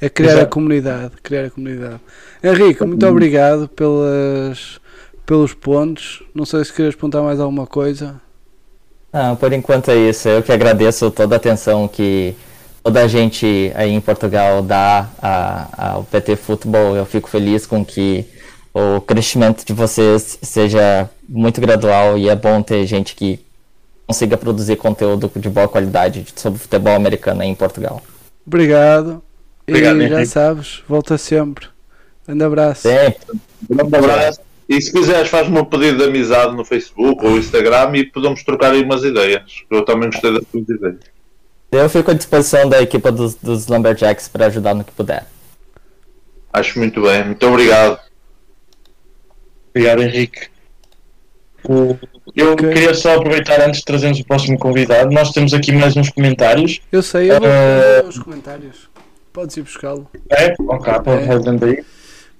É 0.00 0.08
criar 0.08 0.30
a 0.30 0.32
Exato. 0.34 0.50
comunidade, 0.50 1.12
criar 1.22 1.44
a 1.46 1.50
comunidade. 1.50 2.00
Henrique, 2.42 2.84
muito 2.84 3.06
obrigado 3.06 3.68
pelas, 3.68 4.80
pelos 5.26 5.52
pontos. 5.52 6.22
Não 6.34 6.46
sei 6.46 6.64
se 6.64 6.72
queres 6.72 6.94
apontar 6.94 7.22
mais 7.22 7.38
alguma 7.38 7.66
coisa. 7.66 8.20
Ah, 9.12 9.36
por 9.38 9.52
enquanto 9.52 9.90
é 9.90 9.96
isso. 9.96 10.28
Eu 10.28 10.42
que 10.42 10.52
agradeço 10.52 11.10
toda 11.10 11.36
a 11.36 11.38
atenção 11.38 11.86
que 11.88 12.34
toda 12.86 13.02
a 13.02 13.08
gente 13.08 13.72
aí 13.74 13.90
em 13.90 14.00
Portugal 14.00 14.62
dá 14.62 15.08
ao 15.76 16.04
PT 16.04 16.36
Futebol. 16.36 16.94
Eu 16.94 17.04
fico 17.04 17.28
feliz 17.28 17.66
com 17.66 17.84
que 17.84 18.24
o 18.72 19.00
crescimento 19.00 19.66
de 19.66 19.72
vocês 19.72 20.38
seja 20.40 21.10
muito 21.28 21.60
gradual 21.60 22.16
e 22.16 22.28
é 22.28 22.36
bom 22.36 22.62
ter 22.62 22.86
gente 22.86 23.16
que 23.16 23.40
consiga 24.06 24.36
produzir 24.36 24.76
conteúdo 24.76 25.28
de 25.34 25.48
boa 25.48 25.66
qualidade 25.66 26.26
sobre 26.36 26.60
futebol 26.60 26.94
americano 26.94 27.42
aí 27.42 27.48
em 27.48 27.56
Portugal. 27.56 28.00
Obrigado. 28.46 29.20
Obrigado, 29.66 29.96
e 30.00 30.08
já 30.08 30.14
Henrique. 30.14 30.26
sabes, 30.26 30.84
volta 30.88 31.18
sempre. 31.18 31.66
Grande 32.24 32.44
abraço. 32.44 32.82
Sempre. 32.82 33.40
Grande 33.68 33.96
abraço. 33.96 34.40
E 34.68 34.80
se 34.80 34.92
quiseres, 34.92 35.28
faz-me 35.28 35.58
um 35.58 35.64
pedido 35.64 35.98
de 35.98 36.04
amizade 36.04 36.54
no 36.54 36.64
Facebook 36.64 37.26
ou 37.26 37.36
Instagram 37.36 37.96
e 37.96 38.04
podemos 38.04 38.44
trocar 38.44 38.70
aí 38.70 38.82
umas 38.84 39.02
ideias. 39.02 39.64
Eu 39.68 39.84
também 39.84 40.08
gostei 40.08 40.32
das 40.32 40.44
tuas 40.52 40.68
ideias. 40.68 41.15
Eu 41.70 41.88
fico 41.88 42.10
à 42.10 42.14
disposição 42.14 42.68
da 42.68 42.80
equipa 42.80 43.10
dos, 43.12 43.34
dos 43.34 43.66
Lumberjacks 43.66 44.28
para 44.28 44.46
ajudar 44.46 44.74
no 44.74 44.84
que 44.84 44.92
puder. 44.92 45.26
Acho 46.52 46.78
muito 46.78 47.02
bem. 47.02 47.24
Muito 47.24 47.46
obrigado. 47.46 47.98
Obrigado, 49.70 50.02
Henrique. 50.02 50.48
Eu 52.34 52.52
Ok. 52.52 52.68
queria 52.68 52.94
só 52.94 53.16
aproveitar 53.16 53.60
antes 53.60 53.80
de 53.80 53.84
trazermos 53.86 54.20
o 54.20 54.24
próximo 54.24 54.58
convidado. 54.58 55.10
Nós 55.10 55.32
temos 55.32 55.52
aqui 55.52 55.72
mais 55.72 55.96
uns 55.96 56.10
comentários. 56.10 56.80
Eu 56.92 57.02
sei, 57.02 57.30
eu 57.30 57.40
vou 57.40 57.48
vou 57.48 58.06
aos 58.06 58.18
comentários. 58.18 58.88
Podes 59.32 59.56
ir 59.56 59.62
buscá-lo. 59.62 60.08
É? 60.30 60.54
Ok, 60.68 60.92
pode 61.04 61.70
É. 61.78 61.84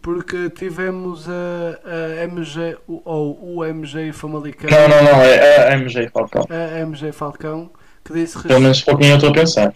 Porque 0.01 0.49
tivemos 0.51 1.27
a, 1.29 2.21
a 2.21 2.25
MG, 2.25 2.77
ou 2.87 3.57
o 3.57 3.65
MG 3.65 4.13
Famalicão, 4.13 4.71
Não, 4.71 4.89
não, 4.89 5.03
não, 5.03 5.21
é 5.21 5.69
a 5.69 5.73
MG 5.73 6.09
Falcão. 6.11 6.47
a 6.49 6.79
MG 6.81 7.11
Falcão, 7.11 7.71
que 8.07 8.13
disse 8.13 8.41
Pelo 8.43 8.61
menos 8.61 8.81
foi 8.81 8.95
eu 8.95 9.17
estou 9.17 9.31
a 9.31 9.33
pensar. 9.33 9.75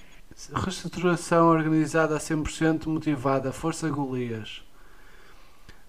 reestruturação 0.54 1.48
organizada 1.48 2.16
a 2.16 2.18
100% 2.18 2.86
motivada, 2.86 3.52
força 3.52 3.88
Golias. 3.88 4.62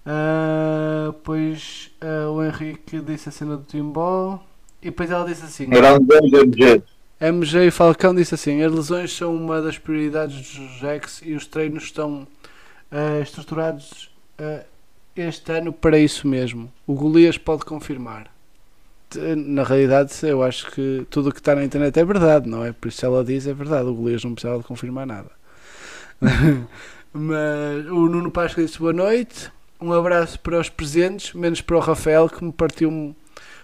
Ah, 0.05 1.13
pois 1.23 1.91
ah, 2.01 2.29
o 2.31 2.43
Henrique 2.43 2.99
disse 3.01 3.29
a 3.29 3.31
cena 3.31 3.55
do 3.55 3.63
Timbó 3.63 4.39
e 4.81 4.85
depois 4.85 5.11
ela 5.11 5.25
disse 5.25 5.45
assim: 5.45 5.69
Grande 5.69 6.13
MG. 6.15 6.81
MG 7.19 7.69
Falcão 7.69 8.15
disse 8.15 8.33
assim: 8.33 8.63
as 8.63 8.71
lesões 8.71 9.15
são 9.15 9.35
uma 9.35 9.61
das 9.61 9.77
prioridades 9.77 10.57
dos 10.57 10.79
Jacks 10.79 11.21
e 11.23 11.33
os 11.33 11.45
treinos 11.45 11.83
estão 11.83 12.27
ah, 12.91 13.19
estruturados 13.21 14.09
este 15.15 15.51
ano 15.51 15.71
para 15.71 15.99
isso 15.99 16.27
mesmo. 16.27 16.71
O 16.87 16.95
Golias 16.95 17.37
pode 17.37 17.63
confirmar. 17.63 18.31
Na 19.15 19.63
realidade, 19.63 20.13
eu 20.23 20.41
acho 20.43 20.71
que 20.71 21.05
tudo 21.09 21.29
o 21.29 21.31
que 21.31 21.39
está 21.39 21.55
na 21.55 21.63
internet 21.63 21.99
é 21.99 22.05
verdade, 22.05 22.49
não 22.49 22.63
é? 22.63 22.71
Por 22.71 22.87
isso 22.87 23.05
ela 23.05 23.23
diz 23.23 23.47
é 23.47 23.53
verdade. 23.53 23.87
O 23.87 23.93
Golias 23.93 24.23
não 24.23 24.33
precisava 24.33 24.59
de 24.61 24.67
confirmar 24.67 25.05
nada. 25.05 25.31
Mas 27.13 27.85
o 27.87 28.07
Nuno 28.07 28.31
Páscoa 28.31 28.63
disse 28.63 28.79
boa 28.79 28.93
noite. 28.93 29.51
Um 29.79 29.91
abraço 29.91 30.39
para 30.39 30.59
os 30.59 30.69
presentes, 30.69 31.33
menos 31.33 31.59
para 31.61 31.75
o 31.75 31.79
Rafael 31.79 32.29
que 32.29 32.43
me 32.43 32.53
partiu, 32.53 33.15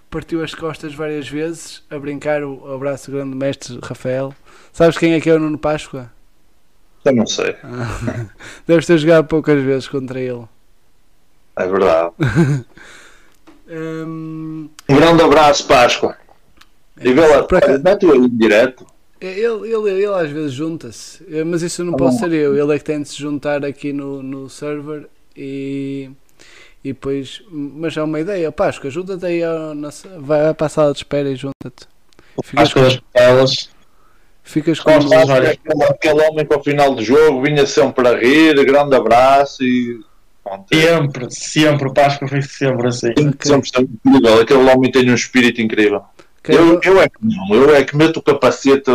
partiu 0.09 0.43
as 0.43 0.53
costas 0.53 0.93
várias 0.95 1.29
vezes 1.29 1.83
a 1.89 1.97
brincar. 1.97 2.43
O 2.43 2.73
abraço 2.73 3.11
grande 3.11 3.35
mestre 3.35 3.79
Rafael. 3.81 4.33
Sabes 4.73 4.97
quem 4.97 5.13
é 5.13 5.21
que 5.21 5.29
é 5.29 5.35
o 5.35 5.39
Nuno 5.39 5.57
Páscoa? 5.57 6.11
Eu 7.05 7.15
não 7.15 7.25
sei. 7.25 7.55
Deves 8.67 8.85
ter 8.85 8.97
jogado 8.97 9.27
poucas 9.27 9.63
vezes 9.63 9.87
contra 9.87 10.19
ele. 10.19 10.45
É 11.55 11.67
verdade. 11.67 12.11
Um 13.69 14.69
grande 14.89 15.21
abraço, 15.23 15.67
Páscoa. 15.67 16.15
Lá, 16.99 17.43
Por 17.43 17.57
acaso- 17.57 17.83
mete-o 17.83 18.27
direto. 18.29 18.85
ele, 19.21 19.41
ele, 19.41 19.89
ele 19.91 20.05
às 20.07 20.29
vezes 20.31 20.53
junta-se, 20.53 21.23
Eh, 21.31 21.43
mas 21.43 21.61
isso 21.61 21.83
não 21.83 21.91
Tá 21.93 21.97
posso 21.99 22.19
ser 22.19 22.31
eu. 22.33 22.57
Ele 22.57 22.73
é 22.75 22.77
que 22.79 22.83
tem 22.85 23.01
de 23.01 23.09
se 23.09 23.17
juntar 23.17 23.63
aqui 23.65 23.93
no, 23.93 24.23
no 24.23 24.49
server 24.49 25.07
e, 25.35 26.09
e 26.83 26.87
depois. 26.93 27.43
Mas 27.51 27.95
há 27.97 28.03
uma 28.03 28.19
ideia, 28.19 28.51
Páscoa, 28.51 28.89
junta-te 28.89 29.25
aí, 29.25 29.43
ao, 29.43 29.75
na, 29.75 29.89
vai 30.19 30.53
para 30.53 30.65
a 30.67 30.69
sala 30.69 30.91
de 30.91 30.99
espera 30.99 31.29
e 31.29 31.35
junta-te. 31.35 31.87
Ficas, 32.43 32.67
As 32.67 32.73
coisas 32.73 33.01
elas. 33.13 33.69
ficas 34.43 34.79
com. 34.79 34.91
Páscoa, 34.91 35.37
aquele, 35.37 35.83
aquele 35.83 36.21
homem 36.23 36.45
que 36.45 36.53
ao 36.55 36.63
final 36.63 36.95
do 36.95 37.03
jogo 37.03 37.41
vinha 37.43 37.65
sempre 37.67 38.07
a 38.07 38.15
rir, 38.17 38.55
grande 38.65 38.95
abraço 38.95 39.63
e. 39.63 39.99
é- 40.71 40.75
Sempre, 40.97 41.27
sempre, 41.31 41.93
Páscoa 41.93 42.27
foi 42.27 42.41
sempre 42.41 42.87
assim. 42.87 43.13
Sempre 43.41 43.65
está 43.67 43.81
incrível. 43.81 44.41
Aquele 44.41 44.69
homem 44.69 44.91
tem 44.91 45.09
um 45.09 45.15
espírito 45.15 45.61
incrível. 45.61 46.01
Quero- 46.43 46.73
Eu, 46.75 46.81
eu 46.83 47.01
é 47.01 47.09
que 47.09 47.17
não, 47.21 47.53
eu 47.55 47.75
é 47.75 47.83
que 47.83 47.95
meto 47.95 48.17
o 48.17 48.21
capacete. 48.21 48.89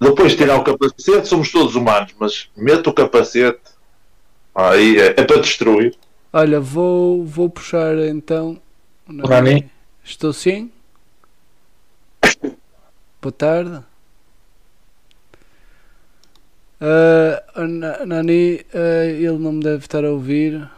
Depois 0.00 0.32
de 0.32 0.38
tirar 0.38 0.56
o 0.56 0.62
capacete, 0.64 1.26
somos 1.26 1.50
todos 1.50 1.74
humanos, 1.74 2.14
mas 2.18 2.48
meto 2.56 2.90
o 2.90 2.94
capacete. 2.94 3.58
Aí 4.54 4.96
é, 4.98 5.06
é 5.20 5.24
para 5.24 5.40
destruir. 5.40 5.96
Olha, 6.32 6.60
vou, 6.60 7.24
vou 7.24 7.48
puxar 7.50 7.96
então. 8.08 8.60
Nani? 9.06 9.70
Estou 10.04 10.32
sim? 10.32 10.70
Boa 13.20 13.32
tarde. 13.32 13.82
Na- 16.80 18.06
Nani, 18.06 18.64
ah, 18.74 19.04
ele 19.06 19.38
não 19.38 19.52
me 19.52 19.62
deve 19.62 19.84
estar 19.84 20.04
a 20.04 20.10
ouvir. 20.10 20.68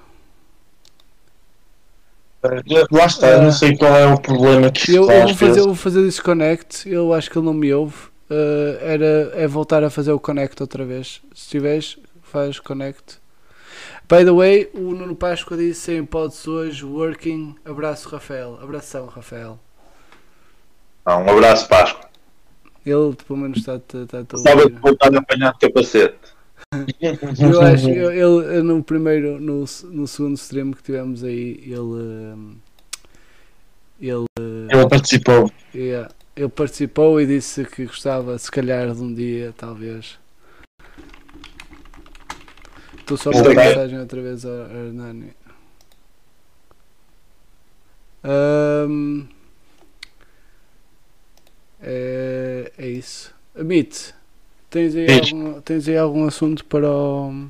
Lá 2.90 3.04
está, 3.04 3.28
eu 3.28 3.42
não 3.42 3.52
sei 3.52 3.76
qual 3.76 3.94
é 3.94 4.06
o 4.06 4.18
problema 4.18 4.70
que 4.70 4.94
Eu, 4.94 5.10
eu 5.10 5.26
vou, 5.26 5.34
fazer, 5.34 5.60
eu 5.60 5.66
vou 5.66 5.74
fazer 5.74 6.02
disconnect. 6.06 6.88
Eu 6.88 7.12
acho 7.12 7.30
que 7.30 7.36
ele 7.38 7.44
não 7.44 7.52
me 7.52 7.72
ouve. 7.72 7.96
Ah, 8.30 8.78
era, 8.80 9.32
é 9.34 9.46
voltar 9.46 9.84
a 9.84 9.90
fazer 9.90 10.12
o 10.12 10.18
connect 10.20 10.62
outra 10.62 10.84
vez. 10.84 11.20
Se 11.34 11.48
tiveres, 11.50 11.98
faz 12.22 12.58
connect. 12.58 13.18
By 14.08 14.24
the 14.24 14.32
way, 14.32 14.70
o 14.74 14.92
Nuno 14.92 15.14
Páscoa 15.14 15.56
disse 15.56 15.82
sem 15.82 15.98
hipótese 15.98 16.48
hoje 16.48 16.84
working. 16.84 17.54
Abraço, 17.64 18.08
Rafael. 18.08 18.58
Abração, 18.60 19.06
Rafael. 19.06 19.58
Um 21.06 21.30
abraço, 21.30 21.68
Páscoa. 21.68 22.09
Ele 22.84 23.14
pelo 23.26 23.38
menos 23.38 23.58
está, 23.58 23.76
está, 23.76 23.98
está 24.02 24.18
a 24.18 24.22
Gostava 24.22 24.62
ouvir. 24.62 24.74
de 24.74 24.80
voltar 24.80 25.14
a 25.14 25.18
apanhar 25.18 25.52
de 25.52 25.58
capacete. 25.60 26.18
Eu 27.40 27.60
acho, 27.62 27.88
eu, 27.90 28.42
ele, 28.42 28.62
no 28.62 28.82
primeiro, 28.84 29.40
no, 29.40 29.64
no 29.90 30.06
segundo 30.06 30.36
stream 30.36 30.72
que 30.72 30.82
tivemos 30.82 31.24
aí, 31.24 31.60
ele, 31.64 31.78
hum, 31.80 32.56
ele, 34.00 34.24
Ele 34.38 34.88
participou. 34.88 35.50
yeah, 35.74 36.08
ele 36.36 36.48
participou 36.48 37.20
e 37.20 37.26
disse 37.26 37.64
que 37.64 37.86
gostava, 37.86 38.38
se 38.38 38.50
calhar, 38.50 38.94
de 38.94 39.02
um 39.02 39.12
dia, 39.12 39.52
talvez. 39.56 40.18
Estou 42.98 43.16
só 43.16 43.30
a 43.30 43.32
Sim. 43.32 43.38
mandar 43.42 43.64
mensagem 43.66 43.98
outra 43.98 44.22
vez 44.22 44.44
ao 44.44 44.52
Hernani. 44.70 45.32
Hum, 48.22 49.26
é, 51.82 52.72
é 52.78 52.86
isso. 52.86 53.32
Amit, 53.58 54.14
tens 54.68 54.94
aí, 54.94 55.06
Diz. 55.06 55.32
algum, 55.32 55.60
tens 55.60 55.88
aí 55.88 55.96
algum 55.96 56.26
assunto 56.26 56.64
para 56.64 56.88
o, 56.88 57.46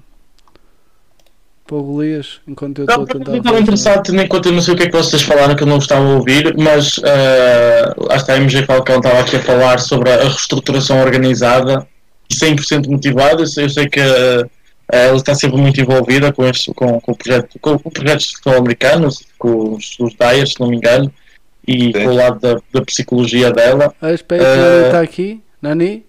para 1.67 1.77
o 1.77 1.83
Golias? 1.83 2.41
Enquanto 2.47 2.79
eu 2.79 2.85
estou 2.85 2.99
a 2.99 3.03
eu 3.03 3.07
tentar. 3.07 3.37
estava 3.37 3.61
interessado, 3.61 4.09
eu 4.09 4.53
não 4.53 4.63
sei 4.63 4.75
o 4.75 4.77
que 4.77 4.85
é 4.85 4.87
que 4.87 4.97
vocês 4.97 5.23
falaram 5.23 5.55
que 5.55 5.63
eu 5.63 5.67
não 5.67 5.79
estava 5.79 6.05
a 6.05 6.17
ouvir, 6.17 6.55
mas 6.57 6.99
uh, 6.99 8.07
lá 8.09 8.17
está 8.17 8.35
a 8.35 8.37
MG 8.37 8.65
Falcão 8.65 8.97
estava 8.97 9.21
aqui 9.21 9.37
a 9.37 9.43
falar 9.43 9.79
sobre 9.79 10.11
a 10.11 10.25
reestruturação 10.25 11.01
organizada 11.01 11.87
e 12.29 12.35
100% 12.35 12.89
motivada. 12.89 13.43
Eu 13.43 13.47
sei, 13.47 13.65
eu 13.65 13.71
sei 13.71 13.89
que 13.89 14.01
uh, 14.01 14.51
ela 14.89 15.17
está 15.17 15.35
sempre 15.35 15.61
muito 15.61 15.81
envolvida 15.81 16.33
com, 16.33 16.45
este, 16.45 16.73
com, 16.75 17.01
com, 17.01 17.13
o 17.13 17.17
projeto, 17.17 17.59
com, 17.61 17.79
com 17.79 17.91
projetos 17.91 18.27
de 18.27 18.37
futebol 18.37 18.59
americanos, 18.59 19.23
com 19.39 19.75
os, 19.75 19.99
os 20.01 20.15
Dyers, 20.15 20.53
se 20.53 20.61
não 20.61 20.69
me 20.69 20.77
engano, 20.77 21.13
e 21.73 21.85
Sim. 21.85 21.93
com 21.93 22.07
o 22.07 22.15
lado 22.15 22.41
da, 22.41 22.61
da 22.73 22.83
psicologia 22.85 23.53
dela. 23.53 23.95
Ah, 24.01 24.13
espera 24.13 24.43
Eh, 24.43 24.57
Nani 24.57 24.87
está 24.87 25.01
aqui. 25.01 25.43
Nani? 25.63 26.05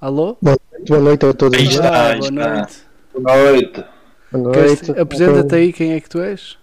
Alô? 0.00 0.36
Boa 0.42 1.00
noite 1.00 1.24
a 1.26 1.32
todos. 1.32 1.58
Aí 1.58 1.66
está, 1.66 1.88
Ah, 1.88 2.06
aí 2.12 2.18
boa 2.18 2.28
está. 2.30 2.54
noite. 2.56 2.76
Boa 3.18 3.36
noite. 3.52 3.84
Boa 4.32 4.44
noite. 4.56 4.90
Apresenta-te 5.00 5.54
aí 5.54 5.72
quem 5.72 5.92
é 5.94 6.00
que 6.00 6.08
tu 6.08 6.20
és? 6.20 6.58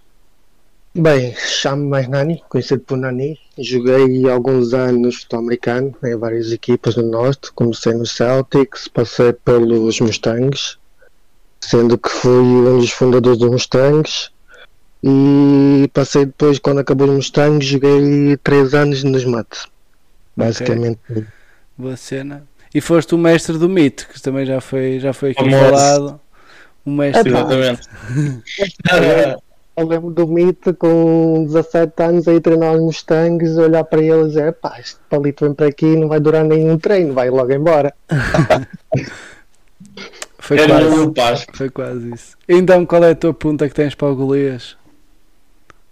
Bem, 0.96 1.34
chamo-me 1.36 1.88
mais 1.88 2.08
Nani, 2.08 2.40
conhecido 2.48 2.82
por 2.82 2.96
Nani. 2.96 3.36
Joguei 3.58 4.30
alguns 4.30 4.72
anos 4.72 5.00
no 5.02 5.12
futebol 5.12 5.40
americano 5.40 5.92
em 6.04 6.16
várias 6.16 6.52
equipas 6.52 6.94
do 6.94 7.02
Norte. 7.02 7.50
Comecei 7.52 7.92
no 7.94 8.06
Celtics, 8.06 8.86
passei 8.86 9.32
pelos 9.32 9.98
Mustangs, 9.98 10.78
sendo 11.60 11.98
que 11.98 12.08
fui 12.08 12.30
um 12.30 12.78
dos 12.78 12.90
fundadores 12.92 13.40
dos 13.40 13.50
Mustangs. 13.50 14.30
E 15.06 15.86
passei 15.92 16.24
depois, 16.24 16.58
quando 16.58 16.78
acabou 16.78 17.06
os 17.08 17.14
Mustangs, 17.14 17.66
joguei 17.66 18.38
3 18.42 18.72
anos 18.72 19.04
nos 19.04 19.26
Mets. 19.26 19.66
Basicamente. 20.34 20.98
Boa 21.76 21.94
cena. 21.94 22.44
E 22.74 22.80
foste 22.80 23.14
o 23.14 23.18
mestre 23.18 23.58
do 23.58 23.68
mito, 23.68 24.08
que 24.08 24.20
também 24.22 24.46
já 24.46 24.62
foi, 24.62 24.98
já 24.98 25.12
foi 25.12 25.32
aqui 25.32 25.50
falado. 25.50 26.18
O 26.86 26.90
mestre 26.90 27.30
do 27.30 27.36
Exatamente. 27.36 27.88
Eu 29.76 29.88
lembro 29.88 30.10
do 30.12 30.28
Mito 30.28 30.72
com 30.72 31.46
17 31.46 32.00
anos 32.00 32.28
aí 32.28 32.40
treinar 32.40 32.74
os 32.74 32.80
Mustangs, 32.80 33.56
olhar 33.56 33.82
para 33.82 34.00
eles 34.00 34.26
e 34.26 34.28
dizer, 34.28 34.52
pá, 34.52 34.78
este 34.78 35.00
palito 35.10 35.44
vem 35.44 35.52
para 35.52 35.66
aqui 35.66 35.86
e 35.86 35.96
não 35.96 36.06
vai 36.06 36.20
durar 36.20 36.44
nenhum 36.44 36.78
treino, 36.78 37.12
vai 37.12 37.28
logo 37.28 37.52
embora. 37.52 37.92
Foi 40.38 40.58
Era 40.58 40.78
quase. 41.14 41.46
o. 41.46 41.56
Foi 41.56 41.70
quase 41.70 42.14
isso. 42.14 42.36
Então, 42.48 42.86
qual 42.86 43.02
é 43.02 43.10
a 43.10 43.14
tua 43.14 43.34
pergunta 43.34 43.68
que 43.68 43.74
tens 43.74 43.94
para 43.94 44.08
o 44.08 44.14
Golias? 44.14 44.76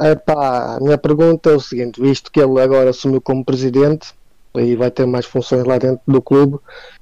Epá, 0.04 0.76
a 0.76 0.80
minha 0.80 0.98
pergunta 0.98 1.50
é 1.50 1.54
o 1.54 1.60
seguinte, 1.60 2.00
visto 2.00 2.30
que 2.32 2.40
ele 2.40 2.60
agora 2.60 2.90
assumiu 2.90 3.20
como 3.20 3.44
presidente 3.44 4.12
e 4.54 4.74
vai 4.76 4.90
ter 4.90 5.06
mais 5.06 5.26
funções 5.26 5.64
lá 5.64 5.78
dentro 5.78 6.02
do 6.06 6.20
clube, 6.20 6.58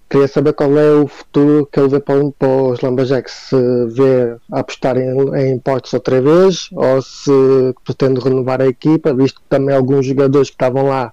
queria 0.09 0.29
saber 0.29 0.53
qual 0.53 0.77
é 0.79 0.93
o 0.93 1.07
futuro 1.07 1.67
que 1.67 1.81
ele 1.81 1.89
vê 1.89 2.01
para, 2.01 2.31
para 2.39 2.49
os 2.49 2.81
Lumberjacks, 2.81 3.33
se 3.33 3.87
vê 3.87 4.37
apostar 4.51 4.97
em, 4.99 5.11
em 5.37 5.55
impostos 5.55 5.93
outra 5.95 6.21
vez 6.21 6.69
ou 6.73 7.01
se 7.01 7.31
pretende 7.85 8.21
renovar 8.21 8.61
a 8.61 8.67
equipa, 8.67 9.15
visto 9.15 9.41
que 9.41 9.49
também 9.49 9.75
alguns 9.75 10.07
jogadores 10.07 10.49
que 10.49 10.55
estavam 10.55 10.89
lá 10.89 11.13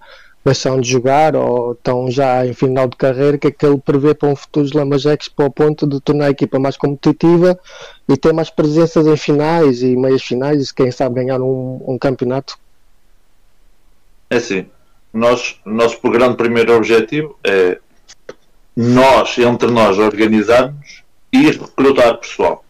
de 0.79 0.89
jogar 0.89 1.35
ou 1.35 1.73
estão 1.73 2.09
já 2.09 2.45
em 2.45 2.53
final 2.53 2.87
de 2.87 2.95
carreira, 2.95 3.37
que 3.37 3.47
é 3.47 3.51
que 3.51 3.65
ele 3.65 3.77
prevê 3.77 4.13
para 4.13 4.29
um 4.29 4.35
futuro 4.35 4.65
dos 4.65 4.73
Lumberjacks 4.73 5.27
para 5.27 5.45
o 5.45 5.51
ponto 5.51 5.85
de 5.87 5.99
tornar 5.99 6.25
a 6.25 6.29
equipa 6.29 6.57
mais 6.59 6.77
competitiva 6.77 7.59
e 8.07 8.15
ter 8.15 8.33
mais 8.33 8.49
presenças 8.49 9.05
em 9.05 9.17
finais 9.17 9.81
e 9.83 9.95
meias 9.95 10.23
finais 10.23 10.69
e 10.69 10.73
quem 10.73 10.91
sabe 10.91 11.15
ganhar 11.15 11.41
um, 11.41 11.83
um 11.87 11.97
campeonato. 11.97 12.57
É 14.29 14.37
assim, 14.37 14.65
nós, 15.13 15.59
nosso 15.65 15.99
grande 16.09 16.37
primeiro 16.37 16.75
objetivo 16.75 17.37
é 17.43 17.79
nós, 18.75 19.37
entre 19.37 19.71
nós, 19.71 19.97
organizarmos 19.97 21.03
e 21.33 21.49
recrutar 21.49 22.17
pessoal. 22.17 22.63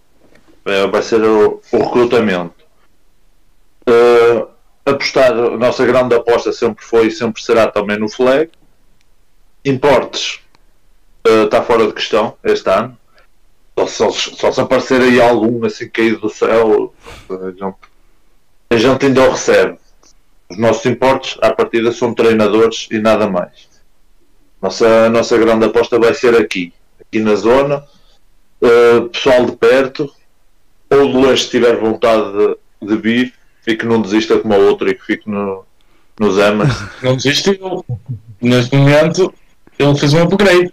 É, 0.65 0.87
vai 0.87 1.01
ser 1.01 1.21
o, 1.21 1.61
o 1.71 1.77
recrutamento. 1.77 2.57
Eh, 3.87 4.47
apostar, 4.89 5.31
a 5.31 5.57
nossa 5.57 5.85
grande 5.85 6.15
aposta 6.15 6.51
sempre 6.51 6.83
foi 6.83 7.07
e 7.07 7.11
sempre 7.11 7.41
será 7.41 7.67
também 7.67 7.97
no 7.97 8.09
flag. 8.09 8.49
Importes 9.65 10.39
eh, 11.25 11.43
está 11.43 11.61
fora 11.61 11.85
de 11.85 11.93
questão 11.93 12.37
este 12.43 12.69
ano. 12.69 12.97
Só, 13.77 13.87
só, 13.87 14.09
só 14.09 14.51
se 14.51 14.61
aparecer 14.61 15.01
aí 15.01 15.21
algum 15.21 15.63
assim 15.65 15.87
caído 15.89 16.19
do 16.19 16.29
céu, 16.29 16.93
a 17.29 17.51
gente, 17.51 17.75
a 18.71 18.77
gente 18.77 19.05
ainda 19.05 19.21
o 19.23 19.31
recebe. 19.31 19.77
Os 20.49 20.57
nossos 20.57 20.85
importes, 20.85 21.37
à 21.41 21.53
partida, 21.53 21.91
são 21.91 22.13
treinadores 22.13 22.87
e 22.89 22.97
nada 22.97 23.29
mais. 23.29 23.67
Nossa, 24.61 25.05
a 25.05 25.09
nossa 25.09 25.37
grande 25.37 25.65
aposta 25.65 25.99
vai 25.99 26.13
ser 26.13 26.35
aqui, 26.35 26.73
aqui 26.99 27.19
na 27.19 27.35
zona. 27.35 27.85
Uh, 28.59 29.09
pessoal 29.09 29.45
de 29.45 29.55
perto, 29.55 30.11
ou 30.89 31.07
de 31.07 31.13
longe, 31.13 31.43
se 31.43 31.51
tiver 31.51 31.75
vontade 31.77 32.31
de, 32.81 32.87
de 32.87 32.97
vir, 32.97 33.33
e 33.67 33.75
que 33.75 33.85
não 33.85 34.01
desista 34.01 34.39
como 34.39 34.53
a 34.53 34.57
outra 34.57 34.89
e 34.89 34.95
que 34.95 35.05
fique 35.05 35.29
no, 35.29 35.63
nos 36.19 36.39
amas. 36.39 36.69
Não 37.03 37.15
desistiu. 37.15 37.85
Neste 38.41 38.75
momento, 38.75 39.33
ele 39.77 39.95
fez 39.97 40.13
um 40.13 40.23
upgrade. 40.23 40.71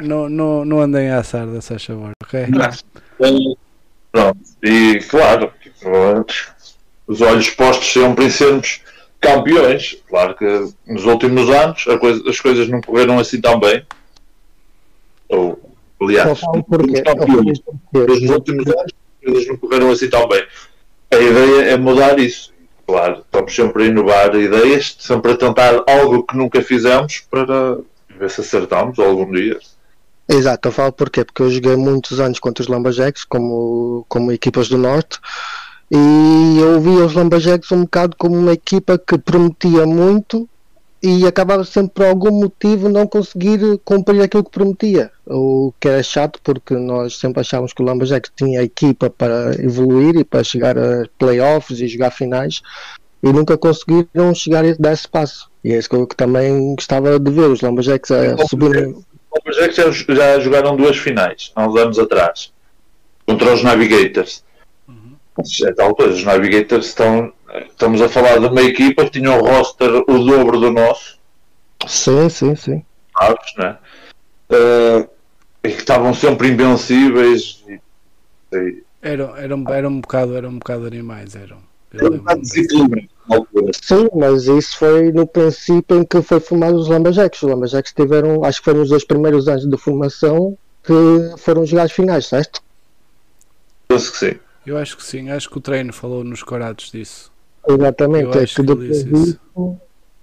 Não, 0.00 0.28
não, 0.28 0.64
não 0.64 0.80
andem 0.80 1.10
a 1.10 1.18
assar 1.18 1.46
dessa 1.46 1.78
favor, 1.78 2.12
ok? 2.22 2.46
Pronto. 4.12 4.38
E 4.62 4.98
claro, 5.10 5.52
os 7.06 7.20
olhos 7.20 7.50
postos 7.50 7.92
sempre 7.92 8.26
em 8.26 8.30
sermos 8.30 8.80
campeões. 9.20 9.96
Claro 10.08 10.34
que 10.36 10.68
nos 10.86 11.04
últimos 11.04 11.50
anos 11.50 11.84
a 11.88 11.98
coisa- 11.98 12.22
as 12.28 12.40
coisas 12.40 12.68
não 12.68 12.80
correram 12.80 13.18
assim 13.18 13.40
tão 13.40 13.58
bem. 13.58 13.84
Ou, 15.28 15.58
aliás, 16.00 16.40
porque 16.68 17.02
campeões. 17.02 17.62
mas 17.92 18.22
nos 18.22 18.30
últimos 18.30 18.66
anos 18.66 18.92
as 18.92 19.24
coisas 19.24 19.48
não 19.48 19.56
correram 19.56 19.90
assim 19.90 20.08
tão 20.08 20.28
bem. 20.28 20.44
A 21.10 21.16
ideia 21.16 21.62
é 21.70 21.76
mudar 21.76 22.18
isso. 22.18 22.52
Claro, 22.86 23.20
estamos 23.20 23.54
sempre 23.54 23.84
a 23.84 23.86
inovar 23.86 24.34
ideias, 24.34 24.96
sempre 24.98 25.32
a 25.32 25.36
tentar 25.36 25.82
algo 25.86 26.22
que 26.22 26.36
nunca 26.36 26.60
fizemos 26.60 27.20
para 27.30 27.78
ver 28.18 28.30
se 28.30 28.42
acertamos 28.42 28.98
algum 28.98 29.30
dia. 29.30 29.58
Exato, 30.28 30.68
eu 30.68 30.72
falo 30.72 30.92
porquê? 30.92 31.24
Porque 31.24 31.42
eu 31.42 31.50
joguei 31.50 31.76
muitos 31.76 32.18
anos 32.18 32.38
contra 32.38 32.62
os 32.62 32.68
Lumberjacks 32.68 33.24
como, 33.24 34.04
como 34.08 34.32
equipas 34.32 34.68
do 34.68 34.78
Norte 34.78 35.18
e 35.90 36.58
eu 36.60 36.80
via 36.80 37.04
os 37.04 37.12
Lumberjacks 37.12 37.70
um 37.72 37.82
bocado 37.82 38.16
como 38.16 38.36
uma 38.36 38.52
equipa 38.52 38.98
que 38.98 39.18
prometia 39.18 39.86
muito 39.86 40.48
e 41.04 41.26
acabava 41.26 41.64
sempre 41.64 41.92
por 41.92 42.06
algum 42.06 42.30
motivo 42.30 42.88
não 42.88 43.06
conseguir 43.06 43.60
cumprir 43.84 44.22
aquilo 44.22 44.42
que 44.42 44.50
prometia. 44.50 45.10
O 45.26 45.70
que 45.78 45.86
era 45.86 46.02
chato 46.02 46.40
porque 46.42 46.74
nós 46.74 47.18
sempre 47.18 47.42
achávamos 47.42 47.74
que 47.74 47.82
o 47.82 47.84
Lumberjacks 47.84 48.32
tinha 48.34 48.60
a 48.60 48.64
equipa 48.64 49.10
para 49.10 49.54
evoluir 49.62 50.16
e 50.16 50.24
para 50.24 50.42
chegar 50.42 50.78
a 50.78 51.04
playoffs 51.18 51.78
e 51.80 51.88
jogar 51.88 52.10
finais 52.10 52.62
e 53.22 53.30
nunca 53.30 53.58
conseguiram 53.58 54.34
chegar 54.34 54.64
a 54.64 54.74
dar 54.78 54.94
esse 54.94 55.06
passo. 55.06 55.50
E 55.62 55.74
é 55.74 55.78
isso 55.78 55.90
que 55.90 55.96
eu 55.96 56.06
também 56.06 56.74
gostava 56.74 57.20
de 57.20 57.30
ver, 57.30 57.50
os 57.50 57.60
Lumberjacks 57.60 58.10
a 58.10 58.38
subir. 58.46 58.88
Os 58.88 59.04
Lumberjacks 59.36 59.76
já, 59.76 60.14
já 60.14 60.40
jogaram 60.40 60.74
duas 60.74 60.96
finais, 60.96 61.52
há 61.54 61.68
uns 61.68 61.76
anos 61.76 61.98
atrás, 61.98 62.50
contra 63.26 63.52
os 63.52 63.62
Navigators. 63.62 64.42
É 65.64 65.72
tal 65.72 65.94
coisa, 65.94 66.14
os 66.14 66.24
Navigators 66.24 66.86
estão. 66.86 67.32
Estamos 67.68 68.00
a 68.00 68.08
falar 68.08 68.38
de 68.38 68.46
uma 68.46 68.62
equipa 68.62 69.04
que 69.04 69.10
tinha 69.18 69.30
um 69.30 69.40
roster 69.40 69.90
o 70.08 70.18
dobro 70.24 70.58
do 70.58 70.70
nosso, 70.70 71.18
Sim, 71.86 72.28
sim, 72.28 72.56
sim. 72.56 72.84
sabes, 73.16 73.54
né? 73.58 73.78
Eh, 74.50 75.08
e 75.64 75.68
que 75.70 75.78
estavam 75.78 76.14
sempre 76.14 76.48
invencíveis. 76.48 77.64
E, 77.68 77.80
e, 78.56 78.82
Eram, 79.02 79.36
eram, 79.36 79.64
eram 79.68 79.88
um 79.90 80.00
bocado, 80.00 80.36
eram 80.36 80.48
um 80.50 80.58
bocado 80.58 80.86
animais, 80.86 81.34
eram. 81.36 81.58
Um. 82.02 82.42
Sim, 83.72 84.08
mas 84.14 84.46
isso 84.46 84.78
foi 84.78 85.12
no 85.12 85.26
princípio 85.26 85.98
em 85.98 86.04
que 86.04 86.20
foi 86.22 86.40
formado 86.40 86.76
os 86.76 86.88
Lumberjacks. 86.88 87.42
Os 87.42 87.48
Lumberjacks 87.48 87.92
tiveram, 87.92 88.44
acho 88.44 88.58
que 88.58 88.64
foi 88.64 88.74
nos 88.74 88.88
dois 88.88 89.04
primeiros 89.04 89.46
anos 89.48 89.68
de 89.68 89.76
formação 89.76 90.58
que 90.82 90.92
foram 91.38 91.64
jogar 91.64 91.84
as 91.84 91.92
finais, 91.92 92.26
certo? 92.26 92.60
Penso 93.88 94.12
que 94.12 94.18
sim. 94.18 94.34
Eu 94.66 94.78
acho 94.78 94.96
que 94.96 95.04
sim, 95.04 95.30
acho 95.30 95.50
que 95.50 95.58
o 95.58 95.60
treino 95.60 95.92
falou 95.92 96.24
nos 96.24 96.42
corados 96.42 96.90
disso. 96.90 97.32
Exatamente. 97.68 98.38
É 98.38 98.42
acho 98.42 98.56
que, 98.56 98.62
que 98.62 98.74
depois 98.74 99.04
disso, 99.04 99.40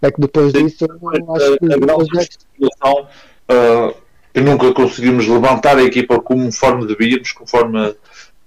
é 0.01 0.11
que 0.11 0.21
depois 0.21 0.51
Sim, 0.51 0.65
disso 0.65 0.85
eu 0.85 1.09
a, 1.09 1.37
acho 1.37 1.57
que 1.57 1.65
a 1.65 1.67
os 1.67 1.75
grande 1.75 1.91
Lumberjacks 1.91 2.37
situação 2.53 3.07
uh, 3.51 3.95
que 4.33 4.41
nunca 4.41 4.73
conseguimos 4.73 5.27
levantar 5.27 5.77
a 5.77 5.83
equipa 5.83 6.19
conforme 6.19 6.87
devíamos, 6.87 7.31
conforme, 7.31 7.95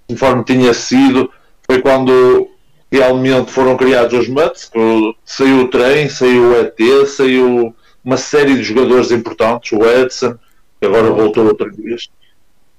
conforme 0.08 0.44
tinha 0.44 0.74
sido, 0.74 1.30
foi 1.64 1.80
quando 1.80 2.48
realmente 2.90 3.50
foram 3.50 3.76
criados 3.76 4.18
os 4.18 4.28
MUTs, 4.28 4.68
que 4.68 5.16
saiu 5.24 5.62
o 5.62 5.68
trem, 5.68 6.08
saiu 6.08 6.50
o 6.50 6.56
ET, 6.56 7.06
saiu 7.06 7.74
uma 8.04 8.16
série 8.16 8.54
de 8.54 8.62
jogadores 8.62 9.10
importantes, 9.10 9.72
o 9.72 9.84
Edson, 9.84 10.38
que 10.80 10.86
agora 10.86 11.10
voltou 11.10 11.46
outra 11.46 11.70
vez. 11.70 12.08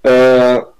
Uh, 0.06 0.75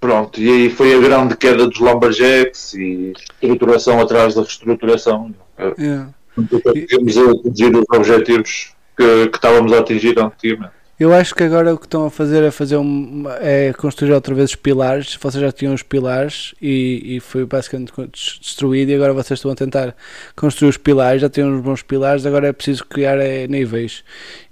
pronto, 0.00 0.40
e 0.40 0.48
aí 0.50 0.70
foi 0.70 0.94
a 0.94 1.00
grande 1.00 1.36
queda 1.36 1.66
dos 1.66 1.78
Lumberjacks 1.78 2.74
e 2.74 3.12
estruturação 3.42 4.00
atrás 4.00 4.34
da 4.34 4.42
reestruturação. 4.42 5.34
Yeah. 5.78 6.10
Nunca 6.36 6.60
conseguimos 6.60 7.16
atingir 7.16 7.76
os 7.76 7.84
objetivos 7.92 8.72
que, 8.96 9.28
que 9.28 9.36
estávamos 9.36 9.72
a 9.72 9.80
atingir 9.80 10.18
antigamente. 10.18 10.78
Eu 11.00 11.12
acho 11.12 11.32
que 11.32 11.44
agora 11.44 11.72
o 11.72 11.78
que 11.78 11.86
estão 11.86 12.06
a 12.06 12.10
fazer 12.10 12.42
é 12.42 12.50
fazer 12.50 12.76
um, 12.76 13.22
é 13.40 13.72
construir 13.72 14.12
outra 14.12 14.34
vez 14.34 14.50
os 14.50 14.56
pilares. 14.56 15.16
Vocês 15.20 15.40
já 15.40 15.52
tinham 15.52 15.72
os 15.72 15.84
pilares 15.84 16.56
e, 16.60 17.16
e 17.16 17.20
foi 17.20 17.44
basicamente 17.46 17.92
des- 18.12 18.40
destruído 18.40 18.90
e 18.90 18.96
agora 18.96 19.12
vocês 19.12 19.38
estão 19.38 19.52
a 19.52 19.54
tentar 19.54 19.94
construir 20.34 20.70
os 20.70 20.76
pilares, 20.76 21.22
já 21.22 21.28
têm 21.28 21.44
uns 21.44 21.60
bons 21.60 21.82
pilares, 21.82 22.26
agora 22.26 22.48
é 22.48 22.52
preciso 22.52 22.84
criar 22.84 23.16
é, 23.18 23.46
níveis. 23.46 24.02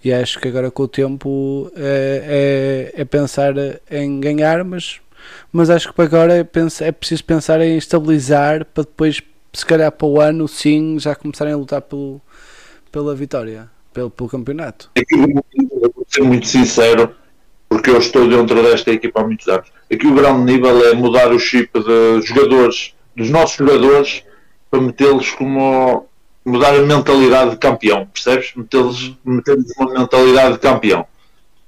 E 0.05 0.13
acho 0.13 0.39
que 0.39 0.47
agora 0.47 0.71
com 0.71 0.85
o 0.85 0.89
tempo 0.89 1.69
é, 1.77 2.93
é, 2.95 3.01
é 3.01 3.05
pensar 3.05 3.55
em 3.91 4.21
ganhar, 4.21 4.63
mas, 4.63 5.01
mas 5.53 5.71
acho 5.71 5.89
que 5.89 5.95
para 5.95 6.05
agora 6.05 6.35
é, 6.35 6.85
é 6.85 6.93
preciso 6.93 7.25
pensar 7.25 7.61
em 7.61 7.77
estabilizar 7.77 8.65
para 8.67 8.85
depois, 8.85 9.23
se 9.53 9.67
calhar 9.67 9.91
para 9.93 10.07
o 10.07 10.21
ano, 10.21 10.47
sim, 10.47 10.99
já 10.99 11.15
começarem 11.15 11.53
a 11.53 11.57
lutar 11.57 11.83
pelo, 11.83 12.21
pela 12.91 13.15
vitória, 13.15 13.69
pelo, 13.93 14.11
pelo 14.11 14.29
campeonato. 14.29 14.91
Aquilo, 14.97 15.27
vou 15.35 16.07
ser 16.09 16.23
muito 16.23 16.47
sincero, 16.47 17.15
porque 17.69 17.91
eu 17.91 17.99
estou 17.99 18.29
dentro 18.29 18.63
desta 18.63 18.91
equipa 18.91 19.21
há 19.21 19.25
muitos 19.25 19.47
anos. 19.49 19.69
Aqui 19.93 20.07
o 20.07 20.15
grande 20.15 20.53
nível 20.53 20.85
é 20.89 20.95
mudar 20.95 21.33
o 21.33 21.39
chip 21.39 21.71
de 21.79 22.21
jogadores, 22.23 22.95
dos 23.15 23.31
nossos 23.31 23.57
jogadores, 23.57 24.23
para 24.71 24.81
metê-los 24.81 25.31
como 25.31 26.07
mudar 26.45 26.75
a 26.75 26.83
mentalidade 26.83 27.53
de 27.53 27.57
campeão, 27.57 28.07
percebes? 28.07 28.53
Metê-los 28.55 29.17
meter 29.25 29.57
uma 29.79 30.01
mentalidade 30.01 30.55
de 30.55 30.59
campeão. 30.61 31.07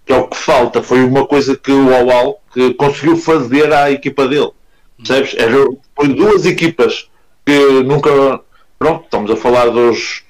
Que 0.08 0.14
é 0.14 0.16
o 0.16 0.26
que 0.26 0.38
falta, 0.38 0.82
foi 0.82 1.04
uma 1.04 1.26
coisa 1.26 1.54
que 1.54 1.70
o 1.70 1.94
Awal 1.94 2.40
que 2.54 2.72
conseguiu 2.72 3.14
fazer 3.18 3.70
à 3.74 3.90
equipa 3.92 4.26
dele. 4.26 4.50
Percebes? 4.96 5.34
Era, 5.36 5.54
foi 5.94 6.08
duas 6.08 6.46
equipas 6.46 7.10
que 7.44 7.82
nunca. 7.84 8.40
Pronto, 8.78 9.04
estamos 9.04 9.30
a 9.30 9.36
falar 9.36 9.66
dos, 9.68 10.22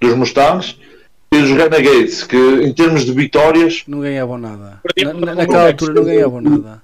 dos 0.00 0.14
Mustangs 0.16 0.76
e 1.32 1.38
dos 1.40 1.50
Renegades, 1.52 2.24
que 2.24 2.36
em 2.36 2.72
termos 2.74 3.04
de 3.04 3.12
vitórias 3.12 3.84
Não 3.86 4.00
ganhavam 4.00 4.36
nada. 4.36 4.80
Na, 5.00 5.12
na- 5.14 5.34
naquela 5.36 5.68
altura 5.68 5.94
não 5.94 6.04
ganhavam 6.04 6.40
nada. 6.40 6.82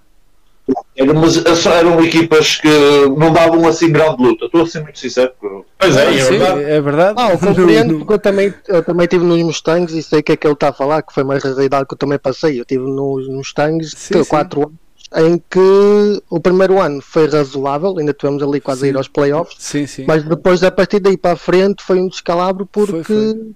Só 1.57 1.71
eram 1.73 2.03
equipas 2.05 2.57
que 2.57 2.69
não 3.17 3.33
davam 3.33 3.67
assim 3.69 3.91
grande 3.91 4.23
luta. 4.23 4.47
Estou 4.47 4.63
a 4.63 4.67
ser 4.67 4.83
muito 4.83 4.99
sincero. 4.99 5.33
Pois 5.79 5.97
é, 5.97 6.15
é 6.15 6.19
Sim, 6.19 6.39
verdade. 6.39 6.63
é 6.65 6.81
verdade. 6.81 7.15
Ah, 7.21 7.33
eu 7.33 7.39
compreendo, 7.39 7.99
porque 8.01 8.13
eu 8.15 8.19
também, 8.19 8.55
eu 8.69 8.83
também 8.83 9.05
estive 9.05 9.25
nos 9.25 9.43
Mustangs 9.43 9.93
e 9.93 10.03
sei 10.03 10.21
o 10.21 10.23
que 10.23 10.33
é 10.33 10.37
que 10.37 10.47
ele 10.47 10.55
está 10.55 10.71
a 10.71 10.73
falar, 10.73 11.03
que 11.03 11.13
foi 11.13 11.23
uma 11.23 11.39
realidade 11.39 11.87
que 11.87 11.95
eu 11.95 11.99
também 11.99 12.19
passei. 12.19 12.59
Eu 12.59 12.63
estive 12.63 12.85
nos 12.85 13.29
Mustangs 13.29 13.93
Sim, 13.97 14.23
sim. 14.23 14.29
4 14.29 14.63
anos, 14.63 14.75
em 15.15 15.39
que 15.51 16.23
o 16.29 16.41
primeiro 16.41 16.81
ano 16.81 17.01
foi 17.01 17.29
razoável, 17.29 17.97
ainda 17.99 18.13
tivemos 18.13 18.43
ali 18.43 18.61
quase 18.61 18.87
a 18.87 18.89
ir 18.89 18.93
Sim. 18.93 18.99
aos 18.99 19.09
playoffs, 19.09 19.57
Sim, 19.59 19.87
sim. 19.87 20.05
mas 20.07 20.25
depois 20.25 20.63
a 20.65 20.71
partir 20.71 20.99
daí 21.01 21.17
para 21.17 21.33
a 21.33 21.37
frente 21.37 21.83
foi 21.83 22.01
um 22.01 22.09
descalabro 22.09 22.67
porque 22.67 23.05
Foi, 23.05 23.55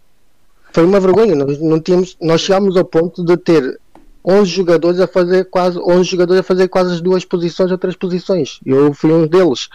foi, 0.72 0.84
uma 0.84 1.00
vergonha. 1.00 1.34
Nós, 1.34 1.60
não 1.60 1.80
tínhamos, 1.80 2.16
nós 2.20 2.42
chegámos 2.42 2.76
ao 2.76 2.84
ponto 2.84 3.24
de 3.24 3.36
ter 3.36 3.80
11 4.24 4.50
jogadores 4.50 5.00
a 5.00 5.06
fazer 5.06 5.44
quase 5.46 5.78
11 5.78 6.04
jogadores 6.04 6.40
a 6.40 6.42
fazer 6.42 6.68
quase 6.68 6.94
as 6.94 7.00
duas 7.00 7.24
posições 7.24 7.70
ou 7.70 7.78
três 7.78 7.96
posições. 7.96 8.60
Eu 8.64 8.92
fui 8.92 9.12
um 9.12 9.26
deles. 9.26 9.68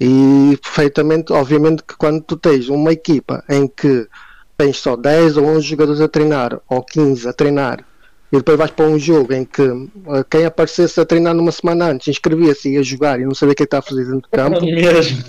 E 0.00 0.58
perfeitamente, 0.62 1.32
obviamente 1.32 1.82
que 1.82 1.94
quando 1.96 2.22
tu 2.22 2.36
tens 2.36 2.68
uma 2.68 2.92
equipa 2.92 3.44
em 3.48 3.68
que 3.68 4.08
tens 4.56 4.78
só 4.78 4.96
10 4.96 5.36
ou 5.36 5.44
11 5.44 5.66
jogadores 5.66 6.00
a 6.00 6.08
treinar, 6.08 6.58
ou 6.68 6.82
15 6.82 7.28
a 7.28 7.32
treinar, 7.32 7.84
e 8.32 8.36
depois 8.36 8.56
vais 8.56 8.70
para 8.70 8.86
um 8.86 8.98
jogo 8.98 9.32
em 9.34 9.44
que 9.44 9.62
eh, 9.62 10.24
quem 10.30 10.44
aparecesse 10.44 11.00
a 11.00 11.04
treinar 11.04 11.34
numa 11.34 11.50
semana 11.50 11.90
antes 11.90 12.08
inscrevia-se 12.08 12.68
e 12.68 12.74
ia 12.74 12.82
jogar 12.82 13.20
e 13.20 13.24
não 13.24 13.34
sabia 13.34 13.52
o 13.52 13.56
que 13.56 13.62
é 13.62 13.64
está 13.64 13.78
a 13.78 13.82
fazer 13.82 14.04
dentro 14.04 14.20
do 14.20 14.28
campo, 14.28 14.60
Mesmo. 14.64 15.24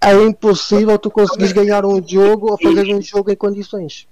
é 0.00 0.14
impossível 0.24 0.98
tu 0.98 1.10
conseguires 1.10 1.52
ganhar 1.52 1.84
um 1.84 2.02
jogo 2.06 2.50
ou 2.50 2.58
fazer 2.58 2.92
um 2.94 3.02
jogo 3.02 3.30
em 3.30 3.36
condições. 3.36 4.06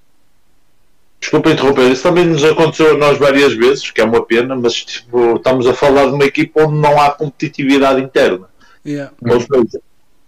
Desculpa 1.25 1.53
interromper, 1.53 1.91
isso 1.91 2.03
também 2.03 2.27
nos 2.27 2.45
aconteceu 2.45 2.91
a 2.91 2.99
nós 2.99 3.17
várias 3.17 3.55
vezes, 3.55 3.91
que 3.91 3.99
é 3.99 4.05
uma 4.05 4.23
pena, 4.23 4.55
mas 4.55 4.75
tipo, 4.75 5.37
estamos 5.37 5.67
a 5.67 5.73
falar 5.73 6.05
de 6.05 6.13
uma 6.13 6.25
equipa 6.27 6.65
onde 6.65 6.77
não 6.77 7.01
há 7.01 7.13
competitividade 7.13 8.03
interna. 8.03 8.47
Yeah. 8.85 9.11
Ou 9.23 9.41
seja, 9.41 9.81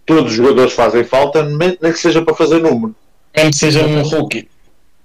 todos 0.07 0.31
os 0.31 0.35
jogadores 0.35 0.73
fazem 0.73 1.03
falta, 1.03 1.43
nem 1.43 1.77
nem 1.79 1.93
que 1.93 1.99
seja 1.99 2.23
para 2.23 2.33
fazer 2.33 2.59
número. 2.63 2.95
Mesmo 3.35 3.51
que 3.51 3.57
seja 3.57 3.85
um 3.85 4.01
rookie. 4.01 4.49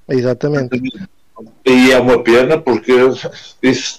Exatamente. 0.09 0.81
E 1.67 1.93
é 1.93 1.99
uma 1.99 2.23
pena, 2.23 2.57
porque 2.57 2.91
e 3.63 3.75
se 3.75 3.99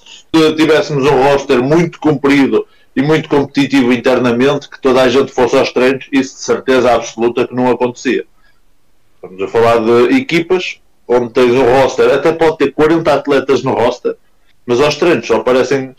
tivéssemos 0.56 1.06
um 1.06 1.22
roster 1.22 1.62
muito 1.62 2.00
comprido 2.00 2.66
e 2.96 3.02
muito 3.02 3.28
competitivo 3.28 3.92
internamente, 3.92 4.68
que 4.68 4.80
toda 4.80 5.00
a 5.00 5.08
gente 5.08 5.30
fosse 5.30 5.56
aos 5.56 5.72
treinos, 5.72 6.08
isso 6.10 6.34
de 6.34 6.40
certeza 6.40 6.92
absoluta 6.92 7.46
que 7.46 7.54
não 7.54 7.70
acontecia. 7.70 8.26
Estamos 9.14 9.40
a 9.40 9.46
falar 9.46 9.78
de 9.78 10.16
equipas 10.16 10.80
onde 11.06 11.30
tens 11.30 11.52
um 11.52 11.64
roster, 11.64 12.12
até 12.12 12.32
pode 12.32 12.58
ter 12.58 12.72
40 12.72 13.12
atletas 13.12 13.62
no 13.62 13.72
roster, 13.72 14.16
mas 14.66 14.80
aos 14.80 14.96
treinos 14.96 15.26
só 15.26 15.36
aparecem 15.36 15.94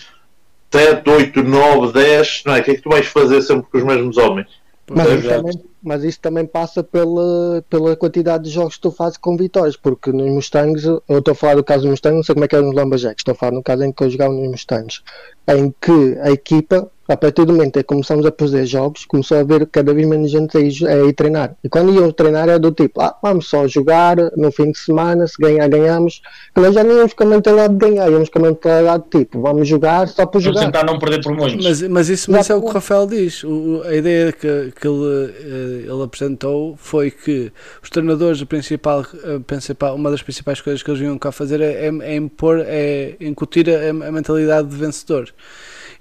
7, 0.72 1.10
8, 1.10 1.44
9, 1.44 1.94
10, 1.94 2.44
não 2.46 2.56
é? 2.56 2.60
O 2.60 2.64
que 2.64 2.72
é 2.72 2.76
que 2.76 2.82
tu 2.82 2.90
vais 2.90 3.06
fazer 3.06 3.42
sempre 3.42 3.70
com 3.72 3.78
os 3.78 3.84
mesmos 3.84 4.18
homens? 4.18 4.48
Mas 4.90 5.10
isso, 5.10 5.28
também, 5.28 5.64
mas 5.82 6.04
isso 6.04 6.20
também 6.20 6.46
passa 6.46 6.84
pela, 6.84 7.64
pela 7.70 7.96
quantidade 7.96 8.44
de 8.44 8.50
jogos 8.52 8.76
que 8.76 8.82
tu 8.82 8.92
fazes 8.92 9.18
com 9.18 9.36
vitórias, 9.36 9.76
porque 9.76 10.12
nos 10.12 10.30
Mustangs, 10.30 10.86
eu 10.86 11.02
estou 11.10 11.32
a 11.32 11.36
falar 11.36 11.56
do 11.56 11.64
caso 11.64 11.82
dos 11.82 11.92
Mustangs, 11.92 12.16
não 12.18 12.24
sei 12.24 12.36
como 12.36 12.46
é 12.46 12.48
que 12.48 12.56
é 12.56 12.62
nos 12.62 12.76
Lumberjacks, 12.76 13.22
estou 13.22 13.32
a 13.32 13.36
falar 13.36 13.54
no 13.54 13.64
caso 13.64 13.84
em 13.84 13.92
que 13.92 14.04
eu 14.04 14.10
jogava 14.10 14.34
nos 14.34 14.48
Mustangs, 14.48 15.02
em 15.48 15.74
que 15.82 16.18
a 16.22 16.30
equipa, 16.30 16.92
a 17.08 17.16
partir 17.16 17.46
do 17.46 17.54
momento 17.54 17.78
em 17.78 17.82
que 17.82 17.84
começamos 17.88 18.26
a 18.26 18.34
fazer 18.38 18.66
jogos, 18.66 19.06
começou 19.06 19.38
a 19.38 19.44
ver 19.44 19.68
cada 19.68 19.94
vez 19.94 20.08
menos 20.08 20.32
gente 20.32 20.58
a 20.58 20.60
ir, 20.62 20.88
a 20.88 21.06
ir 21.06 21.14
treinar. 21.14 21.56
E 21.64 21.70
quando 21.70 21.94
iam 21.94 22.12
treinar 22.12 22.50
era 22.50 22.58
do 22.60 22.72
tipo, 22.72 23.00
ah, 23.02 23.16
vamos 23.22 23.48
só 23.48 23.68
jogar 23.68 24.18
no 24.36 24.52
fim 24.52 24.72
de 24.72 24.78
semana, 24.80 25.28
se 25.28 25.36
ganhar, 25.40 25.68
ganhamos. 25.70 26.22
Nós 26.56 26.74
já 26.74 26.84
não 26.84 26.96
íamos 26.98 27.14
com 27.14 27.24
a 27.24 27.28
mentalidade 27.28 27.74
de 27.76 27.80
ganhar, 27.80 28.12
íamos 28.12 28.30
com 28.30 28.40
a 28.40 28.42
mentalidade 28.42 29.04
de 29.04 29.20
tipo, 29.20 29.42
vamos 29.42 29.68
jogar 29.68 30.08
só 30.08 30.26
para 30.26 30.40
Vamos 30.40 30.44
jogar. 30.46 30.66
tentar 30.66 30.84
não 30.84 30.98
perder 31.00 31.22
por 31.22 31.34
muitos. 31.36 31.64
Mas, 31.66 31.82
mas 31.84 32.10
isso, 32.10 32.32
mas 32.32 32.50
é 32.50 32.56
o 32.56 32.62
que 32.62 32.68
o. 32.70 32.72
Rafael 32.72 33.06
diz. 33.08 33.44
O- 33.44 33.84
a 33.86 33.94
ideia 33.96 34.32
que, 34.32 34.74
que 34.80 34.88
ele, 34.88 35.34
eh, 35.40 35.92
ele 35.92 36.04
apresentou 36.04 36.76
foi 36.78 37.12
que 37.12 37.52
os 37.84 37.90
treinadores, 37.90 38.42
a 38.42 38.46
principal, 38.46 39.02
a 39.02 39.40
principal, 39.46 39.96
uma 39.96 40.10
das 40.10 40.22
principais 40.24 40.60
coisas 40.60 40.82
que 40.82 40.90
eles 40.90 41.00
vinham 41.00 41.18
cá 41.20 41.32
fazer 41.32 41.62
é, 41.62 41.86
é, 41.86 41.92
é 42.02 42.16
impor, 42.16 42.64
é 42.66 43.16
incutir 43.22 43.70
a, 43.70 43.90
a 43.90 44.12
mentalidade 44.12 44.68
de 44.70 44.76
vencedor. 44.76 45.30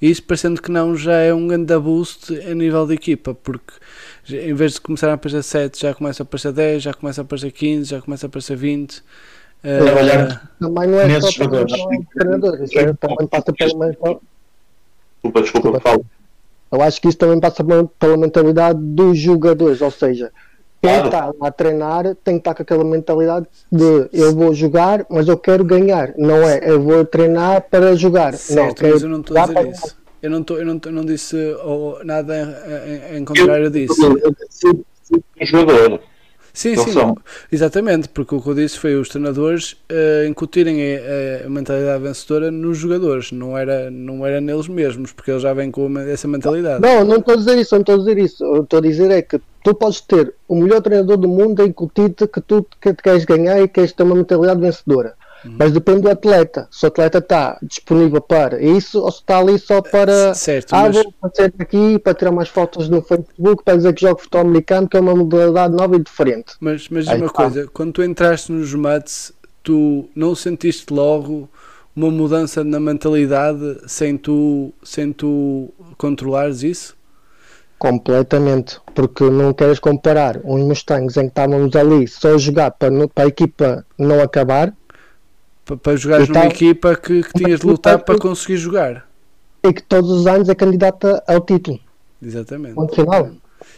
E 0.01 0.11
isso 0.11 0.23
parecendo 0.23 0.61
que 0.61 0.71
não 0.71 0.97
já 0.97 1.17
é 1.19 1.33
um 1.33 1.47
grande 1.47 1.77
boost 1.79 2.35
a 2.51 2.55
nível 2.55 2.87
de 2.87 2.95
equipa, 2.95 3.35
porque 3.35 3.73
em 4.31 4.55
vez 4.55 4.73
de 4.75 4.81
começar 4.81 5.09
a 5.11 5.15
aparecer 5.15 5.43
7, 5.43 5.81
já 5.83 5.95
começa 5.95 6.23
a 6.23 6.25
aparecer 6.25 6.53
10, 6.53 6.83
já 6.83 6.93
começa 6.95 7.21
a 7.21 7.25
aparecer 7.25 7.51
15, 7.53 7.91
já 7.91 8.01
começa 8.01 8.27
a 8.27 8.29
aparecer 8.29 8.57
20. 8.57 9.03
Eh, 9.63 9.79
Trabalhar 9.83 10.51
Também 10.61 10.89
não 10.89 11.01
é 11.01 11.21
só 11.21 11.33
para 11.33 11.45
jogadores. 11.45 11.73
os 11.73 12.07
treinadores, 12.15 12.61
isso 12.71 12.79
é- 12.79 12.93
também 12.95 13.27
passa 13.27 13.53
pela 13.53 13.75
mentalidade. 13.79 14.19
Desculpa, 15.23 15.41
desculpa, 15.43 15.81
fala. 15.81 16.01
Eu 16.73 16.83
acho 16.83 17.01
que 17.01 17.09
isso 17.09 17.19
também 17.19 17.41
passa 17.41 17.65
pela 17.99 18.17
mentalidade 18.17 18.79
dos 18.83 19.19
jogadores, 19.19 19.81
ou 19.81 19.91
seja, 19.91 20.31
quem 20.85 20.91
Claro. 20.93 21.07
está 21.07 21.27
lá 21.27 21.49
a 21.49 21.51
treinar 21.51 22.15
tem 22.23 22.35
que 22.35 22.41
estar 22.41 22.55
com 22.55 22.63
aquela 22.63 22.85
mentalidade 22.85 23.47
de 23.73 24.09
eu 24.13 24.35
vou 24.35 24.53
jogar, 24.53 25.07
mas 25.09 25.27
eu 25.29 25.39
quero 25.39 25.65
ganhar. 25.65 26.13
Não 26.19 26.37
é 26.47 26.61
eu 26.63 26.79
vou 26.83 27.05
treinar 27.07 27.63
para 27.71 27.97
jogar. 27.97 28.33
não, 28.33 28.39
Certo, 28.39 28.81
quero 28.81 28.93
mas 28.93 29.03
eu 29.03 29.09
não 29.09 29.21
estou 29.21 29.37
a 29.39 29.41
dizer 29.41 29.53
para- 29.55 29.69
isso. 29.69 29.97
Eu 30.23 30.31
não, 30.31 30.43
tô, 30.43 30.57
eu 30.59 30.65
não, 30.67 30.81
eu 30.85 30.93
não 30.93 31.05
disse 31.05 31.37
oh, 31.65 31.99
nada 32.05 32.35
em, 32.37 33.15
em- 33.17 33.19
em 33.21 33.25
contrário 33.25 33.71
disso. 33.71 33.95
Um 34.07 34.13
jogador. 34.17 34.37
Sim, 34.51 34.85
Não 35.53 36.01
sim, 36.55 36.77
são. 36.77 37.17
exatamente, 37.51 38.09
porque 38.09 38.35
o 38.35 38.41
que 38.41 38.49
eu 38.49 38.55
disse 38.55 38.79
foi 38.79 38.95
os 38.95 39.09
treinadores 39.09 39.77
eh, 39.89 40.27
incutirem 40.29 40.81
a, 40.97 41.47
a 41.47 41.51
mentalidade 41.51 42.03
vencedora 42.03 42.51
nos 42.51 42.79
jogadores, 42.79 43.33
não 43.33 43.59
era, 43.59 43.91
não 43.91 44.25
era 44.25 44.41
neles 44.41 44.69
mesmos, 44.69 45.13
porque 45.13 45.31
eles 45.33 45.43
já 45.43 45.53
vêm 45.53 45.71
com 45.71 45.87
uma- 45.87 46.03
essa 46.05 46.29
mentalidade. 46.29 46.81
Não, 46.81 47.05
não 47.05 47.17
estou 47.17 47.35
a 47.35 47.37
dizer 47.37 47.59
isso, 47.59 47.75
não 47.75 47.81
estou 47.81 47.97
a 47.97 47.99
dizer 47.99 48.19
isso. 48.19 48.45
Eu 48.45 48.63
estou 48.63 48.79
a 48.79 48.83
dizer 48.83 49.11
é 49.11 49.21
que 49.23 49.41
tu 49.65 49.75
podes 49.75 50.01
ter 50.01 50.33
o 50.47 50.55
melhor 50.55 50.81
treinador 50.81 51.17
do 51.17 51.29
mundo 51.29 51.61
a 51.61 51.67
incutir-te 51.67 52.27
que 52.29 52.41
tu 52.41 52.65
que 52.81 52.95
queres 52.95 53.25
ganhar 53.25 53.61
e 53.61 53.69
queres 53.69 53.93
ter 53.93 54.05
uma 54.05 54.15
mentalidade 54.15 54.61
vencedora. 54.61 55.15
Uhum. 55.45 55.57
Mas 55.59 55.73
depende 55.73 56.03
do 56.03 56.11
atleta. 56.11 56.67
Se 56.71 56.85
o 56.85 56.89
atleta 56.89 57.19
está 57.19 57.59
disponível 57.63 58.21
para 58.21 58.63
isso 58.63 59.01
ou 59.03 59.11
se 59.11 59.19
está 59.19 59.39
ali 59.39 59.59
só 59.59 59.83
para. 59.83 60.33
certo, 60.35 60.73
Ah, 60.73 60.83
mas, 60.83 60.95
vou 60.97 61.15
fazer 61.21 61.53
aqui 61.59 61.99
para 61.99 62.15
tirar 62.15 62.33
mais 62.33 62.49
fotos 62.49 62.89
no 62.89 63.03
Facebook 63.03 63.63
para 63.65 63.77
dizer 63.77 63.93
que 63.95 64.01
jogo 64.03 64.21
futebol 64.21 64.41
americano, 64.43 64.89
que 64.89 64.97
é 64.97 65.01
uma 65.01 65.15
modalidade 65.15 65.75
nova 65.75 65.97
e 65.97 66.03
diferente. 66.03 66.55
mas, 66.61 66.89
mas 66.89 67.05
diz 67.05 67.13
Aí 67.13 67.19
uma 67.21 67.27
está. 67.27 67.43
coisa, 67.45 67.69
quando 67.73 67.93
tu 67.93 68.03
entraste 68.03 68.51
nos 68.53 68.73
Mats, 68.75 69.33
tu 69.63 70.09
não 70.15 70.35
sentiste 70.35 70.93
logo 70.93 71.49
uma 71.97 72.11
mudança 72.11 72.65
na 72.65 72.81
mentalidade 72.81 73.79
sem 73.87 74.17
tu, 74.17 74.73
sem 74.83 75.13
tu 75.13 75.69
controlares 75.97 76.63
isso? 76.63 76.97
Completamente. 77.79 78.81
Porque 78.95 79.25
não 79.29 79.53
queres 79.53 79.79
comparar 79.79 80.41
uns 80.45 80.65
Mustangs 80.65 81.17
em 81.17 81.23
que 81.23 81.29
estávamos 81.29 81.75
ali 81.77 82.07
só 82.09 82.35
a 82.35 82.39
jogar 82.39 82.71
para, 82.71 82.91
para 83.09 83.25
a 83.25 83.29
equipa 83.29 83.85
não 83.99 84.21
acabar 84.23 84.73
Para 85.83 85.97
jogares 85.97 86.29
numa 86.29 86.47
equipa 86.47 86.95
que, 86.95 87.23
que 87.23 87.33
tinhas 87.33 87.61
de 87.61 87.67
lutar 87.67 87.99
para 88.01 88.19
conseguir 88.19 88.57
jogar. 88.59 89.09
e 89.63 89.73
que 89.73 89.83
todos 89.83 90.11
os 90.11 90.27
anos 90.27 90.49
é 90.49 90.55
candidata 90.55 91.23
ao 91.27 91.41
título. 91.41 91.81
Exatamente. 92.23 92.75
Ponto 92.75 92.95
final. 92.95 93.31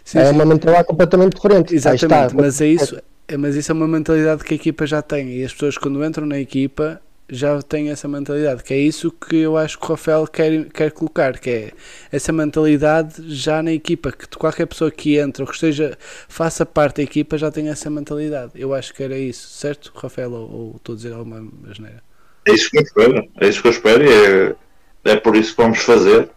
Sim, 0.05 0.19
é 0.19 0.27
sim. 0.27 0.33
uma 0.33 0.45
mentalidade 0.45 0.87
completamente 0.89 1.35
diferente. 1.37 1.75
Exatamente, 1.75 2.27
está. 2.27 2.31
mas 2.35 2.61
é 2.61 2.67
isso, 2.67 3.01
é- 3.29 3.37
mas 3.37 3.55
isso 3.55 3.71
é 3.71 3.75
uma 3.75 3.87
mentalidade 3.87 4.43
que 4.45 4.55
a 4.55 4.57
equipa 4.57 4.87
já 4.87 5.01
tem 5.03 5.31
e 5.37 5.45
as 5.45 5.53
pessoas 5.53 5.79
quando 5.79 6.05
entram 6.05 6.27
na 6.27 6.39
equipa 6.39 7.01
já 7.28 7.61
têm 7.61 7.90
essa 7.90 8.07
mentalidade, 8.07 8.62
que 8.62 8.73
é 8.73 8.78
isso 8.78 9.11
que 9.11 9.36
eu 9.36 9.57
acho 9.57 9.78
que 9.78 9.85
o 9.85 9.89
Rafael 9.89 10.27
quer, 10.27 10.65
quer 10.66 10.93
colocar, 10.93 11.39
que 11.39 11.51
é 11.51 11.73
essa 12.12 12.32
mentalidade 12.32 13.15
já 13.35 13.62
na 13.62 13.73
equipa, 13.73 14.12
que 14.12 14.28
qualquer 14.36 14.66
pessoa 14.66 14.90
que 14.90 15.19
entra 15.19 15.43
ou 15.43 15.48
que 15.48 15.55
esteja, 15.55 15.98
faça 16.28 16.65
parte 16.65 16.97
da 16.97 17.03
equipa 17.03 17.36
já 17.36 17.51
tem 17.51 17.69
essa 17.69 17.90
mentalidade. 17.90 18.53
Eu 18.55 18.73
acho 18.73 18.94
que 18.94 19.03
era 19.03 19.19
isso, 19.19 19.48
certo, 19.48 19.93
Rafael? 19.94 20.32
Ou, 20.32 20.51
ou 20.51 20.74
estou 20.77 20.93
a 20.93 20.97
dizer 20.97 21.12
alguma 21.12 21.48
asneira? 21.69 22.03
É 22.47 22.53
isso 22.53 22.70
que 22.70 22.78
eu 22.78 22.82
espero. 22.82 23.28
É 23.40 23.48
isso 23.48 23.61
que 23.61 23.69
eu 23.69 23.73
espero 23.73 24.05
e 24.05 24.09
é, 24.09 25.12
é 25.12 25.16
por 25.16 25.35
isso 25.36 25.55
que 25.57 25.62
vamos 25.62 25.78
fazer. 25.78 26.28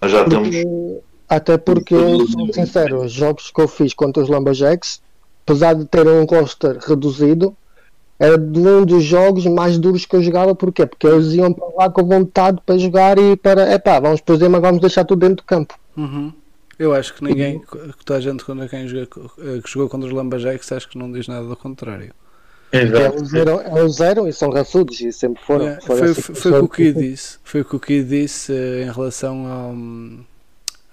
Nós 0.00 0.10
já. 0.10 0.24
Porque- 0.24 0.64
até 1.28 1.56
porque 1.58 1.94
eu 1.94 2.26
sou 2.26 2.52
sincero, 2.52 3.02
os 3.04 3.12
jogos 3.12 3.50
que 3.50 3.60
eu 3.60 3.66
fiz 3.68 3.92
contra 3.92 4.22
os 4.22 4.28
Lumberjacks, 4.28 5.02
apesar 5.44 5.74
de 5.74 5.84
terem 5.86 6.12
um 6.12 6.24
roster 6.24 6.78
reduzido, 6.78 7.56
era 8.18 8.38
de 8.38 8.58
um 8.60 8.84
dos 8.84 9.02
jogos 9.04 9.44
mais 9.46 9.78
duros 9.78 10.06
que 10.06 10.14
eu 10.14 10.22
jogava, 10.22 10.54
porquê? 10.54 10.86
Porque 10.86 11.06
eles 11.06 11.32
iam 11.32 11.52
para 11.52 11.68
lá 11.76 11.90
com 11.90 12.04
vontade 12.04 12.60
para 12.64 12.78
jogar 12.78 13.18
e 13.18 13.36
para, 13.36 13.72
epá, 13.72 13.98
vamos 14.00 14.22
fazer, 14.24 14.48
mas 14.48 14.60
vamos 14.60 14.80
deixar 14.80 15.04
tudo 15.04 15.20
dentro 15.20 15.36
do 15.36 15.44
campo. 15.44 15.78
Uhum. 15.96 16.32
Eu 16.78 16.92
acho 16.92 17.14
que 17.14 17.22
ninguém, 17.22 17.60
que 17.60 18.04
toda 18.04 18.18
a 18.18 18.20
gente 18.20 18.44
contra 18.44 18.68
quem 18.68 18.88
joga, 18.88 19.06
que 19.06 19.70
jogou 19.70 19.88
contra 19.88 20.08
os 20.08 20.12
Lumberjacks, 20.12 20.72
acho 20.72 20.88
que 20.88 20.98
não 20.98 21.10
diz 21.10 21.28
nada 21.28 21.46
do 21.46 21.56
contrário. 21.56 22.12
Exato. 22.72 23.18
Eles 23.18 23.34
eram, 23.34 23.78
eles 23.78 24.00
eram 24.00 24.28
e 24.28 24.32
são 24.32 24.50
raçudos 24.50 25.00
e 25.00 25.12
sempre 25.12 25.40
foram. 25.44 25.68
É, 25.68 25.80
Foi 25.80 25.96
foi, 25.96 26.10
assim 26.10 26.34
foi, 26.34 26.52
o 26.52 26.58
que 26.58 26.64
o 26.64 26.68
Ki 26.68 26.92
foi. 26.92 27.02
disse. 27.02 27.38
Foi 27.44 27.60
o 27.60 27.64
que 27.64 27.76
o 27.76 27.80
Ki 27.80 28.02
disse 28.02 28.52
eh, 28.52 28.82
em 28.82 28.92
relação 28.92 29.46
ao, 29.46 29.74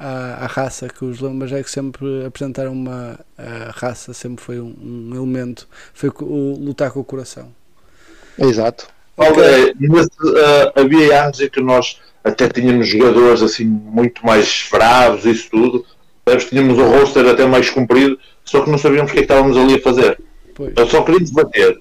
à, 0.01 0.43
à 0.45 0.47
raça 0.47 0.87
que 0.89 1.05
os 1.05 1.19
Lumberjacks 1.19 1.71
sempre 1.71 2.25
apresentaram 2.25 2.73
uma 2.73 3.19
a 3.37 3.71
raça 3.71 4.13
sempre 4.13 4.43
foi 4.43 4.59
um, 4.59 4.73
um 4.81 5.15
elemento 5.15 5.67
foi 5.93 6.09
co- 6.11 6.25
o, 6.25 6.57
lutar 6.59 6.91
com 6.91 6.99
o 6.99 7.03
coração 7.03 7.49
Exato. 8.37 8.87
Ok. 9.17 9.43
Olha, 9.43 9.73
nesse, 9.79 10.09
ah, 10.37 10.81
havia 10.81 11.23
anos 11.25 11.39
em 11.41 11.49
que 11.49 11.61
nós 11.61 11.99
até 12.23 12.47
tínhamos 12.47 12.87
jogadores 12.87 13.41
assim 13.41 13.65
muito 13.65 14.25
mais 14.25 14.67
bravos, 14.71 15.25
isso 15.25 15.49
tudo. 15.51 15.85
Sabes, 16.27 16.45
Tínhamos 16.45 16.77
o 16.77 16.83
roster 16.83 17.27
até 17.27 17.45
mais 17.45 17.69
comprido, 17.69 18.17
só 18.45 18.61
que 18.61 18.69
não 18.69 18.77
sabíamos 18.77 19.11
o 19.11 19.13
que 19.13 19.19
é 19.19 19.23
que 19.25 19.31
estávamos 19.31 19.57
ali 19.57 19.75
a 19.75 19.81
fazer. 19.81 20.19
Pois. 20.55 20.73
Eu 20.75 20.87
só 20.87 21.01
queria 21.03 21.19
debater. 21.25 21.79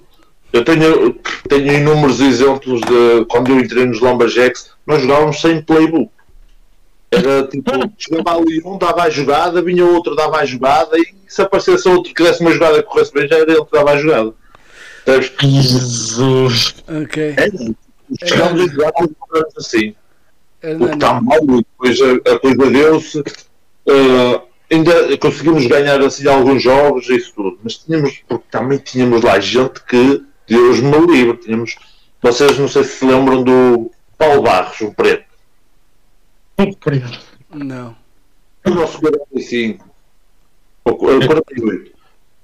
Eu 0.51 0.65
tenho, 0.65 1.13
tenho 1.47 1.73
inúmeros 1.73 2.19
exemplos 2.19 2.81
de 2.81 3.25
quando 3.29 3.51
eu 3.51 3.59
entrei 3.59 3.85
nos 3.85 4.01
Lumberjacks, 4.01 4.71
nós 4.85 5.01
jogávamos 5.01 5.39
sem 5.39 5.61
playbook. 5.61 6.11
Era 7.11 7.45
tipo, 7.47 7.71
chegava 7.97 8.37
ali 8.37 8.61
um, 8.63 8.77
dava 8.77 9.03
a 9.03 9.09
jogada, 9.09 9.61
vinha 9.61 9.85
outro, 9.85 10.15
dava 10.15 10.37
a 10.37 10.45
jogada, 10.45 10.97
e 10.97 11.13
se 11.27 11.41
aparecesse 11.41 11.87
outro 11.89 12.13
que 12.13 12.23
desse 12.23 12.41
uma 12.41 12.53
jogada 12.53 12.81
que 12.81 12.89
corresse 12.89 13.13
bem, 13.13 13.27
já 13.27 13.37
era 13.37 13.51
ele 13.51 13.65
que 13.65 13.71
dava 13.71 13.91
a 13.91 13.97
jogada. 13.97 14.33
Sabes? 15.05 15.33
Jesus. 15.41 16.75
ok 16.87 17.35
É, 17.37 18.27
chegámos 18.27 18.61
a 18.61 18.67
jogar 18.67 18.91
com 18.93 19.07
assim. 19.57 19.93
Porque 20.61 20.67
Hernani, 20.67 20.93
está 20.93 21.21
mal, 21.21 21.39
depois 21.45 21.99
a, 22.01 22.33
a 22.33 22.39
coisa 22.39 22.69
deu-se. 22.69 23.23
eh, 23.87 24.41
ainda 24.71 25.17
conseguimos 25.17 25.65
ganhar 25.67 25.99
assim 26.01 26.27
alguns 26.27 26.63
jogos 26.63 27.09
e 27.09 27.17
isso 27.17 27.33
tudo, 27.35 27.59
mas 27.63 27.77
tínhamos, 27.77 28.23
porque 28.27 28.45
também 28.49 28.77
tínhamos 28.77 29.21
lá 29.21 29.39
gente 29.39 29.83
que 29.83 30.23
Deus 30.47 30.79
me 30.79 30.97
livre. 31.07 31.37
Tínhamos, 31.37 31.75
vocês 32.21 32.57
não 32.57 32.67
sei 32.67 32.83
se 32.83 32.99
se 32.99 33.05
lembram 33.05 33.43
do 33.43 33.91
Paulo 34.17 34.43
Barros, 34.43 34.79
o 34.81 34.93
preto, 34.93 35.25
não 37.53 37.95
o 38.65 38.69
nosso 38.69 38.99
45 38.99 39.83
ou 40.85 40.97
48. 40.97 41.91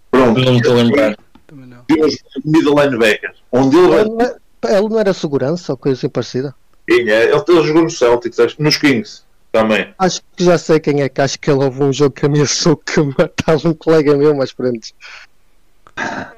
Pronto, 0.09 0.39
Não 0.39 0.51
me 0.53 0.57
estou 0.57 0.73
a 0.73 0.75
lembrar. 0.83 1.17
também 1.45 1.65
não 1.67 1.83
tínhamos 1.87 2.17
middle 2.43 2.75
linebacker, 2.81 3.33
onde 3.51 3.77
ele 3.77 3.93
Ele 3.93 4.09
não, 4.09 4.21
é- 4.21 4.77
ele 4.77 4.89
não 4.89 4.99
era 4.99 5.13
segurança 5.13 5.73
ou 5.73 5.77
coisa 5.77 5.97
assim 5.97 6.09
parecida? 6.09 6.55
tinha, 6.89 7.13
ele, 7.15 7.33
ele 7.47 7.63
jogou 7.63 7.83
no 7.83 7.89
Celtics, 7.89 8.39
acho 8.39 8.55
que 8.55 8.63
nos 8.63 8.77
Kings 8.77 9.21
também. 9.51 9.93
Acho 9.99 10.21
que 10.35 10.43
já 10.43 10.57
sei 10.57 10.79
quem 10.79 11.01
é 11.01 11.09
que 11.09 11.21
acho 11.21 11.37
que 11.39 11.51
ele 11.51 11.63
houve 11.63 11.83
um 11.83 11.91
jogo 11.93 12.15
que 12.15 12.25
ameaçou 12.25 12.77
que 12.77 12.99
matava 13.01 13.67
um 13.69 13.73
colega 13.73 14.15
meu, 14.15 14.33
mas 14.35 14.51
pronto. 14.53 14.87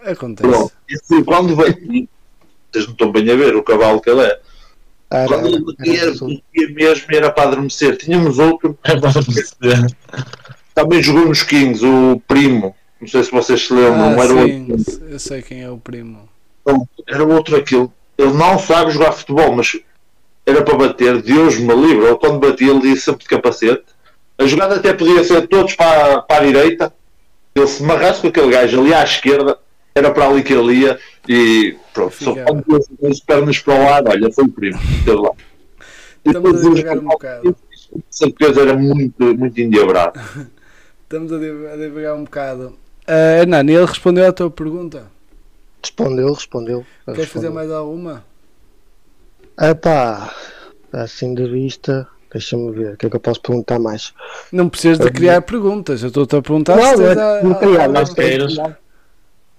acontece 0.06 0.50
Pronto, 0.50 0.74
e 0.90 0.96
assim, 0.96 1.24
quando 1.24 1.56
veio, 1.56 2.08
vocês 2.72 2.86
não 2.86 2.94
estão 2.94 3.12
bem 3.12 3.30
a 3.32 3.36
ver 3.36 3.56
o 3.56 3.64
cavalo 3.64 4.02
que 4.02 4.10
ele 4.10 4.22
é. 4.22 4.40
Era, 5.12 5.28
Quando 5.28 5.48
ele 5.48 5.56
era, 5.56 5.66
batia, 5.66 6.02
era, 6.02 6.12
batia 6.12 6.70
mesmo 6.76 7.06
era 7.10 7.32
para 7.32 7.44
adormecer. 7.44 7.98
Tínhamos 7.98 8.38
outro, 8.38 8.78
para 8.82 9.00
também 10.74 11.02
jogou 11.02 11.28
nos 11.28 11.44
Kings, 11.44 11.84
o 11.86 12.22
primo. 12.28 12.76
Não 13.02 13.08
sei 13.08 13.24
se 13.24 13.32
vocês 13.32 13.66
se 13.66 13.74
lembram, 13.74 14.20
ah, 14.20 14.24
era, 14.24 14.46
sim, 14.46 14.72
outro, 14.72 15.06
eu 15.10 15.20
sei 15.20 15.42
quem 15.42 15.62
é 15.62 15.70
o 15.70 15.78
primo 15.78 16.30
era 17.08 17.24
outro 17.24 17.56
aquilo. 17.56 17.92
Ele 18.18 18.34
não 18.34 18.60
sabe 18.60 18.92
jogar 18.92 19.12
futebol, 19.12 19.56
mas 19.56 19.78
era 20.46 20.62
para 20.64 20.78
bater. 20.78 21.22
Deus 21.22 21.58
me 21.58 21.74
livre. 21.74 22.06
Ele 22.06 22.16
quando 22.18 22.40
batia, 22.40 22.72
ele 22.72 22.90
ia 22.90 22.96
sempre 22.96 23.24
de 23.24 23.30
capacete. 23.30 23.84
A 24.38 24.46
jogada 24.46 24.76
até 24.76 24.94
podia 24.94 25.24
ser 25.24 25.48
todos 25.48 25.74
para, 25.76 26.22
para 26.22 26.44
a 26.44 26.46
direita. 26.46 26.94
Ele 27.56 27.68
se 27.68 27.84
marrasse 27.84 28.22
com 28.22 28.28
aquele 28.28 28.52
gajo 28.52 28.80
ali 28.80 28.94
à 28.94 29.04
esquerda, 29.04 29.58
era 29.94 30.12
para 30.12 30.28
ali 30.28 30.44
que 30.44 30.54
ele 30.54 30.74
ia. 30.74 31.00
E 31.32 31.78
pronto, 31.94 32.16
só 32.16 32.32
Ficava. 32.34 32.48
quando 32.52 32.64
pôs 32.64 32.88
as 33.12 33.20
pernas 33.20 33.60
para 33.60 33.74
o 33.76 33.88
ar, 33.88 34.04
olha, 34.08 34.32
foi 34.34 34.46
o 34.46 34.50
primo. 34.50 34.80
Lá. 35.06 35.32
Estamos 36.26 36.50
a 36.50 36.58
Depois, 36.58 36.76
divagar 36.76 36.98
um 36.98 37.04
bocado. 37.08 37.56
De 37.94 38.04
certeza 38.10 38.62
era 38.62 38.76
muito, 38.76 39.24
muito 39.38 39.62
endiabrado. 39.62 40.20
estamos 41.04 41.32
a 41.32 41.38
divagar 41.78 42.16
um 42.16 42.24
bocado 42.24 42.78
uh, 43.08 43.42
Hernani, 43.42 43.74
ele 43.74 43.86
respondeu 43.86 44.28
à 44.28 44.32
tua 44.34 44.50
pergunta 44.52 45.04
respondeu, 45.82 46.34
respondeu. 46.34 46.86
queres 47.06 47.30
fazer 47.30 47.48
respondeu. 47.48 47.52
mais 47.54 47.72
alguma? 47.72 48.24
Epá, 49.60 50.34
assim 50.92 51.34
de 51.34 51.48
vista, 51.50 52.08
deixa-me 52.32 52.72
ver, 52.72 52.94
o 52.94 52.98
que 52.98 53.06
é 53.06 53.10
que 53.10 53.16
eu 53.16 53.20
posso 53.20 53.42
perguntar 53.42 53.80
mais? 53.80 54.14
não 54.52 54.68
precisas 54.70 55.00
de 55.00 55.12
criar 55.12 55.42
perguntas 55.42 56.02
eu 56.02 56.08
estou-te 56.10 56.36
a 56.36 56.42
perguntar 56.42 56.76
Não, 56.78 56.84
se 56.84 56.98
não 56.98 57.06
tens 57.08 57.18
é 57.18 57.22
a- 57.22 57.42
de 57.42 57.56
criar, 57.60 57.84
a- 57.86 57.88
não. 58.68 58.76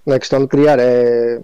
Não 0.05 0.15
é 0.15 0.19
questão 0.19 0.41
de 0.41 0.47
criar, 0.47 0.79
é 0.79 1.41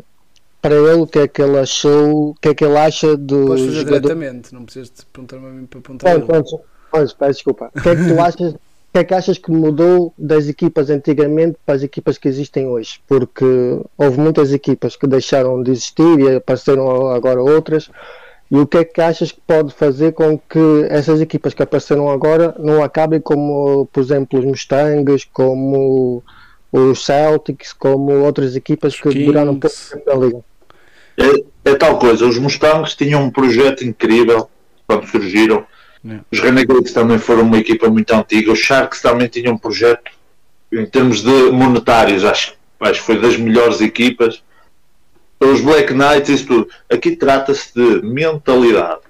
para 0.68 0.76
ele 0.76 1.02
o 1.02 1.08
que 1.08 1.20
é 1.20 1.28
que 1.28 1.42
ele 1.42 1.58
achou, 1.58 2.30
o 2.32 2.36
que 2.42 2.50
é 2.50 2.54
que 2.56 2.66
ele 2.66 2.78
acha 2.78 3.16
do 3.16 3.46
Podes 3.46 3.66
fazer 3.66 3.78
jogador. 3.80 4.00
diretamente, 4.16 4.54
não 4.54 4.64
precisas 4.66 4.90
de 4.90 5.06
perguntar-me 5.06 5.48
a 5.48 5.50
mim 5.50 5.66
para 5.66 5.80
perguntar 5.82 6.08
a 6.08 6.20
Pronto, 6.20 6.34
ele. 6.34 6.44
pronto, 6.44 6.62
pois, 6.92 7.14
peço 7.14 7.34
desculpa. 7.34 7.72
O 7.76 7.82
que 7.82 7.90
é 7.90 7.96
que 7.96 8.08
tu 8.08 8.20
achas? 8.20 8.54
O 8.54 8.60
que 8.94 9.00
é 9.00 9.04
que 9.04 9.14
achas 9.14 9.38
que 9.38 9.52
mudou 9.52 10.14
das 10.18 10.48
equipas 10.48 10.90
antigamente 10.90 11.58
para 11.66 11.76
as 11.76 11.84
equipas 11.84 12.18
que 12.18 12.28
existem 12.28 12.68
hoje? 12.68 13.00
Porque 13.08 13.46
houve 13.98 14.20
muitas 14.20 14.52
equipas 14.52 14.96
que 14.96 15.06
deixaram 15.06 15.62
de 15.62 15.72
existir 15.72 16.20
e 16.20 16.36
apareceram 16.36 17.10
agora 17.12 17.42
outras. 17.42 17.90
E 18.50 18.58
o 18.58 18.66
que 18.66 18.78
é 18.78 18.86
que 18.86 19.02
achas 19.02 19.32
que 19.32 19.42
pode 19.46 19.74
fazer 19.74 20.14
com 20.14 20.38
que 20.40 20.86
essas 20.90 21.20
equipas 21.22 21.54
que 21.54 21.62
apareceram 21.62 22.10
agora 22.10 22.56
não 22.58 22.82
acabem 22.82 23.20
como, 23.20 23.86
por 23.92 24.00
exemplo, 24.02 24.40
os 24.40 24.46
Mustangs, 24.46 25.26
como 25.32 26.24
os 26.72 27.06
Celtics, 27.06 27.74
como 27.74 28.12
outras 28.24 28.56
equipas 28.56 28.96
que 28.96 29.10
Kings. 29.10 29.26
duraram 29.26 29.60
pouco 29.60 29.76
tempo 29.92 30.04
na 30.10 30.16
liga? 30.16 30.40
É, 31.18 31.72
é 31.72 31.76
tal 31.76 31.98
coisa, 31.98 32.26
os 32.26 32.38
Mustangs 32.38 32.96
tinham 32.96 33.24
um 33.24 33.32
projeto 33.32 33.84
incrível 33.84 34.50
quando 34.86 35.08
surgiram. 35.08 35.66
Yeah. 36.06 36.24
Os 36.32 36.40
Renegades 36.40 36.94
também 36.94 37.18
foram 37.18 37.42
uma 37.42 37.58
equipa 37.58 37.90
muito 37.90 38.14
antiga. 38.14 38.52
Os 38.52 38.60
Sharks 38.60 39.02
também 39.02 39.28
tinham 39.28 39.56
um 39.56 39.58
projeto 39.58 40.12
em 40.72 40.86
termos 40.86 41.22
de 41.22 41.52
monetários, 41.52 42.24
acho, 42.24 42.54
acho 42.80 43.00
que 43.00 43.06
foi 43.06 43.20
das 43.20 43.38
melhores 43.38 43.82
equipas. 43.82 44.44
Os 45.40 45.62
Black 45.62 45.94
Knights, 45.94 46.30
isso 46.30 46.48
tudo. 46.48 46.70
Aqui 46.90 47.16
trata-se 47.16 47.74
de 47.74 48.02
mentalidade. 48.06 49.02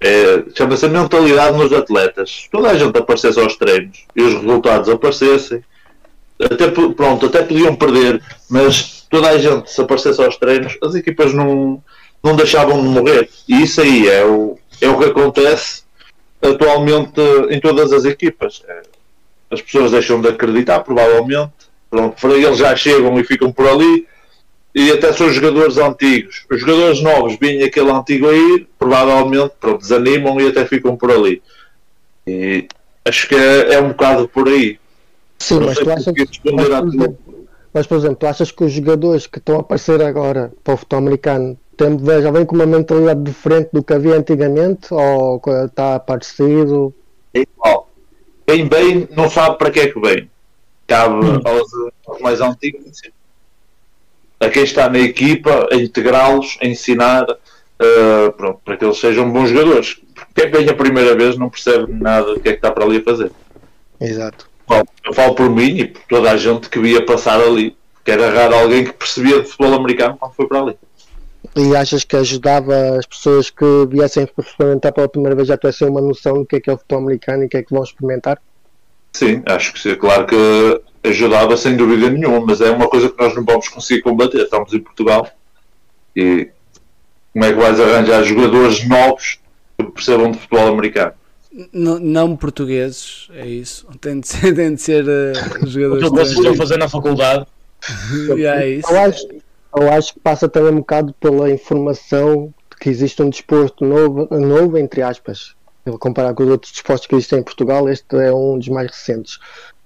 É, 0.00 0.44
Chama-se 0.54 0.86
a 0.86 0.88
mentalidade 0.88 1.56
nos 1.56 1.72
atletas. 1.72 2.42
Se 2.42 2.50
toda 2.50 2.70
a 2.70 2.78
gente 2.78 2.96
aparecesse 2.96 3.40
aos 3.40 3.56
treinos 3.56 4.04
e 4.14 4.22
os 4.22 4.34
resultados 4.34 4.88
aparecessem, 4.88 5.64
até, 6.40 6.70
pronto, 6.70 7.26
até 7.26 7.42
podiam 7.42 7.74
perder, 7.74 8.22
mas 8.48 9.06
toda 9.10 9.28
a 9.30 9.38
gente 9.38 9.70
se 9.70 9.80
aparecesse 9.80 10.22
aos 10.22 10.36
treinos, 10.36 10.76
as 10.82 10.94
equipas 10.94 11.34
não, 11.34 11.82
não 12.22 12.36
deixavam 12.36 12.80
de 12.80 12.88
morrer. 12.88 13.28
E 13.48 13.62
isso 13.62 13.80
aí 13.80 14.08
é 14.08 14.24
o, 14.24 14.58
é 14.80 14.88
o 14.88 14.98
que 14.98 15.06
acontece 15.06 15.82
atualmente 16.42 17.20
em 17.50 17.60
todas 17.60 17.92
as 17.92 18.04
equipas. 18.04 18.62
É, 18.68 18.82
As 19.50 19.60
pessoas 19.60 19.90
deixam 19.90 20.20
de 20.20 20.28
acreditar, 20.28 20.80
provavelmente. 20.80 21.52
Pronto, 21.90 22.26
eles 22.32 22.58
já 22.58 22.76
chegam 22.76 23.18
e 23.18 23.24
ficam 23.24 23.50
por 23.50 23.66
ali. 23.66 24.06
E 24.74 24.92
até 24.92 25.12
são 25.12 25.32
jogadores 25.32 25.78
antigos. 25.78 26.44
Os 26.50 26.60
jogadores 26.60 27.00
novos 27.02 27.36
veem 27.40 27.62
aquele 27.62 27.90
antigo 27.90 28.28
aí, 28.28 28.66
provavelmente 28.78 29.54
pronto, 29.58 29.80
desanimam 29.80 30.40
e 30.40 30.48
até 30.48 30.64
ficam 30.66 30.96
por 30.96 31.10
ali. 31.10 31.42
E 32.26 32.68
acho 33.04 33.26
que 33.26 33.34
é, 33.34 33.74
é 33.74 33.80
um 33.80 33.88
bocado 33.88 34.28
por 34.28 34.46
aí. 34.46 34.78
Sim, 35.38 35.60
mas 35.60 35.78
tu 35.78 35.90
achas, 35.90 36.14
mas, 36.16 36.68
por 36.68 36.88
exemplo, 36.88 37.18
mas, 37.72 37.86
por 37.86 37.98
exemplo, 37.98 38.16
tu 38.16 38.26
achas 38.26 38.50
que 38.50 38.64
os 38.64 38.72
jogadores 38.72 39.26
que 39.26 39.38
estão 39.38 39.56
a 39.56 39.60
aparecer 39.60 40.02
agora 40.02 40.52
para 40.64 40.74
o 40.74 40.76
futebol 40.76 40.98
americano 40.98 41.58
têm, 41.76 41.98
já 42.22 42.30
vêm 42.30 42.44
com 42.44 42.54
uma 42.56 42.66
mentalidade 42.66 43.22
diferente 43.22 43.70
do 43.72 43.82
que 43.82 43.92
havia 43.92 44.16
antigamente? 44.16 44.92
Ou 44.92 45.40
está 45.64 45.98
parecido? 46.00 46.92
é 47.34 47.40
igual. 47.40 47.88
Quem 48.46 48.68
vem 48.68 49.08
não 49.14 49.28
sabe 49.28 49.58
para 49.58 49.70
que 49.70 49.80
é 49.80 49.92
que 49.92 50.00
vem. 50.00 50.28
Cabe 50.86 51.14
aos, 51.44 51.70
aos 52.06 52.20
mais 52.20 52.40
antigos 52.40 53.02
a 54.40 54.48
quem 54.48 54.62
está 54.62 54.88
na 54.88 55.00
equipa 55.00 55.68
a 55.70 55.76
integrá-los, 55.76 56.56
a 56.62 56.66
ensinar 56.66 57.26
eh, 57.78 58.30
pronto, 58.36 58.60
para 58.64 58.76
que 58.76 58.84
eles 58.84 58.98
sejam 58.98 59.30
bons 59.30 59.50
jogadores. 59.50 60.00
Quem 60.34 60.50
vem 60.50 60.68
a 60.68 60.74
primeira 60.74 61.16
vez 61.16 61.36
não 61.36 61.48
percebe 61.48 61.92
nada 61.92 62.34
do 62.34 62.40
que 62.40 62.48
é 62.48 62.52
que 62.52 62.58
está 62.58 62.70
para 62.70 62.84
ali 62.84 62.98
a 62.98 63.02
fazer. 63.02 63.30
Exato. 64.00 64.47
Bom, 64.68 64.82
eu 65.04 65.14
falo 65.14 65.34
por 65.34 65.48
mim 65.48 65.78
e 65.78 65.86
por 65.86 66.02
toda 66.02 66.30
a 66.30 66.36
gente 66.36 66.68
que 66.68 66.78
via 66.78 67.04
passar 67.04 67.40
ali. 67.40 67.74
Que 68.04 68.10
era 68.10 68.30
raro 68.30 68.54
alguém 68.54 68.84
que 68.84 68.92
percebia 68.92 69.40
de 69.40 69.48
futebol 69.48 69.74
americano 69.74 70.16
quando 70.18 70.32
foi 70.32 70.46
para 70.46 70.60
ali. 70.60 70.76
E 71.56 71.74
achas 71.74 72.04
que 72.04 72.16
ajudava 72.16 72.98
as 72.98 73.06
pessoas 73.06 73.48
que 73.48 73.64
viessem 73.88 74.28
experimentar 74.38 74.92
pela 74.92 75.08
primeira 75.08 75.34
vez 75.34 75.48
já 75.48 75.56
tivessem 75.56 75.88
uma 75.88 76.00
noção 76.00 76.34
do 76.34 76.44
que 76.44 76.56
é 76.56 76.60
que 76.60 76.70
é 76.70 76.72
o 76.72 76.76
futebol 76.76 77.02
americano 77.02 77.42
e 77.42 77.46
o 77.46 77.48
que 77.48 77.56
é 77.56 77.62
que 77.62 77.72
vão 77.72 77.82
experimentar? 77.82 78.40
Sim, 79.12 79.42
acho 79.46 79.72
que 79.72 79.80
sim. 79.80 79.94
Claro 79.94 80.26
que 80.26 80.82
ajudava 81.04 81.56
sem 81.56 81.76
dúvida 81.76 82.10
nenhuma, 82.10 82.40
mas 82.40 82.60
é 82.60 82.70
uma 82.70 82.88
coisa 82.88 83.08
que 83.08 83.18
nós 83.18 83.34
não 83.34 83.44
vamos 83.44 83.68
conseguir 83.68 84.02
combater. 84.02 84.42
Estamos 84.42 84.72
em 84.74 84.80
Portugal 84.80 85.26
E 86.14 86.50
como 87.32 87.44
é 87.44 87.52
que 87.52 87.58
vais 87.58 87.80
arranjar 87.80 88.22
jogadores 88.24 88.86
novos 88.86 89.38
que 89.78 89.86
percebam 89.86 90.30
de 90.30 90.38
futebol 90.38 90.68
americano? 90.68 91.12
Não 91.72 92.36
portugueses, 92.36 93.28
é 93.32 93.46
isso. 93.46 93.86
Tem 94.00 94.20
de 94.20 94.28
ser, 94.28 94.54
tem 94.54 94.74
de 94.74 94.80
ser 94.80 95.04
uh, 95.04 95.66
jogadores 95.66 96.04
Aquilo 96.04 96.10
que 96.12 96.24
vocês 96.24 96.38
estão 96.38 96.54
fazer 96.54 96.76
na 96.78 96.88
faculdade. 96.88 97.46
E 98.36 98.44
é 98.44 98.68
isso. 98.68 98.90
Eu 98.90 98.98
acho, 99.00 99.28
eu 99.76 99.92
acho 99.92 100.14
que 100.14 100.20
passa 100.20 100.48
também 100.48 100.72
um 100.72 100.78
bocado 100.78 101.14
pela 101.20 101.48
informação 101.48 102.52
de 102.70 102.76
que 102.76 102.88
existe 102.90 103.22
um 103.22 103.30
desporto 103.30 103.84
novo, 103.84 104.28
novo 104.30 104.76
entre 104.76 105.00
aspas. 105.00 105.54
Eu 105.86 105.96
comparar 105.96 106.34
com 106.34 106.42
os 106.42 106.50
outros 106.50 106.72
desportos 106.72 107.06
que 107.06 107.14
existem 107.14 107.38
em 107.38 107.42
Portugal, 107.42 107.88
este 107.88 108.16
é 108.16 108.32
um 108.32 108.58
dos 108.58 108.68
mais 108.68 108.90
recentes. 108.90 109.38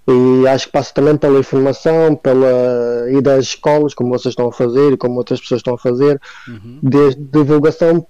E 0.08 0.48
acho 0.48 0.66
que 0.66 0.72
passa 0.72 0.92
também 0.92 1.16
pela 1.16 1.38
informação, 1.38 2.16
pela 2.16 3.06
e 3.10 3.20
das 3.20 3.44
escolas, 3.44 3.94
como 3.94 4.10
vocês 4.10 4.32
estão 4.32 4.48
a 4.48 4.52
fazer 4.52 4.94
e 4.94 4.96
como 4.96 5.16
outras 5.16 5.40
pessoas 5.40 5.60
estão 5.60 5.74
a 5.74 5.78
fazer, 5.78 6.20
Uhum. 6.48 6.78
desde 6.82 7.20
divulgação 7.22 8.06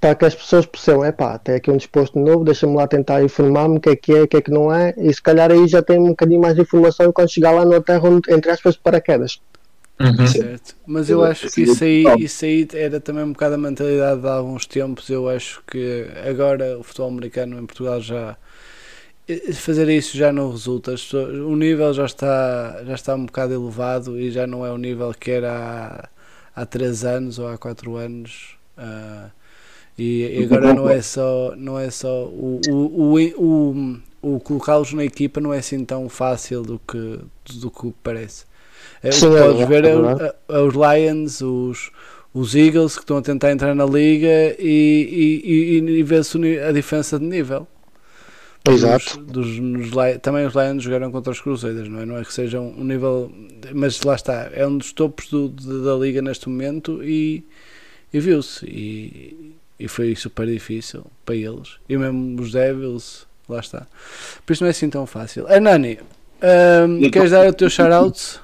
para 0.00 0.14
que 0.14 0.24
as 0.24 0.34
pessoas 0.34 0.64
percebam, 0.64 1.04
epá, 1.04 1.38
tem 1.38 1.56
aqui 1.56 1.70
um 1.70 1.76
desporto 1.76 2.18
novo, 2.18 2.44
deixa-me 2.44 2.76
lá 2.76 2.86
tentar 2.86 3.22
informar-me 3.22 3.78
o 3.78 3.80
que 3.80 3.90
é 3.90 3.96
que 3.96 4.12
é, 4.12 4.22
o 4.22 4.28
que 4.28 4.36
é 4.36 4.40
que 4.40 4.50
não 4.50 4.72
é, 4.72 4.94
e 4.96 5.12
se 5.12 5.20
calhar 5.20 5.50
aí 5.50 5.66
já 5.66 5.82
tem 5.82 5.98
um 5.98 6.08
bocadinho 6.08 6.40
mais 6.40 6.54
de 6.54 6.62
informação 6.62 7.12
quando 7.12 7.32
chegar 7.32 7.50
lá 7.50 7.64
na 7.64 7.80
terra, 7.80 8.08
onde, 8.08 8.32
entre 8.32 8.50
aspas, 8.50 8.74
de 8.74 8.80
paraquedas. 8.80 9.40
Uhum. 10.00 10.26
Certo. 10.26 10.74
Mas 10.86 11.10
eu 11.10 11.22
acho 11.22 11.48
que 11.50 11.62
isso 11.62 11.84
aí, 11.84 12.04
isso 12.18 12.44
aí 12.44 12.66
era 12.74 13.00
também 13.00 13.24
um 13.24 13.32
bocado 13.32 13.54
a 13.54 13.58
mentalidade 13.58 14.20
de 14.20 14.26
há 14.26 14.32
alguns 14.32 14.66
tempos. 14.66 15.08
Eu 15.08 15.28
acho 15.28 15.62
que 15.66 16.06
agora 16.28 16.78
o 16.78 16.82
futebol 16.82 17.10
americano 17.10 17.58
em 17.58 17.66
Portugal 17.66 18.00
já 18.00 18.36
eh, 19.28 19.52
fazer 19.52 19.88
isso 19.90 20.16
já 20.16 20.32
não 20.32 20.50
resulta. 20.50 20.94
O 21.46 21.54
nível 21.54 21.92
já 21.92 22.06
está, 22.06 22.82
já 22.84 22.94
está 22.94 23.14
um 23.14 23.26
bocado 23.26 23.54
elevado 23.54 24.18
e 24.18 24.30
já 24.30 24.46
não 24.46 24.66
é 24.66 24.72
o 24.72 24.78
nível 24.78 25.14
que 25.14 25.30
era 25.30 26.08
há, 26.54 26.62
há 26.62 26.66
3 26.66 27.04
anos 27.04 27.38
ou 27.38 27.46
há 27.48 27.56
4 27.56 27.96
anos. 27.96 28.56
ah, 28.76 29.30
e, 29.98 30.40
e 30.40 30.44
agora 30.44 30.72
não 30.72 30.88
é 30.88 31.02
só, 31.02 31.54
não 31.56 31.78
é 31.78 31.90
só 31.90 32.24
o, 32.26 32.60
o, 32.68 33.16
o, 33.16 33.72
o, 34.22 34.34
o 34.36 34.40
colocá-los 34.40 34.92
na 34.92 35.04
equipa 35.04 35.40
não 35.40 35.52
é 35.52 35.58
assim 35.58 35.84
tão 35.84 36.08
fácil 36.08 36.62
do 36.62 36.78
que, 36.78 37.20
do 37.60 37.70
que 37.70 37.92
parece. 38.02 38.44
É, 39.02 39.10
o 39.10 39.28
que 39.28 39.36
é 39.36 39.42
podes 39.42 39.68
ver 39.68 39.84
é, 39.84 39.90
é 39.90 39.94
verdade. 39.96 40.34
é 40.48 40.58
os 40.58 40.74
Lions, 40.74 41.40
os, 41.40 41.90
os 42.32 42.54
Eagles 42.54 42.94
que 42.96 43.02
estão 43.02 43.18
a 43.18 43.22
tentar 43.22 43.52
entrar 43.52 43.74
na 43.74 43.84
liga 43.84 44.56
e, 44.58 45.40
e, 45.44 45.78
e, 45.78 45.98
e 45.98 46.02
vê-se 46.02 46.38
a 46.58 46.72
diferença 46.72 47.18
de 47.18 47.24
nível. 47.24 47.66
Exato. 48.68 49.18
Dos, 49.18 49.58
dos, 49.58 49.90
também 50.22 50.46
os 50.46 50.54
Lions 50.54 50.84
jogaram 50.84 51.10
contra 51.10 51.32
os 51.32 51.40
Crusaders, 51.40 51.88
não 51.88 52.00
é? 52.00 52.06
Não 52.06 52.16
é 52.16 52.24
que 52.24 52.32
seja 52.32 52.60
um, 52.60 52.84
nível, 52.84 53.30
mas 53.74 54.00
lá 54.02 54.14
está, 54.14 54.48
é 54.52 54.64
um 54.66 54.78
dos 54.78 54.92
topos 54.92 55.28
do- 55.28 55.48
de- 55.48 55.84
da 55.84 55.96
liga 55.96 56.22
neste 56.22 56.48
momento 56.48 57.02
e, 57.02 57.44
e 58.12 58.20
viu-se. 58.20 58.64
E, 58.66 59.51
e 59.82 59.88
foi 59.88 60.14
super 60.14 60.46
difícil 60.46 61.04
para 61.24 61.34
eles. 61.34 61.78
E 61.88 61.96
mesmo 61.96 62.40
os 62.40 62.52
Devils, 62.52 63.26
lá 63.48 63.58
está. 63.58 63.86
Por 64.46 64.52
isso 64.52 64.62
não 64.62 64.68
é 64.68 64.70
assim 64.70 64.88
tão 64.88 65.06
fácil. 65.06 65.44
A 65.52 65.58
Nani, 65.58 65.98
ahm, 66.40 67.10
queres 67.10 67.32
dar 67.32 67.48
o 67.48 67.52
teu 67.52 67.68
shout-out? 67.68 68.40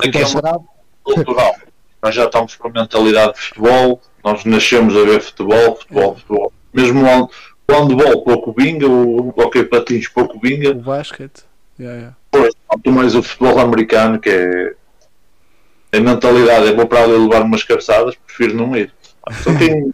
Aqui 0.00 0.18
é 0.18 0.26
uma 0.26 0.60
cultural. 1.04 1.54
Nós 2.02 2.14
já 2.14 2.24
estamos 2.24 2.56
com 2.56 2.66
a 2.66 2.72
mentalidade 2.72 3.34
de 3.34 3.40
futebol, 3.40 4.02
nós 4.24 4.44
nascemos 4.44 4.96
a 4.96 5.04
ver 5.04 5.20
futebol, 5.20 5.76
futebol, 5.76 6.16
futebol. 6.16 6.52
Mesmo 6.72 7.02
o 7.04 7.30
handball, 7.72 8.24
pouco 8.24 8.52
binga, 8.52 8.88
o 8.88 9.28
hockey 9.36 9.64
patins, 9.64 10.08
pouco 10.08 10.38
binga, 10.40 10.70
O 10.70 10.74
basquete. 10.74 11.44
Yeah, 11.78 11.96
yeah. 11.96 12.16
Pois, 12.32 12.52
quanto 12.66 12.90
mais 12.90 13.14
o 13.14 13.22
futebol 13.22 13.60
americano, 13.60 14.18
que 14.18 14.30
é 14.30 15.96
a 15.96 16.00
mentalidade, 16.00 16.68
é 16.68 16.74
vou 16.74 16.86
para 16.86 17.04
ali 17.04 17.12
levar 17.12 17.42
umas 17.42 17.62
cabeçadas, 17.62 18.16
prefiro 18.26 18.56
não 18.56 18.76
ir. 18.76 18.92
Só 19.42 19.54
quem, 19.56 19.92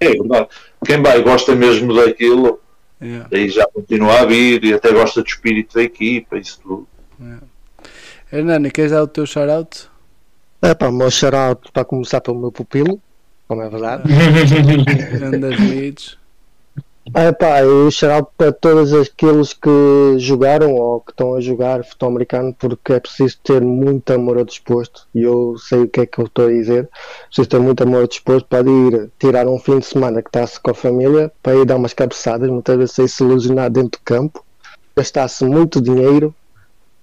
é 0.00 0.08
verdade, 0.10 0.48
quem 0.84 1.02
vai 1.02 1.22
gosta 1.22 1.54
mesmo 1.54 1.94
daquilo, 1.94 2.60
Yeah. 2.98 3.28
aí 3.30 3.50
já 3.50 3.66
continua 3.66 4.20
a 4.20 4.24
vir 4.24 4.64
e 4.64 4.72
até 4.72 4.90
gosta 4.90 5.20
do 5.20 5.26
espírito 5.28 5.74
da 5.74 5.82
equipa, 5.82 6.38
isso 6.38 6.58
tudo. 6.62 6.88
Hernani, 8.32 8.70
queres 8.70 8.90
dar 8.92 9.02
o 9.02 9.06
teu 9.06 9.26
shout-out? 9.26 9.88
É 10.62 10.74
pá, 10.74 10.88
o 10.88 10.92
meu 10.92 11.10
shout 11.10 11.70
para 11.72 11.84
começar 11.84 12.22
pelo 12.22 12.40
meu 12.40 12.50
pupilo, 12.50 12.98
como 13.46 13.60
é 13.60 13.68
verdade. 13.68 14.02
Andas 15.22 15.60
Mids. 15.60 16.16
É 17.14 17.30
pá, 17.32 17.62
e 17.62 17.90
shout 17.90 18.30
para 18.36 18.52
todos 18.52 18.92
aqueles 18.92 19.52
que 19.52 19.70
jogaram 20.18 20.74
ou 20.74 21.00
que 21.00 21.12
estão 21.12 21.34
a 21.34 21.40
jogar 21.40 21.84
futebol 21.84 22.10
americano, 22.10 22.54
porque 22.58 22.94
é 22.94 23.00
preciso 23.00 23.38
ter 23.42 23.60
muito 23.60 24.12
amor 24.12 24.38
ao 24.38 24.44
desporto. 24.44 25.06
E 25.14 25.22
eu 25.22 25.56
sei 25.56 25.82
o 25.82 25.88
que 25.88 26.00
é 26.00 26.06
que 26.06 26.18
eu 26.18 26.26
estou 26.26 26.46
a 26.46 26.50
dizer. 26.50 26.88
Preciso 27.26 27.48
ter 27.48 27.60
muito 27.60 27.82
amor 27.82 28.02
ao 28.02 28.08
desporto 28.08 28.46
para 28.48 28.68
ir 28.68 29.10
tirar 29.18 29.46
um 29.46 29.58
fim 29.58 29.78
de 29.78 29.86
semana 29.86 30.20
que 30.20 30.28
está-se 30.28 30.60
com 30.60 30.70
a 30.72 30.74
família, 30.74 31.32
para 31.42 31.56
ir 31.56 31.64
dar 31.64 31.76
umas 31.76 31.94
cabeçadas, 31.94 32.50
muitas 32.50 32.76
vezes 32.76 32.94
ser-se 32.94 33.22
ilusionar 33.22 33.70
dentro 33.70 34.00
do 34.00 34.04
campo, 34.04 34.44
gastar-se 34.96 35.44
muito 35.44 35.80
dinheiro 35.80 36.34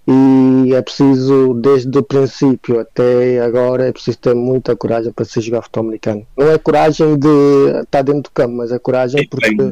e 0.05 0.73
é 0.73 0.81
preciso, 0.81 1.53
desde 1.53 1.97
o 1.97 2.03
princípio 2.03 2.79
até 2.79 3.39
agora, 3.39 3.87
é 3.87 3.91
preciso 3.91 4.17
ter 4.17 4.35
muita 4.35 4.75
coragem 4.75 5.13
para 5.13 5.23
se 5.23 5.39
jogar 5.39 5.61
futebol 5.61 5.85
americano. 5.85 6.27
Não 6.37 6.51
é 6.51 6.57
coragem 6.57 7.17
de 7.17 7.79
estar 7.83 8.01
dentro 8.01 8.23
do 8.23 8.31
campo, 8.31 8.53
mas 8.55 8.71
é 8.73 8.79
coragem 8.79 9.25
porque 9.27 9.71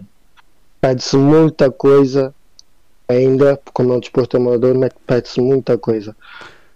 pede-se 0.81 1.15
muita 1.15 1.71
coisa 1.71 2.33
ainda, 3.07 3.59
como 3.73 3.93
é 3.93 3.97
um 3.97 3.99
desporto 3.99 4.37
amador, 4.37 4.75
mas 4.75 4.91
pede-se 5.05 5.39
muita 5.39 5.77
coisa. 5.77 6.15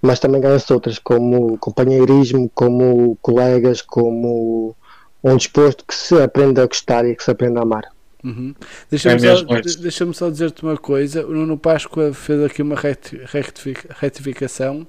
Mas 0.02 0.20
também 0.20 0.40
ganha-se 0.40 0.72
outras, 0.72 1.00
como 1.00 1.58
companheirismo, 1.58 2.50
como 2.54 3.18
colegas, 3.22 3.82
como 3.82 4.76
um 5.24 5.36
desporto 5.36 5.84
que 5.88 5.96
se 5.96 6.22
aprende 6.22 6.62
a 6.62 6.68
gostar 6.68 7.06
e 7.06 7.16
que 7.16 7.24
se 7.24 7.32
aprende 7.32 7.58
a 7.58 7.64
amar. 7.64 7.84
Uhum. 8.24 8.54
Deixa-me 8.90 9.16
É 9.16 9.20
só, 9.20 9.26
mesmo 9.26 9.54
isso. 9.60 9.78
de- 9.78 9.84
deixa-me 9.84 10.14
só 10.14 10.30
dizer-te 10.30 10.64
uma 10.64 10.78
coisa. 10.78 11.26
O 11.26 11.32
Nuno 11.32 11.58
Páscoa 11.58 12.14
fez 12.14 12.44
aqui 12.44 12.62
uma 12.62 12.76
reti- 12.76 13.22
rectific- 13.26 13.88
retificação. 14.00 14.86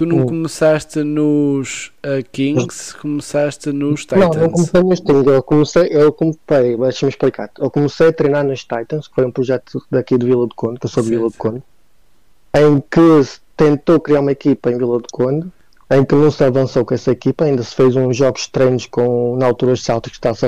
Tu 0.00 0.06
não 0.06 0.20
Hum. 0.20 0.26
começaste 0.26 1.04
nos 1.04 1.92
uh, 2.06 2.26
Kings, 2.32 2.96
começaste 2.96 3.70
nos 3.70 4.06
Não, 4.12 4.18
não 4.18 4.30
Titans. 4.30 4.52
comecei 4.52 4.82
nos 4.82 5.00
Kings, 5.00 5.28
eu 5.28 5.42
comecei, 5.42 5.88
eu 5.90 6.10
comecei, 6.10 6.76
deixa-me 6.78 7.10
explicar. 7.10 7.50
Eu 7.58 7.70
comecei 7.70 8.08
a 8.08 8.12
treinar 8.14 8.42
nos 8.42 8.60
Titans, 8.60 9.08
que 9.08 9.14
foi 9.14 9.26
um 9.26 9.30
projeto 9.30 9.84
daqui 9.90 10.16
de 10.16 10.24
Vila 10.24 10.46
do 10.46 10.54
Conde, 10.54 10.80
que 10.80 10.86
eu 10.86 10.90
sou 10.90 11.02
de 11.02 11.10
Vila 11.10 11.28
do. 11.28 11.36
Conde, 11.36 11.62
em 12.54 12.82
que 12.90 13.24
se 13.24 13.40
tentou 13.54 14.00
criar 14.00 14.20
uma 14.20 14.32
equipa 14.32 14.70
em 14.70 14.78
Vila 14.78 15.00
do 15.00 15.08
Conde, 15.12 15.46
em 15.90 16.02
que 16.02 16.14
não 16.14 16.30
se 16.30 16.44
avançou 16.44 16.82
com 16.82 16.94
essa 16.94 17.10
equipa, 17.10 17.44
ainda 17.44 17.62
se 17.62 17.74
fez 17.74 17.94
uns 17.94 18.16
jogos 18.16 18.46
treinos 18.46 18.86
com, 18.86 19.36
na 19.36 19.44
altura 19.44 19.72
os 19.72 19.84
Celtics 19.84 20.16
estava-se 20.16 20.46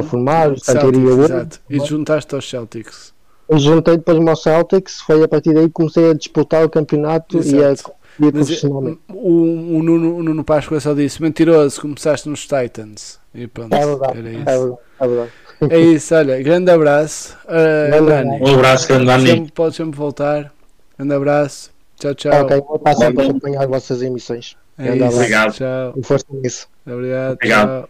a 0.00 0.04
formar, 0.04 0.52
o 0.52 0.58
Celtics, 0.58 1.18
exato. 1.18 1.60
E 1.68 1.80
juntaste 1.80 2.34
aos 2.34 2.48
Celtics. 2.48 3.14
Eu 3.48 3.58
juntei 3.58 3.96
depois 3.96 4.18
o 4.18 4.36
Celtics, 4.36 5.00
foi 5.00 5.22
a 5.22 5.28
partir 5.28 5.54
daí 5.54 5.66
que 5.66 5.72
comecei 5.72 6.10
a 6.10 6.14
disputar 6.14 6.64
o 6.64 6.70
campeonato 6.70 7.38
e 7.38 7.62
a 7.62 7.74
Profissionalmente. 8.16 9.00
o, 9.08 9.76
o, 9.78 9.82
Nuno, 9.82 10.16
o 10.16 10.22
Nuno 10.22 10.44
Páscoa 10.44 10.80
só 10.80 10.94
disse: 10.94 11.20
mentiroso, 11.22 11.80
começaste 11.80 12.28
nos 12.28 12.46
Titans. 12.46 13.18
E 13.34 13.46
pronto, 13.46 13.74
É 13.74 13.84
verdade, 13.86 14.18
era 14.18 14.28
é 14.28 14.32
isso. 14.32 14.44
verdade, 14.44 14.78
é 15.00 15.06
verdade. 15.06 15.30
É 15.70 15.80
isso, 15.80 16.14
olha, 16.14 16.42
grande 16.42 16.70
abraço. 16.70 17.36
Uh, 17.44 17.90
Grande 17.90 18.10
Nani, 18.10 18.42
Um 18.42 18.54
abraço, 18.54 18.88
grande 18.88 19.06
Dani. 19.06 19.26
sempre, 19.30 19.52
pode 19.52 19.74
sempre 19.76 19.96
voltar. 19.98 20.52
Grande 20.98 21.14
abraço. 21.14 21.70
Tchau, 21.98 22.14
tchau. 22.14 22.42
Ok, 22.42 22.60
vou 22.60 22.76
estar 22.76 22.94
sempre 22.94 23.22
a 23.22 23.28
acompanhar 23.28 23.62
as 23.62 23.68
vossas 23.68 24.02
emissões. 24.02 24.56
É 24.78 24.84
Grande 24.84 25.04
isso. 25.04 25.16
Obrigado. 25.16 25.52
Tchau. 25.54 25.94
E 25.96 26.02
força 26.02 26.26
nisso. 26.30 26.68
Obrigado. 26.86 27.32
Obrigado. 27.34 27.68
tchau. 27.82 27.88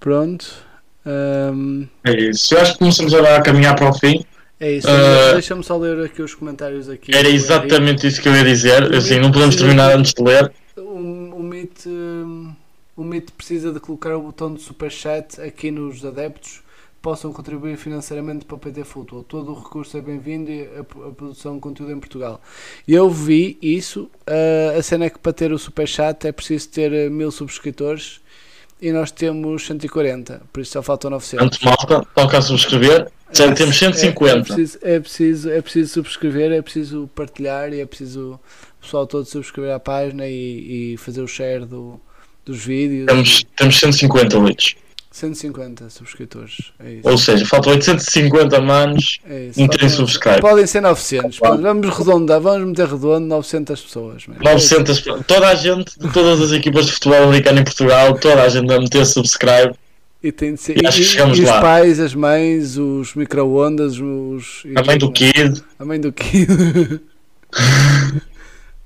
Pronto. 0.00 0.46
Ahm, 1.06 1.86
É 2.04 2.12
isso. 2.12 2.54
Eu 2.54 2.60
acho 2.60 2.72
que 2.72 2.78
começamos 2.80 3.14
agora 3.14 3.36
a 3.38 3.42
caminhar 3.42 3.74
para 3.76 3.88
o 3.90 3.94
fim. 3.94 4.24
É 4.60 4.72
isso. 4.72 4.88
Ah. 4.88 5.32
Deixa-me 5.32 5.62
só 5.62 5.76
ler 5.76 6.04
aqui 6.04 6.22
os 6.22 6.34
comentários 6.34 6.88
aqui. 6.88 7.14
Era 7.14 7.28
exatamente 7.28 8.06
isso 8.06 8.20
que 8.20 8.28
eu 8.28 8.34
ia 8.34 8.44
dizer. 8.44 8.94
Assim, 8.94 9.18
não 9.18 9.30
podemos 9.30 9.56
terminar 9.56 9.96
antes 9.96 10.12
de 10.12 10.22
ler. 10.22 10.52
O, 10.76 11.42
Meet, 11.42 11.86
hum, 11.86 12.52
o 12.96 13.04
Meet 13.04 13.30
precisa 13.32 13.72
de 13.72 13.80
colocar 13.80 14.16
o 14.16 14.22
botão 14.22 14.52
de 14.52 14.60
superchat 14.60 15.40
aqui 15.40 15.70
nos 15.70 16.04
adeptos 16.04 16.62
possam 17.00 17.32
contribuir 17.32 17.76
financeiramente 17.76 18.44
para 18.44 18.56
o 18.56 18.58
PT 18.58 18.84
Futebol. 18.84 19.22
Todo 19.22 19.52
o 19.52 19.54
recurso 19.54 19.96
é 19.96 20.00
bem-vindo 20.00 20.50
e 20.50 20.64
a, 20.64 20.80
a 20.80 21.10
produção 21.12 21.54
de 21.54 21.60
conteúdo 21.60 21.92
em 21.92 21.98
Portugal. 21.98 22.40
Eu 22.86 23.08
vi 23.08 23.56
isso. 23.62 24.10
ah, 24.26 24.76
a 24.78 24.82
cena 24.82 25.06
é 25.06 25.10
que 25.10 25.18
para 25.18 25.32
ter 25.32 25.52
o 25.52 25.58
superchat 25.58 26.26
é 26.26 26.32
preciso 26.32 26.68
ter 26.68 26.92
eh, 26.92 27.08
mil 27.08 27.30
subscritores 27.30 28.20
e 28.80 28.92
nós 28.92 29.10
temos 29.10 29.66
140, 29.66 30.42
por 30.52 30.60
isso 30.60 30.72
só 30.72 30.82
faltam 30.82 31.10
900. 31.10 31.58
Portanto, 31.58 31.64
malta, 31.64 32.08
toca 32.14 32.38
a 32.38 32.42
subscrever. 32.42 33.08
Já 33.32 33.52
temos 33.52 33.82
É, 33.82 33.86
é 33.86 33.92
150. 33.92 34.42
preciso, 34.42 34.78
é, 34.82 35.00
preciso, 35.00 35.50
é 35.50 35.60
preciso 35.60 35.92
subscrever, 35.94 36.52
é 36.52 36.62
preciso 36.62 37.10
partilhar 37.14 37.72
e 37.72 37.80
é 37.80 37.86
preciso 37.86 38.40
o 38.78 38.80
pessoal 38.80 39.06
todo 39.06 39.26
subscrever 39.26 39.74
à 39.74 39.80
página 39.80 40.26
e, 40.26 40.94
e 40.94 40.96
fazer 40.96 41.20
o 41.20 41.28
share 41.28 41.66
do, 41.66 42.00
dos 42.44 42.64
vídeos. 42.64 43.06
Temos, 43.06 43.44
temos 43.56 43.78
150 43.78 44.38
leads. 44.38 44.76
150 45.18 45.90
subscritores. 45.90 46.72
É 46.78 46.92
isso. 46.94 47.08
Ou 47.08 47.18
seja, 47.18 47.44
faltam 47.44 47.72
850 47.72 48.60
manos. 48.60 49.18
É 49.28 49.46
isso. 49.46 49.58
Faltam- 49.60 49.88
subscribe. 49.88 50.40
Podem 50.40 50.66
ser 50.66 50.80
900. 50.80 51.38
pronto, 51.38 51.62
vamos 51.62 51.96
redondar, 51.98 52.40
vamos 52.40 52.68
meter 52.68 52.86
redondo 52.86 53.26
900 53.26 53.80
pessoas. 53.80 54.26
man. 54.26 54.36
900, 54.42 55.02
toda 55.26 55.48
a 55.48 55.54
gente 55.54 55.98
de 55.98 56.12
todas 56.12 56.40
as 56.40 56.52
equipas 56.52 56.86
de 56.86 56.92
futebol 56.92 57.24
americano 57.24 57.60
em 57.60 57.64
Portugal, 57.64 58.18
toda 58.18 58.42
a 58.42 58.48
gente 58.48 58.72
a 58.72 58.78
meter 58.80 59.04
subscribe. 59.04 59.74
E, 60.22 60.32
tem 60.32 60.54
de 60.54 60.60
ser, 60.60 60.82
E 60.82 60.86
acho 60.86 60.96
que 60.96 61.02
e- 61.02 61.06
chegamos 61.06 61.38
e 61.38 61.42
os 61.42 61.50
pais, 61.50 62.00
as 62.00 62.12
mães, 62.14 62.76
os 62.76 63.14
micro-ondas, 63.14 64.00
os. 64.00 64.64
A 64.74 64.82
mãe 64.82 64.98
do 64.98 65.12
Kid, 65.12 65.62
A 65.78 65.84
mãe 65.84 66.00
do 66.00 66.10
Kid. 66.12 67.00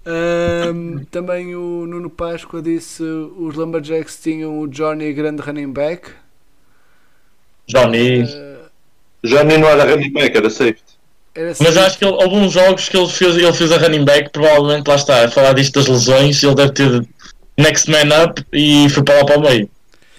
Ahm, 0.05 1.05
também 1.13 1.55
o 1.55 1.87
Nuno 1.87 2.11
Páscoa 2.11 2.61
disse 2.61 3.03
os 3.05 3.55
Lumberjacks 3.55 4.19
tinham 4.21 4.59
o 4.59 4.67
Johnny 4.67 5.13
grande 5.13 5.41
running 5.43 5.71
back. 5.73 6.11
Johnny. 7.69 8.23
Ah, 8.23 8.69
Johnny 9.25 9.59
não 9.59 9.69
era 9.69 9.85
running 9.85 10.13
back, 10.13 10.37
era 10.37 10.51
safety. 10.51 10.83
era 11.35 11.53
Mas 11.61 11.77
acho 11.77 11.99
que 11.99 12.05
ele, 12.05 12.15
houve 12.15 12.37
uns 12.37 12.53
jogos 12.53 12.89
que 12.89 12.97
ele 12.97 13.09
fez, 13.09 13.37
ele 13.37 13.53
fez 13.53 13.73
a 13.73 13.79
running 13.79 14.05
back, 14.05 14.31
provavelmente 14.31 14.87
lá 14.89 14.97
está, 14.97 15.25
a 15.25 15.31
falar 15.31 15.53
disto 15.55 15.75
das 15.75 15.87
lesões, 15.89 16.43
ele 16.43 16.55
deve 16.55 16.73
ter 16.73 17.07
next 17.57 17.91
man 17.91 18.25
up 18.25 18.45
e 18.53 18.89
foi 18.89 19.03
para 19.03 19.19
lá 19.19 19.25
para 19.25 19.39
o 19.39 19.43
meio. 19.43 19.71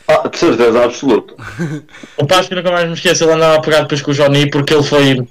Ah, 0.07 0.27
de 0.27 0.37
certeza 0.37 0.83
absoluta. 0.83 1.33
O 2.17 2.25
Páscoa 2.25 2.57
nunca 2.57 2.71
mais 2.71 2.87
me 2.87 2.93
esqueço, 2.93 3.23
ele 3.23 3.33
andava 3.33 3.55
a 3.55 3.61
pegar 3.61 3.81
depois 3.81 4.01
com 4.01 4.11
o 4.11 4.13
Johnny 4.13 4.49
porque 4.49 4.73
ele 4.73 4.83
foi. 4.83 5.27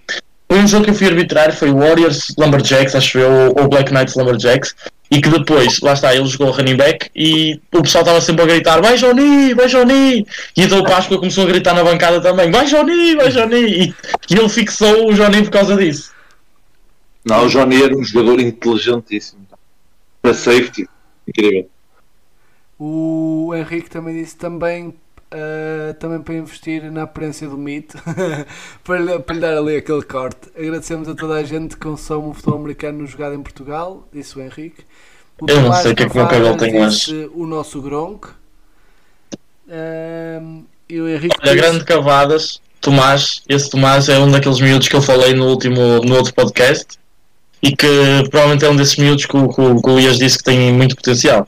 Um 0.51 0.67
jogo 0.67 0.85
que 0.85 0.91
eu 0.91 0.95
fui 0.95 1.07
arbitrar, 1.07 1.55
foi 1.55 1.71
o 1.71 1.79
Warriors 1.79 2.35
Lumberjacks, 2.37 2.95
acho 2.95 3.19
eu, 3.19 3.55
ou 3.57 3.69
Black 3.69 3.91
Knights 3.91 4.15
Lumberjacks, 4.17 4.75
e 5.13 5.21
que 5.21 5.29
depois, 5.29 5.79
lá 5.81 5.93
está, 5.93 6.15
ele 6.15 6.25
jogou 6.25 6.51
running 6.51 6.75
back 6.75 7.11
e 7.15 7.61
o 7.71 7.83
pessoal 7.83 8.01
estava 8.01 8.19
sempre 8.23 8.45
a 8.45 8.47
gritar: 8.47 8.81
Vai 8.81 8.97
Johnny, 8.97 9.53
vai 9.53 9.69
Johnny! 9.69 10.27
E 10.57 10.63
então 10.63 10.79
o 10.79 10.85
Páscoa 10.85 11.19
começou 11.19 11.45
a 11.45 11.49
gritar 11.49 11.75
na 11.75 11.85
bancada 11.85 12.19
também: 12.19 12.51
Vai 12.51 12.65
Johnny, 12.65 13.15
vai 13.15 13.29
Johnny! 13.29 13.61
E, 13.61 13.95
e 14.31 14.35
ele 14.35 14.49
fixou 14.49 15.11
o 15.11 15.13
Johnny 15.13 15.43
por 15.43 15.51
causa 15.51 15.77
disso. 15.77 16.15
Não, 17.27 17.45
o 17.45 17.49
Johnny 17.51 17.83
era 17.83 17.95
um 17.95 18.03
jogador 18.03 18.41
inteligentíssimo. 18.41 19.47
Para 20.23 20.33
safety, 20.33 20.89
incrível. 21.29 21.69
O 22.79 23.53
Henrique 23.55 23.91
também 23.91 24.15
disse 24.15 24.39
também, 24.39 24.95
ah, 25.33 25.95
também 25.95 26.21
para 26.21 26.35
investir 26.35 26.91
na 26.93 27.03
aparência 27.05 27.49
do 27.49 27.57
mito, 27.57 27.97
para, 28.85 28.99
lhe, 28.99 29.19
para 29.19 29.35
lhe 29.35 29.41
dar 29.41 29.57
ali 29.57 29.77
aquele 29.77 30.03
corte. 30.03 30.51
Agradecemos 30.57 31.09
a 31.09 31.15
toda 31.15 31.35
a 31.35 31.43
gente 31.43 31.77
que 31.77 31.83
consome 31.83 32.29
o 32.29 32.35
futebol 32.35 32.59
americano 32.59 33.07
jogado 33.07 33.35
em 33.35 33.43
Portugal, 33.43 34.07
disse 34.13 34.39
o 34.39 34.43
Henrique. 34.43 34.85
O 35.41 35.47
Eu 35.49 35.57
não 35.57 35.63
Tomás 35.65 35.83
sei 35.83 35.93
o 35.93 35.97
que 35.97 36.03
é 36.03 36.07
que 36.09 36.13
o 36.13 36.17
meu 36.17 36.29
cabelo 36.29 36.57
tem 36.57 36.89
disse 36.89 37.31
o 37.35 37.47
nosso 37.47 37.81
Gronk. 37.81 38.29
Ahm, 39.69 40.65
e 40.89 41.01
o 41.01 41.09
Henrique 41.09 41.37
Olha, 41.41 41.53
disse- 41.55 41.57
grande 41.57 41.85
Cavadas, 41.85 42.61
Tomás, 42.81 43.43
esse 43.49 43.71
Tomás 43.71 44.09
é 44.09 44.19
um 44.19 44.31
daqueles 44.31 44.61
miúdos 44.61 44.89
que 44.89 44.97
eu 44.97 45.01
falei 45.01 45.33
no 45.33 45.47
último, 45.47 46.01
no 46.05 46.17
outro 46.17 46.35
podcast 46.35 46.99
e 47.63 47.75
que 47.75 47.87
provavelmente 48.29 48.65
é 48.65 48.69
um 48.71 48.77
desses 48.77 48.97
miúdos 48.97 49.25
que 49.25 49.37
o, 49.37 49.49
que 49.49 49.83
que 49.83 49.91
o 49.91 50.01
Ias 50.01 50.19
disse 50.19 50.37
que 50.39 50.45
tem 50.45 50.73
muito 50.73 50.95
potencial. 50.97 51.47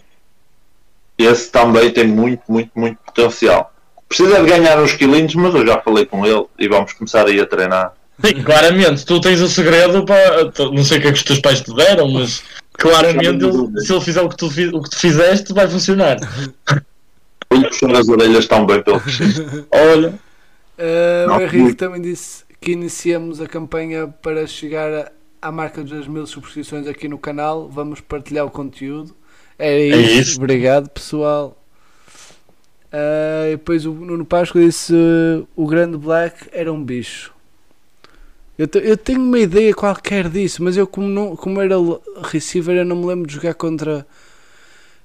Esse 1.19 1.51
também 1.51 1.93
tem 1.93 2.07
muito, 2.07 2.43
muito, 2.49 2.71
muito 2.75 2.99
potencial. 3.05 3.74
Precisa 4.17 4.41
de 4.43 4.49
ganhar 4.49 4.81
uns 4.83 4.93
quilinhos, 4.93 5.35
mas 5.35 5.55
eu 5.55 5.67
já 5.67 5.81
falei 5.81 6.07
com 6.07 6.25
ele 6.27 6.45
e 6.59 6.69
vamos 6.69 6.93
começar 6.93 7.27
aí 7.27 7.41
a 7.41 7.47
treinar. 7.47 7.93
Sim, 8.25 8.43
claramente, 8.43 9.05
tu 9.05 9.21
tens 9.21 9.41
o 9.41 9.49
segredo 9.49 10.05
para. 10.05 10.45
Não 10.73 10.85
sei 10.85 10.99
o 10.99 11.01
que 11.03 11.09
é 11.09 11.13
que 11.13 11.19
os 11.19 11.23
teus 11.25 11.41
pais 11.41 11.61
te 11.61 11.75
deram, 11.75 12.09
mas 12.13 12.43
claramente 12.75 13.45
ele- 13.45 13.81
se 13.81 13.93
ele 13.93 14.01
fizer 14.01 14.21
o 14.23 14.29
que 14.29 14.37
tu, 14.37 14.47
o 14.47 14.83
que 14.83 14.91
tu 14.91 14.99
fizeste, 14.99 15.53
vai 15.53 15.67
funcionar. 15.69 16.17
Vou-lhe 17.51 17.67
puxar 17.69 17.95
as 17.95 18.09
orelhas 18.09 18.47
tão 18.47 18.65
bem 18.67 18.83
pelo 18.83 19.01
que 19.01 19.11
Olha, 19.73 20.15
Não, 21.27 21.37
o 21.39 21.41
Henrique 21.41 21.57
muito. 21.59 21.77
também 21.77 22.01
disse 22.03 22.45
que 22.61 22.73
iniciamos 22.73 23.41
a 23.41 23.47
campanha 23.47 24.07
para 24.23 24.47
chegar 24.47 24.93
a- 24.93 25.13
à 25.43 25.53
marca 25.53 25.83
das 25.85 26.07
mil 26.07 26.27
subscrições 26.27 26.87
aqui 26.87 27.09
no 27.09 27.19
canal. 27.19 27.69
Vamos 27.69 28.01
partilhar 28.01 28.47
o 28.47 28.51
conteúdo. 28.51 29.15
Era 29.59 29.79
isso. 29.79 30.21
isso. 30.31 30.39
Obrigado, 30.39 30.89
pessoal. 30.89 31.57
Ah, 32.97 33.49
e 33.49 33.57
depois 33.57 33.85
o 33.87 33.93
Nuno 33.93 34.25
Páscoa 34.25 34.61
disse 34.61 34.95
o 35.57 35.67
grande 35.67 35.97
Black 35.97 36.49
era 36.53 36.73
um 36.73 36.83
bicho. 36.83 37.35
Eu, 38.57 38.69
te- 38.69 38.79
eu 38.79 38.97
tenho 38.97 39.21
uma 39.21 39.39
ideia 39.39 39.75
qualquer 39.75 40.29
disso, 40.29 40.63
mas 40.63 40.77
eu 40.77 40.87
como, 40.87 41.09
não, 41.09 41.35
como 41.35 41.61
era 41.61 41.75
receiver 42.23 42.77
eu 42.77 42.85
não 42.85 42.97
me 42.97 43.07
lembro 43.07 43.27
de 43.27 43.35
jogar 43.35 43.55
contra 43.55 44.07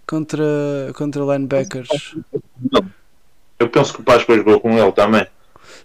contra, 0.05 0.91
contra 0.95 1.23
linebackers. 1.23 2.15
Eu 3.59 3.69
penso 3.69 3.93
que 3.93 4.01
o 4.01 4.03
Páscoa 4.03 4.37
jogou 4.37 4.59
com 4.59 4.77
ele 4.77 4.91
também. 4.91 5.27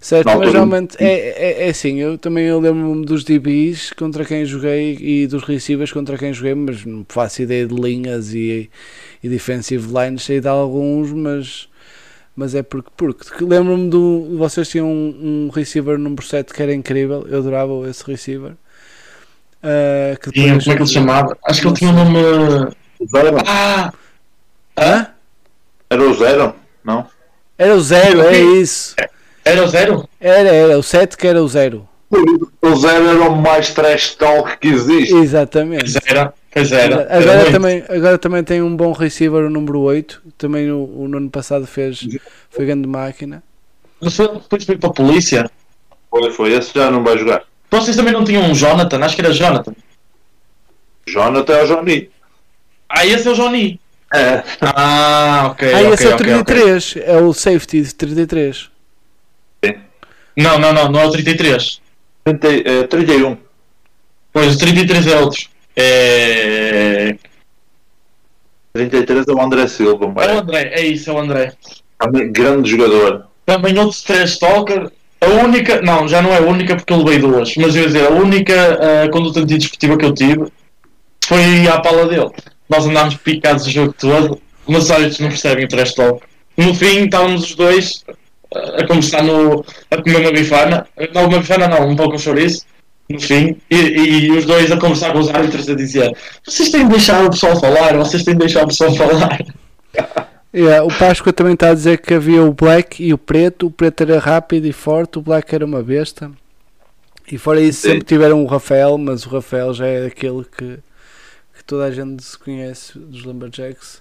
Certo, 0.00 0.36
mas 0.38 0.52
realmente 0.52 0.96
é, 0.98 1.62
é, 1.62 1.66
é 1.66 1.68
assim, 1.70 1.98
eu 1.98 2.18
também 2.18 2.46
eu 2.46 2.60
lembro-me 2.60 3.04
dos 3.06 3.24
DBs 3.24 3.92
contra 3.92 4.24
quem 4.24 4.44
joguei 4.44 4.96
e 5.00 5.26
dos 5.26 5.42
receivers 5.44 5.92
contra 5.92 6.18
quem 6.18 6.32
joguei, 6.32 6.54
mas 6.54 6.84
não 6.84 7.06
faço 7.08 7.42
ideia 7.42 7.66
de 7.66 7.74
linhas 7.74 8.34
e, 8.34 8.70
e 9.22 9.28
defensive 9.28 9.86
lines, 9.86 10.22
sei 10.22 10.40
de 10.40 10.48
alguns, 10.48 11.12
mas, 11.12 11.68
mas 12.36 12.54
é 12.54 12.62
porque, 12.62 12.90
porque 12.96 13.44
lembro-me 13.44 13.88
do. 13.88 14.36
Vocês 14.38 14.68
tinham 14.68 14.86
um, 14.86 15.46
um 15.46 15.50
receiver 15.54 15.98
número 15.98 16.24
7 16.24 16.52
que 16.52 16.62
era 16.62 16.74
incrível, 16.74 17.26
eu 17.28 17.38
adorava 17.38 17.88
esse 17.88 18.04
receiver. 18.04 18.52
Ah, 19.62 20.16
que 20.20 20.30
tinha, 20.30 20.58
como 20.58 20.60
é 20.60 20.64
que 20.64 20.70
ele 20.70 20.86
se 20.86 20.92
chamava? 20.92 21.38
Acho 21.46 21.62
que 21.62 21.66
ele 21.68 21.76
tinha 21.76 21.90
um 21.90 21.94
nome. 21.94 22.74
Zero? 23.10 23.36
Ah! 23.46 23.92
Hã? 24.78 25.06
Era 25.88 26.02
o 26.02 26.14
Zero? 26.14 26.54
Não? 26.84 27.06
Era 27.56 27.74
o 27.74 27.80
zero, 27.80 28.20
é 28.22 28.36
isso. 28.36 28.96
Era 29.44 29.64
o 29.64 29.68
zero? 29.68 30.08
Era, 30.20 30.48
era, 30.48 30.78
o 30.78 30.82
7 30.82 31.16
que 31.16 31.26
era 31.26 31.42
o 31.42 31.48
zero. 31.48 31.88
O 32.10 32.76
Zero 32.76 33.08
era 33.08 33.30
o 33.30 33.36
mais 33.36 33.70
trash 33.70 34.14
talk 34.14 34.56
que 34.58 34.68
existe. 34.68 35.14
Exatamente. 35.14 35.98
Era. 36.06 36.32
Pois 36.54 36.70
era. 36.72 37.02
Era 37.02 37.18
Agora 37.18 37.36
muito. 37.40 37.52
também, 37.52 37.84
agora 37.88 38.18
também 38.18 38.44
tem 38.44 38.62
um 38.62 38.74
bom 38.76 38.92
receiver, 38.92 39.44
o 39.44 39.50
número 39.50 39.80
8. 39.80 40.22
Também 40.38 40.70
o, 40.70 40.84
o 40.84 41.08
no 41.08 41.18
ano 41.18 41.28
passado 41.30 41.66
fez, 41.66 42.06
foi 42.48 42.64
grande 42.64 42.86
máquina. 42.88 43.42
Mas 44.00 44.16
foi- 44.16 44.28
depois 44.32 44.64
foi 44.64 44.78
para 44.78 44.90
a 44.90 44.92
polícia. 44.92 45.50
Foi, 46.10 46.30
foi. 46.32 46.52
Esse 46.52 46.72
já 46.74 46.90
não 46.90 47.02
vai 47.02 47.18
jogar. 47.18 47.42
Vocês 47.70 47.96
também 47.96 48.12
não 48.12 48.24
tinham 48.24 48.42
um 48.44 48.54
Jonathan? 48.54 49.04
Acho 49.04 49.16
que 49.16 49.22
era 49.22 49.32
Jonathan. 49.32 49.74
Jonathan 51.06 51.52
é 51.54 51.62
o 51.64 51.66
Johnny. 51.66 52.10
Ah, 52.88 53.04
esse 53.04 53.26
é 53.26 53.30
o 53.30 53.34
Johnny. 53.34 53.80
É. 54.14 54.44
Ah, 54.60 55.48
ok. 55.50 55.72
ah, 55.72 55.78
ok, 55.80 55.92
esse 55.92 56.06
é 56.06 56.10
o 56.10 56.14
ok, 56.14 56.34
ok. 56.34 56.44
33, 56.54 56.94
é 57.04 57.16
o 57.20 57.32
safety 57.32 57.82
de 57.82 57.94
33. 57.94 58.70
Não, 60.36 60.58
não, 60.58 60.72
não, 60.72 60.88
não 60.90 61.00
é 61.00 61.06
o 61.06 61.10
33. 61.10 61.80
30, 62.24 62.48
eh, 62.48 62.86
31. 62.86 63.36
Pois 64.32 64.54
o 64.54 64.58
33 64.58 65.06
é 65.06 65.16
outro. 65.20 65.40
É. 65.76 67.16
33 68.74 69.28
é 69.28 69.32
o 69.32 69.40
André 69.40 69.66
Silva. 69.68 70.12
É 70.22 70.34
o. 70.34 70.38
André, 70.38 70.70
é 70.74 70.84
isso, 70.84 71.10
é 71.10 71.12
o 71.12 71.18
André. 71.18 71.52
Também 71.98 72.32
grande 72.32 72.70
jogador. 72.70 73.26
Também 73.46 73.78
outro 73.78 74.02
trash 74.02 74.38
talker. 74.38 74.90
A 75.20 75.26
única, 75.26 75.80
não, 75.80 76.06
já 76.06 76.20
não 76.20 76.34
é 76.34 76.38
a 76.38 76.42
única 76.42 76.76
porque 76.76 76.92
eu 76.92 76.98
levei 76.98 77.18
duas, 77.18 77.56
mas 77.56 77.74
eu 77.74 77.82
ia 77.82 77.86
dizer, 77.86 78.06
a 78.06 78.10
única 78.10 78.54
ah, 79.04 79.08
conduta 79.10 79.40
antidesportiva 79.40 79.96
que 79.96 80.04
eu 80.04 80.12
tive 80.12 80.52
foi 81.24 81.66
à 81.66 81.80
pala 81.80 82.06
dele. 82.06 82.30
Nós 82.68 82.86
andámos 82.86 83.14
picados 83.16 83.66
o 83.66 83.70
jogo 83.70 83.94
todo, 83.98 84.40
mas 84.66 84.90
olha, 84.90 85.08
não 85.20 85.28
percebem 85.28 85.64
o 85.64 85.68
trash 85.68 85.94
talk. 85.94 86.20
No 86.56 86.74
fim, 86.74 87.04
estávamos 87.04 87.44
os 87.44 87.54
dois 87.54 88.04
ah, 88.54 88.82
a 88.82 88.86
conversar 88.86 89.22
no. 89.22 89.64
a 89.90 90.02
comer 90.02 90.20
uma 90.20 90.32
bifana. 90.32 90.86
Não, 91.14 91.26
uma 91.26 91.38
bifana 91.38 91.68
não, 91.68 91.88
um 91.88 91.96
pouco 91.96 92.16
de 92.16 92.22
chouriço. 92.22 92.66
No 93.08 93.20
fim, 93.20 93.56
e, 93.70 93.76
e 93.76 94.30
os 94.30 94.46
dois 94.46 94.72
a 94.72 94.78
conversar 94.78 95.12
com 95.12 95.18
os 95.18 95.28
árbitros 95.28 95.68
a 95.68 95.74
dizer: 95.74 96.16
Vocês 96.44 96.70
têm 96.70 96.84
de 96.84 96.92
deixar 96.92 97.24
o 97.24 97.30
pessoal 97.30 97.58
falar, 97.60 97.96
vocês 97.98 98.22
têm 98.22 98.34
de 98.34 98.40
deixar 98.40 98.64
o 98.64 98.68
pessoal 98.68 98.94
falar. 98.94 99.38
Yeah, 100.54 100.84
o 100.84 100.98
Páscoa 100.98 101.32
também 101.32 101.54
está 101.54 101.70
a 101.70 101.74
dizer 101.74 102.00
que 102.00 102.14
havia 102.14 102.40
o 102.40 102.52
black 102.52 103.02
e 103.02 103.12
o 103.12 103.18
preto. 103.18 103.66
O 103.66 103.70
preto 103.72 104.02
era 104.02 104.20
rápido 104.20 104.66
e 104.66 104.72
forte, 104.72 105.18
o 105.18 105.20
black 105.20 105.52
era 105.52 105.64
uma 105.64 105.82
besta. 105.82 106.30
E 107.30 107.36
fora 107.36 107.60
isso, 107.60 107.80
Sim. 107.80 107.88
sempre 107.88 108.04
tiveram 108.04 108.40
o 108.40 108.46
Rafael, 108.46 108.96
mas 108.96 109.26
o 109.26 109.30
Rafael 109.30 109.74
já 109.74 109.86
é 109.86 110.06
aquele 110.06 110.44
que, 110.44 110.78
que 111.56 111.64
toda 111.66 111.86
a 111.86 111.90
gente 111.90 112.22
se 112.22 112.38
conhece 112.38 112.96
dos 112.96 113.24
Lumberjacks. 113.24 114.00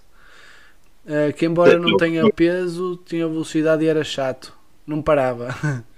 Eh, 1.08 1.32
que 1.32 1.46
embora 1.46 1.80
não 1.80 1.98
tenha 1.98 2.32
peso, 2.32 3.00
tinha 3.06 3.28
velocidade 3.28 3.84
e 3.84 3.88
era 3.88 4.04
chato, 4.04 4.54
não 4.86 5.02
parava. 5.02 5.56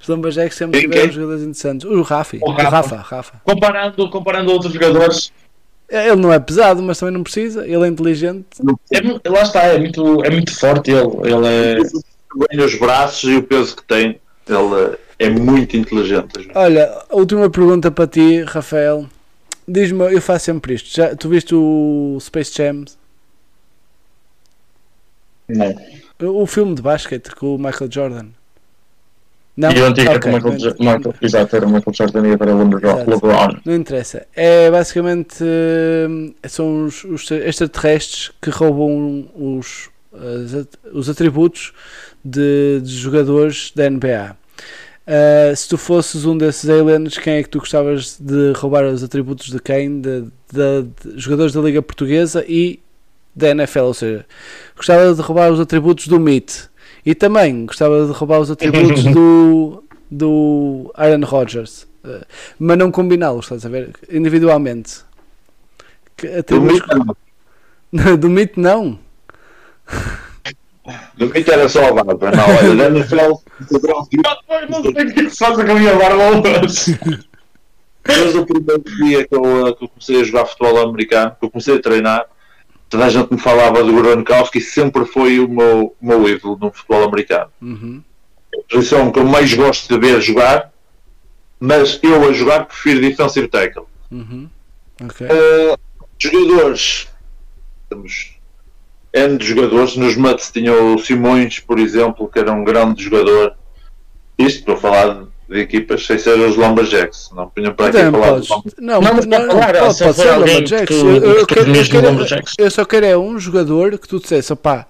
Os 0.00 0.06
Lumberjacks 0.06 0.56
sempre 0.56 0.80
tiveram 0.80 1.02
quem? 1.02 1.12
jogadores 1.12 1.42
interessantes. 1.42 1.84
O 1.86 2.02
Rafi, 2.02 2.38
O 2.40 2.50
o 2.50 2.52
Rafa. 2.52 2.70
Rafa, 2.70 2.96
Rafa. 2.96 3.40
Comparando, 3.44 4.10
comparando 4.10 4.52
outros 4.52 4.72
jogadores, 4.72 5.32
Ele 5.88 6.16
não 6.16 6.32
é 6.32 6.38
pesado, 6.38 6.82
mas 6.82 6.98
também 6.98 7.14
não 7.14 7.22
precisa. 7.22 7.66
Ele 7.66 7.84
é 7.84 7.88
inteligente. 7.88 8.46
É 8.92 9.28
lá 9.28 9.42
está, 9.42 9.62
é 9.64 9.78
muito, 9.78 10.24
é 10.24 10.30
muito 10.30 10.54
forte 10.54 10.90
ele. 10.90 11.16
Ele 11.24 11.46
é. 11.46 11.76
Bem 12.50 12.64
os 12.64 12.78
braços 12.78 13.28
e 13.28 13.36
o 13.36 13.42
peso 13.42 13.74
que 13.76 13.82
tem. 13.84 14.20
Ele 14.46 14.96
é 15.18 15.28
muito 15.30 15.76
inteligente. 15.76 16.48
Olha, 16.54 17.02
a 17.10 17.16
última 17.16 17.50
pergunta 17.50 17.90
para 17.90 18.06
ti, 18.06 18.42
Rafael. 18.42 19.06
Diz-me, 19.66 20.12
eu 20.12 20.20
faço 20.22 20.44
sempre 20.46 20.74
isto. 20.74 20.94
Já, 20.94 21.16
tu 21.16 21.28
viste 21.28 21.54
o 21.54 22.16
Space 22.20 22.52
Jam? 22.54 22.84
Não. 25.48 25.74
O 26.20 26.46
filme 26.46 26.74
de 26.74 26.82
basquete 26.82 27.34
com 27.34 27.54
o 27.54 27.58
Michael 27.58 27.90
Jordan. 27.90 28.26
Não? 29.58 29.72
E 29.72 29.80
o 29.80 29.86
antigo 29.86 30.08
Ok, 30.12 30.30
é 30.30 30.34
Michael, 30.36 30.54
Michael, 30.78 31.14
exato, 31.20 31.56
era 31.56 31.66
Michael 31.66 31.92
Jordan 31.92 32.28
e 32.28 32.32
agora 32.32 32.54
o 32.54 32.58
LeBron. 33.10 33.56
Não 33.64 33.74
interessa. 33.74 34.24
É 34.36 34.70
basicamente 34.70 35.42
hum, 35.42 36.32
são 36.46 36.84
os, 36.84 37.02
os 37.02 37.28
extraterrestres 37.28 38.30
que 38.40 38.50
roubam 38.50 39.28
os, 39.34 39.90
os 40.92 41.08
atributos 41.08 41.72
de, 42.24 42.80
de 42.84 42.96
jogadores 42.96 43.72
da 43.74 43.90
NBA. 43.90 44.36
Uh, 45.08 45.56
se 45.56 45.68
tu 45.68 45.76
fosses 45.76 46.24
um 46.24 46.38
desses 46.38 46.70
aliens, 46.70 47.18
quem 47.18 47.34
é 47.34 47.42
que 47.42 47.48
tu 47.48 47.58
gostavas 47.58 48.16
de 48.20 48.52
roubar 48.54 48.84
os 48.84 49.02
atributos 49.02 49.50
de 49.50 49.58
quem? 49.58 50.00
De, 50.00 50.20
de- 50.52 50.82
de 51.14 51.18
jogadores 51.18 51.52
da 51.52 51.60
Liga 51.62 51.82
Portuguesa 51.82 52.44
e 52.46 52.78
da 53.34 53.48
NFL, 53.48 53.80
ou 53.80 53.94
seja, 53.94 54.24
gostava 54.76 55.12
de 55.12 55.20
roubar 55.20 55.50
os 55.50 55.58
atributos 55.58 56.06
do 56.06 56.20
Meat 56.20 56.68
e 57.04 57.14
também 57.14 57.66
gostava 57.66 58.06
de 58.06 58.12
roubar 58.12 58.40
os 58.40 58.50
atributos 58.50 59.04
do, 59.12 59.84
do 60.10 60.90
Aaron 60.94 61.24
Rodgers, 61.24 61.88
Uh, 62.04 62.24
mas 62.58 62.78
não 62.78 62.92
combiná-los, 62.92 63.44
estás 63.46 63.66
a 63.66 63.68
ver? 63.68 63.90
Individualmente. 64.10 65.00
Que 66.16 66.42
Do 66.42 66.60
Mito, 66.60 67.16
do 68.18 68.30
Meat 68.30 68.52
não. 68.56 68.98
do 71.16 71.26
Mito 71.26 71.52
era 71.52 71.68
só 71.68 71.88
a 71.88 71.92
barba. 71.92 72.30
Não, 72.30 72.44
olha, 72.56 72.76
da 72.76 72.86
NFL, 72.86 73.34
Não 74.70 74.82
sei 74.82 74.90
o 74.90 74.94
que 74.94 75.00
é 75.00 75.04
que 75.06 75.30
se 75.30 75.38
passa 75.38 75.64
com 75.64 75.72
a 75.72 75.74
minha 75.74 75.94
barba 75.96 76.22
hoje. 76.64 76.98
desde 78.06 78.38
o 78.38 78.46
primeiro 78.46 78.82
dia 78.82 79.26
que 79.26 79.34
eu, 79.34 79.42
que 79.76 79.84
eu 79.84 79.88
comecei 79.88 80.20
a 80.20 80.24
jogar 80.24 80.46
futebol 80.46 80.78
americano, 80.88 81.36
que 81.38 81.44
eu 81.46 81.50
comecei 81.50 81.76
a 81.76 81.82
treinar, 81.82 82.26
toda 82.88 83.06
a 83.06 83.10
gente 83.10 83.32
me 83.32 83.38
falava 83.38 83.82
do 83.82 83.92
Gronkowski, 83.92 84.60
sempre 84.60 85.04
foi 85.04 85.38
o 85.38 85.48
meu, 85.48 85.96
o 86.00 86.06
meu 86.06 86.28
ídolo 86.28 86.58
no 86.60 86.72
futebol 86.72 87.04
americano. 87.04 87.50
Uhum. 87.60 88.02
A 88.54 88.72
posição 88.72 89.12
que 89.12 89.18
eu 89.18 89.24
mais 89.24 89.52
gosto 89.54 89.88
de 89.88 90.00
ver 90.00 90.20
jogar, 90.20 90.72
mas 91.60 92.00
eu 92.02 92.28
a 92.28 92.32
jogar 92.32 92.66
prefiro 92.66 93.00
defensive 93.00 93.48
tackle. 93.48 93.84
Uhum. 94.10 94.48
Ok. 95.02 95.26
Uh, 95.26 95.78
jogadores. 96.18 97.08
Temos 97.88 98.38
N 99.12 99.36
de 99.36 99.46
jogadores. 99.46 99.96
Nos 99.96 100.16
Mets 100.16 100.50
tinha 100.50 100.72
o 100.72 100.98
Simões, 100.98 101.60
por 101.60 101.78
exemplo, 101.78 102.28
que 102.28 102.38
era 102.38 102.52
um 102.52 102.64
grande 102.64 103.02
jogador. 103.02 103.54
Isto 104.38 104.60
estou 104.60 104.74
a 104.74 104.78
falar 104.78 105.26
de 105.48 105.60
equipas 105.60 106.04
sem 106.04 106.18
ser 106.18 106.38
os 106.38 106.56
Lumberjacks. 106.56 107.30
Não 107.34 107.48
punham 107.48 107.72
para 107.74 107.86
aqui 107.88 107.96
Também 107.98 108.20
falar 108.20 108.32
podes. 108.34 108.48
Não, 108.48 108.62
Não, 108.78 109.00
não, 109.00 109.14
mas 109.14 109.26
não, 109.26 109.38
pode 109.38 109.50
falar, 109.52 109.72
pode, 109.78 109.98
for 109.98 110.14
ser 110.14 110.32
Lumberjacks. 110.36 110.96
que 110.96 111.00
tu- 111.02 111.08
Eu, 111.08 111.14
eu, 111.16 111.20
que 111.22 111.26
eu 111.28 111.46
tu 111.46 111.46
quero, 111.54 111.60
eu, 111.68 111.72
mesmo 111.72 111.92
quero, 111.94 112.10
Lumberjacks. 112.10 112.52
eu 112.58 112.70
só 112.70 112.84
quero 112.84 113.06
é 113.06 113.16
um 113.16 113.38
jogador 113.38 113.98
que 113.98 114.06
tu 114.08 114.20
dissesse, 114.20 114.52
opá, 114.52 114.86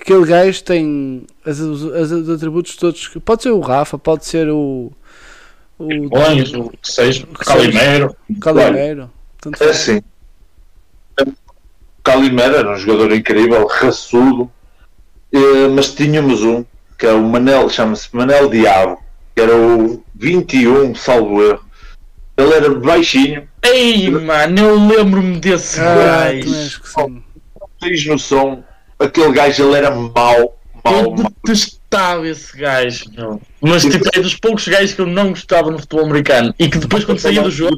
aquele 0.00 0.24
gajo 0.24 0.64
tem 0.64 1.26
as, 1.44 1.58
os, 1.58 1.84
as- 1.94 2.10
os 2.10 2.30
atributos 2.30 2.76
todos. 2.76 3.08
Pode 3.24 3.42
ser 3.42 3.50
o 3.50 3.60
Rafa, 3.60 3.98
pode 3.98 4.24
ser 4.24 4.48
o. 4.48 4.90
O 5.78 6.18
Olhos, 6.18 6.52
o 6.54 6.70
que 6.70 6.90
seja, 6.90 7.24
que 7.26 7.44
Calimero. 7.44 8.16
Calimero. 8.40 9.10
Tanto 9.40 9.62
É 9.62 9.66
faz. 9.66 9.76
assim. 9.78 10.00
O 11.20 12.02
Calimero 12.02 12.56
era 12.56 12.70
um 12.72 12.76
jogador 12.76 13.12
incrível, 13.12 13.66
raçudo. 13.66 14.50
Eh, 15.32 15.68
mas 15.68 15.94
tínhamos 15.94 16.42
um, 16.42 16.64
que 16.98 17.06
é 17.06 17.12
o 17.12 17.22
Manel, 17.22 17.68
chama-se 17.68 18.08
Manel 18.16 18.48
Diabo, 18.48 18.98
que 19.38 19.42
era 19.42 19.56
o 19.56 20.02
21, 20.16 20.96
salvo 20.96 21.40
erro. 21.44 21.60
Ele 22.36 22.52
era 22.54 22.74
baixinho, 22.74 23.48
Ei, 23.62 24.10
mano, 24.10 24.58
eu 24.58 24.86
lembro-me 24.86 25.38
desse 25.38 25.78
Ah, 25.80 26.32
gajo. 26.32 26.80
sim. 26.84 27.22
tens 27.80 28.04
noção, 28.06 28.64
aquele 28.98 29.32
gajo 29.32 29.62
ele 29.68 29.76
era 29.76 29.90
mau, 29.92 30.10
mau, 30.84 30.94
Eu 30.94 31.10
mau. 31.12 31.32
detestava 31.44 32.26
esse 32.26 32.56
gajo, 32.56 33.04
meu. 33.16 33.40
Mas 33.60 33.82
tipo, 33.82 34.04
é 34.12 34.20
dos 34.20 34.34
poucos 34.34 34.66
gajos 34.66 34.92
que 34.94 35.00
eu 35.00 35.06
não 35.06 35.30
gostava 35.30 35.70
no 35.70 35.78
futebol 35.78 36.04
americano. 36.06 36.52
E 36.58 36.68
que 36.68 36.78
depois, 36.78 37.04
quando 37.04 37.18
saía 37.20 37.42
do 37.42 37.50
jogo, 37.50 37.76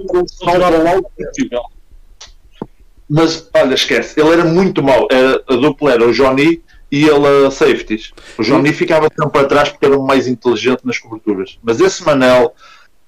Mas 3.09 3.49
olha, 3.55 3.75
esquece, 3.75 4.19
ele 4.21 4.31
era 4.31 4.45
muito 4.45 4.83
mau. 4.83 5.09
Era, 5.11 5.43
a 5.49 5.57
dupla 5.57 5.93
era 5.93 6.07
o 6.09 6.13
Johnny 6.13 6.63
e 6.91 7.05
ele 7.05 7.47
a 7.47 7.51
safeties. 7.51 8.13
O 8.39 8.43
Johnny 8.43 8.73
ficava 8.73 9.09
sempre 9.19 9.41
atrás 9.41 9.69
porque 9.69 9.87
era 9.87 9.99
o 9.99 10.07
mais 10.07 10.27
inteligente 10.27 10.81
nas 10.85 10.99
coberturas. 10.99 11.59
Mas 11.63 11.81
esse 11.81 12.05
Manel, 12.05 12.53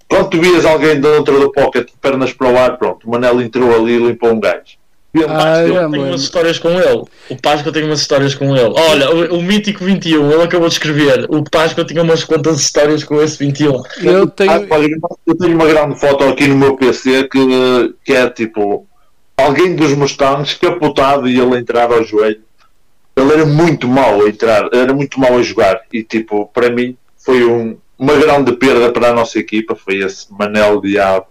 quando 0.09 0.30
tu 0.30 0.40
vias 0.40 0.64
alguém 0.64 1.00
dentro 1.00 1.40
do 1.40 1.50
pocket, 1.50 1.88
pernas 2.00 2.32
para 2.32 2.48
o 2.50 2.56
ar, 2.59 2.78
pronto, 2.78 3.06
o 3.06 3.10
Manel 3.10 3.40
entrou 3.40 3.74
ali 3.74 3.94
e 3.94 3.98
limpou 3.98 4.30
um 4.30 4.40
gajo. 4.40 4.82
E 5.14 5.18
ele, 5.18 5.26
Ah, 5.28 5.62
eu 5.62 5.74
já 5.74 5.88
me 5.88 5.98
tenho 5.98 6.09
umas 6.09 6.22
histórias 6.22 6.59
com 6.59 6.70
ele. 6.70 7.02
O 7.28 7.36
Páscoa 7.36 7.70
tem 7.70 7.84
umas 7.84 8.00
histórias 8.00 8.34
com 8.34 8.56
ele. 8.56 8.72
Olha, 8.74 9.10
o, 9.10 9.38
o 9.38 9.42
mítico 9.42 9.84
21, 9.84 10.32
ele 10.32 10.42
acabou 10.42 10.68
de 10.68 10.74
escrever. 10.74 11.26
O 11.28 11.44
Páscoa 11.44 11.84
tinha 11.84 12.02
umas 12.02 12.24
quantas 12.24 12.60
histórias 12.60 13.04
com 13.04 13.20
esse 13.20 13.38
21. 13.38 13.82
Eu 14.02 14.26
tenho. 14.28 14.50
Ah, 14.50 14.62
olha, 14.70 14.88
eu 15.26 15.36
tenho 15.36 15.54
uma 15.54 15.66
grande 15.66 16.00
foto 16.00 16.24
aqui 16.24 16.46
no 16.48 16.56
meu 16.56 16.76
PC 16.76 17.28
que, 17.28 17.94
que 18.04 18.12
é 18.14 18.30
tipo 18.30 18.86
alguém 19.36 19.76
dos 19.76 19.92
Mustangs 19.94 20.54
capotado 20.54 21.28
e 21.28 21.38
ele 21.38 21.59
entrar 21.59 21.92
ao 21.92 22.02
joelho. 22.04 22.40
Ele 23.16 23.32
era 23.32 23.44
muito 23.47 23.86
mau 23.86 24.22
a 24.24 24.28
entrar, 24.28 24.68
era 24.72 24.93
muito 24.94 25.20
mau 25.20 25.36
a 25.36 25.43
jogar 25.43 25.80
e 25.93 26.02
tipo, 26.02 26.47
para 26.47 26.70
mim 26.70 26.97
foi 27.18 27.44
um- 27.44 27.76
uma 27.98 28.14
grande 28.16 28.52
perda 28.52 28.90
para 28.90 29.09
a 29.10 29.12
nossa 29.12 29.39
equipa, 29.39 29.74
foi 29.76 29.98
esse 29.98 30.26
Manel 30.32 30.80
Diabo. 30.80 31.26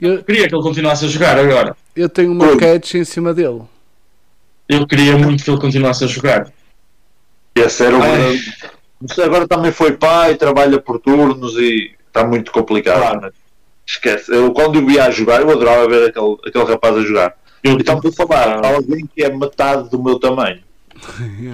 Eu, 0.00 0.22
Queria 0.24 0.48
que 0.48 0.54
ele 0.54 0.62
continuasse 0.62 1.04
a 1.04 1.08
jogar 1.08 1.38
agora. 1.38 1.76
eu 1.94 2.08
tenho 2.08 2.32
uma 2.32 2.56
catch 2.56 2.94
em 2.94 3.04
cima 3.04 3.34
dele. 3.34 3.62
Eu 4.68 4.86
queria 4.86 5.16
muito 5.18 5.42
que 5.44 5.50
ele 5.50 5.60
continuasse 5.60 6.04
a 6.04 6.06
jogar. 6.06 6.50
Esse 7.54 7.84
era 7.84 7.98
grande- 7.98 8.52
Mas 9.00 9.18
agora 9.18 9.48
também 9.48 9.72
foi 9.72 9.92
pai, 9.92 10.34
trabalha 10.36 10.78
por 10.80 10.98
turnos 11.00 11.54
e 11.56 11.90
está 12.06 12.24
muito 12.24 12.52
complicado. 12.52 13.00
Claro. 13.00 13.20
né? 13.22 13.30
Esquece. 13.86 14.32
Eu, 14.32 14.52
quando 14.52 14.76
eu 14.78 14.88
ia 14.90 15.04
a 15.04 15.10
jogar, 15.10 15.40
eu 15.40 15.50
adorava 15.50 15.88
ver 15.88 16.10
aquele, 16.10 16.36
aquele 16.46 16.64
rapaz 16.64 16.96
a 16.96 17.00
jogar. 17.02 17.34
Eu 17.64 17.74
E 17.74 17.78
estamos 17.78 18.04
a 18.06 18.12
falar 18.26 18.64
alguém 18.64 19.06
que 19.14 19.22
é 19.24 19.28
metade 19.34 19.90
do 19.90 20.00
meu 20.02 20.18
tamanho. 20.18 20.60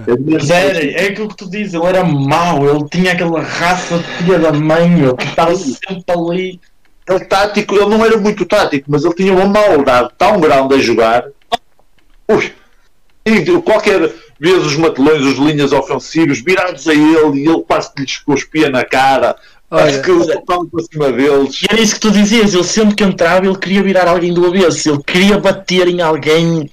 É 0.07 0.17
Mas 0.19 0.51
era, 0.51 0.85
é 0.85 1.09
aquilo 1.09 1.29
que 1.29 1.37
tu 1.37 1.51
dizes, 1.51 1.75
ele 1.75 1.87
era 1.87 2.05
mau, 2.05 2.69
ele 2.69 2.89
tinha 2.91 3.13
aquela 3.13 3.41
raça 3.41 3.99
de 3.99 4.05
filha 4.05 4.39
da 4.39 4.53
mãe, 4.53 4.89
meu, 4.89 5.17
que 5.17 5.27
estava 5.27 5.55
sempre 5.55 6.05
ali. 6.09 6.61
Ele 7.09 7.25
tático, 7.25 7.75
ele 7.75 7.87
não 7.87 8.05
era 8.05 8.17
muito 8.17 8.45
tático, 8.45 8.91
mas 8.91 9.05
ele 9.05 9.15
tinha 9.15 9.33
uma 9.33 9.47
maldade 9.47 10.11
tão 10.19 10.41
grande 10.41 10.75
a 10.75 10.79
jogar. 10.79 11.25
Ui! 12.29 12.53
E 13.25 13.45
qualquer 13.63 14.13
vez 14.39 14.65
os 14.65 14.77
matelões, 14.77 15.23
os 15.23 15.39
linhas 15.39 15.73
ofensivos 15.73 16.41
virados 16.41 16.87
a 16.87 16.95
ele 16.95 17.41
e 17.41 17.49
ele 17.49 17.63
quase 17.63 17.93
que 17.93 18.03
lhes 18.03 18.19
cuspia 18.19 18.71
na 18.71 18.85
cara. 18.85 19.37
Acho 19.71 20.01
que 20.03 20.11
eles 20.11 20.29
estavam 20.29 20.69
para 20.69 20.85
cima 20.85 21.11
deles. 21.11 21.63
E 21.63 21.67
era 21.69 21.81
isso 21.81 21.95
que 21.95 22.01
tu 22.01 22.11
dizias, 22.11 22.55
ele 22.55 22.65
sempre 22.65 22.95
que 22.95 23.03
entrava, 23.03 23.47
ele 23.47 23.59
queria 23.59 23.83
virar 23.83 24.09
alguém 24.09 24.33
do 24.33 24.47
avesso, 24.47 24.91
ele 24.91 25.03
queria 25.05 25.39
bater 25.39 25.89
em 25.89 26.01
alguém, 26.01 26.71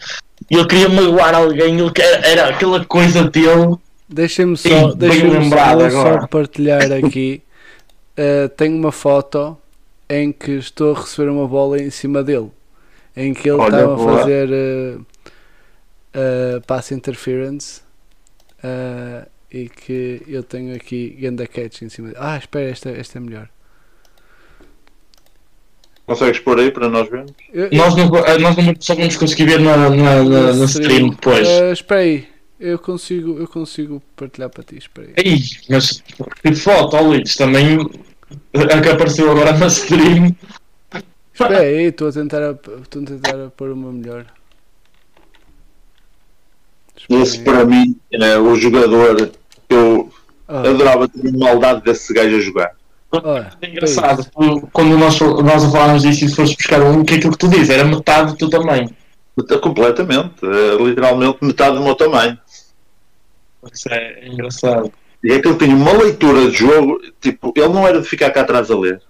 ele 0.50 0.68
queria 0.68 0.90
magoar 0.90 1.36
alguém, 1.36 1.80
ele 1.80 1.92
era 2.24 2.50
aquela 2.50 2.84
coisa 2.86 3.24
dele. 3.30 3.76
Deixem-me 4.08 4.58
só, 4.58 4.94
bem 4.94 5.10
deixem 5.10 5.30
lembrado 5.30 5.90
só 5.92 6.28
partilhar 6.28 6.92
aqui. 6.92 7.42
Uh, 8.18 8.48
tenho 8.50 8.78
uma 8.78 8.92
foto 8.92 9.58
em 10.10 10.32
que 10.32 10.52
estou 10.52 10.96
a 10.96 11.00
receber 11.00 11.30
uma 11.30 11.48
bola 11.48 11.82
em 11.82 11.90
cima 11.90 12.24
dele, 12.24 12.52
em 13.16 13.34
que 13.34 13.50
ele 13.50 13.60
Olha, 13.60 13.76
estava 13.76 13.96
a 13.96 14.18
fazer 14.18 14.50
uh, 14.50 15.02
uh, 16.14 16.62
pass 16.68 16.92
interference 16.92 17.82
uh, 18.64 19.28
e 19.52 19.70
que 19.70 20.22
eu 20.28 20.44
tenho 20.44 20.76
aqui 20.76 21.18
ganda 21.20 21.48
catch 21.48 21.82
em 21.82 21.90
cima 21.90 22.10
dele. 22.10 22.20
Ah, 22.22 22.38
espera, 22.38 22.70
esta, 22.70 22.90
esta 22.90 23.18
é 23.18 23.22
melhor. 23.22 23.50
Consegues 26.14 26.40
pôr 26.40 26.60
aí 26.60 26.72
para 26.72 26.88
nós 26.90 27.10
vermos? 27.10 27.32
Eu- 27.54 27.70
Nós, 27.72 27.96
não, 27.96 28.06
eh, 28.18 28.38
nós 28.38 28.56
não 28.56 28.76
só 28.80 28.96
vamos 28.96 29.16
conseguir 29.18 29.46
ver 29.46 29.60
na, 29.60 29.78
na, 29.90 30.24
na, 30.24 30.54
na 30.54 30.66
stream 30.66 31.10
depois. 31.10 31.48
Uh, 31.48 31.74
espera 31.74 32.02
aí, 32.02 32.28
eu 32.60 32.78
consigo, 32.80 33.38
eu 33.40 33.48
consigo 33.48 34.02
partilhar 34.16 34.50
para 34.50 34.64
ti, 34.64 34.78
espera 34.78 35.08
aí. 35.08 35.14
Ei, 35.18 35.40
mas 35.70 36.04
que 36.44 36.54
foto, 36.56 36.98
Luís, 37.02 37.36
também 37.36 37.80
a 38.54 38.82
que 38.82 38.90
apareceu 38.90 39.32
agora 39.32 39.54
na 39.58 39.68
stream. 39.68 40.36
Espera 41.34 41.60
aí, 41.60 41.86
estou 41.86 42.10
a 42.10 42.12
tentar 42.12 42.42
a, 42.44 42.52
estou 42.52 43.02
a 43.02 43.06
tentar 43.06 43.46
a 43.46 43.50
pôr 43.50 43.72
uma 43.72 43.92
melhor. 43.92 44.26
Espera 46.96 47.22
Esse 47.24 47.38
aí. 47.40 47.44
para 47.44 47.66
mim 47.66 47.96
é 48.12 48.38
o 48.38 48.56
jogador 48.56 49.32
que 49.68 49.74
eu 49.76 50.12
Ah, 50.48 50.60
adorava 50.60 51.08
ter 51.08 51.28
a 51.28 51.32
maldade 51.38 51.84
desse 51.84 52.14
gajo 52.14 52.36
a 52.36 52.40
jogar. 52.40 52.72
Olha, 53.14 53.50
É 53.62 53.68
engraçado, 53.70 54.26
tu- 54.26 54.70
quando 54.74 54.98
nós, 54.98 55.20
nós 55.20 55.66
falámos 55.72 56.02
disso 56.04 56.26
e 56.26 56.30
se 56.30 56.36
fores 56.36 56.56
buscar 56.56 56.82
um, 56.82 57.04
que 57.04 57.14
é 57.14 57.18
aquilo 57.18 57.32
que 57.34 57.38
tu 57.40 57.48
dizes, 57.48 57.70
era 57.70 57.84
metade 57.84 58.32
do 58.34 58.38
teu 58.38 58.50
tamanho. 58.50 58.90
Completamente, 59.62 60.46
é 60.46 60.84
literalmente 60.84 61.38
metade 61.42 61.76
do 61.78 61.84
meu 61.84 61.96
tamanho. 61.96 62.38
Isso 63.72 63.88
é 63.92 64.28
engraçado. 64.28 64.92
E 65.24 65.32
é 65.32 65.40
que 65.40 65.48
ele 65.48 65.58
tinha 65.58 65.76
uma 65.76 65.94
leitura 65.94 66.52
de 66.52 66.58
jogo, 66.58 67.00
tipo, 67.22 67.54
ele 67.56 67.70
não 67.70 67.88
era 67.88 68.02
de 68.02 68.08
ficar 68.08 68.30
cá 68.32 68.42
atrás 68.42 68.70
a 68.70 68.78
ler. 68.78 69.02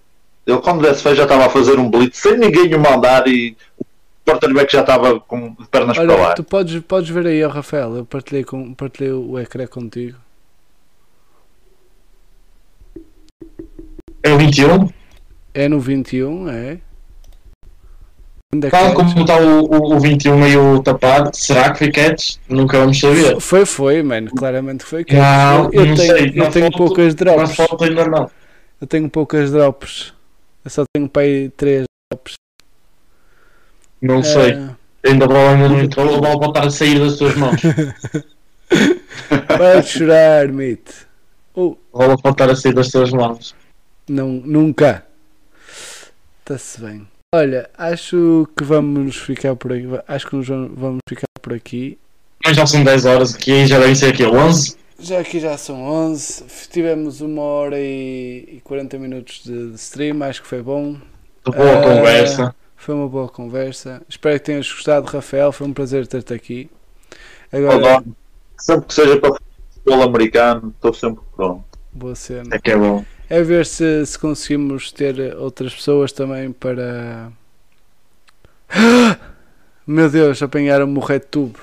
Ele 0.46 0.58
quando 0.60 0.82
desse 0.82 1.02
fé 1.02 1.16
já 1.16 1.24
estava 1.24 1.46
a 1.48 1.50
fazer 1.50 1.80
um 1.80 1.90
blitz 1.90 2.20
sem 2.20 2.38
ninguém 2.38 2.74
o 2.76 2.80
mandar 2.80 3.28
e 3.28 3.56
quarterback 4.26 4.72
já 4.72 4.82
estava 4.82 5.20
com 5.20 5.54
de 5.54 5.68
pernas 5.70 5.98
para 5.98 6.14
Olha, 6.14 6.22
lá. 6.22 6.34
tu 6.34 6.44
podes, 6.44 6.82
podes 6.88 7.10
ver 7.10 7.26
aí, 7.28 7.44
ó, 7.44 7.50
Rafael. 7.50 7.96
Eu 7.98 8.06
partilhei, 8.06 8.44
com, 8.44 8.74
partilhei 8.74 9.12
o 9.12 9.40
ecrã 9.40 9.66
contigo. 9.66 10.18
É 14.24 14.32
o 14.32 14.38
21. 14.38 14.90
É 15.54 15.68
no 15.68 15.80
21, 15.80 16.50
é? 16.50 16.80
Onde 18.54 18.68
é 18.68 18.70
Tal 18.70 18.88
é? 18.88 18.94
como 18.94 19.20
está 19.22 19.38
o, 19.38 19.66
o, 19.66 19.96
o 19.96 20.00
21 20.00 20.38
meio 20.38 20.82
tapado, 20.84 21.32
será 21.36 21.72
que 21.72 21.80
foi 21.80 21.92
catch? 21.92 22.36
Nunca 22.48 22.80
vamos 22.80 23.00
saber. 23.00 23.40
Foi, 23.40 23.66
foi, 23.66 24.02
mano. 24.04 24.30
Claramente 24.32 24.84
foi. 24.84 25.04
que 25.04 25.16
Não, 25.16 25.70
eu, 25.74 25.86
não 25.88 25.96
tenho, 25.96 26.18
sei. 26.18 26.32
eu 26.36 26.50
tenho 26.52 26.66
foto- 26.68 26.78
poucas 26.78 27.16
Na 27.16 27.20
drops. 27.34 27.56
foto 27.56 27.84
ainda 27.84 28.06
não. 28.08 28.30
Eu 28.80 28.88
tenho 28.88 29.10
poucas 29.10 29.52
drops. 29.52 30.14
Eu 30.64 30.72
só 30.72 30.84
tenho 30.96 31.10
para 31.10 31.24
aí 31.24 31.50
3 31.50 31.84
drops. 32.12 32.34
Não 34.02 34.24
sei. 34.24 34.54
Ah, 34.54 34.76
Ainda 35.06 35.26
a 35.26 35.28
bola 35.28 35.50
ainda 35.52 35.68
não 35.70 35.80
entrou, 35.82 36.16
a 36.16 36.20
bola 36.22 36.40
pode 36.40 36.50
estar 36.52 36.68
a 36.68 36.70
sair 36.72 37.00
das 37.00 37.18
tuas 37.18 37.36
mãos. 37.36 37.60
de 38.72 39.88
chorar, 39.88 40.48
mate. 40.50 41.08
Oh, 41.54 41.76
A 41.94 41.98
bola 41.98 42.18
pode 42.18 42.34
estar 42.36 42.50
a 42.50 42.56
sair 42.56 42.74
das 42.74 42.90
tuas 42.90 43.12
mãos. 43.12 43.54
Não, 44.08 44.28
nunca. 44.30 45.06
Está-se 46.40 46.82
bem. 46.82 47.08
Olha, 47.34 47.70
acho 47.78 48.48
que 48.56 48.64
vamos 48.64 49.16
ficar 49.18 49.56
por 49.56 49.74
aqui. 49.74 49.88
Acho 50.08 50.28
que 50.30 50.36
vamos 50.36 51.00
ficar 51.08 51.26
por 51.42 51.54
aqui. 51.54 51.98
Mas 52.46 52.56
já 52.58 52.66
são 52.66 52.84
10 52.84 53.06
horas 53.06 53.34
aqui, 53.36 53.66
já 53.66 53.80
devem 53.80 53.96
ser 53.96 54.14
aqui 54.14 54.26
11. 54.26 54.76
Já 55.00 55.20
aqui 55.20 55.40
já 55.40 55.58
são 55.58 55.82
11. 55.82 56.44
Tivemos 56.72 57.22
uma 57.22 57.42
hora 57.42 57.80
e 57.80 58.46
e 58.58 58.62
40 58.64 59.00
minutos 59.00 59.42
de, 59.44 59.70
de 59.72 59.76
stream. 59.76 60.22
Acho 60.24 60.42
que 60.42 60.48
foi 60.48 60.62
bom. 60.62 60.94
De 61.46 61.52
boa 61.52 61.80
Ah, 61.80 61.84
conversa. 61.84 62.56
Foi 62.76 62.94
uma 62.96 63.08
boa 63.08 63.30
conversa. 63.30 64.02
Espero 64.08 64.38
que 64.40 64.46
tenhas 64.46 64.70
gostado, 64.72 65.08
Rafael. 65.08 65.52
Foi 65.52 65.66
um 65.66 65.74
prazer 65.74 66.06
ter-te 66.06 66.34
aqui. 66.34 66.70
Agora, 67.52 67.76
Adoro. 67.98 68.16
Sempre 68.58 68.86
que 68.88 68.94
seja 68.94 69.18
para 69.18 69.32
o 69.32 69.38
futebol 69.74 70.04
americano, 70.04 70.74
estou 70.76 70.94
sempre 70.94 71.24
pronto. 71.36 71.64
boa 71.92 72.16
cena. 72.16 72.50
É 72.56 72.60
que 72.60 72.72
é 72.72 72.78
bom. 72.78 73.04
É 73.34 73.42
ver 73.42 73.66
se, 73.66 74.06
se 74.06 74.20
conseguimos 74.20 74.92
ter 74.92 75.36
outras 75.38 75.74
pessoas 75.74 76.12
também 76.12 76.52
para. 76.52 77.32
Meu 79.88 80.08
Deus, 80.10 80.42
apanharam-me 80.44 80.98
o 80.98 81.02
RedTube. 81.02 81.56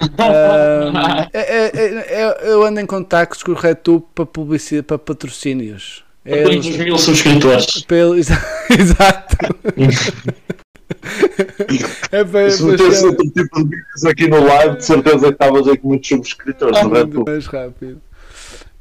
Ah, 0.18 1.28
é, 1.32 1.40
é, 1.40 1.70
é- 1.74 2.22
é- 2.22 2.52
eu 2.52 2.62
ando 2.64 2.78
em 2.78 2.84
contactos 2.86 3.42
com 3.42 3.52
o 3.52 3.54
RedTube 3.54 4.04
para 4.14 4.26
publicidade, 4.26 4.86
para 4.86 4.98
patrocínios. 4.98 6.04
É, 6.24 6.42
Todos 6.42 6.66
os 6.66 6.76
mil 6.76 6.98
subscritores. 6.98 7.82
para 7.82 7.96
eles- 7.96 8.28
Exato. 8.78 9.36
é 12.12 12.24
para, 12.24 12.50
Se 12.50 12.58
para 12.62 12.72
metesse 12.72 13.06
outro 13.06 13.24
tipo 13.30 13.64
de 13.64 13.76
vídeos 13.76 14.04
aqui 14.04 14.28
no 14.28 14.44
live, 14.44 14.76
de 14.76 14.84
certeza 14.84 15.26
que 15.28 15.32
estavas 15.32 15.66
aí 15.68 15.78
com 15.78 15.88
muitos 15.88 16.08
subscritores 16.08 16.82
no 16.82 16.90
Red 16.90 17.06
Bull. 17.06 17.24
mais 17.26 17.46
rápido. 17.46 18.00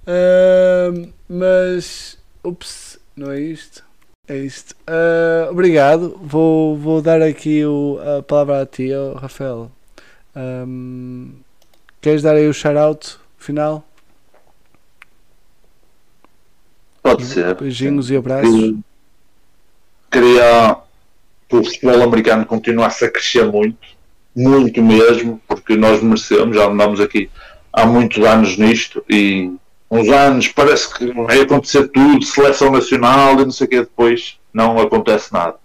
Ah, 0.08 0.92
mas. 1.28 2.18
Ups, 2.44 3.00
não 3.16 3.32
é 3.32 3.40
isto? 3.40 3.84
É 4.28 4.38
isto. 4.38 4.76
Ah, 4.88 5.50
obrigado. 5.52 6.20
Vou, 6.22 6.78
vou 6.78 7.02
dar 7.02 7.22
aqui 7.22 7.66
o, 7.66 8.00
a 8.18 8.24
palavra 8.24 8.62
a 8.62 8.66
ti, 8.66 8.94
ó, 8.94 9.14
Rafael. 9.14 9.72
Ahm, 10.36 11.32
queres 12.02 12.22
dar 12.22 12.36
aí 12.36 12.48
o 12.48 12.54
shout-out 12.54 13.18
final? 13.38 13.86
Pode 17.02 17.26
ser. 17.26 17.56
Beijinhos 17.56 18.10
e 18.10 18.16
abraços. 18.16 18.76
Queria 20.10 20.78
que 21.50 21.56
o 21.56 21.64
futebol 21.64 22.02
americano 22.02 22.46
continuasse 22.46 23.06
a 23.06 23.12
crescer 23.12 23.46
muito, 23.52 23.88
muito 24.36 24.82
mesmo, 24.82 25.42
porque 25.48 25.76
nós 25.76 26.02
merecemos, 26.02 26.56
já 26.56 26.68
andamos 26.68 27.00
aqui 27.02 27.30
há 27.72 27.86
muitos 27.86 28.24
anos 28.24 28.58
nisto 28.58 29.04
e 29.10 29.52
uns 29.94 30.10
anos 30.10 30.48
parece 30.48 30.92
que 30.92 31.12
vai 31.14 31.42
acontecer 31.42 31.88
tudo, 31.90 32.26
seleção 32.26 32.72
nacional 32.72 33.40
e 33.40 33.46
não 33.46 33.52
sei 33.52 33.68
o 33.68 33.70
que 33.70 33.80
depois 33.82 34.40
não 34.52 34.80
acontece 34.80 35.32
nada. 35.32 35.56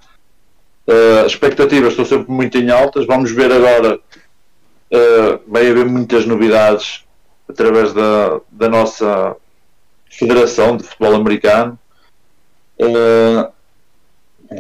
Uh, 0.87 1.25
as 1.25 1.33
expectativas 1.33 1.91
estão 1.91 2.05
sempre 2.05 2.31
muito 2.31 2.59
em 2.59 2.71
altas, 2.71 3.07
vamos 3.07 3.31
ver 3.31 3.51
agora, 3.51 3.97
uh, 3.97 5.41
vai 5.47 5.71
haver 5.71 5.87
muitas 5.87 6.27
novidades 6.27 7.05
através 7.49 7.95
da, 7.95 8.41
da 8.51 8.69
nossa 8.69 9.35
Federação 10.11 10.77
de 10.77 10.85
Futebol 10.85 11.15
Americano. 11.15 11.79
Uh, 12.79 13.51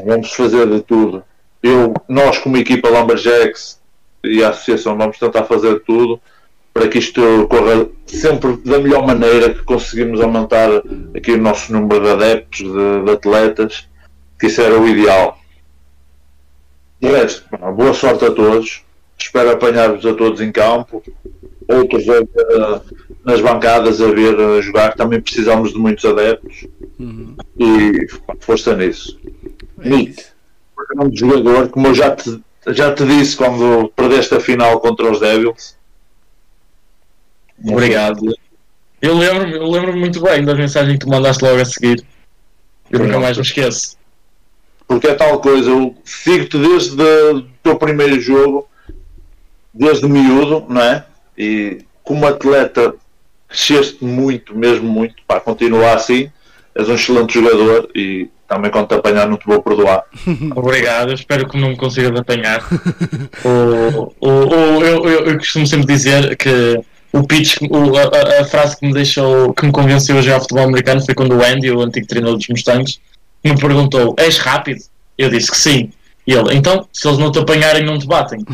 vamos 0.07 0.32
fazer 0.32 0.66
de 0.66 0.81
tudo. 0.81 1.23
Eu, 1.62 1.93
nós, 2.09 2.39
como 2.39 2.57
equipa 2.57 2.89
Lumberjacks 2.89 3.78
e 4.24 4.43
a 4.43 4.51
Associação, 4.51 4.97
vamos 4.97 5.19
tentar 5.19 5.45
fazer 5.45 5.81
tudo 5.81 6.20
para 6.79 6.87
que 6.87 6.99
isto 6.99 7.21
corra 7.49 7.89
sempre 8.07 8.57
da 8.59 8.79
melhor 8.79 9.05
maneira, 9.05 9.53
que 9.53 9.65
conseguimos 9.65 10.21
aumentar 10.21 10.71
aqui 11.13 11.33
o 11.33 11.43
nosso 11.43 11.73
número 11.73 12.05
de 12.05 12.11
adeptos, 12.11 12.61
de, 12.61 13.05
de 13.05 13.11
atletas, 13.11 13.89
que 14.39 14.47
isso 14.47 14.63
era 14.63 14.79
o 14.79 14.87
ideal. 14.87 15.37
De 17.01 17.09
resto, 17.09 17.45
boa 17.75 17.93
sorte 17.93 18.25
a 18.27 18.31
todos. 18.31 18.83
Espero 19.19 19.51
apanhar-vos 19.51 20.07
a 20.07 20.15
todos 20.15 20.41
em 20.41 20.53
campo. 20.53 21.03
Outros 21.67 22.07
uh, 22.07 22.81
nas 23.25 23.41
bancadas 23.41 24.01
a 24.01 24.07
ver 24.07 24.39
a 24.39 24.61
jogar. 24.61 24.95
Também 24.95 25.21
precisamos 25.21 25.73
de 25.73 25.79
muitos 25.79 26.05
adeptos. 26.05 26.69
Uhum. 27.01 27.35
E 27.59 28.07
força 28.39 28.77
nisso. 28.77 29.19
É 29.81 29.89
Nick. 29.89 30.25
Um 30.97 31.15
jogador, 31.15 31.69
como 31.71 31.89
eu 31.89 31.95
já 31.95 32.15
te, 32.15 32.41
já 32.69 32.95
te 32.95 33.05
disse 33.05 33.37
quando 33.37 33.89
perdeste 33.97 34.37
a 34.37 34.41
final 34.41 34.81
contra 34.81 35.11
os 35.11 35.19
Devils. 35.19 35.78
Obrigado. 37.65 38.21
Eu 39.01 39.17
lembro-me 39.17 39.53
eu 39.55 39.71
lembro 39.71 39.97
muito 39.97 40.21
bem 40.21 40.45
das 40.45 40.57
mensagens 40.57 40.93
que 40.95 40.99
tu 41.05 41.09
mandaste 41.09 41.45
logo 41.45 41.61
a 41.61 41.65
seguir. 41.65 42.03
Eu 42.91 43.01
nunca 43.01 43.19
mais 43.21 43.37
me 43.37 43.43
esqueço. 43.43 43.97
Porque 44.87 45.07
é 45.09 45.15
tal 45.15 45.39
coisa, 45.41 45.69
eu 45.71 45.95
sigo-te 46.05 46.57
desde 46.59 47.03
o 47.03 47.43
teu 47.63 47.77
primeiro 47.77 48.19
jogo, 48.21 48.67
desde 49.73 50.09
miúdo, 50.09 50.65
não 50.69 50.81
é? 50.81 51.05
E 51.37 51.85
como 52.03 52.27
atleta 52.27 52.95
cresceste 53.47 54.03
muito, 54.05 54.57
mesmo 54.57 54.89
muito, 54.89 55.17
para 55.27 55.41
continuar 55.41 55.95
assim, 55.95 56.31
és 56.75 56.89
um 56.89 56.95
excelente 56.95 57.35
jogador 57.35 57.89
e 57.95 58.29
também 58.49 58.71
quando 58.71 58.89
te 58.89 58.95
apanhar 58.95 59.29
não 59.29 59.37
te 59.37 59.47
vou 59.47 59.63
perdoar. 59.63 60.05
Obrigado, 60.57 61.11
eu 61.11 61.15
espero 61.15 61.47
que 61.49 61.59
não 61.61 61.69
me 61.69 61.77
consigas 61.77 62.19
apanhar. 62.19 62.67
o, 63.45 64.15
o, 64.21 64.29
o- 64.31 64.85
eu, 64.85 65.05
eu, 65.09 65.27
eu 65.27 65.39
costumo 65.39 65.67
sempre 65.67 65.87
dizer 65.87 66.35
que 66.37 66.81
o 67.13 67.23
pitch, 67.27 67.57
o- 67.71 67.97
a, 67.97 68.41
a- 68.41 68.45
frase 68.45 68.77
que 68.79 68.87
me 68.87 68.93
deixou, 68.93 69.53
que 69.55 69.65
me 69.67 69.73
convenceu 69.73 70.19
a 70.19 70.23
jogar 70.23 70.41
futebol 70.41 70.65
americano 70.65 71.01
foi 71.05 71.15
quando 71.15 71.35
o 71.37 71.43
Andy, 71.45 71.71
o 71.71 71.81
antigo 71.81 72.07
treinador 72.07 72.37
dos 72.37 72.49
Mustangs, 72.49 72.99
me 73.45 73.57
perguntou: 73.59 74.15
És 74.19 74.39
rápido? 74.39 74.81
Eu 75.17 75.31
disse 75.31 75.51
que 75.51 75.57
sim. 75.57 75.91
E 76.27 76.33
ele, 76.35 76.55
então, 76.55 76.87
se 76.93 77.09
eles 77.09 77.19
não 77.19 77.33
te 77.33 77.39
apanharem, 77.39 77.85
não 77.87 77.99
te 77.99 78.07
batem. 78.07 78.45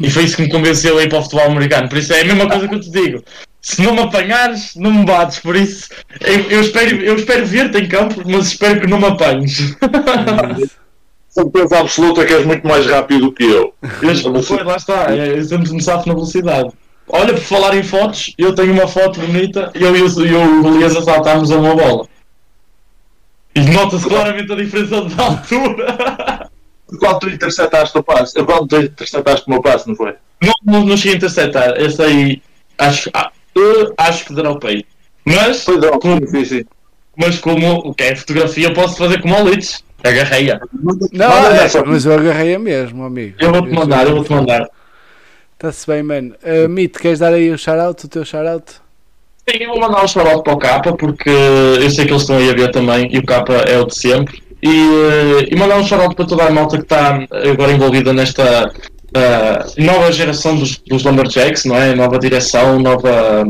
E 0.00 0.10
foi 0.10 0.24
isso 0.24 0.34
que 0.36 0.42
me 0.42 0.50
convenceu 0.50 0.98
a 0.98 1.02
ir 1.04 1.08
para 1.08 1.18
o 1.20 1.22
futebol 1.22 1.46
americano. 1.46 1.88
Por 1.88 1.98
isso 1.98 2.12
é 2.12 2.22
a 2.22 2.24
mesma 2.24 2.48
coisa 2.48 2.66
que 2.66 2.74
eu 2.74 2.80
te 2.80 2.90
digo. 2.90 3.24
Se 3.62 3.82
não 3.82 3.94
me 3.94 4.00
apanhares, 4.00 4.72
não 4.74 4.90
me 4.92 5.04
bates. 5.04 5.38
Por 5.38 5.54
isso, 5.54 5.88
eu, 6.20 6.40
eu 6.50 6.60
espero, 6.60 6.96
eu 6.96 7.14
espero 7.14 7.46
ver-te 7.46 7.78
em 7.78 7.86
campo, 7.86 8.20
mas 8.26 8.48
espero 8.48 8.80
que 8.80 8.86
não 8.88 8.98
me 8.98 9.06
apanhes. 9.06 9.76
Certeza 11.28 11.78
absoluta 11.78 12.26
que 12.26 12.34
és 12.34 12.44
muito 12.44 12.66
mais 12.66 12.84
rápido 12.86 13.30
que 13.32 13.44
eu. 13.44 13.72
Mas, 14.02 14.20
pois, 14.22 14.66
lá 14.66 14.76
está, 14.76 15.14
eu 15.14 15.42
sempre 15.44 15.72
me 15.72 15.80
safo 15.82 16.08
na 16.08 16.14
velocidade. 16.14 16.70
Olha, 17.12 17.34
por 17.34 17.42
falar 17.42 17.76
em 17.76 17.82
fotos, 17.82 18.32
eu 18.38 18.54
tenho 18.54 18.72
uma 18.72 18.86
foto 18.86 19.20
bonita 19.20 19.70
e 19.74 19.82
eu 19.82 19.96
e 19.96 20.02
o, 20.02 20.62
Golias 20.62 20.96
assaltámos 20.96 21.50
a 21.50 21.56
uma 21.56 21.74
bola. 21.74 22.06
E 23.54 23.60
nota-se 23.60 24.06
claramente 24.06 24.52
a 24.52 24.56
diferença 24.56 25.02
de 25.02 25.20
altura. 25.20 26.48
Quando 26.98 27.18
tu 27.20 27.28
interceptaste 27.30 27.96
o 27.96 28.02
passe, 28.02 28.36
eu 28.36 28.44
quando 28.44 28.66
tu 28.66 28.76
interceptaste 28.76 29.46
o 29.46 29.50
meu 29.50 29.62
passe, 29.62 29.88
não 29.88 29.94
foi? 29.94 30.16
Não, 30.42 30.52
não, 30.64 30.84
não 30.84 30.96
cheguei 30.96 31.12
a 31.12 31.16
interceptar. 31.18 31.80
Esse 31.80 32.02
aí, 32.02 32.42
acho, 32.76 33.08
ah, 33.14 33.30
eu 33.54 33.94
acho 33.96 34.24
que 34.24 34.34
dropei. 34.34 34.84
Mas, 35.24 35.62
Foi 35.62 35.78
drop, 35.78 36.00
Como- 36.00 36.26
sim, 36.26 36.44
sim. 36.44 36.64
mas 37.16 37.38
como 37.38 37.74
o 37.76 37.94
que 37.94 38.02
é 38.02 38.16
fotografia, 38.16 38.72
posso 38.72 38.96
fazer 38.96 39.22
como 39.22 39.36
o 39.36 39.48
Litz. 39.48 39.84
Agarrei-a. 40.02 40.58
Não, 41.12 41.28
Manda 41.28 41.56
é, 41.56 41.84
mas 41.86 42.06
eu 42.06 42.14
agarrei 42.14 42.56
a 42.56 42.58
mesmo, 42.58 43.04
amigo. 43.04 43.36
Eu 43.38 43.52
vou-te 43.52 43.70
mandar, 43.72 44.06
eu 44.06 44.16
vou-te 44.16 44.32
mandar. 44.32 44.68
Está-se 45.60 45.86
bem, 45.86 46.02
mano. 46.02 46.34
Uh, 46.42 46.66
Mito, 46.70 46.98
queres 46.98 47.18
dar 47.18 47.34
aí 47.34 47.50
o 47.50 47.58
shout-out, 47.58 48.06
o 48.06 48.08
teu 48.08 48.24
shout-out? 48.24 48.72
Sim, 49.46 49.58
eu 49.60 49.68
vou 49.68 49.78
mandar 49.78 50.02
um 50.02 50.08
shout 50.08 50.42
para 50.42 50.54
o 50.54 50.58
Capa 50.58 50.96
porque 50.96 51.28
eu 51.28 51.90
sei 51.90 52.06
que 52.06 52.12
eles 52.12 52.22
estão 52.22 52.38
aí 52.38 52.48
a 52.48 52.54
ver 52.54 52.70
também 52.70 53.14
e 53.14 53.18
o 53.18 53.26
Capa 53.26 53.52
é 53.68 53.78
o 53.78 53.84
de 53.84 53.94
sempre. 53.94 54.42
E, 54.62 54.68
eh, 54.70 55.48
e 55.50 55.56
mandar 55.56 55.78
um 55.78 55.84
shout 55.84 56.14
para 56.14 56.24
toda 56.24 56.44
a 56.44 56.50
malta 56.50 56.78
que 56.78 56.84
está 56.84 57.26
agora 57.50 57.72
envolvida 57.72 58.10
nesta 58.10 58.72
eh, 59.14 59.66
nova 59.76 60.10
geração 60.10 60.56
dos, 60.56 60.78
dos 60.78 61.04
Lumberjacks, 61.04 61.66
não 61.66 61.76
é? 61.76 61.94
Nova 61.94 62.18
direção, 62.18 62.78
nova, 62.80 63.44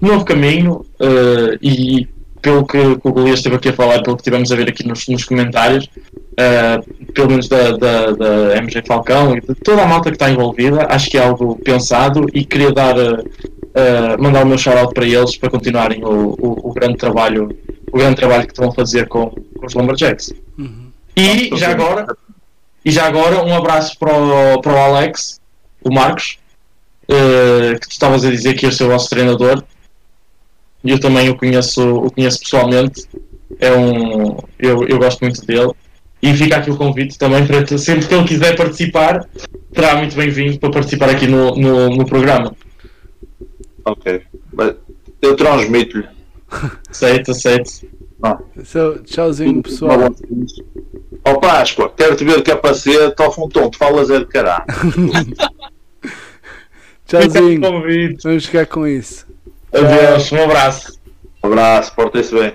novo 0.00 0.24
caminho. 0.24 0.86
eh, 1.00 1.58
e 1.60 2.08
pelo 2.40 2.66
que, 2.66 2.96
que 2.96 3.08
o 3.08 3.12
Golias 3.12 3.38
esteve 3.38 3.56
aqui 3.56 3.68
a 3.68 3.72
falar, 3.72 4.02
pelo 4.02 4.16
que 4.16 4.22
tivemos 4.22 4.50
a 4.50 4.56
ver 4.56 4.68
aqui 4.68 4.86
nos, 4.86 5.06
nos 5.08 5.24
comentários, 5.24 5.88
eh, 6.36 6.80
pelo 7.12 7.28
menos 7.28 7.48
da, 7.48 7.72
da, 7.72 8.12
da 8.12 8.56
MG 8.56 8.82
Falcão 8.86 9.36
e 9.36 9.40
de 9.40 9.54
toda 9.56 9.82
a 9.82 9.86
malta 9.86 10.10
que 10.10 10.16
está 10.16 10.30
envolvida. 10.30 10.86
Acho 10.88 11.10
que 11.10 11.18
é 11.18 11.22
algo 11.22 11.56
pensado 11.56 12.26
e 12.32 12.44
queria 12.44 12.72
dar, 12.72 12.96
uh, 12.96 13.20
uh, 13.20 14.22
mandar 14.22 14.44
o 14.44 14.46
meu 14.46 14.56
shout-out 14.56 14.94
para 14.94 15.04
eles 15.04 15.36
para 15.36 15.50
continuarem 15.50 16.02
o, 16.02 16.30
o, 16.38 16.70
o, 16.70 16.72
grande 16.72 16.96
trabalho, 16.96 17.54
o 17.92 17.98
grande 17.98 18.16
trabalho 18.16 18.46
que 18.46 18.52
estão 18.52 18.68
a 18.68 18.72
fazer 18.72 19.06
com, 19.08 19.30
com 19.30 19.66
os 19.66 19.74
Lumberjacks. 19.74 20.32
Uhum. 20.56 20.90
E 21.16 21.50
já 21.56 21.70
agora, 21.72 22.06
e 22.84 22.90
já 22.90 23.06
agora 23.06 23.44
um 23.44 23.54
abraço 23.54 23.98
para 23.98 24.16
o, 24.16 24.62
para 24.62 24.72
o 24.72 24.78
Alex, 24.78 25.40
o 25.82 25.92
Marcos, 25.92 26.38
uh, 27.04 27.78
que 27.78 27.86
tu 27.88 27.92
estavas 27.92 28.24
a 28.24 28.30
dizer 28.30 28.54
que 28.54 28.64
ia 28.64 28.72
ser 28.72 28.84
o 28.84 28.88
vosso 28.88 29.10
treinador. 29.10 29.62
E 30.82 30.90
eu 30.90 30.98
também 30.98 31.28
o 31.28 31.36
conheço, 31.36 31.96
o 31.96 32.10
conheço 32.10 32.40
pessoalmente. 32.40 33.06
É 33.58 33.72
um, 33.72 34.36
eu, 34.58 34.86
eu 34.86 34.98
gosto 34.98 35.20
muito 35.20 35.44
dele. 35.44 35.72
E 36.22 36.34
fica 36.34 36.56
aqui 36.56 36.70
o 36.70 36.76
convite 36.76 37.18
também 37.18 37.46
para 37.46 37.64
que, 37.64 37.78
sempre 37.78 38.06
que 38.06 38.14
ele 38.14 38.28
quiser 38.28 38.54
participar, 38.54 39.26
será 39.74 39.96
muito 39.96 40.14
bem-vindo 40.14 40.58
para 40.58 40.70
participar 40.70 41.08
aqui 41.08 41.26
no, 41.26 41.56
no, 41.56 41.90
no 41.90 42.04
programa. 42.04 42.54
Ok. 43.84 44.22
Eu 45.22 45.36
transmito-lhe. 45.36 46.06
Aceito, 46.90 47.30
aceito. 47.30 47.70
Ah. 48.22 48.38
So, 48.64 49.00
tchauzinho, 49.04 49.62
pessoal. 49.62 50.14
Ó 51.24 51.32
oh, 51.32 51.40
Páscoa, 51.40 51.92
quero-te 51.96 52.24
ver 52.24 52.42
capacete, 52.42 53.14
ó 53.18 53.30
Fonton, 53.30 53.70
tu 53.70 53.78
falas 53.78 54.10
é 54.10 54.18
de 54.18 54.26
caralho. 54.26 54.64
tchauzinho. 57.06 57.60
Vamos 58.22 58.46
ficar 58.46 58.66
com 58.66 58.86
isso. 58.86 59.29
Adeus, 59.72 60.32
um 60.32 60.42
abraço. 60.42 61.00
Um 61.42 61.48
abraço, 61.48 61.94
portem-se 61.94 62.34
bem. 62.34 62.52